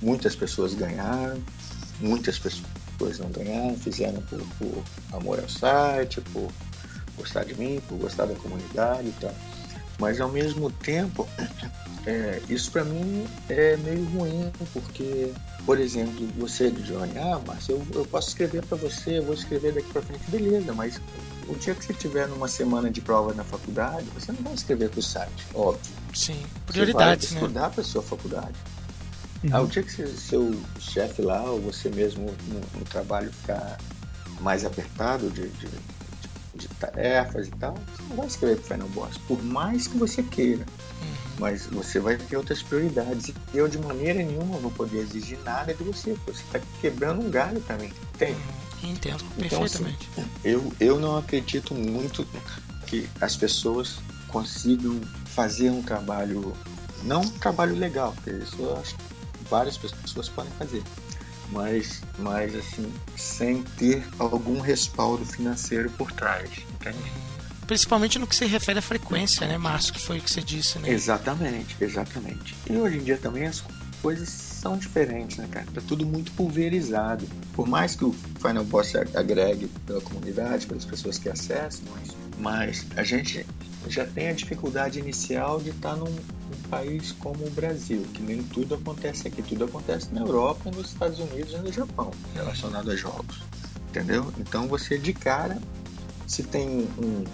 Muitas 0.00 0.34
pessoas 0.34 0.74
ganharam, 0.74 1.42
muitas 2.00 2.38
pessoas 2.38 3.18
não 3.18 3.30
ganharam, 3.30 3.76
fizeram 3.76 4.20
por, 4.22 4.40
por 4.58 4.84
amor 5.12 5.40
ao 5.40 5.48
site, 5.48 6.20
por 6.20 6.50
gostar 7.16 7.44
de 7.44 7.54
mim, 7.54 7.80
por 7.88 7.98
gostar 7.98 8.26
da 8.26 8.34
comunidade 8.34 9.08
e 9.08 9.14
tal. 9.20 9.34
Mas 9.98 10.20
ao 10.20 10.28
mesmo 10.28 10.70
tempo, 10.70 11.28
é, 12.06 12.40
isso 12.48 12.70
para 12.70 12.84
mim 12.84 13.26
é 13.48 13.76
meio 13.78 14.04
ruim, 14.10 14.50
porque, 14.72 15.32
por 15.64 15.78
exemplo, 15.78 16.26
você, 16.36 16.70
Johnny, 16.70 17.16
ah, 17.18 17.40
mas 17.46 17.68
eu, 17.68 17.84
eu 17.94 18.04
posso 18.06 18.28
escrever 18.28 18.64
para 18.66 18.76
você, 18.76 19.18
eu 19.18 19.24
vou 19.24 19.34
escrever 19.34 19.72
daqui 19.72 19.90
para 19.92 20.02
frente, 20.02 20.30
beleza, 20.30 20.72
mas 20.72 21.00
o 21.48 21.54
dia 21.54 21.74
que 21.74 21.84
você 21.84 21.94
tiver 21.94 22.26
numa 22.28 22.48
semana 22.48 22.90
de 22.90 23.00
prova 23.00 23.32
na 23.34 23.44
faculdade, 23.44 24.06
você 24.14 24.32
não 24.32 24.42
vai 24.42 24.54
escrever 24.54 24.90
para 24.90 25.00
o 25.00 25.02
site, 25.02 25.46
óbvio. 25.54 26.03
Sim, 26.14 26.40
prioridades, 26.66 27.28
você 27.28 27.34
vai 27.34 27.42
estudar 27.42 27.70
para 27.70 27.84
sua 27.84 28.02
faculdade. 28.02 28.54
Uhum. 29.42 29.50
Ah, 29.52 29.60
o 29.60 29.66
dia 29.66 29.82
que 29.82 30.06
seu 30.06 30.58
chefe 30.78 31.20
lá, 31.20 31.42
ou 31.42 31.60
você 31.60 31.90
mesmo 31.90 32.34
no, 32.48 32.60
no 32.78 32.84
trabalho 32.86 33.30
ficar 33.32 33.78
mais 34.40 34.64
apertado 34.64 35.30
de, 35.30 35.48
de, 35.48 35.68
de, 36.54 36.68
tarefas 36.80 37.48
e 37.48 37.50
tal, 37.50 37.74
você 37.74 38.02
não 38.08 38.16
vai 38.16 38.26
escrever 38.26 38.56
para 38.56 38.76
Final 38.76 38.88
Boss, 38.88 39.18
por 39.18 39.42
mais 39.42 39.86
que 39.86 39.98
você 39.98 40.22
queira. 40.22 40.64
Uhum. 41.00 41.14
Mas 41.38 41.66
você 41.66 41.98
vai 41.98 42.16
ter 42.16 42.36
outras 42.36 42.62
prioridades. 42.62 43.28
E 43.52 43.56
eu, 43.56 43.68
de 43.68 43.78
maneira 43.78 44.22
nenhuma, 44.22 44.58
vou 44.58 44.70
poder 44.70 44.98
exigir 44.98 45.38
nada 45.44 45.74
de 45.74 45.82
você, 45.82 46.12
porque 46.14 46.32
você 46.32 46.42
está 46.44 46.60
quebrando 46.80 47.20
um 47.20 47.30
galho 47.30 47.60
também, 47.62 47.92
entende? 48.14 48.32
Uhum. 48.82 48.90
Entendo 48.90 49.24
perfeitamente. 49.36 50.08
Então, 50.12 50.24
assim, 50.24 50.30
eu, 50.44 50.72
eu 50.78 51.00
não 51.00 51.16
acredito 51.16 51.74
muito 51.74 52.26
que 52.86 53.08
as 53.20 53.36
pessoas 53.36 53.98
consigam 54.28 55.00
fazer 55.34 55.70
um 55.70 55.82
trabalho, 55.82 56.54
não 57.02 57.22
um 57.22 57.30
trabalho 57.30 57.74
legal, 57.74 58.12
porque 58.12 58.30
isso 58.30 58.56
eu 58.58 58.76
acho 58.76 58.94
que 58.94 59.04
várias 59.50 59.76
pessoas 59.76 60.28
podem 60.28 60.52
fazer, 60.52 60.82
mas, 61.50 62.02
mas 62.18 62.54
assim, 62.54 62.92
sem 63.16 63.62
ter 63.62 64.06
algum 64.18 64.60
respaldo 64.60 65.24
financeiro 65.24 65.90
por 65.90 66.12
trás, 66.12 66.50
entende? 66.72 67.12
Principalmente 67.66 68.18
no 68.18 68.26
que 68.26 68.36
se 68.36 68.44
refere 68.44 68.78
à 68.78 68.82
frequência, 68.82 69.46
né, 69.46 69.56
Márcio, 69.56 69.92
que 69.92 70.00
foi 70.00 70.18
o 70.18 70.20
que 70.20 70.30
você 70.30 70.42
disse, 70.42 70.78
né? 70.78 70.90
Exatamente, 70.90 71.76
exatamente. 71.80 72.54
E 72.68 72.76
hoje 72.76 72.98
em 72.98 73.02
dia 73.02 73.16
também 73.16 73.46
as 73.46 73.64
coisas 74.02 74.28
são 74.28 74.76
diferentes, 74.76 75.38
né, 75.38 75.48
cara? 75.50 75.66
Tá 75.74 75.80
tudo 75.86 76.04
muito 76.04 76.30
pulverizado. 76.32 77.26
Por 77.54 77.66
mais 77.66 77.96
que 77.96 78.04
o 78.04 78.12
Final 78.12 78.64
Boss 78.64 78.94
agregue 79.14 79.66
pela 79.86 80.00
comunidade, 80.02 80.66
pelas 80.66 80.84
pessoas 80.84 81.18
que 81.18 81.28
acessam, 81.28 81.84
mas 82.38 82.84
a 82.96 83.02
gente 83.02 83.46
já 83.88 84.06
tem 84.06 84.28
a 84.28 84.32
dificuldade 84.32 84.98
inicial 84.98 85.60
de 85.60 85.70
estar 85.70 85.96
num, 85.96 86.04
num, 86.04 86.68
país 86.70 87.12
como 87.12 87.46
o 87.46 87.50
Brasil, 87.50 88.04
que 88.14 88.22
nem 88.22 88.42
tudo 88.42 88.74
acontece 88.74 89.28
aqui, 89.28 89.42
tudo 89.42 89.64
acontece 89.64 90.12
na 90.12 90.22
Europa, 90.22 90.70
nos 90.70 90.92
Estados 90.92 91.18
Unidos 91.18 91.52
e 91.52 91.58
no 91.58 91.72
Japão, 91.72 92.10
relacionado 92.34 92.90
a 92.90 92.96
jogos, 92.96 93.42
entendeu? 93.88 94.32
Então 94.38 94.66
você 94.66 94.98
de 94.98 95.12
cara, 95.12 95.58
se 96.26 96.42
tem 96.42 96.88
um, 96.98 97.24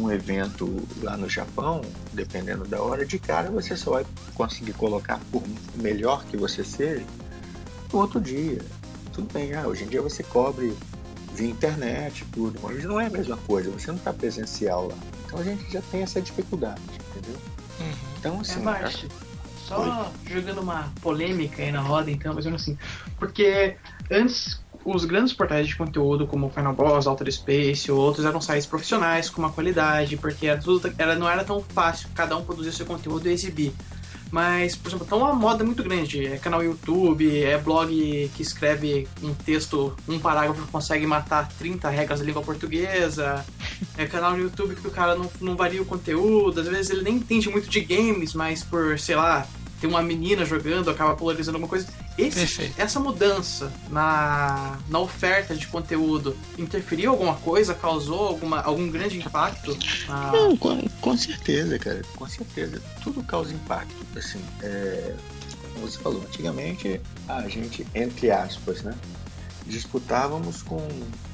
um 0.00 0.10
evento 0.10 0.82
lá 1.02 1.16
no 1.16 1.28
Japão, 1.28 1.82
dependendo 2.12 2.64
da 2.64 2.80
hora, 2.80 3.04
de 3.04 3.18
cara 3.18 3.50
você 3.50 3.76
só 3.76 3.92
vai 3.92 4.06
conseguir 4.34 4.72
colocar, 4.72 5.20
por 5.30 5.42
melhor 5.76 6.24
que 6.24 6.36
você 6.36 6.64
seja, 6.64 7.04
no 7.92 8.00
outro 8.00 8.20
dia. 8.20 8.60
Tudo 9.12 9.32
bem, 9.32 9.54
ah, 9.54 9.66
hoje 9.66 9.84
em 9.84 9.88
dia 9.88 10.00
você 10.00 10.22
cobre 10.22 10.74
via 11.34 11.48
internet, 11.48 12.24
tudo, 12.32 12.58
mas 12.62 12.82
não 12.84 13.00
é 13.00 13.06
a 13.06 13.10
mesma 13.10 13.36
coisa, 13.36 13.70
você 13.70 13.88
não 13.88 13.98
está 13.98 14.12
presencial 14.12 14.88
lá. 14.88 14.96
Então 15.28 15.40
a 15.40 15.44
gente 15.44 15.70
já 15.70 15.82
tem 15.82 16.02
essa 16.02 16.22
dificuldade, 16.22 16.80
entendeu? 17.10 17.38
Uhum. 17.80 17.92
Então, 18.18 18.40
assim. 18.40 18.60
É, 18.60 18.62
Marte, 18.62 19.08
só 19.66 19.82
Oi. 19.82 20.32
jogando 20.32 20.62
uma 20.62 20.90
polêmica 21.02 21.62
aí 21.62 21.70
na 21.70 21.82
roda, 21.82 22.10
então, 22.10 22.32
mas 22.32 22.46
assim, 22.46 22.78
porque 23.18 23.76
antes 24.10 24.58
os 24.82 25.04
grandes 25.04 25.34
portais 25.34 25.68
de 25.68 25.76
conteúdo 25.76 26.26
como 26.26 26.48
Final 26.48 26.72
Boss, 26.72 27.06
Outer 27.06 27.30
Space 27.30 27.92
ou 27.92 27.98
outros 27.98 28.24
eram 28.24 28.40
sites 28.40 28.64
profissionais 28.64 29.28
com 29.28 29.42
uma 29.42 29.52
qualidade, 29.52 30.16
porque 30.16 30.46
era 30.46 30.58
tudo, 30.58 30.90
era, 30.96 31.14
não 31.14 31.28
era 31.28 31.44
tão 31.44 31.62
fácil 31.62 32.08
cada 32.14 32.34
um 32.34 32.42
produzir 32.42 32.72
seu 32.72 32.86
conteúdo 32.86 33.28
e 33.28 33.32
exibir. 33.32 33.74
Mas, 34.30 34.76
por 34.76 34.88
exemplo, 34.88 35.06
tá 35.06 35.16
uma 35.16 35.34
moda 35.34 35.64
muito 35.64 35.82
grande. 35.82 36.26
É 36.26 36.38
canal 36.38 36.62
YouTube, 36.62 37.42
é 37.42 37.56
blog 37.58 38.30
que 38.34 38.42
escreve 38.42 39.08
um 39.22 39.32
texto, 39.32 39.96
um 40.06 40.18
parágrafo 40.18 40.66
consegue 40.70 41.06
matar 41.06 41.48
30 41.58 41.88
regras 41.88 42.20
da 42.20 42.26
língua 42.26 42.42
portuguesa. 42.42 43.44
É 43.96 44.06
canal 44.06 44.32
no 44.32 44.38
YouTube 44.38 44.74
que 44.74 44.86
o 44.86 44.90
cara 44.90 45.14
não, 45.14 45.30
não 45.40 45.56
varia 45.56 45.80
o 45.80 45.86
conteúdo. 45.86 46.60
Às 46.60 46.68
vezes 46.68 46.90
ele 46.90 47.02
nem 47.02 47.14
entende 47.14 47.48
muito 47.48 47.68
de 47.68 47.80
games, 47.80 48.34
mas 48.34 48.62
por, 48.62 48.98
sei 48.98 49.16
lá, 49.16 49.46
tem 49.80 49.88
uma 49.88 50.02
menina 50.02 50.44
jogando, 50.44 50.90
acaba 50.90 51.14
polarizando 51.14 51.56
alguma 51.56 51.68
coisa. 51.68 51.86
Esse, 52.16 52.72
essa 52.76 52.98
mudança 52.98 53.72
na, 53.90 54.78
na 54.88 54.98
oferta 54.98 55.54
de 55.54 55.66
conteúdo 55.66 56.36
interferiu 56.56 57.12
alguma 57.12 57.36
coisa? 57.36 57.74
Causou 57.74 58.26
alguma, 58.26 58.60
algum 58.60 58.90
grande 58.90 59.18
impacto? 59.18 59.76
Na... 60.08 60.32
Não, 60.32 60.56
com, 60.56 60.88
com, 61.00 61.16
certeza, 61.16 61.78
cara. 61.78 62.02
Com 62.16 62.28
certeza. 62.28 62.82
Tudo 63.02 63.22
causa 63.22 63.54
impacto. 63.54 63.94
Assim, 64.16 64.40
é, 64.62 65.14
como 65.74 65.88
você 65.88 65.98
falou, 65.98 66.22
antigamente 66.22 67.00
a 67.28 67.48
gente, 67.48 67.86
entre 67.94 68.30
aspas, 68.30 68.82
né? 68.82 68.94
Disputávamos 69.64 70.62
com 70.62 70.80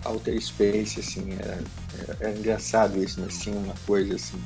Alter 0.04 0.40
Space, 0.42 0.98
assim, 0.98 1.34
era, 1.38 1.62
era, 2.00 2.16
era 2.20 2.38
engraçado 2.38 3.02
isso, 3.02 3.20
mas 3.20 3.38
tinha 3.38 3.56
uma 3.56 3.74
coisa 3.86 4.16
assim 4.16 4.38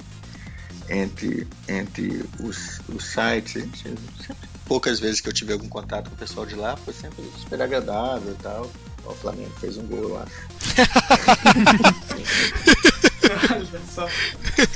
entre, 0.89 1.47
entre 1.69 2.25
os, 2.41 2.81
os 2.89 3.05
sites. 3.05 3.53
Sempre, 3.53 4.49
poucas 4.67 5.01
vezes 5.01 5.21
que 5.21 5.29
eu 5.29 5.33
tive 5.33 5.53
algum 5.53 5.69
contato 5.69 6.09
com 6.11 6.15
o 6.15 6.19
pessoal 6.19 6.47
de 6.47 6.55
lá, 6.55 6.77
foi 6.77 6.93
sempre 6.93 7.25
super 7.39 7.61
agradável 7.63 8.33
e 8.33 8.43
tal. 8.43 8.71
O 9.05 9.15
Flamengo 9.15 9.51
fez 9.59 9.79
um 9.79 9.87
gol, 9.87 10.11
eu 10.11 10.19
acho. 10.19 10.49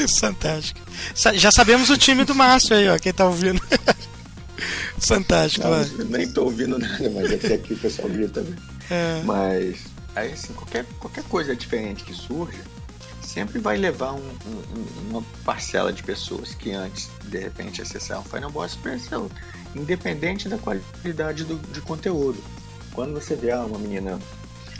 Fantástico. 0.18 0.80
Já 1.34 1.51
sabemos 1.51 1.90
o 1.90 1.98
time 1.98 2.24
do 2.24 2.34
Márcio 2.34 2.74
aí, 2.74 2.89
ó, 2.89 2.98
quem 2.98 3.12
tá 3.12 3.26
ouvindo. 3.26 3.60
Fantástico, 4.98 5.66
Não, 5.66 6.05
Nem 6.06 6.30
tô 6.30 6.44
ouvindo 6.44 6.78
nada, 6.78 7.10
mas 7.10 7.32
até 7.32 7.55
aqui 7.55 7.74
o 7.74 7.78
pessoal 7.78 8.09
grita 8.09 8.40
também. 8.40 8.55
É. 8.89 9.20
Mas, 9.24 9.80
aí 10.14 10.32
assim, 10.32 10.52
qualquer, 10.52 10.86
qualquer 10.98 11.24
coisa 11.24 11.56
diferente 11.56 12.05
que 12.05 12.14
surja, 12.14 12.60
sempre 13.32 13.59
vai 13.59 13.76
levar 13.76 14.12
um, 14.12 14.18
um, 14.18 15.10
uma 15.10 15.22
parcela 15.44 15.92
de 15.92 16.02
pessoas 16.02 16.54
que 16.54 16.72
antes, 16.72 17.10
de 17.24 17.38
repente, 17.38 17.80
acessaram 17.80 18.20
o 18.20 18.24
Final 18.24 18.50
Boss 18.50 18.78
outra, 19.12 19.42
independente 19.74 20.48
da 20.48 20.59
qualidade 20.59 21.44
do, 21.44 21.56
de 21.72 21.80
conteúdo. 21.80 22.42
Quando 22.92 23.14
você 23.14 23.34
vê 23.34 23.50
ah, 23.50 23.64
uma 23.64 23.78
menina 23.78 24.18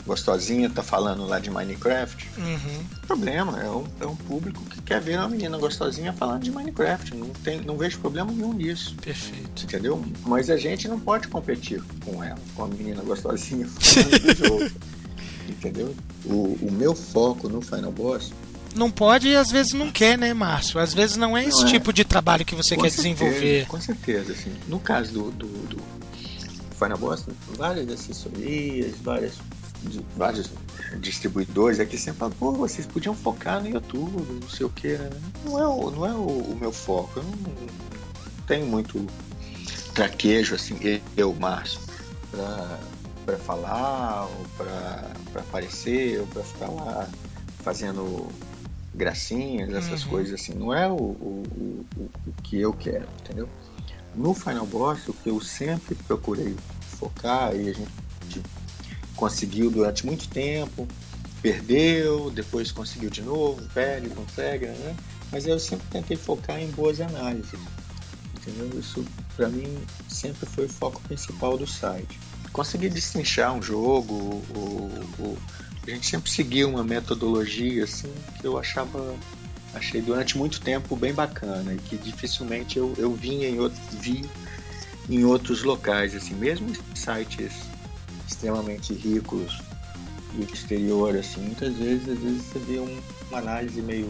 gostosinha 0.05 0.69
tá 0.69 0.83
falando 0.83 1.25
lá 1.25 1.39
de 1.39 1.49
Minecraft, 1.49 2.29
uhum. 2.37 2.85
problema, 3.07 3.59
é 3.61 3.69
um, 3.69 3.85
é 4.01 4.05
um 4.05 4.15
público 4.15 4.63
que 4.65 4.81
quer 4.81 5.01
ver 5.01 5.17
uma 5.17 5.29
menina 5.29 5.57
gostosinha 5.57 6.13
falando 6.13 6.43
de 6.43 6.51
Minecraft, 6.51 7.15
não, 7.15 7.29
tem, 7.29 7.61
não 7.61 7.77
vejo 7.77 7.99
problema 7.99 8.31
nenhum 8.31 8.53
nisso. 8.53 8.95
Perfeito. 9.01 9.63
Entendeu? 9.63 10.03
Mas 10.25 10.49
a 10.49 10.57
gente 10.57 10.87
não 10.87 10.99
pode 10.99 11.27
competir 11.27 11.81
com 12.05 12.23
ela, 12.23 12.37
com 12.53 12.65
a 12.65 12.67
menina 12.67 13.01
gostosinha 13.01 13.65
falando 13.79 14.19
do 14.19 14.35
jogo. 14.35 14.71
Entendeu? 15.47 15.95
O, 16.25 16.57
o 16.61 16.71
meu 16.71 16.95
foco 16.95 17.49
no 17.49 17.61
Final 17.61 17.91
Boss 17.91 18.31
não 18.75 18.89
pode 18.89 19.27
e 19.27 19.35
às 19.35 19.51
vezes 19.51 19.73
não 19.73 19.91
quer, 19.91 20.17
né, 20.17 20.33
Márcio? 20.33 20.79
Às 20.79 20.93
vezes 20.93 21.15
não 21.15 21.37
é 21.37 21.45
esse 21.45 21.61
não 21.61 21.67
é. 21.67 21.71
tipo 21.71 21.93
de 21.93 22.03
trabalho 22.03 22.43
que 22.43 22.55
você 22.55 22.75
com 22.75 22.81
quer 22.81 22.89
certeza, 22.89 23.15
desenvolver. 23.15 23.67
Com 23.67 23.79
certeza, 23.79 24.33
assim. 24.33 24.51
No 24.67 24.79
caso 24.79 25.11
do, 25.11 25.31
do, 25.31 25.47
do 25.67 25.81
Final 26.77 26.97
Boss, 26.97 27.25
várias 27.55 27.89
assessorias, 27.89 28.95
várias, 29.01 29.33
vários 30.17 30.49
distribuidores 30.99 31.79
aqui 31.79 31.97
sempre 31.97 32.19
falam, 32.19 32.35
pô, 32.35 32.51
vocês 32.51 32.87
podiam 32.87 33.15
focar 33.15 33.61
no 33.61 33.69
YouTube, 33.69 34.39
não 34.41 34.49
sei 34.49 34.65
o 34.65 34.69
que. 34.69 34.97
Não 35.45 35.59
é, 35.59 35.67
o, 35.67 35.91
não 35.91 36.05
é 36.05 36.13
o, 36.13 36.27
o 36.27 36.57
meu 36.59 36.71
foco. 36.71 37.19
Eu 37.19 37.23
não, 37.23 37.31
não 37.31 37.67
tenho 38.47 38.65
muito 38.65 39.05
traquejo, 39.93 40.55
assim, 40.55 40.77
eu, 41.15 41.33
Márcio, 41.33 41.79
pra, 42.31 42.79
pra 43.25 43.37
falar, 43.37 44.25
ou 44.25 44.45
pra 44.57 45.11
aparecer, 45.41 46.19
ou 46.19 46.27
pra 46.27 46.43
ficar 46.43 46.67
lá 46.69 47.09
fazendo 47.63 48.27
gracinhas, 48.93 49.73
essas 49.73 50.03
Uhum. 50.03 50.09
coisas 50.09 50.39
assim. 50.39 50.53
Não 50.53 50.73
é 50.73 50.87
o, 50.87 50.95
o, 50.95 51.43
o, 51.55 51.85
o- 51.97 52.09
o 52.27 52.41
que 52.43 52.59
eu 52.59 52.73
quero, 52.73 53.07
entendeu? 53.21 53.49
No 54.15 54.33
Final 54.33 54.65
Boss, 54.67 55.07
o 55.07 55.13
que 55.13 55.29
eu 55.29 55.39
sempre 55.41 55.95
procurei 55.95 56.55
focar, 56.81 57.55
e 57.55 57.69
a 57.69 57.73
gente 57.73 57.89
conseguiu 59.15 59.71
durante 59.71 60.05
muito 60.05 60.27
tempo, 60.29 60.87
perdeu, 61.41 62.29
depois 62.29 62.71
conseguiu 62.71 63.09
de 63.09 63.21
novo, 63.21 63.61
perde, 63.73 64.09
consegue, 64.09 64.67
né? 64.67 64.95
Mas 65.31 65.47
eu 65.47 65.59
sempre 65.59 65.87
tentei 65.89 66.15
focar 66.15 66.59
em 66.59 66.69
boas 66.69 67.01
análises, 67.01 67.59
entendeu? 68.35 68.79
Isso, 68.79 69.03
para 69.35 69.49
mim, 69.49 69.77
sempre 70.07 70.45
foi 70.45 70.65
o 70.65 70.69
foco 70.69 71.01
principal 71.01 71.57
do 71.57 71.65
site. 71.65 72.19
Conseguir 72.53 72.89
destrinchar 72.89 73.53
um 73.53 73.61
jogo, 73.61 74.13
o, 74.55 75.05
o- 75.19 75.37
a 75.85 75.89
gente 75.89 76.05
sempre 76.07 76.31
seguiu 76.31 76.69
uma 76.69 76.83
metodologia 76.83 77.83
assim 77.83 78.13
que 78.39 78.47
eu 78.47 78.57
achava 78.57 79.15
achei 79.73 80.01
durante 80.01 80.37
muito 80.37 80.61
tempo 80.61 80.95
bem 80.95 81.13
bacana 81.13 81.73
e 81.73 81.77
que 81.77 81.97
dificilmente 81.97 82.77
eu, 82.77 82.93
eu 82.97 83.13
vinha 83.13 83.49
em 83.49 83.59
outros 83.59 83.81
vi 83.99 84.23
em 85.09 85.25
outros 85.25 85.63
locais 85.63 86.15
assim 86.15 86.35
mesmo 86.35 86.69
sites 86.95 87.51
extremamente 88.25 88.93
ricos 88.93 89.59
do 90.33 90.43
exterior 90.53 91.17
assim 91.17 91.41
muitas 91.41 91.73
vezes 91.75 92.07
às 92.07 92.19
vezes 92.19 92.43
você 92.43 92.59
vê 92.59 92.79
um- 92.79 93.01
uma 93.29 93.39
análise 93.39 93.81
meio 93.81 94.09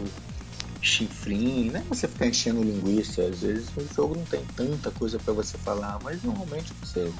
chifrinho 0.80 1.72
não 1.72 1.80
é 1.80 1.82
você 1.88 2.06
ficar 2.06 2.26
enchendo 2.26 2.62
linguiça 2.62 3.22
às 3.22 3.40
vezes 3.40 3.66
o 3.76 3.94
jogo 3.96 4.14
não 4.16 4.24
tem 4.26 4.44
tanta 4.54 4.90
coisa 4.92 5.18
para 5.18 5.32
você 5.32 5.56
falar 5.58 5.98
mas 6.04 6.22
normalmente 6.22 6.72
você 6.82 7.10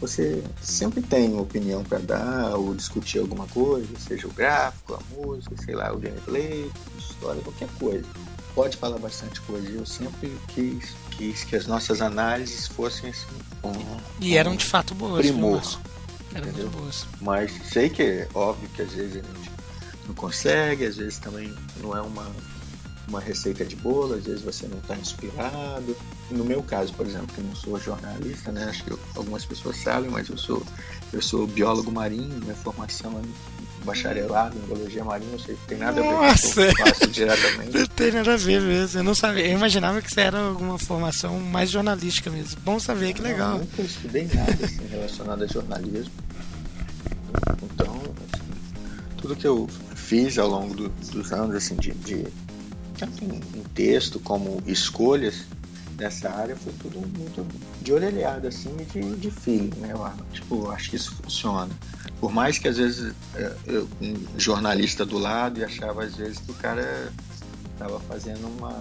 você 0.00 0.42
sempre 0.62 1.02
tem 1.02 1.32
uma 1.32 1.42
opinião 1.42 1.82
para 1.84 1.98
dar 1.98 2.56
ou 2.56 2.74
discutir 2.74 3.18
alguma 3.18 3.46
coisa, 3.48 3.88
seja 3.98 4.26
o 4.26 4.32
gráfico, 4.32 4.94
a 4.94 5.14
música, 5.14 5.54
sei 5.64 5.74
lá, 5.74 5.92
o 5.92 5.98
gameplay, 5.98 6.70
história, 6.98 7.40
qualquer 7.42 7.68
coisa. 7.78 8.06
Pode 8.54 8.76
falar 8.76 8.98
bastante 8.98 9.40
coisa. 9.42 9.68
Eu 9.70 9.86
sempre 9.86 10.36
quis, 10.48 10.92
quis 11.12 11.44
que 11.44 11.54
as 11.56 11.66
nossas 11.66 12.00
análises 12.00 12.66
fossem 12.66 13.10
assim. 13.10 13.26
com- 13.62 13.72
E 14.20 14.36
eram 14.36 14.56
de 14.56 14.64
fato 14.64 14.94
boas. 14.94 15.20
Primor. 15.24 15.62
Eram 16.34 16.46
muito 16.52 16.68
boas. 16.70 17.06
Mas 17.20 17.52
sei 17.72 17.88
que 17.90 18.02
é 18.02 18.28
óbvio 18.34 18.68
que 18.70 18.82
às 18.82 18.92
vezes 18.92 19.16
a 19.16 19.18
gente 19.36 19.50
não 20.06 20.14
consegue, 20.14 20.84
às 20.84 20.96
vezes 20.96 21.18
também 21.18 21.54
não 21.80 21.96
é 21.96 22.00
uma, 22.00 22.26
uma 23.10 23.20
receita 23.20 23.64
de 23.64 23.76
bolo, 23.76 24.14
às 24.14 24.24
vezes 24.24 24.40
você 24.40 24.66
não 24.66 24.78
está 24.78 24.96
inspirado. 24.96 25.96
No 26.30 26.44
meu 26.44 26.62
caso, 26.62 26.94
por 26.94 27.06
exemplo, 27.06 27.26
que 27.34 27.40
eu 27.40 27.44
não 27.44 27.54
sou 27.54 27.78
jornalista, 27.78 28.50
né? 28.52 28.64
Acho 28.70 28.84
que 28.84 28.92
eu- 28.92 29.00
algumas 29.16 29.44
pessoas 29.44 29.76
sabem, 29.76 30.08
mas 30.10 30.28
eu 30.30 30.38
sou, 30.38 30.62
eu 31.12 31.20
sou 31.20 31.46
biólogo 31.46 31.90
marinho, 31.92 32.38
minha 32.40 32.54
formação 32.54 33.18
é 33.20 33.84
bacharelado 33.84 34.56
em 34.56 34.60
biologia 34.60 35.02
marinha, 35.04 35.32
não 35.32 35.56
tem 35.66 35.78
nada 35.78 36.00
a 36.00 36.02
ver 36.04 36.08
com 36.10 36.14
o 36.14 36.22
Nossa! 36.22 36.54
que 36.66 36.80
eu 36.82 36.86
faço 36.86 37.06
diretamente. 37.08 37.78
Não 37.78 37.86
tem 37.86 38.12
nada 38.12 38.34
a 38.34 38.36
ver 38.36 38.60
mesmo. 38.60 39.00
Eu 39.00 39.04
não 39.04 39.14
sabia. 39.14 39.46
Eu 39.46 39.52
imaginava 39.58 40.00
que 40.00 40.08
isso 40.10 40.20
era 40.20 40.38
alguma 40.38 40.78
formação 40.78 41.38
mais 41.40 41.68
jornalística 41.70 42.30
mesmo. 42.30 42.60
Bom 42.64 42.78
saber, 42.78 43.12
que 43.14 43.22
legal. 43.22 43.52
Não, 43.52 43.58
nunca 43.58 43.82
estudei 43.82 44.28
nada 44.32 44.64
assim, 44.64 44.86
relacionado 44.88 45.42
a 45.42 45.46
jornalismo. 45.46 46.12
Então, 47.74 47.96
assim, 48.32 48.42
tudo 49.16 49.34
que 49.36 49.46
eu 49.46 49.68
fiz 49.94 50.38
ao 50.38 50.48
longo 50.48 50.74
do- 50.74 50.88
dos 50.88 51.32
anos, 51.32 51.54
assim, 51.56 51.74
de, 51.76 51.92
de 51.92 52.26
tanto 53.00 53.24
em, 53.24 53.40
em 53.58 53.62
texto 53.74 54.20
como 54.20 54.62
escolhas 54.66 55.46
nessa 55.98 56.30
área, 56.30 56.54
foi 56.54 56.72
tudo 56.74 56.98
muito 57.00 57.46
de 57.82 57.92
orelhada, 57.92 58.48
assim, 58.48 58.74
e 58.78 58.84
de, 58.84 59.16
de 59.16 59.30
feeling, 59.30 59.72
né? 59.78 59.92
Tipo, 60.32 60.70
acho 60.70 60.90
que 60.90 60.96
isso 60.96 61.14
funciona. 61.16 61.70
Por 62.20 62.30
mais 62.32 62.58
que 62.58 62.68
às 62.68 62.76
vezes 62.76 63.14
eh, 63.34 63.56
eu, 63.66 63.88
um 64.00 64.14
jornalista 64.38 65.04
do 65.04 65.18
lado 65.18 65.60
e 65.60 65.64
achava 65.64 66.04
às 66.04 66.16
vezes 66.16 66.38
que 66.38 66.50
o 66.50 66.54
cara 66.54 67.12
estava 67.72 67.98
fazendo 68.00 68.46
uma 68.58 68.78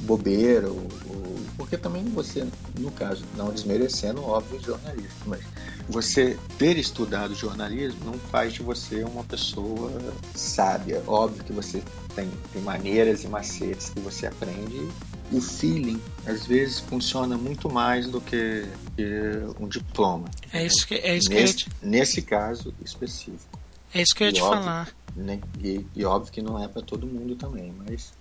bobeira, 0.00 0.68
ou, 0.68 0.76
ou- 0.76 1.38
porque 1.56 1.76
também 1.76 2.04
você, 2.04 2.46
no 2.78 2.90
caso, 2.92 3.24
não 3.36 3.50
desmerecendo, 3.52 4.22
óbvio, 4.24 4.60
jornalista, 4.60 5.16
mas 5.26 5.40
você 5.88 6.38
ter 6.56 6.76
estudado 6.78 7.34
jornalismo 7.34 7.98
não 8.04 8.14
faz 8.14 8.52
de 8.52 8.62
você 8.62 9.02
uma 9.02 9.24
pessoa 9.24 9.90
sábia. 10.34 11.02
Óbvio 11.06 11.42
que 11.44 11.52
você 11.52 11.82
tem, 12.14 12.30
tem 12.52 12.62
maneiras 12.62 13.24
e 13.24 13.28
macetes 13.28 13.90
que 13.90 14.00
você 14.00 14.26
aprende. 14.26 14.88
O 15.32 15.40
feeling, 15.40 16.00
às 16.26 16.46
vezes, 16.46 16.78
funciona 16.80 17.36
muito 17.36 17.70
mais 17.70 18.06
do 18.08 18.20
que, 18.20 18.66
que 18.96 19.04
um 19.60 19.66
diploma. 19.68 20.30
É 20.52 20.64
isso 20.64 20.86
que, 20.86 20.94
é 20.94 21.16
isso 21.16 21.28
que 21.28 21.36
eu 21.36 21.40
Nesse, 21.42 21.56
te, 21.56 21.70
nesse 21.82 22.22
caso 22.22 22.74
específico. 22.84 23.58
é 23.94 24.00
isso 24.02 24.14
que 24.14 24.22
eu 24.22 24.28
ia 24.28 24.30
E 24.32 24.34
te 24.36 24.40
óbvio, 24.42 24.58
falar. 24.64 24.88
né? 25.16 25.40
E, 25.62 25.84
e 25.94 26.04
óbvio 26.04 26.32
que 26.32 26.40
não 26.40 26.62
é 26.62 26.66
para 26.68 26.80
todo 26.82 27.06
mundo 27.06 27.34
também, 27.36 27.74
mas, 27.86 28.12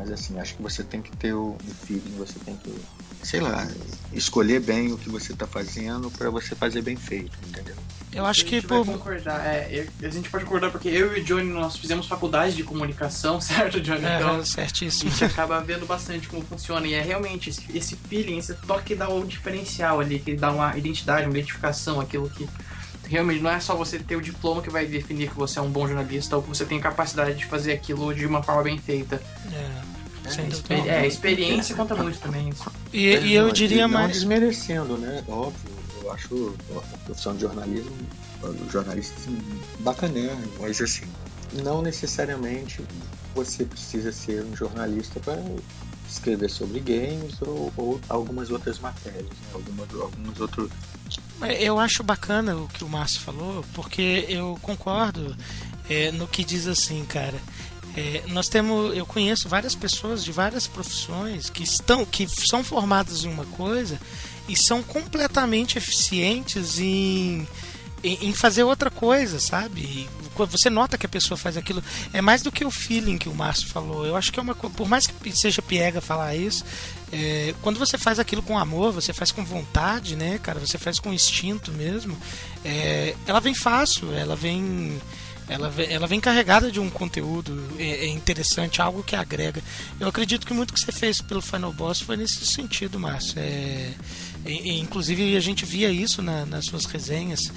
mas 0.00 0.10
assim, 0.10 0.40
acho 0.40 0.54
que 0.56 0.62
você 0.62 0.82
tem 0.82 1.02
que 1.02 1.14
ter 1.14 1.34
o, 1.34 1.50
o 1.50 1.74
feeling, 1.84 2.14
você 2.16 2.38
tem 2.38 2.56
que, 2.56 2.74
sei 3.22 3.38
lá, 3.38 3.68
escolher 4.14 4.58
bem 4.58 4.90
o 4.92 4.96
que 4.96 5.10
você 5.10 5.32
está 5.34 5.46
fazendo 5.46 6.10
para 6.10 6.30
você 6.30 6.54
fazer 6.54 6.80
bem 6.80 6.96
feito, 6.96 7.36
entendeu? 7.46 7.74
Eu 8.10 8.24
acho 8.24 8.40
a 8.40 8.44
que, 8.44 8.56
gente 8.56 8.66
vai 8.66 8.78
pô, 8.78 8.84
concordar. 8.86 9.44
É, 9.46 9.68
eu- 10.00 10.08
a 10.08 10.10
gente 10.10 10.30
pode 10.30 10.44
concordar 10.44 10.70
porque 10.70 10.88
eu 10.88 11.14
e 11.14 11.20
o 11.20 11.24
Johnny 11.24 11.50
nós 11.52 11.76
fizemos 11.76 12.06
faculdade 12.06 12.56
de 12.56 12.64
comunicação, 12.64 13.38
certo, 13.42 13.78
Johnny? 13.78 13.98
Então 14.00 14.36
é, 14.36 14.40
a 14.40 14.44
certíssimo. 14.46 15.10
gente 15.10 15.22
acaba 15.26 15.60
vendo 15.60 15.84
bastante 15.84 16.26
como 16.28 16.42
funciona 16.42 16.86
e 16.86 16.94
é 16.94 17.02
realmente 17.02 17.50
esse, 17.50 17.62
esse 17.76 17.94
feeling, 17.94 18.38
esse 18.38 18.54
toque 18.54 18.84
que 18.84 18.94
dá 18.94 19.06
o 19.10 19.22
diferencial 19.26 20.00
ali, 20.00 20.18
que 20.18 20.34
dá 20.34 20.50
uma 20.50 20.74
identidade, 20.78 21.26
uma 21.26 21.32
identificação, 21.36 22.00
aquilo 22.00 22.30
que 22.30 22.48
realmente 23.06 23.42
não 23.42 23.50
é 23.50 23.58
só 23.60 23.74
você 23.74 23.98
ter 23.98 24.16
o 24.16 24.20
diploma 24.22 24.62
que 24.62 24.70
vai 24.70 24.86
definir 24.86 25.28
que 25.28 25.36
você 25.36 25.58
é 25.58 25.62
um 25.62 25.70
bom 25.70 25.86
jornalista 25.86 26.36
ou 26.36 26.42
que 26.42 26.48
você 26.48 26.64
tem 26.64 26.80
capacidade 26.80 27.34
de 27.36 27.44
fazer 27.44 27.72
aquilo 27.72 28.14
de 28.14 28.24
uma 28.24 28.40
forma 28.42 28.62
bem 28.62 28.78
feita. 28.78 29.20
É, 29.52 29.89
sem 30.30 30.48
dúvida. 30.48 30.74
Exper- 30.74 30.88
é, 30.92 31.06
experiência 31.06 31.74
conta 31.76 31.94
muito 31.94 32.18
também. 32.18 32.48
Isso. 32.48 32.70
E, 32.92 33.06
e 33.16 33.34
eu 33.34 33.46
Não, 33.46 33.52
diria 33.52 33.86
não 33.88 33.94
mais. 34.00 34.12
desmerecendo, 34.12 34.96
né? 34.96 35.22
Óbvio, 35.28 35.70
eu 36.02 36.12
acho 36.12 36.54
a 36.76 36.96
profissão 36.98 37.34
de 37.34 37.40
jornalismo, 37.42 37.92
o 38.42 38.70
jornalista 38.70 39.14
assim, 39.20 39.38
bacanérrimo, 39.80 40.52
mas 40.60 40.80
assim, 40.80 41.04
não 41.62 41.82
necessariamente 41.82 42.82
você 43.34 43.64
precisa 43.64 44.10
ser 44.12 44.42
um 44.44 44.56
jornalista 44.56 45.20
para 45.20 45.40
escrever 46.08 46.50
sobre 46.50 46.80
games 46.80 47.40
ou, 47.42 47.72
ou 47.76 48.00
algumas 48.08 48.50
outras 48.50 48.78
matérias, 48.80 49.22
né? 49.24 49.48
algumas, 49.54 49.88
alguns 49.94 50.40
outros 50.40 50.70
Eu 51.60 51.78
acho 51.78 52.02
bacana 52.02 52.56
o 52.56 52.66
que 52.68 52.82
o 52.82 52.88
Márcio 52.88 53.20
falou, 53.20 53.64
porque 53.74 54.26
eu 54.28 54.58
concordo 54.62 55.36
é, 55.88 56.10
no 56.12 56.26
que 56.26 56.44
diz 56.44 56.66
assim, 56.66 57.04
cara. 57.04 57.38
É, 57.96 58.22
nós 58.28 58.48
temos, 58.48 58.96
eu 58.96 59.04
conheço 59.04 59.48
várias 59.48 59.74
pessoas 59.74 60.24
de 60.24 60.30
várias 60.30 60.66
profissões 60.66 61.50
que 61.50 61.62
estão, 61.62 62.04
que 62.04 62.28
são 62.28 62.62
formadas 62.62 63.24
em 63.24 63.28
uma 63.28 63.44
coisa 63.46 64.00
e 64.48 64.56
são 64.56 64.82
completamente 64.82 65.76
eficientes 65.76 66.78
em, 66.78 67.46
em, 68.02 68.28
em 68.28 68.32
fazer 68.32 68.62
outra 68.62 68.90
coisa, 68.90 69.40
sabe? 69.40 69.80
E 69.80 70.08
você 70.46 70.70
nota 70.70 70.96
que 70.96 71.06
a 71.06 71.08
pessoa 71.08 71.36
faz 71.36 71.56
aquilo, 71.56 71.82
é 72.12 72.20
mais 72.20 72.42
do 72.42 72.50
que 72.50 72.64
o 72.64 72.70
feeling 72.70 73.18
que 73.18 73.28
o 73.28 73.34
Márcio 73.34 73.68
falou. 73.68 74.06
Eu 74.06 74.16
acho 74.16 74.32
que 74.32 74.38
é 74.38 74.42
uma 74.42 74.54
coisa, 74.54 74.74
por 74.74 74.88
mais 74.88 75.06
que 75.06 75.36
seja 75.36 75.60
piega 75.60 76.00
falar 76.00 76.34
isso, 76.34 76.64
é, 77.12 77.54
quando 77.60 77.78
você 77.78 77.98
faz 77.98 78.18
aquilo 78.18 78.42
com 78.42 78.58
amor, 78.58 78.92
você 78.92 79.12
faz 79.12 79.32
com 79.32 79.44
vontade, 79.44 80.16
né, 80.16 80.38
cara? 80.38 80.60
Você 80.60 80.78
faz 80.78 80.98
com 80.98 81.12
instinto 81.12 81.72
mesmo. 81.72 82.16
é, 82.64 83.14
ela 83.26 83.40
vem 83.40 83.54
fácil, 83.54 84.12
ela 84.14 84.36
vem, 84.36 85.00
ela 85.50 85.72
ela 85.82 86.06
vem 86.06 86.20
carregada 86.20 86.70
de 86.70 86.78
um 86.80 86.88
conteúdo 86.88 87.62
é, 87.78 88.06
é 88.06 88.08
interessante, 88.08 88.80
algo 88.80 89.02
que 89.02 89.16
agrega. 89.16 89.62
Eu 89.98 90.08
acredito 90.08 90.46
que 90.46 90.54
muito 90.54 90.72
que 90.72 90.80
você 90.80 90.92
fez 90.92 91.20
pelo 91.20 91.42
Final 91.42 91.72
Boss 91.72 92.00
foi 92.00 92.16
nesse 92.16 92.46
sentido, 92.46 92.98
Márcio. 92.98 93.38
É, 93.38 93.90
inclusive 94.46 95.36
a 95.36 95.40
gente 95.40 95.64
via 95.64 95.90
isso 95.90 96.22
na- 96.22 96.46
nas 96.46 96.64
suas 96.66 96.84
resenhas 96.86 97.50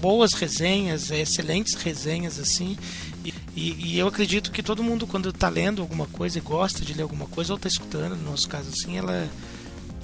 boas 0.00 0.32
resenhas, 0.32 1.10
excelentes 1.10 1.74
resenhas 1.74 2.38
assim. 2.38 2.74
E, 3.22 3.34
e- 3.54 3.76
e 3.94 3.98
eu 3.98 4.08
acredito 4.08 4.50
que 4.50 4.62
todo 4.62 4.82
mundo 4.82 5.06
quando 5.06 5.28
está 5.28 5.48
lendo 5.50 5.82
alguma 5.82 6.06
coisa 6.06 6.38
e 6.38 6.40
gosta 6.40 6.82
de 6.82 6.94
ler 6.94 7.02
alguma 7.02 7.26
coisa 7.26 7.52
ou 7.52 7.56
está 7.56 7.68
escutando, 7.68 8.16
no 8.16 8.30
nosso 8.30 8.48
caso 8.48 8.70
assim, 8.70 8.96
ela 8.96 9.28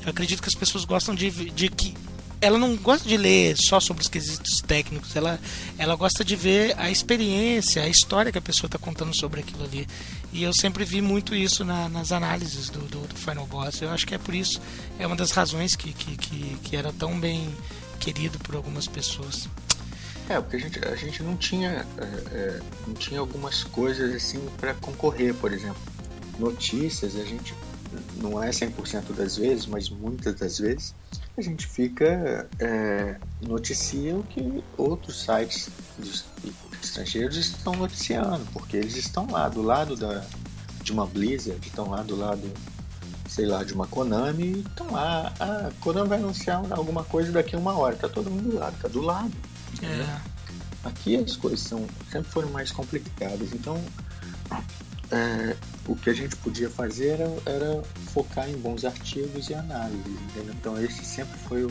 eu 0.03 0.11
acredito 0.11 0.43
que 0.43 0.49
as 0.49 0.55
pessoas 0.55 0.85
gostam 0.85 1.15
de, 1.15 1.31
de 1.31 1.69
que 1.71 1.95
ela 2.47 2.59
não 2.59 2.77
gosta 2.77 3.09
de 3.09 3.17
ler 3.17 3.57
só 3.57 3.81
sobre 3.81 4.03
os 4.03 4.09
quesitos 4.09 4.61
técnicos, 4.61 5.15
ela, 5.17 5.39
ela 5.79 5.97
gosta 5.97 6.25
de 6.25 6.37
ver 6.37 6.75
a 6.79 6.91
experiência, 6.91 7.83
a 7.83 7.89
história 7.89 8.31
que 8.33 8.39
a 8.39 8.43
pessoa 8.43 8.69
está 8.69 8.79
contando 8.79 9.15
sobre 9.15 9.41
aquilo 9.41 9.65
ali. 9.65 9.87
E 10.33 10.43
eu 10.43 10.53
sempre 10.55 10.85
vi 10.85 11.01
muito 11.01 11.35
isso 11.35 11.65
na- 11.65 11.89
nas 11.89 12.13
análises 12.13 12.69
do, 12.71 12.81
do, 12.81 13.01
do 13.07 13.15
Final 13.17 13.47
Boss. 13.47 13.81
Eu 13.83 13.91
acho 13.91 14.07
que 14.07 14.15
é 14.15 14.19
por 14.19 14.35
isso, 14.35 14.61
é 14.99 15.07
uma 15.07 15.17
das 15.17 15.31
razões 15.31 15.75
que, 15.77 15.93
que, 15.93 16.17
que, 16.17 16.57
que 16.63 16.77
era 16.77 16.93
tão 16.93 17.19
bem 17.19 17.55
querido 17.99 18.39
por 18.39 18.55
algumas 18.55 18.87
pessoas. 18.87 19.49
É, 20.29 20.41
porque 20.41 20.57
a 20.57 20.59
gente, 20.61 20.79
a 20.89 20.97
gente 20.97 21.23
não 21.23 21.37
tinha 21.37 21.87
é, 21.99 22.05
é, 22.37 22.61
não 22.87 22.95
tinha 22.95 23.21
algumas 23.21 23.63
coisas 23.65 24.15
assim 24.15 24.41
para 24.59 24.75
concorrer, 24.75 25.33
por 25.35 25.53
exemplo. 25.53 25.81
Notícias, 26.39 27.17
a 27.17 27.25
gente 27.25 27.55
não 28.21 28.43
é 28.43 28.51
100% 28.51 29.13
das 29.17 29.37
vezes, 29.37 29.67
mas 29.67 29.89
muitas 29.89 30.35
das 30.35 30.59
vezes, 30.59 30.95
a 31.37 31.43
gente 31.43 31.67
fica 31.67 32.49
é, 32.59 33.17
noticia 33.43 34.17
o 34.17 34.23
que 34.23 34.65
outros 34.77 35.23
sites 35.23 35.69
estrangeiros 36.83 37.37
estão 37.37 37.75
noticiando, 37.75 38.45
porque 38.53 38.77
eles 38.77 38.97
estão 38.97 39.31
lá 39.31 39.49
do 39.49 39.63
lado 39.63 39.97
da, 39.97 40.25
de 40.83 40.93
uma 40.93 41.07
Blizzard, 41.07 41.61
estão 41.67 41.91
lá 41.91 42.03
do 42.03 42.17
lado, 42.17 42.51
sei 43.29 43.45
lá, 43.45 43.65
de 43.65 43.75
uma 43.75 43.87
Konami, 43.87 44.61
estão 44.61 44.91
lá, 44.91 45.33
a 45.39 45.71
Konami 45.81 46.09
vai 46.09 46.19
anunciar 46.19 46.63
alguma 46.71 47.05
coisa 47.05 47.33
daqui 47.33 47.55
a 47.55 47.59
uma 47.59 47.77
hora, 47.77 47.97
tá 47.97 48.09
todo 48.09 48.31
mundo 48.31 48.51
do 48.51 48.59
lado, 48.59 48.77
tá 48.81 48.89
do 48.89 49.01
lado. 49.03 49.33
É. 49.83 50.21
Aqui 50.85 51.17
as 51.17 51.37
coisas 51.37 51.61
são, 51.61 51.87
sempre 52.11 52.31
foram 52.31 52.49
mais 52.51 52.71
complicadas, 52.71 53.53
então 53.53 53.83
é, 55.11 55.57
o 55.87 55.95
que 55.95 56.11
a 56.11 56.15
gente 56.15 56.37
podia 56.37 56.69
fazer 56.69 57.21
era, 57.21 57.29
era, 57.47 57.83
focar 58.13 58.49
em 58.49 58.57
bons 58.57 58.85
artigos 58.85 59.49
e 59.51 59.55
análises, 59.55 60.07
entendeu? 60.07 60.55
Então 60.55 60.83
esse 60.83 61.05
sempre 61.05 61.39
foi 61.41 61.65
o, 61.65 61.71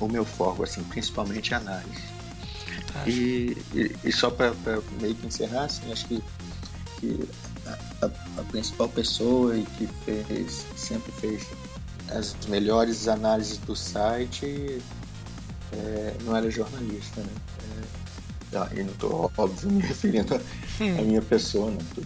o 0.00 0.08
meu 0.08 0.24
foco, 0.24 0.62
assim, 0.62 0.82
principalmente 0.84 1.54
análise. 1.54 2.20
E, 3.06 3.56
e, 3.72 3.96
e, 4.04 4.12
só 4.12 4.30
para 4.30 4.52
meio 5.00 5.14
que 5.14 5.26
encerrar, 5.26 5.64
assim, 5.64 5.90
acho 5.92 6.06
que, 6.06 6.22
que 6.98 7.28
a, 7.66 8.06
a, 8.06 8.40
a, 8.40 8.44
principal 8.44 8.88
pessoa 8.88 9.56
e 9.56 9.64
que 9.64 9.88
fez, 10.04 10.66
sempre 10.76 11.12
fez 11.12 11.46
as 12.10 12.34
melhores 12.48 13.06
análises 13.06 13.58
do 13.58 13.76
site 13.76 14.82
é, 15.72 16.16
não 16.24 16.36
era 16.36 16.50
jornalista, 16.50 17.20
né? 17.20 17.32
É, 17.60 17.99
ah, 18.54 18.68
e 18.74 18.82
não 18.82 18.92
estou, 18.92 19.32
óbvio, 19.36 19.70
me 19.70 19.80
referindo 19.82 20.34
a 20.80 21.02
minha 21.02 21.22
pessoa, 21.22 21.70
não. 21.70 21.78
Tô 21.78 22.02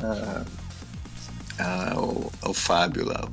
a, 0.00 0.44
a, 1.62 1.94
ao, 1.94 2.32
ao 2.42 2.54
Fábio 2.54 3.06
lá, 3.06 3.28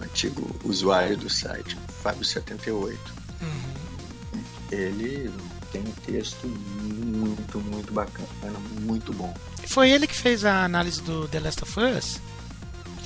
o 0.00 0.04
antigo 0.04 0.58
usuário 0.64 1.16
do 1.16 1.28
site, 1.28 1.76
Fábio78. 2.02 2.96
Uhum. 3.42 4.40
Ele 4.72 5.30
tem 5.72 5.82
um 5.82 5.92
texto 6.06 6.46
muito, 6.46 7.58
muito 7.60 7.92
bacana, 7.92 8.28
muito 8.80 9.12
bom. 9.12 9.34
Foi 9.66 9.90
ele 9.90 10.06
que 10.06 10.14
fez 10.14 10.44
a 10.44 10.64
análise 10.64 11.02
do 11.02 11.28
The 11.28 11.40
Last 11.40 11.62
of 11.64 11.80
Us? 11.80 12.20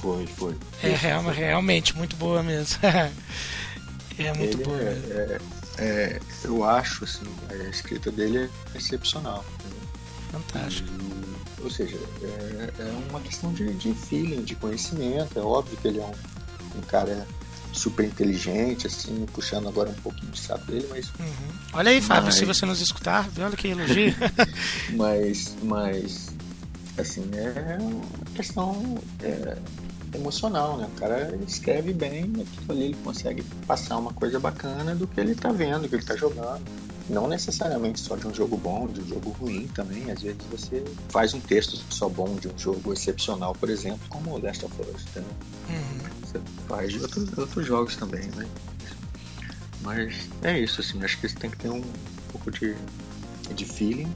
Foi, 0.01 0.27
foi. 0.27 0.57
É, 0.83 0.95
real, 0.95 1.23
realmente, 1.25 1.97
muito 1.97 2.17
boa 2.17 2.43
mesmo. 2.43 2.79
é 4.19 4.33
muito 4.35 4.57
ele 4.57 4.65
boa. 4.65 4.79
É, 4.79 4.83
é, 4.83 5.41
é, 5.81 6.21
eu 6.45 6.63
acho, 6.63 7.05
assim, 7.05 7.25
a 7.49 7.69
escrita 7.69 8.11
dele 8.11 8.51
é 8.75 8.79
excepcional. 8.79 9.45
Fantástico. 10.31 10.89
E, 10.89 11.63
ou 11.63 11.71
seja, 11.71 11.97
é, 12.23 12.73
é 12.79 13.09
uma 13.09 13.21
questão 13.21 13.53
de, 13.53 13.73
de, 13.75 13.95
feeling, 13.95 14.43
de 14.43 14.55
conhecimento. 14.55 15.39
É 15.39 15.43
óbvio 15.43 15.77
que 15.79 15.89
ele 15.89 15.99
é 15.99 16.05
um, 16.05 16.79
um 16.79 16.83
cara 16.83 17.27
super 17.73 18.05
inteligente, 18.05 18.87
assim, 18.87 19.27
puxando 19.33 19.69
agora 19.69 19.91
um 19.91 19.95
pouquinho 19.95 20.31
de 20.31 20.39
saco 20.39 20.67
dele, 20.67 20.87
mas. 20.91 21.09
Uhum. 21.19 21.59
Olha 21.73 21.91
aí, 21.91 22.01
Fábio, 22.01 22.27
mas... 22.27 22.35
se 22.35 22.45
você 22.45 22.67
nos 22.67 22.81
escutar, 22.81 23.29
olha 23.39 23.57
que 23.57 23.69
elogio. 23.69 24.15
mas, 24.97 25.57
mas, 25.63 26.31
assim, 26.99 27.25
é 27.35 27.79
uma 27.81 28.03
questão 28.35 28.99
é, 29.23 29.57
emocional, 30.15 30.77
né? 30.77 30.89
O 30.95 30.99
cara 30.99 31.37
escreve 31.47 31.93
bem, 31.93 32.25
aquilo 32.25 32.73
ali 32.73 32.85
ele 32.85 32.97
consegue 33.05 33.43
passar 33.67 33.99
uma 33.99 34.13
coisa 34.13 34.39
bacana 34.39 34.95
do 34.95 35.07
que 35.07 35.21
ele 35.21 35.35
tá 35.35 35.51
vendo, 35.53 35.83
do 35.83 35.89
que 35.89 35.95
ele 35.95 36.05
tá 36.05 36.17
jogando 36.17 36.63
não 37.11 37.27
necessariamente 37.27 38.01
só 38.01 38.17
de 38.17 38.27
um 38.27 38.33
jogo 38.33 38.57
bom, 38.57 38.87
de 38.87 39.01
um 39.01 39.09
jogo 39.09 39.31
ruim 39.31 39.67
também. 39.69 40.11
Às 40.11 40.23
vezes 40.23 40.39
você 40.51 40.85
faz 41.09 41.35
um 41.35 41.41
texto 41.41 41.77
só 41.93 42.09
bom 42.09 42.37
de 42.37 42.49
um 42.49 42.57
jogo 42.57 42.93
excepcional, 42.93 43.55
por 43.55 43.69
exemplo, 43.69 44.01
como 44.09 44.33
o 44.33 44.41
Last 44.41 44.65
of 44.65 44.75
Us. 44.81 45.05
Uhum. 45.17 45.99
Você 46.25 46.41
faz 46.69 46.93
de 46.93 47.01
outros, 47.01 47.39
outros 47.39 47.67
jogos 47.67 47.97
também, 47.97 48.25
né? 48.37 48.47
Mas 49.83 50.29
é 50.43 50.59
isso, 50.59 50.81
assim, 50.81 51.03
acho 51.03 51.19
que 51.19 51.29
você 51.29 51.37
tem 51.37 51.51
que 51.51 51.57
ter 51.57 51.71
um 51.71 51.83
pouco 52.31 52.51
de, 52.51 52.77
de 53.55 53.65
feeling 53.65 54.13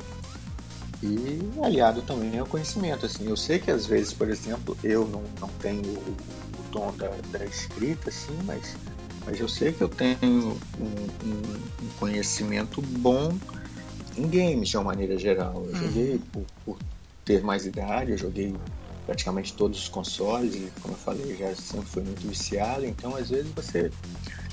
e 1.06 1.50
aliado 1.62 2.02
também 2.02 2.38
ao 2.38 2.46
conhecimento. 2.46 3.06
Assim, 3.06 3.28
eu 3.28 3.36
sei 3.36 3.58
que 3.58 3.70
às 3.70 3.86
vezes, 3.86 4.12
por 4.12 4.28
exemplo, 4.28 4.76
eu 4.82 5.06
não, 5.06 5.22
não 5.40 5.48
tenho 5.60 5.82
o, 5.82 6.16
o 6.58 6.70
dom 6.70 6.92
da, 6.96 7.10
da 7.30 7.44
escrita, 7.44 8.10
assim, 8.10 8.36
mas 8.44 8.74
mas 9.26 9.40
eu 9.40 9.48
sei 9.48 9.72
que 9.72 9.82
eu 9.82 9.88
tenho 9.88 10.18
um, 10.22 10.84
um, 10.84 11.62
um 11.82 11.88
conhecimento 11.98 12.82
bom 12.82 13.32
em 14.16 14.28
games 14.28 14.68
de 14.68 14.76
uma 14.76 14.84
maneira 14.84 15.18
geral. 15.18 15.64
Eu 15.66 15.72
uhum. 15.72 15.86
joguei 15.86 16.20
por, 16.32 16.44
por, 16.64 16.78
ter 17.24 17.42
mais 17.42 17.64
idade, 17.64 18.10
eu 18.12 18.18
joguei 18.18 18.54
praticamente 19.06 19.54
todos 19.54 19.78
os 19.78 19.88
consoles 19.88 20.54
e, 20.54 20.70
como 20.82 20.92
eu 20.92 20.98
falei, 20.98 21.34
já 21.36 21.54
sempre 21.54 21.86
fui 21.86 22.02
muito 22.02 22.26
viciado. 22.26 22.84
Então, 22.84 23.16
às 23.16 23.30
vezes 23.30 23.50
você 23.54 23.90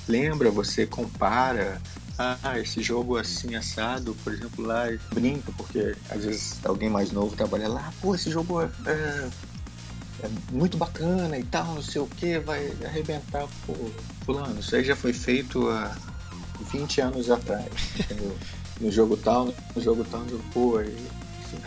lembra, 0.08 0.50
você 0.50 0.86
compara. 0.86 1.80
Ah, 2.18 2.58
esse 2.58 2.82
jogo 2.82 3.16
assim 3.16 3.54
assado, 3.54 4.14
por 4.22 4.32
exemplo, 4.32 4.64
lá 4.64 4.84
brinca, 5.12 5.50
porque 5.56 5.94
às 6.10 6.24
vezes 6.24 6.60
alguém 6.64 6.88
mais 6.88 7.10
novo 7.10 7.34
trabalha 7.34 7.68
lá, 7.68 7.92
pô, 8.00 8.14
esse 8.14 8.30
jogo 8.30 8.62
é, 8.62 8.68
é 8.86 9.30
é 10.22 10.30
muito 10.50 10.76
bacana 10.76 11.36
e 11.36 11.42
tal, 11.42 11.74
não 11.74 11.82
sei 11.82 12.00
o 12.00 12.06
que, 12.06 12.38
vai 12.38 12.72
arrebentar. 12.84 13.46
Pô, 13.66 13.74
fulano, 14.24 14.58
isso 14.60 14.74
aí 14.74 14.84
já 14.84 14.94
foi 14.94 15.12
feito 15.12 15.68
há 15.68 15.94
20 16.70 17.00
anos 17.00 17.30
atrás, 17.30 17.68
entendeu? 17.98 18.36
No 18.80 18.90
jogo 18.90 19.16
tal, 19.16 19.54
no 19.76 19.82
jogo 19.82 20.04
tal, 20.10 20.22
no 20.22 20.30
jogo, 20.30 20.44
pô, 20.52 20.80
e, 20.80 20.96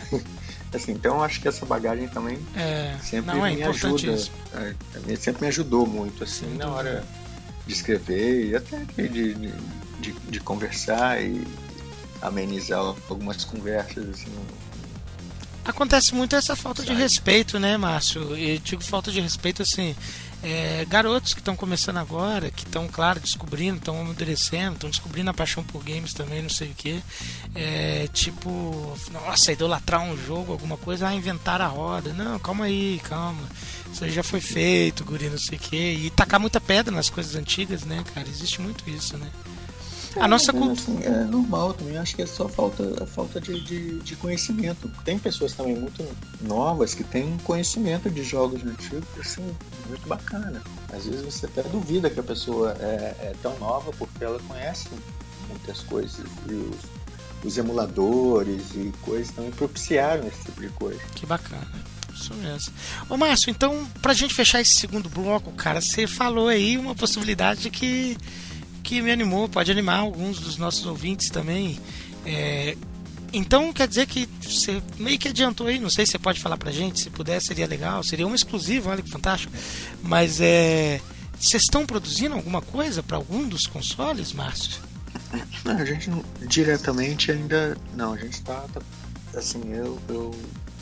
assim, 0.74 0.92
então 0.92 1.22
acho 1.22 1.40
que 1.40 1.48
essa 1.48 1.64
bagagem 1.64 2.08
também 2.08 2.38
é, 2.54 2.94
sempre 3.02 3.34
não, 3.34 3.46
é 3.46 3.54
me 3.54 3.62
ajuda, 3.62 4.18
é, 4.52 5.16
sempre 5.16 5.40
me 5.40 5.48
ajudou 5.48 5.86
muito, 5.86 6.24
assim, 6.24 6.50
Sim, 6.50 6.58
na 6.58 6.68
hora 6.68 7.04
de 7.66 7.72
escrever 7.72 8.50
e 8.50 8.56
até 8.56 8.80
de, 8.80 9.32
de, 9.32 9.54
de, 10.00 10.12
de 10.12 10.40
conversar 10.40 11.22
e 11.22 11.46
amenizar 12.22 12.78
algumas 13.08 13.44
conversas, 13.44 14.08
assim, 14.08 14.30
Acontece 15.66 16.14
muito 16.14 16.36
essa 16.36 16.54
falta 16.54 16.84
de 16.84 16.94
respeito, 16.94 17.58
né, 17.58 17.76
Márcio? 17.76 18.38
E 18.38 18.56
digo 18.58 18.84
falta 18.84 19.10
de 19.10 19.20
respeito 19.20 19.62
assim. 19.62 19.96
É, 20.40 20.86
garotos 20.88 21.34
que 21.34 21.40
estão 21.40 21.56
começando 21.56 21.96
agora, 21.96 22.52
que 22.52 22.62
estão, 22.62 22.86
claro, 22.86 23.18
descobrindo, 23.18 23.78
estão 23.78 24.00
amadurecendo, 24.00 24.74
estão 24.74 24.88
descobrindo 24.88 25.28
a 25.28 25.34
paixão 25.34 25.64
por 25.64 25.82
games 25.82 26.14
também, 26.14 26.40
não 26.40 26.48
sei 26.48 26.68
o 26.68 26.74
que. 26.74 27.02
É, 27.52 28.08
tipo, 28.12 28.96
nossa, 29.10 29.50
idolatrar 29.50 30.02
um 30.02 30.16
jogo, 30.16 30.52
alguma 30.52 30.76
coisa, 30.76 31.08
ah, 31.08 31.14
inventar 31.14 31.60
a 31.60 31.66
roda. 31.66 32.12
Não, 32.12 32.38
calma 32.38 32.66
aí, 32.66 33.00
calma. 33.02 33.42
Isso 33.92 34.04
aí 34.04 34.12
já 34.12 34.22
foi 34.22 34.40
feito, 34.40 35.04
guri, 35.04 35.28
não 35.28 35.38
sei 35.38 35.58
o 35.58 35.60
que. 35.60 35.76
E 35.76 36.10
tacar 36.10 36.38
muita 36.38 36.60
pedra 36.60 36.94
nas 36.94 37.10
coisas 37.10 37.34
antigas, 37.34 37.82
né, 37.82 38.04
cara? 38.14 38.28
Existe 38.28 38.60
muito 38.60 38.88
isso, 38.88 39.18
né? 39.18 39.28
É, 40.16 40.22
a 40.22 40.28
nossa 40.28 40.52
cultura. 40.52 40.98
Assim, 40.98 41.04
é 41.04 41.24
normal 41.24 41.74
também, 41.74 41.98
acho 41.98 42.16
que 42.16 42.22
é 42.22 42.26
só 42.26 42.48
falta, 42.48 43.06
falta 43.06 43.40
de, 43.40 43.60
de, 43.64 43.98
de, 44.00 44.16
conhecimento. 44.16 44.90
Tem 45.04 45.18
pessoas 45.18 45.52
também 45.52 45.76
muito 45.76 46.04
novas 46.40 46.94
que 46.94 47.04
têm 47.04 47.24
um 47.24 47.38
conhecimento 47.38 48.10
de 48.10 48.22
jogos 48.22 48.64
antigos, 48.64 49.06
assim, 49.20 49.42
muito 49.88 50.08
bacana. 50.08 50.62
Às 50.92 51.06
vezes 51.06 51.22
você 51.22 51.46
até 51.46 51.62
duvida 51.64 52.08
que 52.08 52.18
a 52.18 52.22
pessoa 52.22 52.76
é, 52.80 53.14
é 53.20 53.32
tão 53.42 53.58
nova 53.58 53.92
porque 53.98 54.24
ela 54.24 54.40
conhece 54.48 54.88
muitas 55.48 55.80
coisas 55.82 56.26
e 56.48 56.52
os, 56.52 56.76
os 57.44 57.58
emuladores 57.58 58.74
e 58.74 58.92
coisas 59.02 59.34
também 59.34 59.50
propiciaram 59.50 60.26
esse 60.26 60.44
tipo 60.44 60.60
de 60.60 60.68
coisa. 60.70 61.00
Que 61.14 61.26
bacana. 61.26 61.66
Isso 62.14 62.32
mesmo. 62.34 62.72
Ô 63.10 63.16
Márcio, 63.16 63.50
então, 63.50 63.86
pra 64.00 64.14
gente 64.14 64.32
fechar 64.32 64.60
esse 64.60 64.72
segundo 64.72 65.08
bloco, 65.08 65.52
cara, 65.52 65.82
você 65.82 66.06
falou 66.06 66.48
aí 66.48 66.78
uma 66.78 66.94
possibilidade 66.94 67.68
que 67.68 68.16
que 68.86 69.02
me 69.02 69.10
animou, 69.10 69.48
pode 69.48 69.70
animar 69.70 69.98
alguns 69.98 70.38
dos 70.38 70.56
nossos 70.56 70.86
ouvintes 70.86 71.28
também. 71.28 71.80
É, 72.24 72.76
então 73.32 73.72
quer 73.72 73.88
dizer 73.88 74.06
que 74.06 74.28
você 74.40 74.80
meio 74.96 75.18
que 75.18 75.26
adiantou 75.26 75.66
aí, 75.66 75.80
não 75.80 75.90
sei 75.90 76.06
se 76.06 76.12
você 76.12 76.18
pode 76.20 76.40
falar 76.40 76.56
pra 76.56 76.70
gente, 76.70 77.00
se 77.00 77.10
puder 77.10 77.40
seria 77.42 77.66
legal, 77.66 78.04
seria 78.04 78.26
um 78.26 78.34
exclusivo, 78.34 78.88
olha 78.88 79.02
que 79.02 79.10
fantástico. 79.10 79.52
Mas 80.02 80.40
é. 80.40 81.00
Vocês 81.38 81.64
estão 81.64 81.84
produzindo 81.84 82.34
alguma 82.34 82.62
coisa 82.62 83.02
para 83.02 83.16
algum 83.16 83.46
dos 83.46 83.66
consoles, 83.66 84.32
Márcio? 84.32 84.80
Não, 85.64 85.76
a 85.76 85.84
gente 85.84 86.08
não, 86.08 86.24
diretamente 86.46 87.30
ainda. 87.32 87.76
Não, 87.94 88.12
a 88.12 88.16
gente 88.16 88.40
tá. 88.42 88.64
tá 88.72 88.80
assim, 89.34 89.60
eu, 89.70 89.98
eu, 90.08 90.34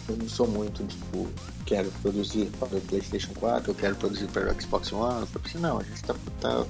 eu 0.09 0.17
não 0.17 0.29
sou 0.29 0.47
muito, 0.47 0.85
tipo, 0.85 1.29
quero 1.67 1.91
produzir 2.03 2.47
para 2.61 2.77
o 2.77 2.81
PlayStation 2.83 3.33
4, 3.35 3.71
eu 3.71 3.75
quero 3.75 3.97
produzir 3.97 4.29
para 4.29 4.53
o 4.53 4.63
Xbox 4.63 4.93
One. 4.93 5.27
Não, 5.57 5.79
a 5.79 5.83
gente 5.83 6.05
tá, 6.05 6.15
tá 6.41 6.65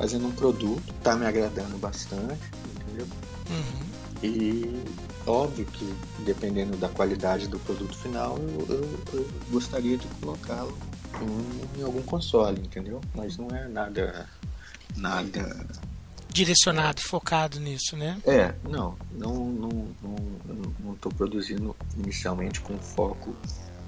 fazendo 0.00 0.28
um 0.28 0.32
produto, 0.32 0.94
tá 1.02 1.14
me 1.14 1.26
agradando 1.26 1.76
bastante, 1.76 2.40
entendeu? 2.74 3.06
Uhum. 3.50 3.84
E 4.22 4.82
óbvio 5.26 5.66
que 5.66 5.94
dependendo 6.20 6.74
da 6.78 6.88
qualidade 6.88 7.46
do 7.46 7.58
produto 7.58 7.94
final, 7.98 8.38
eu, 8.38 8.76
eu, 8.76 9.00
eu 9.12 9.28
gostaria 9.50 9.98
de 9.98 10.06
colocá-lo 10.22 10.76
em, 11.20 11.80
em, 11.80 11.84
algum 11.84 12.00
console, 12.00 12.62
entendeu? 12.62 12.98
Mas 13.14 13.36
não 13.36 13.48
é 13.50 13.68
nada 13.68 14.26
nada 14.96 15.66
direcionado, 16.30 17.02
focado 17.02 17.60
nisso, 17.60 17.94
né? 17.94 18.18
É, 18.24 18.54
não, 18.66 18.96
não, 19.12 19.44
não, 19.44 19.68
não, 20.02 20.16
não 20.80 20.92
estou 20.94 21.12
produzindo 21.12 21.76
inicialmente 21.98 22.58
com 22.62 22.78
foco 22.78 23.36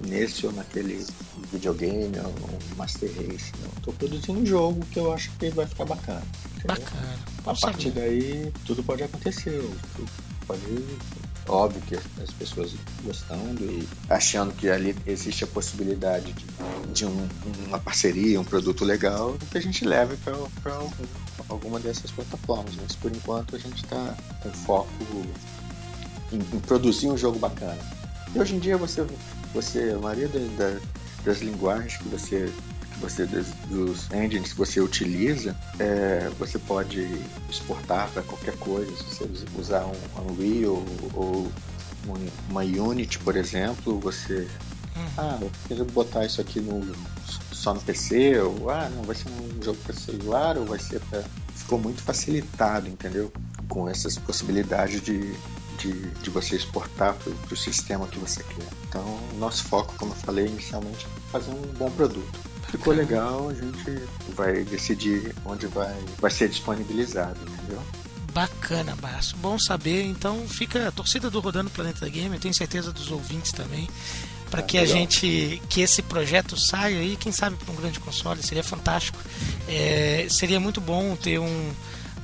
nesse 0.07 0.45
ou 0.45 0.51
naquele 0.51 1.05
videogame 1.51 2.17
ou 2.19 2.59
Master 2.77 3.09
Race. 3.15 3.51
Não, 3.61 3.69
tô 3.81 3.91
produzindo 3.93 4.39
um 4.39 4.45
jogo 4.45 4.85
que 4.91 4.99
eu 4.99 5.13
acho 5.13 5.29
que 5.37 5.49
vai 5.49 5.65
ficar 5.67 5.85
bacana. 5.85 6.21
entendeu? 6.57 6.75
Bacana. 6.85 7.19
A 7.45 7.53
partir 7.55 7.91
daí, 7.91 8.51
tudo 8.65 8.83
pode 8.83 9.03
acontecer. 9.03 9.61
Pode, 10.47 10.61
óbvio 11.47 11.81
que 11.83 11.95
as 11.95 12.31
pessoas 12.37 12.73
gostando 13.03 13.63
e 13.63 13.87
achando 14.09 14.53
que 14.53 14.69
ali 14.69 14.95
existe 15.05 15.43
a 15.45 15.47
possibilidade 15.47 16.33
de, 16.33 16.45
de 16.93 17.05
um- 17.05 17.27
uma 17.67 17.79
parceria, 17.79 18.39
um 18.39 18.43
produto 18.43 18.83
legal, 18.83 19.37
que 19.51 19.57
a 19.57 19.61
gente 19.61 19.85
leve 19.85 20.17
para 20.17 20.79
alguma 21.49 21.79
dessas 21.79 22.11
plataformas. 22.11 22.73
Mas 22.81 22.95
por 22.95 23.09
enquanto 23.11 23.55
a 23.55 23.59
gente 23.59 23.83
está 23.83 24.15
com 24.41 24.51
foco 24.51 24.89
em, 26.31 26.37
em 26.37 26.59
produzir 26.61 27.07
um 27.09 27.17
jogo 27.17 27.39
bacana. 27.39 27.79
E 28.35 28.39
hoje 28.39 28.55
em 28.55 28.59
dia 28.59 28.75
você, 28.77 29.05
você 29.53 29.93
a 29.95 29.99
maioria 29.99 30.27
da- 30.27 30.39
da- 30.69 30.79
das 31.25 31.39
linguagens 31.41 31.97
que 31.97 32.07
você 32.09 32.51
que 32.93 32.99
você 32.99 33.25
dos, 33.25 33.47
engines 34.11 34.51
que 34.53 34.57
você 34.59 34.79
utiliza, 34.79 35.57
é, 35.79 36.29
você 36.37 36.59
pode 36.59 37.07
exportar 37.49 38.09
para 38.11 38.21
qualquer 38.21 38.55
coisa. 38.57 38.95
Se 38.95 39.03
você 39.03 39.29
usar 39.57 39.85
um 39.85 40.31
Unreal 40.31 40.83
ou 41.15 41.51
um- 42.07 42.27
uma 42.51 42.61
Unity, 42.61 43.17
por 43.19 43.35
exemplo, 43.35 43.99
você 43.99 44.47
ah, 45.17 45.39
eu 45.41 45.51
quero 45.67 45.85
botar 45.85 46.23
isso 46.25 46.39
aqui 46.39 46.59
no, 46.59 46.95
só 47.51 47.73
no 47.73 47.81
PC, 47.81 48.39
ou 48.41 48.69
ah, 48.69 48.87
não, 48.95 49.01
vai 49.03 49.15
ser 49.15 49.27
um 49.29 49.63
jogo 49.63 49.77
para 49.83 49.95
celular, 49.95 50.55
ou 50.57 50.65
vai 50.65 50.77
ser 50.79 50.99
para. 51.09 51.23
Ficou 51.55 51.79
muito 51.79 52.01
facilitado, 52.03 52.87
entendeu? 52.87 53.31
Com 53.67 53.89
essas 53.89 54.17
possibilidades 54.19 55.01
de, 55.01 55.33
de, 55.83 56.09
de 56.09 56.29
você 56.29 56.55
exportar 56.55 57.13
para 57.15 57.53
o 57.53 57.57
sistema 57.57 58.07
que 58.07 58.17
você 58.17 58.41
quer. 58.43 58.67
Então, 58.87 59.03
o 59.33 59.37
nosso 59.37 59.65
foco, 59.65 59.93
como 59.97 60.13
eu 60.13 60.15
falei 60.15 60.47
inicialmente, 60.47 61.05
é 61.05 61.31
fazer 61.31 61.51
um 61.51 61.61
bom 61.77 61.91
produto. 61.91 62.39
Ficou 62.69 62.93
legal, 62.93 63.49
a 63.49 63.53
gente 63.53 64.07
vai 64.29 64.63
decidir 64.63 65.35
onde 65.45 65.67
vai, 65.67 65.93
vai 66.19 66.31
ser 66.31 66.47
disponibilizado, 66.49 67.39
entendeu? 67.41 67.81
Bacana, 68.33 68.95
Basso. 68.95 69.35
Bom 69.37 69.59
saber. 69.59 70.05
Então 70.05 70.47
fica 70.47 70.87
a 70.87 70.91
torcida 70.91 71.29
do 71.29 71.39
Rodando 71.39 71.69
Planeta 71.69 72.07
Game, 72.09 72.33
eu 72.33 72.41
tenho 72.41 72.53
certeza 72.53 72.91
dos 72.91 73.11
ouvintes 73.11 73.51
também, 73.51 73.87
para 74.49 74.61
Ah, 74.61 74.63
que 74.63 74.77
a 74.79 74.85
gente, 74.85 75.61
que 75.69 75.81
esse 75.81 76.01
projeto 76.01 76.57
saia 76.57 76.97
aí, 76.97 77.15
quem 77.15 77.31
sabe 77.31 77.57
para 77.57 77.71
um 77.71 77.75
grande 77.75 77.99
console, 77.99 78.41
seria 78.41 78.63
fantástico. 78.63 79.19
É, 79.67 80.25
seria 80.29 80.59
muito 80.59 80.81
bom 80.81 81.15
ter 81.15 81.39
um 81.39 81.73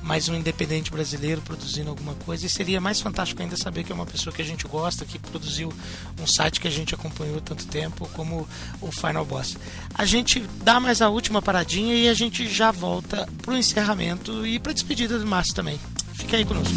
mais 0.02 0.28
um 0.28 0.34
independente 0.34 0.90
brasileiro 0.90 1.40
produzindo 1.42 1.90
alguma 1.90 2.14
coisa 2.14 2.46
e 2.46 2.48
seria 2.48 2.80
mais 2.80 3.00
fantástico 3.00 3.42
ainda 3.42 3.56
saber 3.56 3.84
que 3.84 3.92
é 3.92 3.94
uma 3.94 4.06
pessoa 4.06 4.34
que 4.34 4.42
a 4.42 4.44
gente 4.44 4.66
gosta, 4.66 5.04
que 5.04 5.18
produziu 5.18 5.72
um 6.20 6.26
site 6.26 6.60
que 6.60 6.68
a 6.68 6.70
gente 6.70 6.94
acompanhou 6.94 7.40
tanto 7.40 7.66
tempo 7.66 8.08
como 8.14 8.48
o 8.80 8.90
Final 8.90 9.24
Boss. 9.24 9.56
A 9.94 10.04
gente 10.04 10.40
dá 10.62 10.80
mais 10.80 11.02
a 11.02 11.08
última 11.08 11.42
paradinha 11.42 11.94
e 11.94 12.08
a 12.08 12.14
gente 12.14 12.48
já 12.48 12.70
volta 12.70 13.28
pro 13.42 13.56
encerramento 13.56 14.46
e 14.46 14.58
pra 14.58 14.72
despedida 14.72 15.18
do 15.18 15.26
Márcio 15.26 15.54
também. 15.54 15.78
Fica 16.14 16.36
aí 16.36 16.44
conosco. 16.44 16.74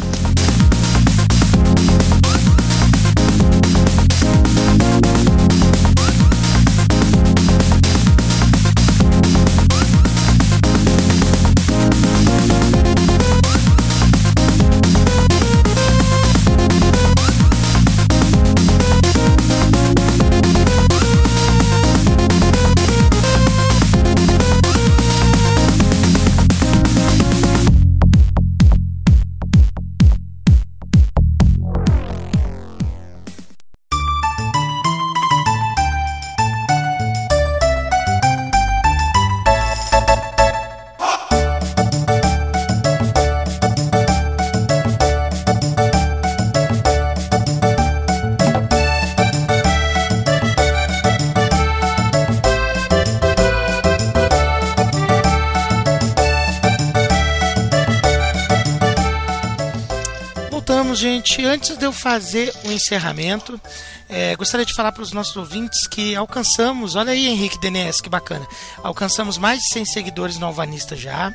Antes 61.54 61.76
de 61.76 61.86
eu 61.86 61.92
fazer 61.92 62.52
o 62.64 62.72
encerramento, 62.72 63.60
é, 64.08 64.34
gostaria 64.34 64.66
de 64.66 64.74
falar 64.74 64.90
para 64.90 65.04
os 65.04 65.12
nossos 65.12 65.36
ouvintes 65.36 65.86
que 65.86 66.16
alcançamos, 66.16 66.96
olha 66.96 67.12
aí, 67.12 67.28
Henrique 67.28 67.60
DNS, 67.60 68.02
que 68.02 68.08
bacana. 68.08 68.44
Alcançamos 68.82 69.38
mais 69.38 69.60
de 69.60 69.68
100 69.68 69.84
seguidores 69.84 70.36
no 70.36 70.46
Alvanista 70.46 70.96
já. 70.96 71.32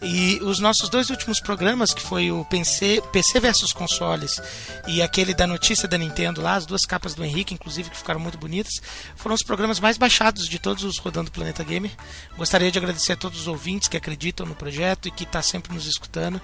E 0.00 0.38
os 0.42 0.60
nossos 0.60 0.88
dois 0.88 1.10
últimos 1.10 1.40
programas, 1.40 1.92
que 1.92 2.00
foi 2.00 2.30
o 2.30 2.44
PC, 2.44 3.02
PC 3.12 3.40
versus 3.40 3.72
Consoles 3.72 4.40
e 4.86 5.02
aquele 5.02 5.34
da 5.34 5.46
notícia 5.46 5.88
da 5.88 5.98
Nintendo 5.98 6.40
lá, 6.40 6.54
as 6.54 6.66
duas 6.66 6.86
capas 6.86 7.14
do 7.14 7.24
Henrique, 7.24 7.52
inclusive, 7.52 7.90
que 7.90 7.96
ficaram 7.96 8.20
muito 8.20 8.38
bonitas, 8.38 8.74
foram 9.16 9.34
os 9.34 9.42
programas 9.42 9.80
mais 9.80 9.98
baixados 9.98 10.48
de 10.48 10.58
todos 10.58 10.84
os 10.84 10.98
Rodando 10.98 11.32
Planeta 11.32 11.64
Gamer. 11.64 11.90
Gostaria 12.36 12.70
de 12.70 12.78
agradecer 12.78 13.12
a 13.14 13.16
todos 13.16 13.40
os 13.40 13.48
ouvintes 13.48 13.88
que 13.88 13.96
acreditam 13.96 14.46
no 14.46 14.54
projeto 14.54 15.08
e 15.08 15.10
que 15.10 15.24
estão 15.24 15.42
sempre 15.42 15.74
nos 15.74 15.86
escutando. 15.86 16.40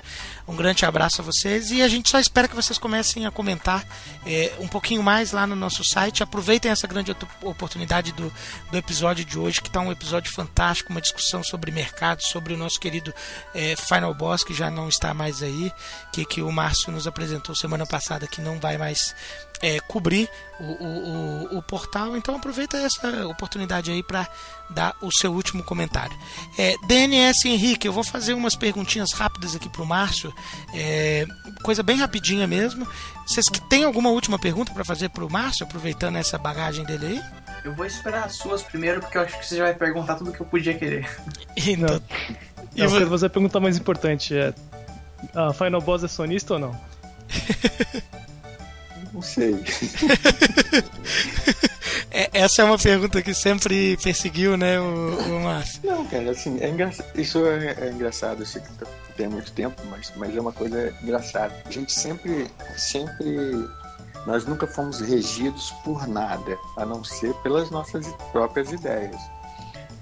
Um 0.48 0.56
grande 0.56 0.84
abraço 0.84 1.20
a 1.20 1.24
vocês 1.24 1.70
e 1.70 1.80
a 1.80 1.86
gente 1.88 2.10
só 2.10 2.18
espera 2.18 2.48
que 2.48 2.56
vocês 2.56 2.76
comecem 2.78 3.24
a 3.24 3.30
comentar 3.30 3.86
é, 4.26 4.52
um 4.58 4.66
pouquinho 4.66 5.02
mais 5.02 5.30
lá 5.30 5.46
no 5.46 5.54
nosso 5.54 5.84
site. 5.84 6.22
Aproveitem 6.22 6.72
essa 6.72 6.86
grande 6.88 7.12
op- 7.12 7.26
oportunidade 7.42 8.10
do, 8.12 8.32
do 8.70 8.76
episódio 8.76 9.24
de 9.24 9.38
hoje, 9.38 9.60
que 9.62 9.68
está 9.68 9.80
um 9.80 9.92
episódio 9.92 10.32
fantástico, 10.32 10.90
uma 10.90 11.00
discussão 11.00 11.44
sobre 11.44 11.70
mercado, 11.70 12.20
sobre 12.22 12.52
o 12.52 12.56
nosso 12.56 12.80
querido 12.80 13.14
é, 13.54 13.74
Final 13.76 14.12
Boss, 14.12 14.42
que 14.42 14.52
já 14.52 14.70
não 14.70 14.88
está 14.88 15.14
mais 15.14 15.42
aí, 15.42 15.72
que, 16.12 16.24
que 16.24 16.42
o 16.42 16.50
Márcio 16.50 16.92
nos 16.92 17.06
apresentou 17.06 17.54
semana 17.54 17.86
passada, 17.86 18.26
que 18.26 18.40
não 18.40 18.58
vai 18.58 18.76
mais 18.76 19.14
é, 19.62 19.80
cobrir 19.80 20.28
o, 20.60 20.64
o, 20.64 21.54
o, 21.54 21.58
o 21.58 21.62
portal. 21.62 22.16
Então 22.16 22.36
aproveita 22.36 22.76
essa 22.76 23.26
oportunidade 23.26 23.90
aí 23.90 24.02
para 24.02 24.28
dar 24.68 24.94
o 25.00 25.10
seu 25.12 25.32
último 25.32 25.62
comentário. 25.62 26.16
É, 26.58 26.74
DNS 26.86 27.46
Henrique, 27.46 27.86
eu 27.86 27.92
vou 27.92 28.04
fazer 28.04 28.34
umas 28.34 28.56
perguntinhas 28.56 29.12
rápidas 29.12 29.54
aqui 29.54 29.68
pro 29.68 29.86
Márcio, 29.86 30.34
é, 30.74 31.26
coisa 31.62 31.82
bem 31.82 31.96
rapidinha 31.96 32.46
mesmo. 32.46 32.86
Vocês 33.26 33.48
que 33.48 33.60
têm 33.68 33.84
alguma 33.84 34.10
última 34.10 34.38
pergunta 34.38 34.72
para 34.72 34.84
fazer 34.84 35.08
pro 35.10 35.30
Márcio, 35.30 35.64
aproveitando 35.64 36.16
essa 36.16 36.36
bagagem 36.36 36.84
dele 36.84 37.06
aí? 37.06 37.22
Eu 37.64 37.74
vou 37.74 37.86
esperar 37.86 38.24
as 38.24 38.36
suas 38.36 38.62
primeiro, 38.62 39.00
porque 39.00 39.16
eu 39.16 39.22
acho 39.22 39.38
que 39.38 39.46
você 39.46 39.56
já 39.56 39.64
vai 39.64 39.74
perguntar 39.74 40.16
tudo 40.16 40.32
que 40.32 40.40
eu 40.40 40.46
podia 40.46 40.74
querer. 40.74 41.08
Então, 41.56 42.02
e 42.74 42.80
Eu 42.80 42.88
vo- 42.88 42.96
quero 42.98 43.10
fazer 43.10 43.26
a 43.26 43.30
pergunta 43.30 43.60
mais 43.60 43.76
importante: 43.76 44.34
é. 44.36 44.52
A 45.34 45.52
Final 45.54 45.80
Boss 45.80 46.04
é 46.04 46.08
sonista 46.08 46.54
ou 46.54 46.58
não? 46.60 46.80
Não 49.12 49.22
sei. 49.22 49.54
é- 52.10 52.30
essa 52.32 52.62
é 52.62 52.64
uma 52.64 52.78
pergunta 52.78 53.22
que 53.22 53.32
sempre 53.34 53.96
perseguiu, 53.98 54.56
né, 54.56 54.78
o, 54.80 54.84
o 55.36 55.40
Márcio? 55.44 55.80
Não, 55.84 56.04
cara, 56.06 56.30
assim, 56.30 56.58
é 56.60 56.68
engra... 56.68 56.90
isso 57.14 57.44
é, 57.46 57.74
é 57.78 57.90
engraçado, 57.92 58.40
eu 58.42 58.46
sei 58.46 58.60
que 58.62 58.72
tá- 58.74 58.86
tem 59.16 59.28
muito 59.28 59.52
tempo, 59.52 59.80
mas, 59.90 60.12
mas 60.16 60.36
é 60.36 60.40
uma 60.40 60.52
coisa 60.52 60.92
engraçada. 61.02 61.54
A 61.64 61.70
gente 61.70 61.92
sempre, 61.92 62.48
sempre, 62.76 63.64
nós 64.26 64.44
nunca 64.44 64.66
fomos 64.66 65.00
regidos 65.00 65.70
por 65.84 66.06
nada, 66.08 66.56
a 66.76 66.84
não 66.84 67.04
ser 67.04 67.32
pelas 67.42 67.70
nossas 67.70 68.06
próprias 68.32 68.72
ideias. 68.72 69.16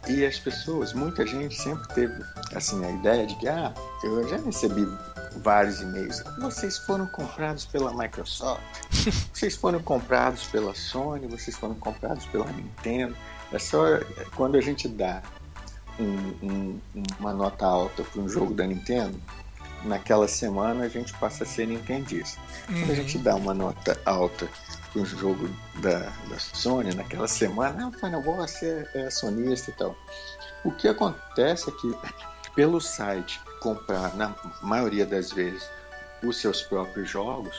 E 0.08 0.26
as 0.26 0.36
pessoas, 0.38 0.92
muita 0.92 1.24
gente 1.26 1.54
sempre 1.54 1.86
teve, 1.94 2.24
assim, 2.54 2.84
a 2.84 2.90
ideia 2.90 3.26
de 3.26 3.36
que, 3.36 3.48
ah, 3.48 3.72
eu 4.02 4.28
já 4.28 4.36
recebi 4.36 4.86
vários 5.36 5.80
e-mails, 5.80 6.22
vocês 6.40 6.76
foram 6.78 7.06
comprados 7.06 7.64
pela 7.64 7.92
Microsoft, 7.96 8.62
vocês 9.32 9.54
foram 9.56 9.80
comprados 9.80 10.44
pela 10.46 10.74
Sony, 10.74 11.26
vocês 11.28 11.56
foram 11.56 11.74
comprados 11.76 12.26
pela 12.26 12.46
Nintendo. 12.52 13.16
É 13.52 13.58
só 13.58 13.84
quando 14.34 14.56
a 14.56 14.60
gente 14.60 14.88
dá 14.88 15.22
um- 16.00 16.34
um- 16.42 16.80
uma 17.20 17.32
nota 17.32 17.64
alta 17.64 18.02
para 18.02 18.20
um 18.20 18.28
jogo 18.28 18.52
da 18.54 18.66
Nintendo, 18.66 19.18
naquela 19.84 20.26
semana 20.26 20.84
a 20.84 20.88
gente 20.88 21.12
passa 21.14 21.44
a 21.44 21.46
ser 21.46 21.66
nintendista. 21.66 22.40
Quando 22.66 22.90
a 22.90 22.94
gente 22.94 23.18
dá 23.18 23.34
uma 23.36 23.54
nota 23.54 23.98
alta 24.04 24.48
um 24.94 25.04
jogo 25.04 25.48
da, 25.80 25.98
da 26.28 26.38
Sony, 26.38 26.94
naquela 26.94 27.26
semana, 27.28 27.88
ah, 27.88 27.98
Final 27.98 28.22
Boss 28.22 28.62
é, 28.62 28.88
é 28.94 29.10
sonista 29.10 29.70
e 29.70 29.74
tal. 29.74 29.96
O 30.64 30.70
que 30.70 30.86
acontece 30.88 31.70
é 31.70 31.72
que, 31.72 31.94
pelo 32.54 32.80
site 32.80 33.40
comprar, 33.60 34.14
na 34.16 34.34
maioria 34.62 35.06
das 35.06 35.32
vezes, 35.32 35.68
os 36.22 36.36
seus 36.40 36.62
próprios 36.62 37.08
jogos, 37.08 37.56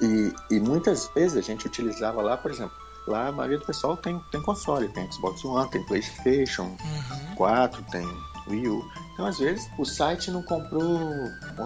e, 0.00 0.32
e 0.50 0.60
muitas 0.60 1.08
vezes 1.14 1.36
a 1.36 1.40
gente 1.40 1.66
utilizava 1.66 2.22
lá, 2.22 2.36
por 2.36 2.50
exemplo, 2.50 2.76
lá 3.06 3.28
a 3.28 3.32
maioria 3.32 3.58
do 3.58 3.64
pessoal 3.64 3.96
tem, 3.96 4.18
tem 4.30 4.42
console, 4.42 4.88
tem 4.88 5.10
Xbox 5.10 5.44
One, 5.44 5.70
tem 5.70 5.84
Playstation 5.86 6.64
Uhum. 6.64 7.34
4, 7.36 7.82
tem 7.90 8.06
Wii 8.48 8.68
U. 8.68 8.84
Então, 9.12 9.26
às 9.26 9.38
vezes, 9.38 9.68
o 9.78 9.84
site 9.84 10.30
não 10.30 10.42
comprou, 10.42 11.10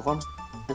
vamos 0.05 0.25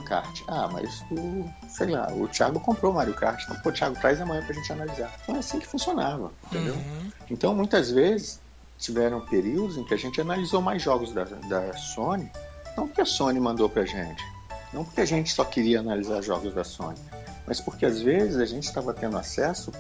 Kart. 0.04 0.42
Ah, 0.48 0.70
mas 0.72 1.04
o, 1.12 1.50
sei 1.68 1.88
lá, 1.88 2.08
o 2.12 2.28
Thiago 2.28 2.60
comprou 2.60 2.94
Mario 2.94 3.14
Kart. 3.14 3.42
Então, 3.44 3.60
pô, 3.62 3.72
Thiago, 3.72 4.00
traz 4.00 4.22
amanhã 4.22 4.44
pra 4.44 4.54
gente 4.54 4.72
analisar. 4.72 5.14
Então 5.24 5.36
é 5.36 5.40
assim 5.40 5.60
que 5.60 5.68
funcionava, 5.68 6.32
entendeu? 6.46 6.76
Uhum. 6.76 7.12
Então, 7.30 7.56
muitas 7.56 7.92
vezes, 7.92 8.40
tiveram 8.78 9.22
períodos 9.22 9.78
em 9.78 9.84
que 9.84 9.94
a 9.94 9.98
gente 9.98 10.22
analisou 10.22 10.62
mais 10.62 10.82
jogos 10.82 11.12
da, 11.14 11.24
da 11.24 11.74
Sony, 11.74 12.32
não 12.76 12.88
porque 12.88 13.02
a 13.02 13.06
Sony 13.06 13.40
mandou 13.40 13.68
pra 13.68 13.86
gente, 13.86 14.24
não 14.72 14.84
porque 14.84 15.02
a 15.02 15.06
gente 15.06 15.34
só 15.34 15.44
queria 15.44 15.80
analisar 15.80 16.22
jogos 16.22 16.54
da 16.54 16.64
Sony, 16.64 16.98
mas 17.46 17.60
porque 17.60 17.86
às 17.86 18.02
vezes 18.02 18.38
a 18.38 18.46
gente 18.46 18.66
estava 18.66 18.94
tendo 18.94 19.18
acesso, 19.18 19.72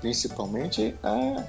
principalmente, 0.00 0.94
a, 1.02 1.44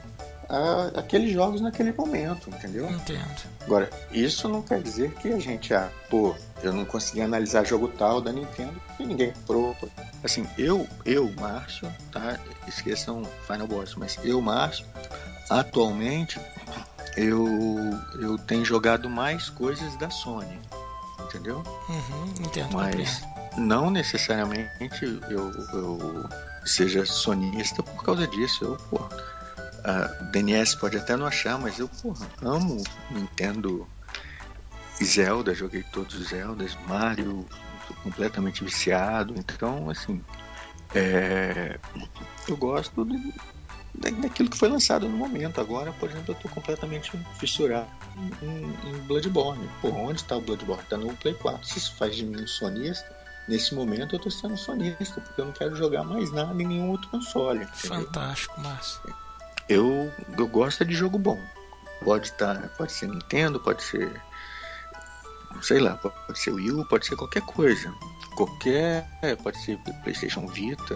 a 0.50 1.00
aqueles 1.00 1.32
jogos 1.32 1.62
naquele 1.62 1.92
momento, 1.92 2.50
entendeu? 2.50 2.90
Entendo. 2.90 3.48
Agora, 3.62 3.90
isso 4.12 4.48
não 4.48 4.62
quer 4.62 4.82
dizer 4.82 5.14
que 5.16 5.30
a 5.30 5.40
gente, 5.40 5.74
ah, 5.74 5.90
pô, 6.10 6.36
eu 6.64 6.74
não 6.74 6.86
consegui 6.86 7.22
analisar 7.22 7.66
jogo 7.66 7.88
tal 7.90 8.22
da 8.22 8.32
Nintendo 8.32 8.82
e 9.00 9.06
ninguém 9.06 9.32
comprou. 9.32 9.76
Assim, 10.24 10.48
eu, 10.58 10.88
eu, 11.06 11.32
Márcio, 11.40 11.92
tá? 12.12 12.40
Esqueçam 12.68 13.24
Final 13.46 13.68
Boss, 13.68 13.96
mas 13.96 14.18
eu, 14.24 14.42
Márcio, 14.42 14.86
atualmente 15.50 16.40
eu, 17.18 17.46
eu 18.22 18.38
tenho 18.38 18.64
jogado 18.64 19.10
mais 19.10 19.50
coisas 19.50 19.96
da 19.98 20.10
Sony, 20.10 20.60
entendeu? 21.24 21.64
Uhum, 21.90 22.46
entendo, 22.46 22.74
Mas 22.74 23.22
não 23.58 23.90
necessariamente 23.90 25.20
eu, 25.30 25.52
eu 25.74 26.30
seja 26.64 27.06
sonista 27.06 27.82
por 27.82 28.04
causa 28.04 28.28
disso. 28.28 28.64
Eu, 28.64 28.78
pô, 28.90 29.00
a 29.88 30.08
DNS 30.32 30.76
pode 30.78 30.98
até 30.98 31.16
não 31.16 31.26
achar, 31.26 31.58
mas 31.58 31.80
eu, 31.80 31.88
porra, 31.88 32.28
amo 32.42 32.84
Nintendo 33.10 33.88
Zelda, 35.04 35.54
joguei 35.54 35.84
todos 35.94 36.16
os 36.16 36.28
Zeldas, 36.30 36.78
Mario, 36.88 37.46
tô 37.88 37.94
completamente 38.04 38.64
viciado. 38.64 39.34
Então, 39.38 39.90
assim, 39.90 40.22
é, 40.94 41.80
eu 42.48 42.58
gosto 42.58 43.06
de- 43.06 43.34
da- 43.94 44.10
daquilo 44.10 44.50
que 44.50 44.58
foi 44.58 44.70
lançado 44.70 45.08
no 45.08 45.16
momento. 45.18 45.62
Agora, 45.62 45.92
por 45.94 46.10
exemplo, 46.10 46.34
eu 46.34 46.40
tô 46.40 46.50
completamente 46.50 47.12
fissurado 47.40 47.88
em, 48.42 48.90
em 48.90 48.98
Bloodborne. 49.08 49.70
Pô, 49.82 49.90
onde 49.90 50.24
tá 50.24 50.36
o 50.36 50.42
Bloodborne? 50.42 50.84
Tá 50.90 50.98
no 50.98 51.14
Play 51.16 51.34
4. 51.36 51.66
Se 51.68 51.78
isso 51.78 51.96
faz 51.96 52.16
de 52.16 52.26
mim 52.26 52.42
um 52.44 52.48
sonista, 52.48 53.08
nesse 53.48 53.74
momento 53.76 54.16
eu 54.16 54.20
tô 54.20 54.30
sendo 54.32 54.58
sonista, 54.58 55.22
porque 55.22 55.40
eu 55.42 55.46
não 55.46 55.54
quero 55.54 55.76
jogar 55.76 56.04
mais 56.04 56.32
nada 56.32 56.54
em 56.62 56.66
nenhum 56.68 56.90
outro 56.90 57.08
console. 57.10 57.64
entendeu? 57.64 58.06
Fantástico, 58.06 58.60
Márcio. 58.60 59.02
Eu, 59.70 60.12
eu 60.38 60.48
gosto 60.48 60.86
de 60.86 60.94
jogo 60.94 61.18
bom. 61.18 61.40
Pode 62.04 62.28
estar, 62.28 62.70
pode 62.78 62.92
ser 62.92 63.08
Nintendo, 63.08 63.60
pode 63.60 63.84
ser 63.84 64.10
sei 65.62 65.80
lá, 65.80 65.96
pode 65.98 66.40
ser 66.40 66.52
Wii 66.52 66.72
U, 66.72 66.86
pode 66.86 67.06
ser 67.06 67.16
qualquer 67.16 67.42
coisa. 67.42 67.94
Qualquer, 68.36 69.08
pode 69.44 69.58
ser 69.64 69.78
PlayStation 70.04 70.48
Vita, 70.48 70.96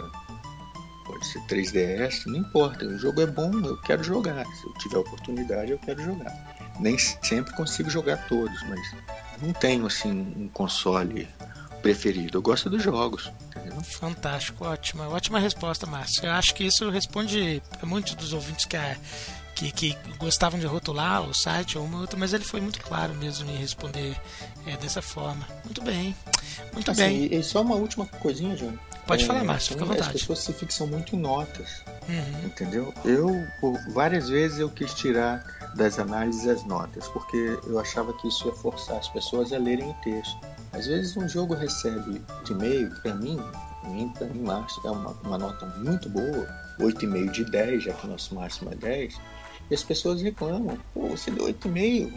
pode 1.05 1.25
ser 1.25 1.39
3DS, 1.41 2.25
não 2.27 2.37
importa. 2.37 2.85
O 2.85 2.97
jogo 2.97 3.21
é 3.21 3.25
bom, 3.25 3.51
eu 3.59 3.77
quero 3.77 4.03
jogar. 4.03 4.45
Se 4.45 4.65
eu 4.65 4.73
tiver 4.73 4.97
oportunidade, 4.97 5.71
eu 5.71 5.79
quero 5.79 6.03
jogar. 6.03 6.31
Nem 6.79 6.97
sempre 6.97 7.53
consigo 7.53 7.89
jogar 7.89 8.27
todos, 8.27 8.61
mas 8.63 8.95
não 9.41 9.53
tenho 9.53 9.85
assim 9.85 10.11
um 10.11 10.47
console 10.49 11.27
preferido. 11.81 12.37
Eu 12.37 12.41
gosto 12.41 12.69
dos 12.69 12.81
jogos, 12.83 13.31
entendeu? 13.47 13.81
Fantástico, 13.83 14.65
ótima, 14.65 15.07
ótima 15.09 15.39
resposta, 15.39 15.85
Márcio. 15.87 16.25
Eu 16.25 16.31
acho 16.31 16.53
que 16.55 16.63
isso 16.63 16.89
responde 16.89 17.61
a 17.81 17.85
muitos 17.85 18.15
dos 18.15 18.33
ouvintes 18.33 18.65
que, 18.65 18.77
a- 18.77 18.95
que, 19.55 19.71
que 19.71 19.97
gostavam 20.17 20.59
de 20.59 20.65
rotular 20.65 21.21
o 21.21 21.33
site 21.33 21.77
ou 21.77 21.85
uma 21.85 21.99
outra, 21.99 22.17
mas 22.17 22.33
ele 22.33 22.43
foi 22.43 22.61
muito 22.61 22.79
claro 22.81 23.13
mesmo 23.15 23.49
em 23.49 23.55
responder 23.57 24.15
é, 24.65 24.77
dessa 24.77 25.01
forma. 25.01 25.47
Muito 25.65 25.81
bem, 25.81 26.15
muito 26.73 26.89
Assim, 26.91 27.01
bem. 27.01 27.33
E, 27.39 27.43
só 27.43 27.61
uma 27.61 27.75
última 27.75 28.05
coisinha, 28.05 28.55
João. 28.55 28.77
Pode 29.07 29.23
É, 29.23 29.27
falar, 29.27 29.43
Márcio, 29.43 29.73
fica 29.73 29.83
à 29.83 29.87
As 29.87 29.93
vontade. 29.95 30.13
pessoas 30.13 30.39
se 30.39 30.53
fixam 30.53 30.85
muito 30.87 31.15
em 31.15 31.19
notas. 31.19 31.83
Uhum. 32.07 32.45
Entendeu? 32.45 32.93
Eu, 33.03 33.47
por 33.59 33.77
várias 33.93 34.29
vezes, 34.29 34.59
eu 34.59 34.69
quis 34.69 34.93
tirar 34.93 35.43
das 35.75 35.97
análises 35.99 36.47
as 36.47 36.63
notas, 36.65 37.07
porque 37.07 37.57
eu 37.67 37.79
achava 37.79 38.13
que 38.13 38.27
isso 38.27 38.47
ia 38.47 38.53
forçar 38.53 38.97
as 38.97 39.07
pessoas 39.09 39.51
a 39.53 39.57
lerem 39.57 39.89
o 39.89 39.93
texto. 39.95 40.37
Às 40.73 40.87
vezes, 40.87 41.17
um 41.17 41.27
jogo 41.27 41.53
recebe 41.53 42.21
de 42.45 42.51
e-mail, 42.53 42.89
que 42.91 43.01
para 43.01 43.15
mim, 43.15 43.37
pra 43.81 43.89
mim, 43.89 44.09
pra 44.09 44.27
Márcio, 44.27 44.81
é 44.85 44.91
uma, 44.91 45.11
uma 45.23 45.37
nota 45.37 45.65
muito 45.77 46.09
boa, 46.09 46.47
8,5 46.79 47.31
de 47.31 47.45
10, 47.45 47.83
já 47.83 47.93
que 47.93 48.07
o 48.07 48.09
nosso 48.09 48.33
máximo 48.35 48.71
é 48.71 48.75
10, 48.75 49.19
e 49.69 49.73
as 49.73 49.83
pessoas 49.83 50.21
reclamam: 50.21 50.77
pô, 50.93 51.09
você 51.09 51.29
deu 51.31 51.45
8,5, 51.45 52.11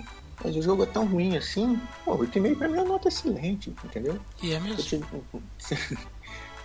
mas 0.44 0.56
o 0.56 0.62
jogo 0.62 0.85
é 0.85 0.86
tão 0.86 1.05
ruim 1.06 1.36
assim. 1.36 1.81
Pô, 2.05 2.16
8,5 2.18 2.56
para 2.56 2.68
mim 2.68 2.78
é 2.78 2.82
uma 2.82 2.89
nota 2.93 3.09
excelente, 3.09 3.70
entendeu? 3.85 4.20
E 4.43 4.52
é 4.52 4.60
Se 4.78 4.94
eu 4.97 5.01
mesmo? 5.01 5.43
se 5.59 5.76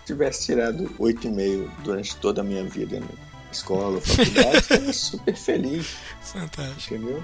tivesse 0.05 0.45
tirado 0.45 0.89
8,5 0.99 1.69
durante 1.83 2.15
toda 2.17 2.41
a 2.41 2.43
minha 2.43 2.63
vida 2.63 2.99
na 2.99 3.07
escola, 3.51 3.99
faculdade, 3.99 4.47
eu 4.47 4.59
estaria 4.59 4.93
super 4.93 5.35
feliz, 5.35 5.97
Fantástico. 6.21 6.95
entendeu? 6.95 7.23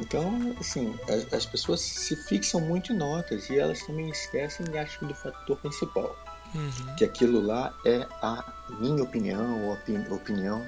Então, 0.00 0.54
assim, 0.60 0.92
as, 1.08 1.32
as 1.32 1.46
pessoas 1.46 1.80
se 1.80 2.16
fixam 2.16 2.60
muito 2.60 2.92
em 2.92 2.96
notas 2.96 3.48
e 3.48 3.58
elas 3.58 3.80
também 3.86 4.08
esquecem, 4.08 4.66
acho 4.78 4.98
que, 4.98 5.06
do 5.06 5.14
fator 5.14 5.56
principal, 5.58 6.16
Uhum. 6.54 6.94
que 6.96 7.04
aquilo 7.04 7.40
lá 7.40 7.74
é 7.84 8.06
a 8.22 8.44
minha 8.78 9.02
opinião 9.02 9.64
ou 9.64 9.70
a 9.72 9.74
opi- 9.74 10.06
opinião 10.10 10.64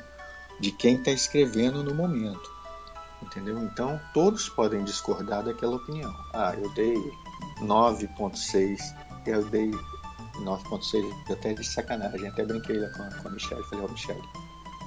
de 0.60 0.72
quem 0.72 0.96
está 0.96 1.12
escrevendo 1.12 1.84
no 1.84 1.94
momento, 1.94 2.50
entendeu? 3.22 3.56
Então, 3.58 4.00
todos 4.12 4.48
podem 4.48 4.82
discordar 4.82 5.44
daquela 5.44 5.76
opinião. 5.76 6.12
Ah, 6.34 6.54
eu 6.56 6.68
dei 6.74 6.94
9.6, 7.60 8.78
eu 9.26 9.44
dei 9.50 9.70
9.6 10.40 11.04
até 11.32 11.54
de 11.54 11.64
sacanagem, 11.64 12.28
até 12.28 12.44
brinquei 12.44 12.78
lá 12.78 12.88
com 12.90 13.02
a, 13.04 13.10
com 13.22 13.28
a 13.28 13.30
Michelle, 13.30 13.62
falei, 13.64 13.84
ó 13.84 13.88
Michelle, 13.88 14.22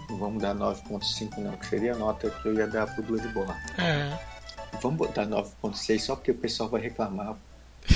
não 0.09 0.17
vamos 0.17 0.41
dar 0.41 0.55
9.5 0.55 1.37
não, 1.37 1.55
que 1.57 1.67
seria 1.67 1.93
a 1.93 1.97
nota 1.97 2.29
que 2.29 2.47
eu 2.47 2.53
ia 2.53 2.67
dar 2.67 2.87
pro 2.93 3.03
Bloodborne. 3.03 3.53
É, 3.77 4.17
Vamos 4.81 4.97
botar 4.97 5.25
9.6 5.25 5.99
só 5.99 6.15
porque 6.15 6.31
o 6.31 6.35
pessoal 6.35 6.69
vai 6.69 6.81
reclamar 6.81 7.35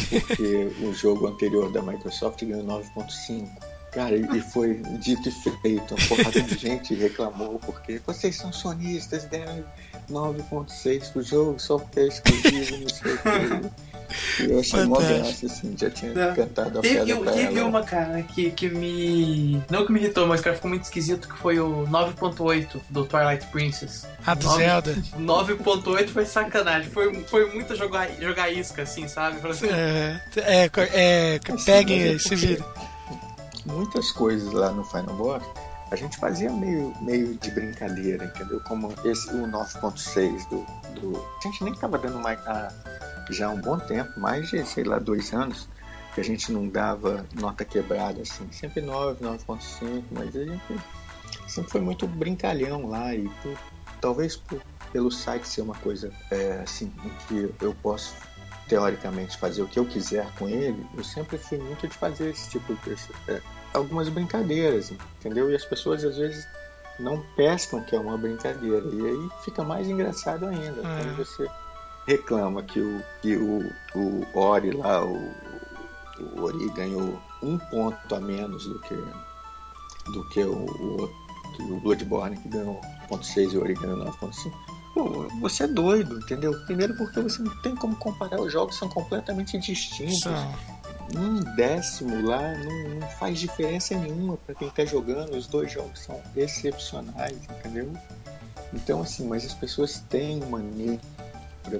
porque 0.10 0.72
o 0.84 0.94
jogo 0.94 1.28
anterior 1.28 1.72
da 1.72 1.82
Microsoft 1.82 2.44
ganhou 2.44 2.64
9.5. 2.64 3.50
Cara, 3.94 4.16
e 4.16 4.42
foi 4.42 4.82
dito 5.00 5.30
e 5.30 5.32
feito. 5.62 5.94
Uma 5.96 6.08
porrada 6.08 6.42
de 6.42 6.58
gente 6.58 6.96
reclamou 6.96 7.60
porque 7.60 8.02
vocês 8.06 8.36
são 8.36 8.52
sonistas, 8.52 9.26
deram 9.26 9.64
9.6 10.10 11.12
pro 11.12 11.22
jogo 11.22 11.60
só 11.60 11.78
porque 11.78 12.00
é 12.00 12.08
exclusivo, 12.08 12.78
não 12.80 12.90
sei 12.90 13.14
o 13.14 13.18
que. 13.18 13.84
E 14.44 14.52
eu 14.52 14.60
achei 14.60 14.84
mó 14.84 14.98
graça, 15.00 15.46
assim, 15.48 15.76
já 15.78 15.90
tinha 15.90 16.14
Não. 16.14 16.36
cantado 16.36 16.80
a 16.80 16.82
Teve, 16.84 17.00
pedra 17.00 17.18
pra 17.22 17.32
teve 17.32 17.60
ela. 17.60 17.68
uma, 17.70 17.84
cara, 17.84 18.22
que, 18.22 18.52
que 18.52 18.70
me. 18.70 19.62
Não 19.72 19.86
que 19.86 19.92
me 19.92 20.00
irritou, 20.02 20.28
mas 20.28 20.40
cara, 20.42 20.56
ficou 20.56 20.70
muito 20.70 20.84
esquisito, 20.84 21.28
que 21.28 21.36
foi 21.38 21.60
o 21.60 21.88
9.8 21.88 22.80
do 22.92 23.06
Twilight 23.06 23.46
Princess. 23.48 24.06
a 24.26 24.34
do 24.36 24.46
Nove- 24.46 24.62
Zelda. 24.64 24.96
9.8 25.18 26.10
foi 26.10 26.26
sacanagem. 26.26 26.92
Foi, 26.92 27.14
foi 27.24 27.52
muito 27.54 27.76
jogar, 27.76 28.08
jogar 28.20 28.52
isca, 28.52 28.84
assim, 28.84 29.08
sabe? 29.08 29.38
Assim, 29.48 29.68
É, 29.68 30.20
é, 30.38 30.70
é, 30.94 31.40
Assim, 31.52 31.66
peguem 31.66 32.04
é 32.04 32.20
se 32.20 32.30
porque 32.30 32.64
Muitas 33.66 34.12
coisas 34.12 34.52
lá 34.54 34.72
no 34.72 34.84
Final 34.84 35.16
Boss 35.16 35.44
a 35.92 35.96
gente 35.96 36.18
fazia 36.18 36.52
meio, 36.52 36.92
meio 37.02 37.36
de 37.36 37.52
brincadeira, 37.52 38.26
entendeu? 38.26 38.60
Como 38.62 38.92
esse, 39.06 39.30
o 39.30 39.46
9.6 39.48 40.50
do, 40.50 40.66
do. 41.00 41.18
A 41.40 41.48
gente 41.48 41.64
nem 41.64 41.74
tava 41.76 41.98
dando 42.00 42.20
mais. 42.20 42.40
há 42.48 42.70
já 43.30 43.48
há 43.48 43.50
um 43.52 43.62
bom 43.62 43.78
tempo, 43.80 44.20
mais 44.20 44.50
de, 44.50 44.66
sei 44.66 44.84
lá, 44.84 45.00
dois 45.00 45.32
anos, 45.34 45.70
que 46.14 46.20
a 46.20 46.24
gente 46.24 46.52
não 46.52 46.68
dava 46.68 47.26
nota 47.34 47.64
quebrada, 47.64 48.22
assim. 48.22 48.52
Sempre 48.52 48.82
9, 48.82 49.24
9.5, 49.24 50.04
mas 50.12 50.36
a 50.36 50.44
gente 50.44 50.82
sempre 51.48 51.72
foi 51.72 51.82
muito 51.82 52.06
brincalhão 52.08 52.88
lá 52.88 53.16
e 53.16 53.30
por- 53.42 53.58
talvez 54.02 54.36
por- 54.36 54.62
pelo 54.92 55.10
site 55.12 55.48
ser 55.48 55.62
uma 55.62 55.76
coisa 55.76 56.12
é, 56.32 56.60
assim, 56.64 56.92
em 57.06 57.10
que 57.28 57.56
eu 57.64 57.74
posso 57.76 58.14
teoricamente 58.74 59.38
fazer 59.38 59.62
o 59.62 59.68
que 59.68 59.78
eu 59.78 59.86
quiser 59.86 60.26
com 60.34 60.50
ele, 60.50 60.84
eu 60.98 61.04
sempre 61.04 61.38
fui 61.38 61.60
muito 61.60 61.88
de 61.88 61.94
fazer 61.96 62.32
esse 62.32 62.50
tipo 62.50 62.74
de 62.74 62.96
é, 63.28 63.40
algumas 63.72 64.10
brincadeiras, 64.10 64.90
entendeu? 64.90 65.52
E 65.52 65.56
as 65.56 65.64
pessoas 65.64 66.04
às 66.04 66.18
vezes 66.18 66.44
não 67.00 67.24
pescam 67.36 67.84
que 67.84 67.96
é 67.96 68.00
uma 68.00 68.18
brincadeira 68.18 68.84
e 68.92 69.06
aí 69.06 69.30
fica 69.46 69.64
mais 69.64 69.88
engraçado 69.88 70.48
ainda 70.48 70.80
É. 70.80 71.04
quando 71.04 71.18
você 71.18 71.48
reclama 72.08 72.64
que 72.64 72.80
o 72.80 73.04
que 73.22 73.36
o, 73.38 73.72
o 73.94 74.26
Ori 74.34 74.72
lá 74.72 75.06
o, 75.06 75.18
o 76.36 76.42
Ori 76.42 76.68
ganhou 76.72 77.22
um 77.44 77.60
ponto 77.60 78.16
a 78.16 78.20
menos 78.20 78.66
do 78.66 78.80
que 78.80 78.96
do 80.06 80.30
que 80.30 80.44
o, 80.44 80.66
o, 80.66 81.12
o 81.60 81.80
Bloodborne 81.80 82.38
que 82.38 82.50
ganhou 82.50 82.82
1.6 83.12 83.54
e 83.54 83.58
o 83.58 83.62
Ori 83.62 83.76
ganhou 83.76 83.98
9.5 84.00 84.52
Pô, 84.94 85.28
você 85.40 85.64
é 85.64 85.68
doido, 85.68 86.20
entendeu? 86.20 86.54
Primeiro 86.66 86.96
porque 86.96 87.20
você 87.20 87.42
não 87.42 87.56
tem 87.62 87.76
como 87.76 87.96
comparar, 87.96 88.40
os 88.40 88.52
jogos 88.52 88.78
são 88.78 88.88
completamente 88.88 89.58
distintos. 89.58 90.22
São. 90.22 90.56
um 91.16 91.40
décimo 91.56 92.22
lá 92.28 92.54
não, 92.56 93.00
não 93.00 93.08
faz 93.10 93.40
diferença 93.40 93.98
nenhuma 93.98 94.38
para 94.38 94.54
quem 94.54 94.68
está 94.68 94.86
jogando. 94.86 95.36
Os 95.36 95.48
dois 95.48 95.72
jogos 95.72 96.00
são 96.00 96.22
excepcionais, 96.36 97.38
entendeu? 97.50 97.92
Então, 98.72 99.02
assim, 99.02 99.28
mas 99.28 99.46
as 99.46 99.54
pessoas 99.54 100.04
têm 100.10 100.40
mania 100.42 101.00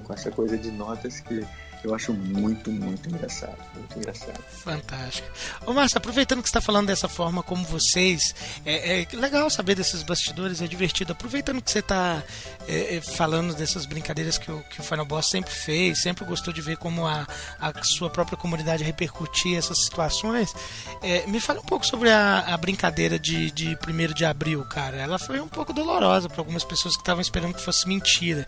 com 0.04 0.12
essa 0.12 0.30
coisa 0.30 0.56
de 0.56 0.70
notas 0.70 1.20
que 1.20 1.46
eu 1.84 1.94
acho 1.94 2.14
muito, 2.14 2.72
muito 2.72 3.08
engraçado. 3.10 3.58
Muito 3.74 3.98
engraçado. 3.98 4.42
Fantástico. 4.48 5.28
Ô 5.66 5.72
Márcio, 5.74 5.98
aproveitando 5.98 6.42
que 6.42 6.48
você 6.48 6.56
está 6.56 6.60
falando 6.60 6.86
dessa 6.86 7.08
forma 7.08 7.42
como 7.42 7.62
vocês, 7.64 8.34
é, 8.64 9.02
é, 9.02 9.06
legal 9.12 9.50
saber 9.50 9.74
desses 9.74 10.02
bastidores, 10.02 10.62
é 10.62 10.66
divertido. 10.66 11.12
Aproveitando 11.12 11.60
que 11.60 11.70
você 11.70 11.80
está 11.80 12.22
é, 12.66 12.96
é, 12.96 13.00
falando 13.02 13.54
dessas 13.54 13.84
brincadeiras 13.84 14.38
que 14.38 14.50
o, 14.50 14.62
que 14.70 14.80
o 14.80 14.82
Final 14.82 15.04
Boss 15.04 15.28
sempre 15.28 15.52
fez, 15.52 16.00
sempre 16.00 16.24
gostou 16.24 16.54
de 16.54 16.62
ver 16.62 16.78
como 16.78 17.06
a, 17.06 17.26
a 17.60 17.84
sua 17.84 18.08
própria 18.08 18.38
comunidade 18.38 18.82
repercutia 18.82 19.58
essas 19.58 19.84
situações, 19.84 20.54
é, 21.02 21.26
me 21.26 21.38
fala 21.38 21.60
um 21.60 21.64
pouco 21.64 21.84
sobre 21.84 22.10
a, 22.10 22.54
a 22.54 22.56
brincadeira 22.56 23.18
de, 23.18 23.50
de 23.50 23.76
1 23.86 24.14
de 24.14 24.24
abril, 24.24 24.64
cara. 24.64 24.96
Ela 24.96 25.18
foi 25.18 25.38
um 25.38 25.48
pouco 25.48 25.74
dolorosa 25.74 26.30
para 26.30 26.40
algumas 26.40 26.64
pessoas 26.64 26.96
que 26.96 27.02
estavam 27.02 27.20
esperando 27.20 27.54
que 27.54 27.62
fosse 27.62 27.86
mentira. 27.86 28.46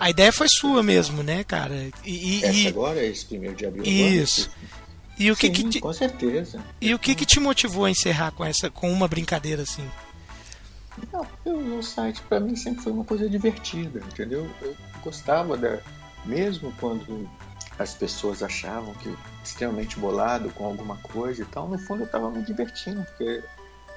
A 0.00 0.08
ideia 0.08 0.32
foi 0.32 0.48
sua 0.48 0.82
mesmo, 0.82 1.22
né, 1.22 1.44
cara? 1.44 1.90
E, 2.04 2.42
Essa 2.42 2.56
e... 2.56 2.68
agora, 2.68 3.04
esse 3.04 3.26
primeiro 3.26 3.54
de 3.54 3.66
abril. 3.66 3.84
Isso. 3.84 4.50
Agora, 4.50 4.80
e 5.20 5.30
o 5.30 5.36
que, 5.36 5.48
Sim, 5.48 5.52
que 5.52 5.64
te... 5.68 5.80
com 5.80 5.92
certeza. 5.92 6.64
E 6.80 6.94
o 6.94 6.98
que, 6.98 7.14
que 7.14 7.26
te 7.26 7.38
motivou 7.38 7.84
a 7.84 7.90
encerrar 7.90 8.30
com 8.30 8.42
essa, 8.42 8.70
com 8.70 8.90
uma 8.90 9.06
brincadeira 9.06 9.62
assim? 9.62 9.86
Não, 11.12 11.26
eu, 11.44 11.78
o 11.78 11.82
site 11.82 12.22
para 12.22 12.40
mim 12.40 12.56
sempre 12.56 12.82
foi 12.82 12.92
uma 12.92 13.04
coisa 13.04 13.28
divertida, 13.28 14.00
entendeu? 14.00 14.50
Eu 14.62 14.74
gostava 15.04 15.58
da, 15.58 15.78
mesmo 16.24 16.72
quando 16.80 17.28
as 17.78 17.92
pessoas 17.92 18.42
achavam 18.42 18.94
que 18.94 19.14
extremamente 19.44 19.98
bolado 19.98 20.50
com 20.50 20.64
alguma 20.64 20.96
coisa 20.96 21.42
e 21.42 21.46
tal, 21.46 21.68
no 21.68 21.78
fundo 21.78 22.02
eu 22.02 22.06
estava 22.06 22.30
me 22.30 22.42
divertindo, 22.42 23.04
porque 23.04 23.42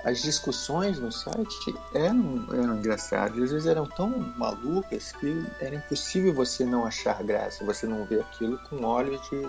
as 0.04 0.22
discussões 0.22 1.00
no 1.00 1.12
site 1.12 1.76
eram, 1.94 2.46
eram 2.52 2.78
engraçadas, 2.78 3.42
às 3.42 3.52
vezes 3.52 3.68
eram 3.68 3.86
tão 3.86 4.10
malucas 4.38 5.14
que 5.14 5.46
era 5.62 5.76
impossível 5.76 6.34
você 6.34 6.66
não 6.66 6.86
achar 6.86 7.24
graça, 7.24 7.64
você 7.64 7.88
não 7.88 8.06
ver 8.06 8.22
aquilo 8.22 8.58
com 8.70 8.84
olhos 8.84 9.22
de, 9.30 9.48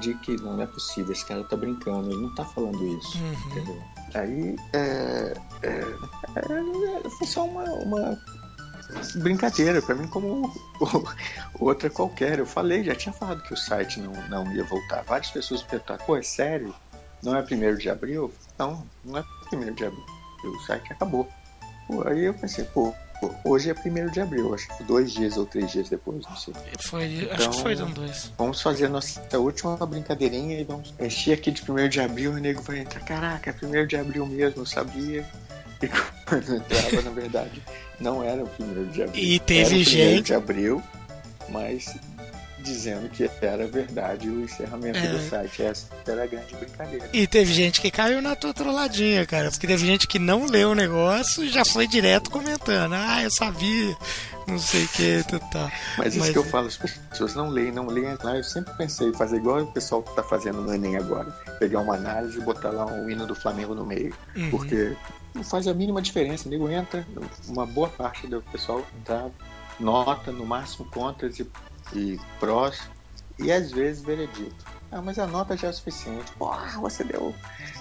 de 0.00 0.14
que 0.16 0.36
não 0.36 0.60
é 0.60 0.66
possível, 0.66 1.12
esse 1.12 1.24
cara 1.24 1.42
tá 1.44 1.56
brincando, 1.56 2.10
ele 2.10 2.22
não 2.22 2.34
tá 2.34 2.44
falando 2.44 2.86
isso, 2.86 3.18
uhum. 3.18 3.32
entendeu? 3.50 3.82
Aí 4.14 4.56
é, 4.74 5.34
é, 5.62 5.80
é, 6.36 7.10
foi 7.10 7.26
só 7.26 7.46
uma, 7.46 7.64
uma 7.64 8.18
brincadeira 9.16 9.80
para 9.80 9.94
mim 9.94 10.06
como 10.08 10.52
outra 11.58 11.88
qualquer. 11.88 12.38
Eu 12.38 12.46
falei, 12.46 12.84
já 12.84 12.94
tinha 12.94 13.12
falado 13.12 13.42
que 13.42 13.54
o 13.54 13.56
site 13.56 14.00
não, 14.00 14.12
não 14.28 14.52
ia 14.52 14.64
voltar. 14.64 15.02
Várias 15.04 15.30
pessoas 15.30 15.62
perguntaram, 15.62 16.04
pô, 16.04 16.16
é 16.16 16.22
sério? 16.22 16.74
Não 17.24 17.36
é 17.36 17.42
primeiro 17.42 17.78
de 17.78 17.88
abril? 17.88 18.32
Não, 18.58 18.84
não 19.04 19.18
é 19.18 19.24
primeiro 19.48 19.74
de 19.74 19.86
abril. 19.86 20.04
O 20.44 20.66
site 20.66 20.92
acabou. 20.92 21.26
Pô, 21.86 22.06
aí 22.06 22.24
eu 22.24 22.34
pensei, 22.34 22.64
pô, 22.64 22.94
hoje 23.44 23.70
é 23.70 23.74
primeiro 23.74 24.10
de 24.10 24.20
abril, 24.20 24.54
acho 24.54 24.68
que 24.76 24.84
dois 24.84 25.12
dias 25.12 25.36
ou 25.36 25.46
três 25.46 25.70
dias 25.70 25.88
depois, 25.88 26.24
não 26.24 26.36
sei. 26.36 26.54
Foi, 26.80 27.04
então, 27.04 27.34
acho 27.34 27.50
que 27.50 27.62
foi 27.62 27.72
então, 27.72 27.90
dois. 27.90 28.32
Vamos 28.36 28.60
fazer 28.60 28.86
a 28.86 28.88
nossa 28.88 29.38
última 29.38 29.76
brincadeirinha 29.86 30.60
e 30.60 30.64
vamos 30.64 30.94
encher 31.00 31.34
aqui 31.34 31.50
de 31.50 31.62
primeiro 31.62 31.90
de 31.90 32.00
abril 32.00 32.32
o 32.32 32.36
nego 32.36 32.62
vai 32.62 32.78
entrar. 32.80 33.00
Caraca, 33.00 33.50
é 33.50 33.52
primeiro 33.52 33.86
de 33.86 33.96
abril 33.96 34.26
mesmo, 34.26 34.62
eu 34.62 34.66
sabia. 34.66 35.24
E 35.82 35.88
quando 36.24 36.54
entrava, 36.54 37.02
na 37.02 37.10
verdade, 37.10 37.62
não 38.00 38.22
era 38.22 38.42
o 38.42 38.46
primeiro 38.46 38.86
de 38.86 39.02
abril. 39.02 39.22
E 39.22 39.38
teve 39.38 39.84
gente. 39.84 40.26
de 40.26 40.34
abril, 40.34 40.82
mas 41.50 41.94
dizendo 42.64 43.08
que 43.08 43.30
era 43.40 43.66
verdade 43.66 44.28
o 44.28 44.42
encerramento 44.42 44.98
é. 44.98 45.06
do 45.06 45.28
site. 45.28 45.62
Essa 45.62 45.86
era 46.06 46.24
a 46.24 46.26
grande 46.26 46.54
brincadeira. 46.56 47.08
E 47.12 47.26
teve 47.26 47.52
gente 47.52 47.80
que 47.80 47.90
caiu 47.90 48.22
na 48.22 48.34
tua 48.34 48.54
trolladinha, 48.54 49.24
cara. 49.26 49.50
Porque 49.50 49.66
teve 49.66 49.86
gente 49.86 50.08
que 50.08 50.18
não 50.18 50.46
leu 50.46 50.70
o 50.70 50.74
negócio 50.74 51.44
e 51.44 51.50
já 51.50 51.64
foi 51.64 51.86
direto 51.86 52.30
comentando. 52.30 52.94
Ah, 52.94 53.22
eu 53.22 53.30
sabia. 53.30 53.96
Não 54.46 54.58
sei 54.58 54.84
o 54.84 54.88
que, 54.88 55.22
tá. 55.52 55.70
Mas 55.98 56.14
isso 56.14 56.24
Mas... 56.24 56.30
que 56.30 56.38
eu 56.38 56.44
falo, 56.44 56.66
as 56.66 56.76
pessoas 56.76 57.34
não 57.34 57.48
leem, 57.48 57.70
não 57.70 57.86
leem 57.86 58.16
lá. 58.22 58.36
Eu 58.36 58.44
sempre 58.44 58.74
pensei 58.74 59.08
em 59.08 59.14
fazer 59.14 59.36
igual 59.36 59.62
o 59.62 59.66
pessoal 59.72 60.02
que 60.02 60.14
tá 60.14 60.22
fazendo 60.22 60.60
no 60.60 60.74
Enem 60.74 60.96
agora. 60.96 61.30
Pegar 61.58 61.80
uma 61.80 61.94
análise 61.94 62.38
e 62.38 62.40
botar 62.40 62.70
lá 62.70 62.86
um 62.86 63.08
hino 63.08 63.26
do 63.26 63.34
Flamengo 63.34 63.74
no 63.74 63.84
meio. 63.84 64.14
Uhum. 64.34 64.50
Porque 64.50 64.96
não 65.34 65.44
faz 65.44 65.66
a 65.66 65.74
mínima 65.74 66.00
diferença. 66.00 66.48
O 66.48 66.50
nego 66.50 66.68
entra, 66.70 67.06
uma 67.48 67.66
boa 67.66 67.88
parte 67.88 68.26
do 68.26 68.40
pessoal 68.42 68.84
entra, 69.00 69.30
nota, 69.78 70.30
no 70.30 70.46
máximo 70.46 70.86
contras 70.86 71.38
e 71.38 71.46
e 71.94 72.20
prós 72.38 72.88
e 73.38 73.50
às 73.50 73.70
vezes 73.72 74.04
veredito. 74.04 74.64
Ah, 74.90 75.02
mas 75.02 75.18
a 75.18 75.26
nota 75.26 75.56
já 75.56 75.68
é 75.68 75.72
suficiente. 75.72 76.30
Porra, 76.32 76.78
você 76.78 77.02
deu 77.02 77.34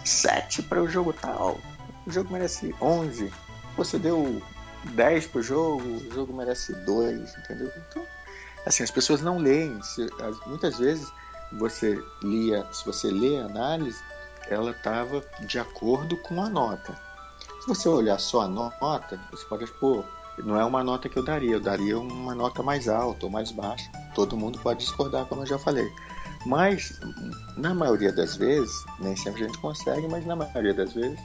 7 0.04 0.64
para 0.64 0.82
o 0.82 0.88
jogo 0.88 1.14
tal. 1.14 1.60
O 2.08 2.12
jogo 2.12 2.34
merece 2.34 2.74
11. 2.82 3.32
Você 3.78 4.00
deu 4.00 4.42
10 4.86 5.28
para 5.28 5.40
o 5.40 5.44
jogo, 5.44 5.84
o 5.84 6.12
jogo 6.14 6.34
merece 6.34 6.74
2, 6.74 7.38
entendeu? 7.38 7.72
Então, 7.90 8.04
assim, 8.66 8.84
as 8.84 8.92
pessoas 8.92 9.22
não 9.22 9.38
leem. 9.38 9.80
Muitas 10.48 10.80
vezes 10.80 11.12
você 11.54 12.04
lia, 12.24 12.66
se 12.72 12.86
você 12.86 13.12
lê 13.12 13.40
a 13.40 13.46
análise, 13.46 14.02
ela 14.48 14.72
estava 14.72 15.24
de 15.42 15.60
acordo 15.60 16.18
com 16.18 16.42
a 16.42 16.50
nota. 16.50 16.98
Se 17.62 17.68
você 17.68 17.88
olhar 17.88 18.20
só 18.20 18.42
a 18.42 18.48
nota, 18.48 19.20
você 19.32 19.46
pode, 19.46 19.68
pô, 19.74 20.04
não 20.40 20.60
é 20.60 20.66
uma 20.66 20.84
nota 20.84 21.08
que 21.08 21.18
eu 21.18 21.24
daria, 21.24 21.54
eu 21.54 21.60
daria 21.60 21.98
uma 22.00 22.34
nota 22.34 22.64
mais 22.64 22.88
alta 22.88 23.26
ou 23.26 23.32
mais 23.32 23.52
baixa. 23.52 23.90
Todo 24.16 24.38
mundo 24.38 24.60
pode 24.60 24.80
discordar, 24.80 25.26
como 25.26 25.42
eu 25.42 25.46
já 25.46 25.60
falei. 25.60 25.92
Mas, 26.46 27.00
na 27.56 27.74
maioria 27.74 28.12
das 28.12 28.36
vezes, 28.36 28.74
nem 29.00 29.16
sempre 29.16 29.44
a 29.44 29.48
gente 29.48 29.60
consegue, 29.60 30.08
mas 30.08 30.26
na 30.26 30.36
maioria 30.36 30.74
das 30.74 30.94
vezes, 30.94 31.20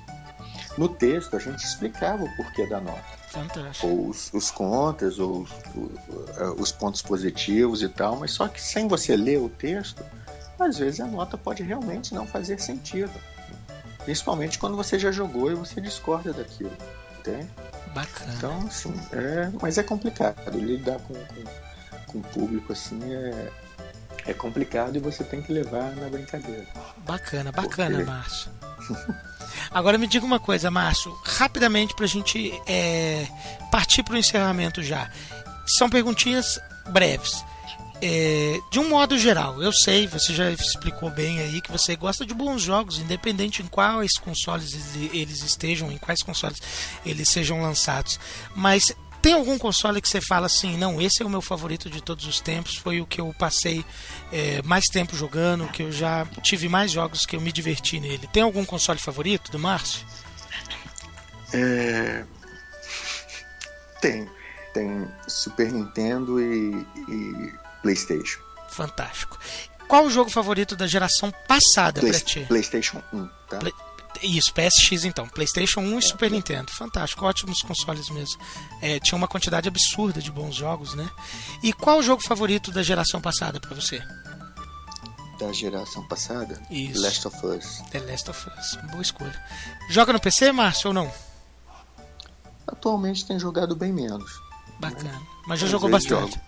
no 0.76 0.88
texto 0.88 1.34
a 1.34 1.38
gente 1.40 1.64
explicava 1.64 2.22
o 2.22 2.36
porquê 2.36 2.66
da 2.66 2.80
nota. 2.80 3.18
Fantástico. 3.28 3.86
Ou 3.86 4.08
os, 4.08 4.32
os 4.32 4.50
contras, 4.50 5.18
ou 5.18 5.42
os, 5.42 5.50
os 6.56 6.72
pontos 6.72 7.02
positivos 7.02 7.82
e 7.82 7.88
tal, 7.88 8.16
mas 8.16 8.30
só 8.30 8.46
que 8.46 8.60
sem 8.60 8.86
você 8.86 9.16
ler 9.16 9.40
o 9.40 9.48
texto, 9.48 10.04
às 10.58 10.78
vezes 10.78 11.00
a 11.00 11.06
nota 11.06 11.36
pode 11.36 11.62
realmente 11.62 12.14
não 12.14 12.26
fazer 12.26 12.60
sentido. 12.60 13.12
Principalmente 14.04 14.58
quando 14.58 14.76
você 14.76 14.98
já 14.98 15.10
jogou 15.10 15.50
e 15.50 15.54
você 15.54 15.80
discorda 15.80 16.32
daquilo. 16.32 16.72
Entende? 17.18 17.48
Bacana. 17.94 18.34
Então, 18.36 18.66
assim, 18.66 18.94
é, 19.12 19.50
mas 19.60 19.78
é 19.78 19.82
complicado. 19.82 20.58
Lidar 20.58 20.98
com, 21.00 21.14
com, 21.14 21.44
com 22.06 22.18
o 22.18 22.22
público 22.22 22.72
assim 22.72 23.00
é, 23.12 23.50
é 24.26 24.34
complicado 24.34 24.96
e 24.96 25.00
você 25.00 25.24
tem 25.24 25.42
que 25.42 25.52
levar 25.52 25.94
na 25.96 26.08
brincadeira. 26.08 26.66
Bacana, 26.98 27.52
bacana, 27.52 27.96
Porque... 27.96 28.10
Márcio. 28.10 28.50
Agora 29.70 29.98
me 29.98 30.06
diga 30.06 30.24
uma 30.24 30.40
coisa, 30.40 30.70
Márcio, 30.70 31.12
rapidamente 31.24 31.94
para 31.94 32.04
a 32.04 32.08
gente 32.08 32.52
é, 32.66 33.26
partir 33.70 34.02
para 34.02 34.14
o 34.14 34.18
encerramento 34.18 34.82
já. 34.82 35.10
São 35.66 35.90
perguntinhas 35.90 36.58
breves. 36.90 37.44
É, 38.00 38.60
de 38.70 38.78
um 38.78 38.88
modo 38.88 39.18
geral, 39.18 39.60
eu 39.60 39.72
sei, 39.72 40.06
você 40.06 40.32
já 40.32 40.50
explicou 40.50 41.10
bem 41.10 41.40
aí 41.40 41.60
que 41.60 41.72
você 41.72 41.96
gosta 41.96 42.24
de 42.24 42.32
bons 42.32 42.62
jogos, 42.62 42.98
independente 42.98 43.60
em 43.60 43.66
quais 43.66 44.12
consoles 44.18 44.72
eles 45.12 45.42
estejam, 45.42 45.90
em 45.90 45.98
quais 45.98 46.22
consoles 46.22 46.62
eles 47.04 47.28
sejam 47.28 47.60
lançados. 47.60 48.20
Mas 48.54 48.94
tem 49.20 49.32
algum 49.32 49.58
console 49.58 50.00
que 50.00 50.08
você 50.08 50.20
fala 50.20 50.46
assim, 50.46 50.76
não, 50.76 51.00
esse 51.00 51.22
é 51.22 51.26
o 51.26 51.30
meu 51.30 51.42
favorito 51.42 51.90
de 51.90 52.00
todos 52.00 52.24
os 52.24 52.40
tempos, 52.40 52.76
foi 52.76 53.00
o 53.00 53.06
que 53.06 53.20
eu 53.20 53.34
passei 53.36 53.84
é, 54.32 54.62
mais 54.62 54.86
tempo 54.86 55.16
jogando, 55.16 55.66
que 55.68 55.82
eu 55.82 55.90
já 55.90 56.24
tive 56.40 56.68
mais 56.68 56.92
jogos 56.92 57.26
que 57.26 57.34
eu 57.34 57.40
me 57.40 57.50
diverti 57.50 57.98
nele. 57.98 58.28
Tem 58.32 58.44
algum 58.44 58.64
console 58.64 59.00
favorito 59.00 59.50
do 59.50 59.58
Márcio? 59.58 60.06
É... 61.52 62.24
Tem. 64.00 64.28
Tem 64.72 65.08
Super 65.26 65.72
Nintendo 65.72 66.40
e, 66.40 66.86
e 67.08 67.52
PlayStation. 67.82 68.40
Fantástico. 68.70 69.38
Qual 69.88 70.04
o 70.04 70.10
jogo 70.10 70.30
favorito 70.30 70.76
da 70.76 70.86
geração 70.86 71.32
passada 71.46 72.00
Play, 72.00 72.12
pra 72.12 72.20
ti? 72.20 72.44
PlayStation 72.46 73.02
1, 73.12 73.28
tá? 73.48 73.58
Play, 73.58 73.72
isso, 74.22 74.52
PSX 74.52 75.04
então. 75.04 75.28
PlayStation 75.28 75.80
1 75.80 75.94
e 75.94 75.96
é, 75.96 76.00
Super. 76.00 76.30
Nintendo. 76.30 76.72
Fantástico, 76.72 77.24
ótimos 77.24 77.62
consoles 77.62 78.10
mesmo. 78.10 78.38
É, 78.82 78.98
tinha 79.00 79.16
uma 79.16 79.28
quantidade 79.28 79.68
absurda 79.68 80.20
de 80.20 80.30
bons 80.30 80.54
jogos, 80.54 80.94
né? 80.94 81.08
E 81.62 81.72
qual 81.72 81.98
o 81.98 82.02
jogo 82.02 82.22
favorito 82.22 82.70
da 82.70 82.82
geração 82.82 83.20
passada 83.20 83.60
para 83.60 83.74
você? 83.74 84.02
Da 85.38 85.52
geração 85.52 86.06
passada? 86.08 86.60
Isso. 86.70 87.00
The 87.00 87.06
Last 87.06 87.28
of 87.28 87.46
Us. 87.46 87.82
The 87.90 88.00
Last 88.00 88.30
of 88.30 88.50
Us. 88.58 88.90
Boa 88.90 89.02
escolha. 89.02 89.42
Joga 89.88 90.12
no 90.12 90.20
PC, 90.20 90.50
Márcio, 90.52 90.88
ou 90.88 90.94
não? 90.94 91.10
Atualmente 92.66 93.24
tem 93.24 93.38
jogado 93.38 93.74
bem 93.76 93.92
menos. 93.92 94.30
Bacana. 94.80 95.22
Mas 95.46 95.60
já 95.60 95.66
jogou 95.66 95.88
bastante. 95.88 96.32
Jogo. 96.32 96.47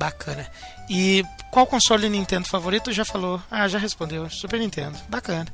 Bacana. 0.00 0.50
E 0.88 1.22
qual 1.50 1.66
console 1.66 2.08
Nintendo 2.08 2.48
favorito? 2.48 2.90
Já 2.90 3.04
falou. 3.04 3.38
Ah, 3.50 3.68
já 3.68 3.78
respondeu. 3.78 4.30
Super 4.30 4.58
Nintendo. 4.58 4.96
Bacana. 5.10 5.46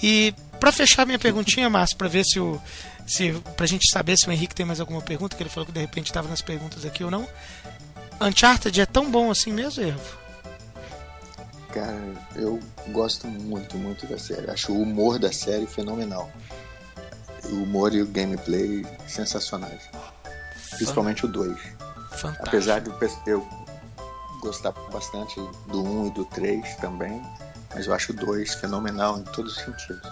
E 0.00 0.32
para 0.60 0.70
fechar 0.70 1.04
minha 1.04 1.18
perguntinha, 1.18 1.68
Márcio, 1.68 1.96
para 1.96 2.06
ver 2.06 2.24
se 2.24 2.38
o 2.38 2.62
se 3.04 3.32
pra 3.56 3.66
gente 3.66 3.90
saber 3.90 4.16
se 4.16 4.28
o 4.28 4.32
Henrique 4.32 4.54
tem 4.54 4.64
mais 4.64 4.78
alguma 4.78 5.02
pergunta, 5.02 5.36
que 5.36 5.42
ele 5.42 5.50
falou 5.50 5.66
que 5.66 5.72
de 5.72 5.80
repente 5.80 6.06
estava 6.06 6.28
nas 6.28 6.40
perguntas 6.40 6.84
aqui 6.84 7.02
ou 7.02 7.10
não. 7.10 7.26
Uncharted 8.20 8.80
é 8.80 8.86
tão 8.86 9.10
bom 9.10 9.28
assim 9.28 9.52
mesmo, 9.52 9.82
Ervo? 9.82 10.18
Cara, 11.72 12.00
eu 12.36 12.60
gosto 12.88 13.26
muito, 13.26 13.76
muito 13.76 14.06
da 14.06 14.18
série. 14.18 14.48
Acho 14.48 14.72
o 14.72 14.82
humor 14.82 15.18
da 15.18 15.32
série 15.32 15.66
fenomenal. 15.66 16.30
O 17.46 17.62
humor 17.64 17.92
e 17.92 18.02
o 18.02 18.06
gameplay 18.06 18.86
sensacionais. 19.08 19.80
Principalmente 20.76 21.24
o 21.24 21.28
2. 21.28 21.58
Fantástico. 22.12 22.46
Apesar 22.46 22.80
de 22.80 22.90
eu 23.26 23.48
gostar 24.40 24.72
bastante 24.92 25.40
do 25.66 25.82
1 25.82 26.00
um 26.00 26.06
e 26.06 26.10
do 26.10 26.24
3 26.24 26.76
também, 26.76 27.22
mas 27.74 27.86
eu 27.86 27.94
acho 27.94 28.12
o 28.12 28.16
2 28.16 28.54
fenomenal 28.54 29.18
em 29.18 29.24
todos 29.24 29.56
os 29.56 29.64
sentidos. 29.64 30.10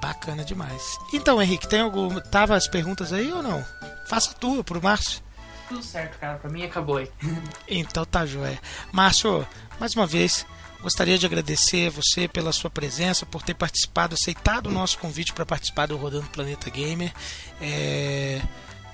Bacana 0.00 0.44
demais. 0.44 0.98
Então, 1.12 1.42
Henrique, 1.42 1.68
tem 1.68 1.80
algum. 1.80 2.20
Tava 2.20 2.54
as 2.54 2.68
perguntas 2.68 3.12
aí 3.12 3.32
ou 3.32 3.42
não? 3.42 3.64
Faça 4.06 4.30
a 4.30 4.34
tua 4.34 4.62
pro 4.62 4.82
Márcio. 4.82 5.20
Tudo 5.68 5.82
certo, 5.82 6.18
cara. 6.18 6.38
Pra 6.38 6.48
mim 6.50 6.64
acabou 6.64 6.98
aí. 6.98 7.10
Então 7.68 8.04
tá 8.04 8.24
joia. 8.24 8.60
Márcio, 8.92 9.46
mais 9.80 9.94
uma 9.94 10.06
vez, 10.06 10.46
gostaria 10.80 11.18
de 11.18 11.26
agradecer 11.26 11.88
a 11.88 11.90
você 11.90 12.28
pela 12.28 12.52
sua 12.52 12.70
presença, 12.70 13.26
por 13.26 13.42
ter 13.42 13.54
participado, 13.54 14.14
aceitado 14.14 14.68
o 14.68 14.72
nosso 14.72 14.98
convite 14.98 15.32
para 15.32 15.44
participar 15.44 15.86
do 15.86 15.96
Rodando 15.96 16.28
Planeta 16.28 16.70
Gamer. 16.70 17.12
É... 17.60 18.40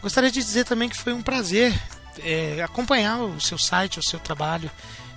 Gostaria 0.01 0.31
de 0.31 0.41
dizer 0.41 0.65
também 0.65 0.89
que 0.89 0.97
foi 0.97 1.13
um 1.13 1.23
prazer 1.23 1.79
é, 2.19 2.63
acompanhar 2.63 3.21
o 3.21 3.41
seu 3.41 3.59
site, 3.59 3.99
o 3.99 4.03
seu 4.03 4.19
trabalho. 4.19 4.71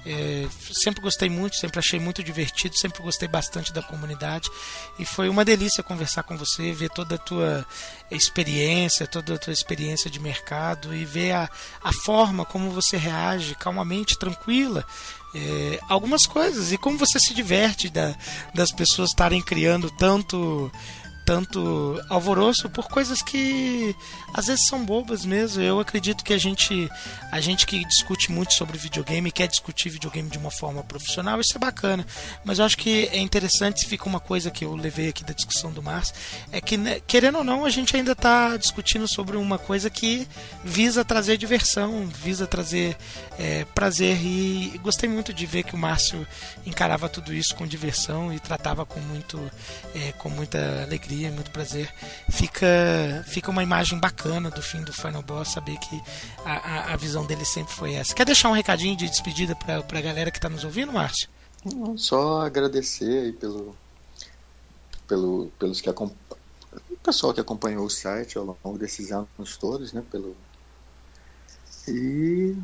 É, 0.07 0.47
sempre 0.71 1.01
gostei 1.01 1.29
muito, 1.29 1.55
sempre 1.55 1.79
achei 1.79 1.99
muito 1.99 2.21
divertido, 2.21 2.77
sempre 2.77 3.01
gostei 3.01 3.27
bastante 3.27 3.73
da 3.73 3.81
comunidade 3.81 4.51
e 4.99 5.05
foi 5.05 5.27
uma 5.27 5.43
delícia 5.43 5.81
conversar 5.81 6.21
com 6.21 6.37
você, 6.37 6.71
ver 6.71 6.91
toda 6.91 7.15
a 7.15 7.17
tua 7.17 7.65
experiência, 8.11 9.07
toda 9.07 9.33
a 9.33 9.37
tua 9.39 9.51
experiência 9.51 10.07
de 10.07 10.19
mercado 10.19 10.95
e 10.95 11.03
ver 11.03 11.31
a, 11.31 11.49
a 11.83 11.91
forma 11.91 12.45
como 12.45 12.69
você 12.69 12.97
reage 12.97 13.55
calmamente, 13.55 14.17
tranquila. 14.19 14.85
É, 15.33 15.79
algumas 15.89 16.27
coisas 16.27 16.71
e 16.71 16.77
como 16.77 16.99
você 16.99 17.19
se 17.19 17.33
diverte 17.33 17.89
da, 17.89 18.15
das 18.53 18.71
pessoas 18.71 19.09
estarem 19.09 19.41
criando 19.41 19.89
tanto 19.89 20.71
tanto 21.25 21.99
alvoroço 22.07 22.69
por 22.69 22.87
coisas 22.87 23.21
que 23.21 23.95
às 24.33 24.45
vezes 24.45 24.67
são 24.67 24.85
bobas 24.85 25.25
mesmo. 25.25 25.61
Eu 25.61 25.79
acredito 25.79 26.23
que 26.23 26.33
a 26.33 26.37
gente, 26.37 26.89
a 27.31 27.41
gente 27.41 27.65
que 27.65 27.83
discute 27.85 28.31
muito 28.31 28.53
sobre 28.53 28.77
videogame, 28.77 29.31
quer 29.31 29.47
discutir 29.47 29.89
videogame 29.89 30.29
de 30.29 30.37
uma 30.37 30.51
forma 30.51 30.83
profissional, 30.83 31.41
isso 31.41 31.57
é 31.57 31.59
bacana. 31.59 32.05
Mas 32.43 32.59
eu 32.59 32.65
acho 32.65 32.77
que 32.77 33.09
é 33.11 33.17
interessante, 33.17 33.87
fica 33.87 34.05
uma 34.05 34.19
coisa 34.19 34.51
que 34.51 34.63
eu 34.63 34.75
levei 34.75 35.09
aqui 35.09 35.23
da 35.23 35.33
discussão 35.33 35.71
do 35.71 35.81
Márcio, 35.81 36.13
é 36.51 36.61
que, 36.61 36.77
né, 36.77 37.01
querendo 37.07 37.39
ou 37.39 37.43
não, 37.43 37.65
a 37.65 37.69
gente 37.69 37.95
ainda 37.95 38.11
está 38.11 38.55
discutindo 38.55 39.07
sobre 39.07 39.35
uma 39.35 39.57
coisa 39.57 39.89
que 39.89 40.27
visa 40.63 41.03
trazer 41.03 41.37
diversão, 41.37 42.05
visa 42.07 42.45
trazer 42.45 42.95
é, 43.39 43.65
prazer. 43.73 44.17
E 44.21 44.79
gostei 44.83 45.09
muito 45.09 45.33
de 45.33 45.45
ver 45.45 45.63
que 45.63 45.73
o 45.73 45.77
Márcio 45.77 46.27
encarava 46.65 47.09
tudo 47.09 47.33
isso 47.33 47.55
com 47.55 47.65
diversão 47.65 48.33
e 48.33 48.39
tratava 48.39 48.85
com, 48.85 48.99
muito, 48.99 49.39
é, 49.95 50.11
com 50.13 50.29
muita 50.29 50.83
alegria, 50.83 51.14
muito 51.31 51.51
prazer. 51.51 51.91
Fica, 52.29 53.23
fica 53.27 53.51
uma 53.51 53.63
imagem 53.63 53.99
bacana 53.99 54.49
do 54.49 54.61
fim 54.61 54.81
do 54.83 54.93
Final 54.93 55.21
Boss, 55.21 55.49
saber 55.49 55.77
que 55.77 56.01
a, 56.43 56.53
a, 56.53 56.93
a 56.93 56.97
visão 56.97 57.25
dele 57.25 57.45
sempre 57.45 57.73
foi 57.73 57.93
essa. 57.93 58.13
Quer 58.13 58.25
deixar 58.25 58.49
um 58.49 58.53
recadinho 58.53 58.95
de 58.95 59.09
despedida 59.09 59.55
para 59.55 59.77
a 59.77 60.01
galera 60.01 60.31
que 60.31 60.37
está 60.37 60.49
nos 60.49 60.63
ouvindo, 60.63 60.91
Márcio? 60.91 61.29
Não, 61.63 61.97
só 61.97 62.41
agradecer 62.41 63.25
aí 63.25 63.33
pelo, 63.33 63.75
pelo, 65.07 65.51
pelos 65.57 65.81
que 65.81 65.89
acompanham 65.89 66.25
o 66.89 66.97
pessoal 66.97 67.33
que 67.33 67.39
acompanhou 67.39 67.85
o 67.85 67.89
site 67.89 68.37
ao 68.37 68.57
longo 68.63 68.77
desses 68.77 69.11
anos 69.11 69.57
todos, 69.57 69.93
né? 69.93 70.03
Pelo... 70.11 70.35
E, 71.87 72.55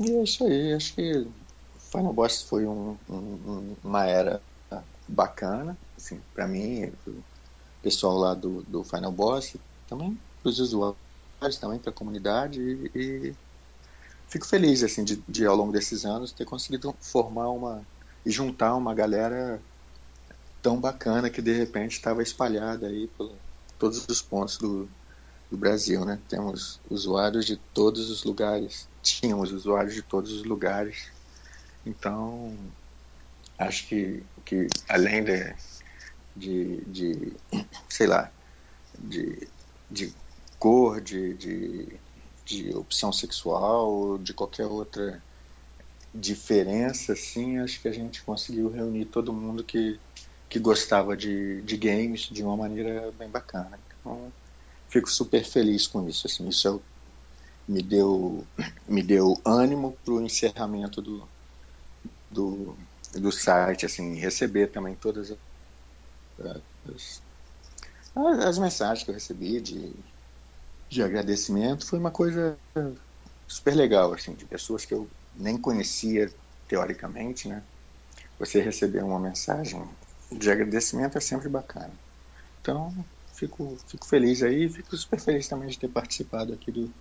e 0.00 0.10
é 0.10 0.22
isso 0.22 0.44
aí. 0.44 0.72
Acho 0.72 0.94
que 0.94 1.26
Final 1.90 2.12
Boss 2.12 2.42
foi 2.42 2.66
um, 2.66 2.96
um, 3.08 3.76
uma 3.84 4.06
era 4.06 4.40
bacana, 5.06 5.76
assim, 5.96 6.20
para 6.34 6.46
mim, 6.46 6.92
pessoal 7.82 8.16
lá 8.16 8.34
do, 8.34 8.62
do 8.62 8.84
Final 8.84 9.12
Boss, 9.12 9.56
também 9.88 10.18
para 10.42 10.50
os 10.50 10.58
usuários, 10.58 11.58
também 11.60 11.78
para 11.78 11.90
a 11.90 11.94
comunidade 11.94 12.60
e, 12.60 12.98
e, 12.98 13.34
fico 14.28 14.46
feliz 14.46 14.82
assim 14.82 15.04
de, 15.04 15.22
de, 15.28 15.44
ao 15.44 15.56
longo 15.56 15.72
desses 15.72 16.04
anos 16.04 16.32
ter 16.32 16.44
conseguido 16.44 16.94
formar 17.00 17.50
uma 17.50 17.82
e 18.24 18.30
juntar 18.30 18.74
uma 18.76 18.94
galera 18.94 19.60
tão 20.62 20.80
bacana 20.80 21.28
que 21.28 21.42
de 21.42 21.52
repente 21.52 21.92
estava 21.92 22.22
espalhada 22.22 22.86
aí 22.86 23.08
por 23.08 23.32
todos 23.78 24.06
os 24.08 24.22
pontos 24.22 24.56
do, 24.58 24.88
do 25.50 25.56
Brasil, 25.56 26.04
né? 26.04 26.20
Temos 26.28 26.80
usuários 26.88 27.44
de 27.44 27.56
todos 27.56 28.08
os 28.10 28.22
lugares, 28.22 28.88
tínhamos 29.02 29.50
usuários 29.50 29.94
de 29.94 30.02
todos 30.02 30.30
os 30.30 30.44
lugares, 30.44 31.10
então 31.84 32.56
acho 33.58 33.88
que, 33.88 34.22
que 34.44 34.68
além 34.88 35.24
de, 35.24 35.52
de, 36.36 36.80
de 36.86 37.32
sei 37.88 38.06
lá, 38.06 38.30
de, 38.98 39.48
de 39.90 40.12
cor, 40.58 41.00
de, 41.00 41.34
de, 41.34 42.00
de 42.44 42.74
opção 42.74 43.12
sexual, 43.12 44.18
de 44.18 44.32
qualquer 44.32 44.66
outra 44.66 45.22
diferença, 46.14 47.14
assim, 47.14 47.58
acho 47.58 47.80
que 47.80 47.88
a 47.88 47.92
gente 47.92 48.22
conseguiu 48.22 48.70
reunir 48.70 49.06
todo 49.06 49.32
mundo 49.32 49.64
que, 49.64 49.98
que 50.48 50.58
gostava 50.58 51.16
de, 51.16 51.62
de 51.62 51.76
games 51.76 52.22
de 52.22 52.42
uma 52.42 52.56
maneira 52.56 53.10
bem 53.12 53.28
bacana. 53.28 53.78
Então, 54.00 54.32
fico 54.88 55.10
super 55.10 55.44
feliz 55.44 55.86
com 55.86 56.06
isso. 56.06 56.26
Assim, 56.26 56.48
isso 56.48 56.68
é, 56.68 57.72
me 57.72 57.82
deu 57.82 58.46
me 58.86 59.02
deu 59.02 59.40
ânimo 59.44 59.96
para 60.04 60.14
o 60.14 60.20
encerramento 60.20 61.00
do, 61.00 61.26
do, 62.30 62.76
do 63.14 63.32
site, 63.32 63.86
assim, 63.86 64.14
receber 64.16 64.68
também 64.68 64.94
todas 64.94 65.30
as, 68.14 68.58
mensagens 68.58 69.04
que 69.04 69.10
eu 69.10 69.14
recebi 69.14 69.60
de, 69.60 69.92
de 70.88 71.02
agradecimento 71.02 71.86
foi 71.86 71.98
uma 71.98 72.10
coisa 72.10 72.56
super 73.46 73.74
legal, 73.74 74.12
assim, 74.12 74.34
de 74.34 74.44
pessoas 74.44 74.84
que 74.84 74.94
eu 74.94 75.08
nem 75.34 75.56
conhecia 75.56 76.32
teoricamente, 76.68 77.48
né? 77.48 77.62
Você 78.38 78.60
receber 78.60 79.02
uma 79.02 79.18
mensagem 79.18 79.82
de 80.30 80.50
agradecimento 80.50 81.18
é 81.18 81.20
sempre 81.20 81.48
bacana. 81.48 81.92
Então, 82.60 82.92
fico, 83.32 83.76
fico 83.86 84.06
feliz 84.06 84.42
aí, 84.42 84.68
fico 84.68 84.96
super 84.96 85.20
feliz 85.20 85.48
também 85.48 85.68
de 85.68 85.78
ter 85.78 85.88
participado 85.88 86.52
aqui 86.52 86.70
do 86.70 86.92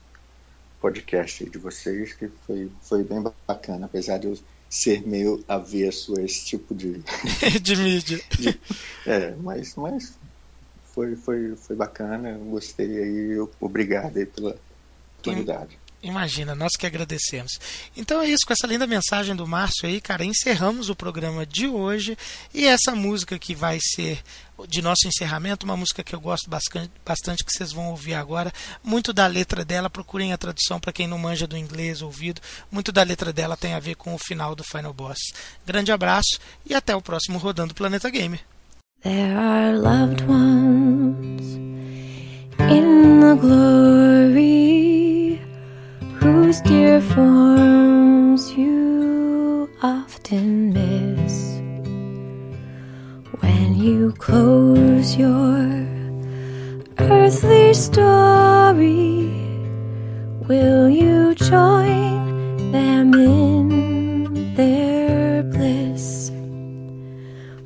podcast 0.80 1.48
de 1.50 1.58
vocês, 1.58 2.14
que 2.14 2.28
foi, 2.28 2.72
foi 2.82 3.04
bem 3.04 3.24
bacana, 3.48 3.86
apesar 3.86 4.18
de 4.18 4.28
eu 4.28 4.38
ser 4.72 5.06
meio 5.06 5.44
avesso 5.50 6.18
a 6.18 6.24
esse 6.24 6.46
tipo 6.46 6.74
de. 6.74 7.04
de 7.62 7.76
mídia. 7.76 8.22
De, 8.40 8.58
é, 9.06 9.36
mas, 9.36 9.76
mas 9.76 10.18
foi, 10.86 11.18
foi, 11.18 11.58
foi 11.58 11.76
bacana, 11.76 12.40
gostei 12.50 12.98
aí, 13.04 13.48
obrigado 13.60 14.16
aí 14.16 14.26
pela 14.26 14.58
oportunidade. 15.20 15.78
Imagina, 16.04 16.56
nós 16.56 16.72
que 16.76 16.88
agradecemos. 16.88 17.60
Então 17.96 18.22
é 18.22 18.28
isso, 18.28 18.46
com 18.46 18.54
essa 18.54 18.66
linda 18.66 18.88
mensagem 18.88 19.36
do 19.36 19.46
Márcio 19.46 19.88
aí, 19.88 20.02
cara, 20.02 20.26
encerramos 20.26 20.90
o 20.90 20.96
programa 20.96 21.46
de 21.46 21.68
hoje. 21.68 22.18
E 22.54 22.66
essa 22.66 22.96
música 22.96 23.38
que 23.38 23.54
vai 23.54 23.78
ser 23.80 24.20
de 24.68 24.82
nosso 24.82 25.08
encerramento, 25.08 25.66
uma 25.66 25.78
música 25.78 26.04
que 26.04 26.16
eu 26.16 26.20
gosto 26.20 26.50
bastante, 26.50 26.92
bastante 27.06 27.44
que 27.44 27.52
vocês 27.52 27.72
vão 27.72 27.90
ouvir 27.92 28.16
agora. 28.16 28.52
Muito 28.84 29.14
da 29.14 29.28
letra 29.28 29.64
dela, 29.64 29.90
procurem 29.92 30.34
a 30.34 30.38
tradução 30.38 30.80
para 30.80 30.92
quem 30.92 31.08
não 31.08 31.20
manja 31.20 31.46
do 31.46 31.58
inglês 31.58 32.02
ouvido. 32.02 32.42
Muito 32.72 32.92
da 32.92 33.04
letra 33.04 33.32
dela 33.32 33.56
tem 33.56 33.74
a 33.74 33.80
ver 33.80 33.96
com 33.96 34.16
o 34.16 34.20
final 34.20 34.56
do 34.56 34.64
Final 34.64 34.94
Boss. 34.94 35.20
Grande 35.66 35.92
abraço 35.92 36.40
e 36.66 36.74
até 36.74 36.96
o 36.96 37.02
próximo 37.02 37.38
Rodando 37.38 37.76
Planeta 37.76 38.10
Gamer. 38.10 38.42
There 39.04 39.36
are 39.36 39.78
loved 39.78 40.24
ones 40.28 41.56
in 42.70 43.20
the 43.20 43.36
glory 43.36 44.91
dear 46.60 47.00
forms 47.00 48.52
you 48.58 49.70
often 49.82 50.74
miss 50.74 51.62
when 53.40 53.74
you 53.76 54.12
close 54.18 55.16
your 55.16 55.88
earthly 56.98 57.74
story. 57.74 59.32
Will 60.50 60.90
you 60.90 61.36
join 61.36 62.72
them 62.74 63.14
in 63.14 64.54
their 64.56 65.44
bliss? 65.44 66.32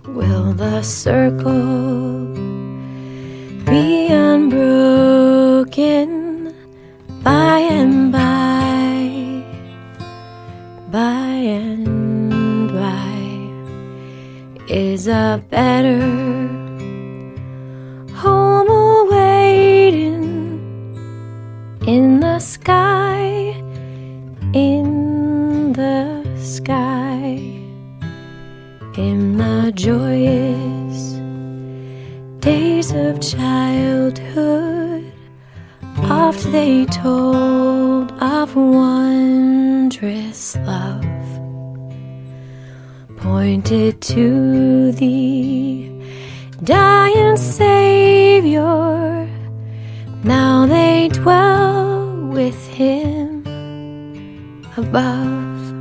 Will 0.06 0.54
the 0.54 0.84
circle 0.84 2.28
be 3.66 4.10
unbroken 4.10 5.26
by 7.24 7.60
and 7.60 8.12
by, 8.12 8.65
by 10.96 11.36
and 11.60 12.70
by? 12.80 13.18
Is 14.74 15.10
a 15.10 15.44
better 15.50 16.00
home 18.22 18.70
awaiting 18.70 20.24
in 21.86 22.22
the 22.22 22.40
sky, 22.40 23.26
in 24.54 25.74
the 25.74 26.24
sky 26.38 27.26
in 28.98 29.36
the 29.36 29.74
joyous 29.76 31.00
days 32.40 32.94
of 32.94 33.20
childhood. 33.20 34.95
Oft 36.10 36.52
they 36.52 36.86
told 36.86 38.12
of 38.22 38.56
wondrous 38.56 40.56
love, 40.58 41.04
pointed 43.18 44.02
to 44.02 44.92
the 44.92 45.90
dying 46.64 47.38
Savior. 47.38 49.28
Now 50.24 50.68
they 50.68 51.10
dwell 51.12 52.28
with 52.28 52.68
Him 52.68 53.44
above. 54.78 55.74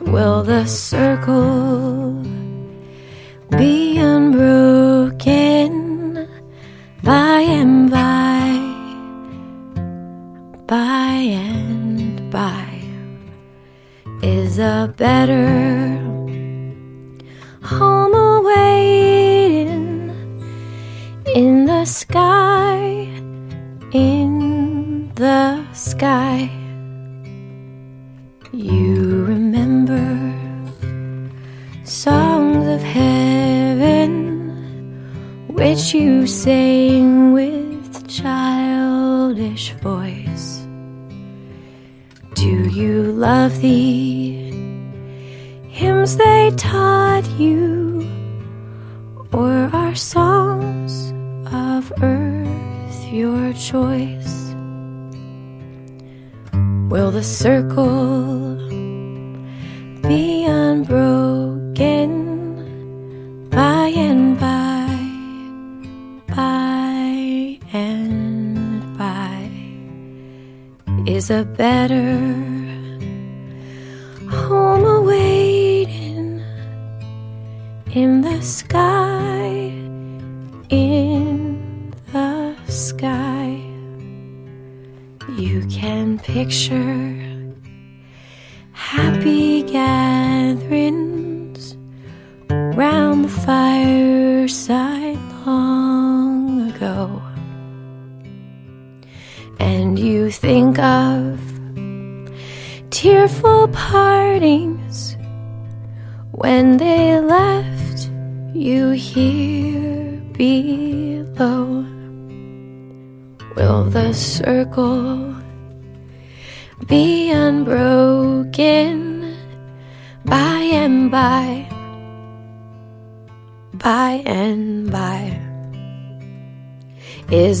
Will 0.00 0.42
the 0.42 0.64
circle 0.64 2.22
be 3.50 3.98
unbroken 3.98 5.55
better 14.86 15.85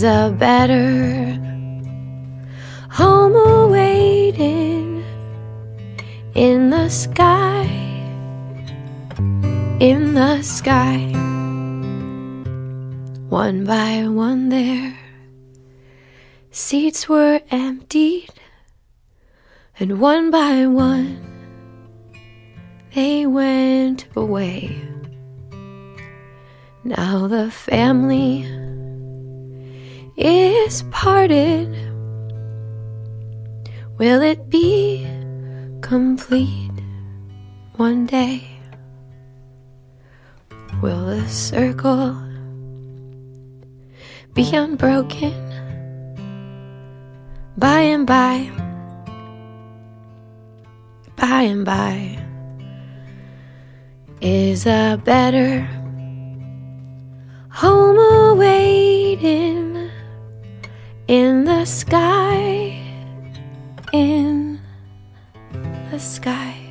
a 0.06 0.30
better 0.30 1.34
home 2.88 3.34
awaiting 3.34 5.04
in 6.34 6.70
the 6.70 6.88
sky, 6.88 7.64
in 9.80 10.14
the 10.14 10.40
sky, 10.42 10.98
one 13.28 13.64
by 13.64 14.06
one 14.06 14.48
there. 14.48 14.96
Seats 16.52 17.08
were 17.08 17.40
emptied, 17.50 18.30
and 19.80 20.00
one 20.00 20.30
by 20.30 20.66
one 20.66 21.18
they 22.94 23.26
went 23.26 24.06
away. 24.14 24.80
Now 26.84 27.26
the 27.26 27.50
family 27.50 28.65
is 30.16 30.82
parted. 30.90 31.68
Will 33.98 34.22
it 34.22 34.50
be 34.50 35.06
complete 35.80 36.70
one 37.76 38.06
day? 38.06 38.46
Will 40.82 41.06
the 41.06 41.26
circle 41.28 42.14
be 44.34 44.54
unbroken? 44.54 45.46
by 47.58 47.80
and 47.80 48.06
by, 48.06 48.50
by 51.16 51.42
and 51.42 51.64
by 51.64 52.18
is 54.20 54.66
a 54.66 55.00
better 55.04 55.62
home 57.48 57.98
awaiting 57.98 59.75
in 61.08 61.44
the 61.44 61.64
sky, 61.64 62.82
in 63.92 64.60
the 65.90 65.98
sky. 65.98 66.65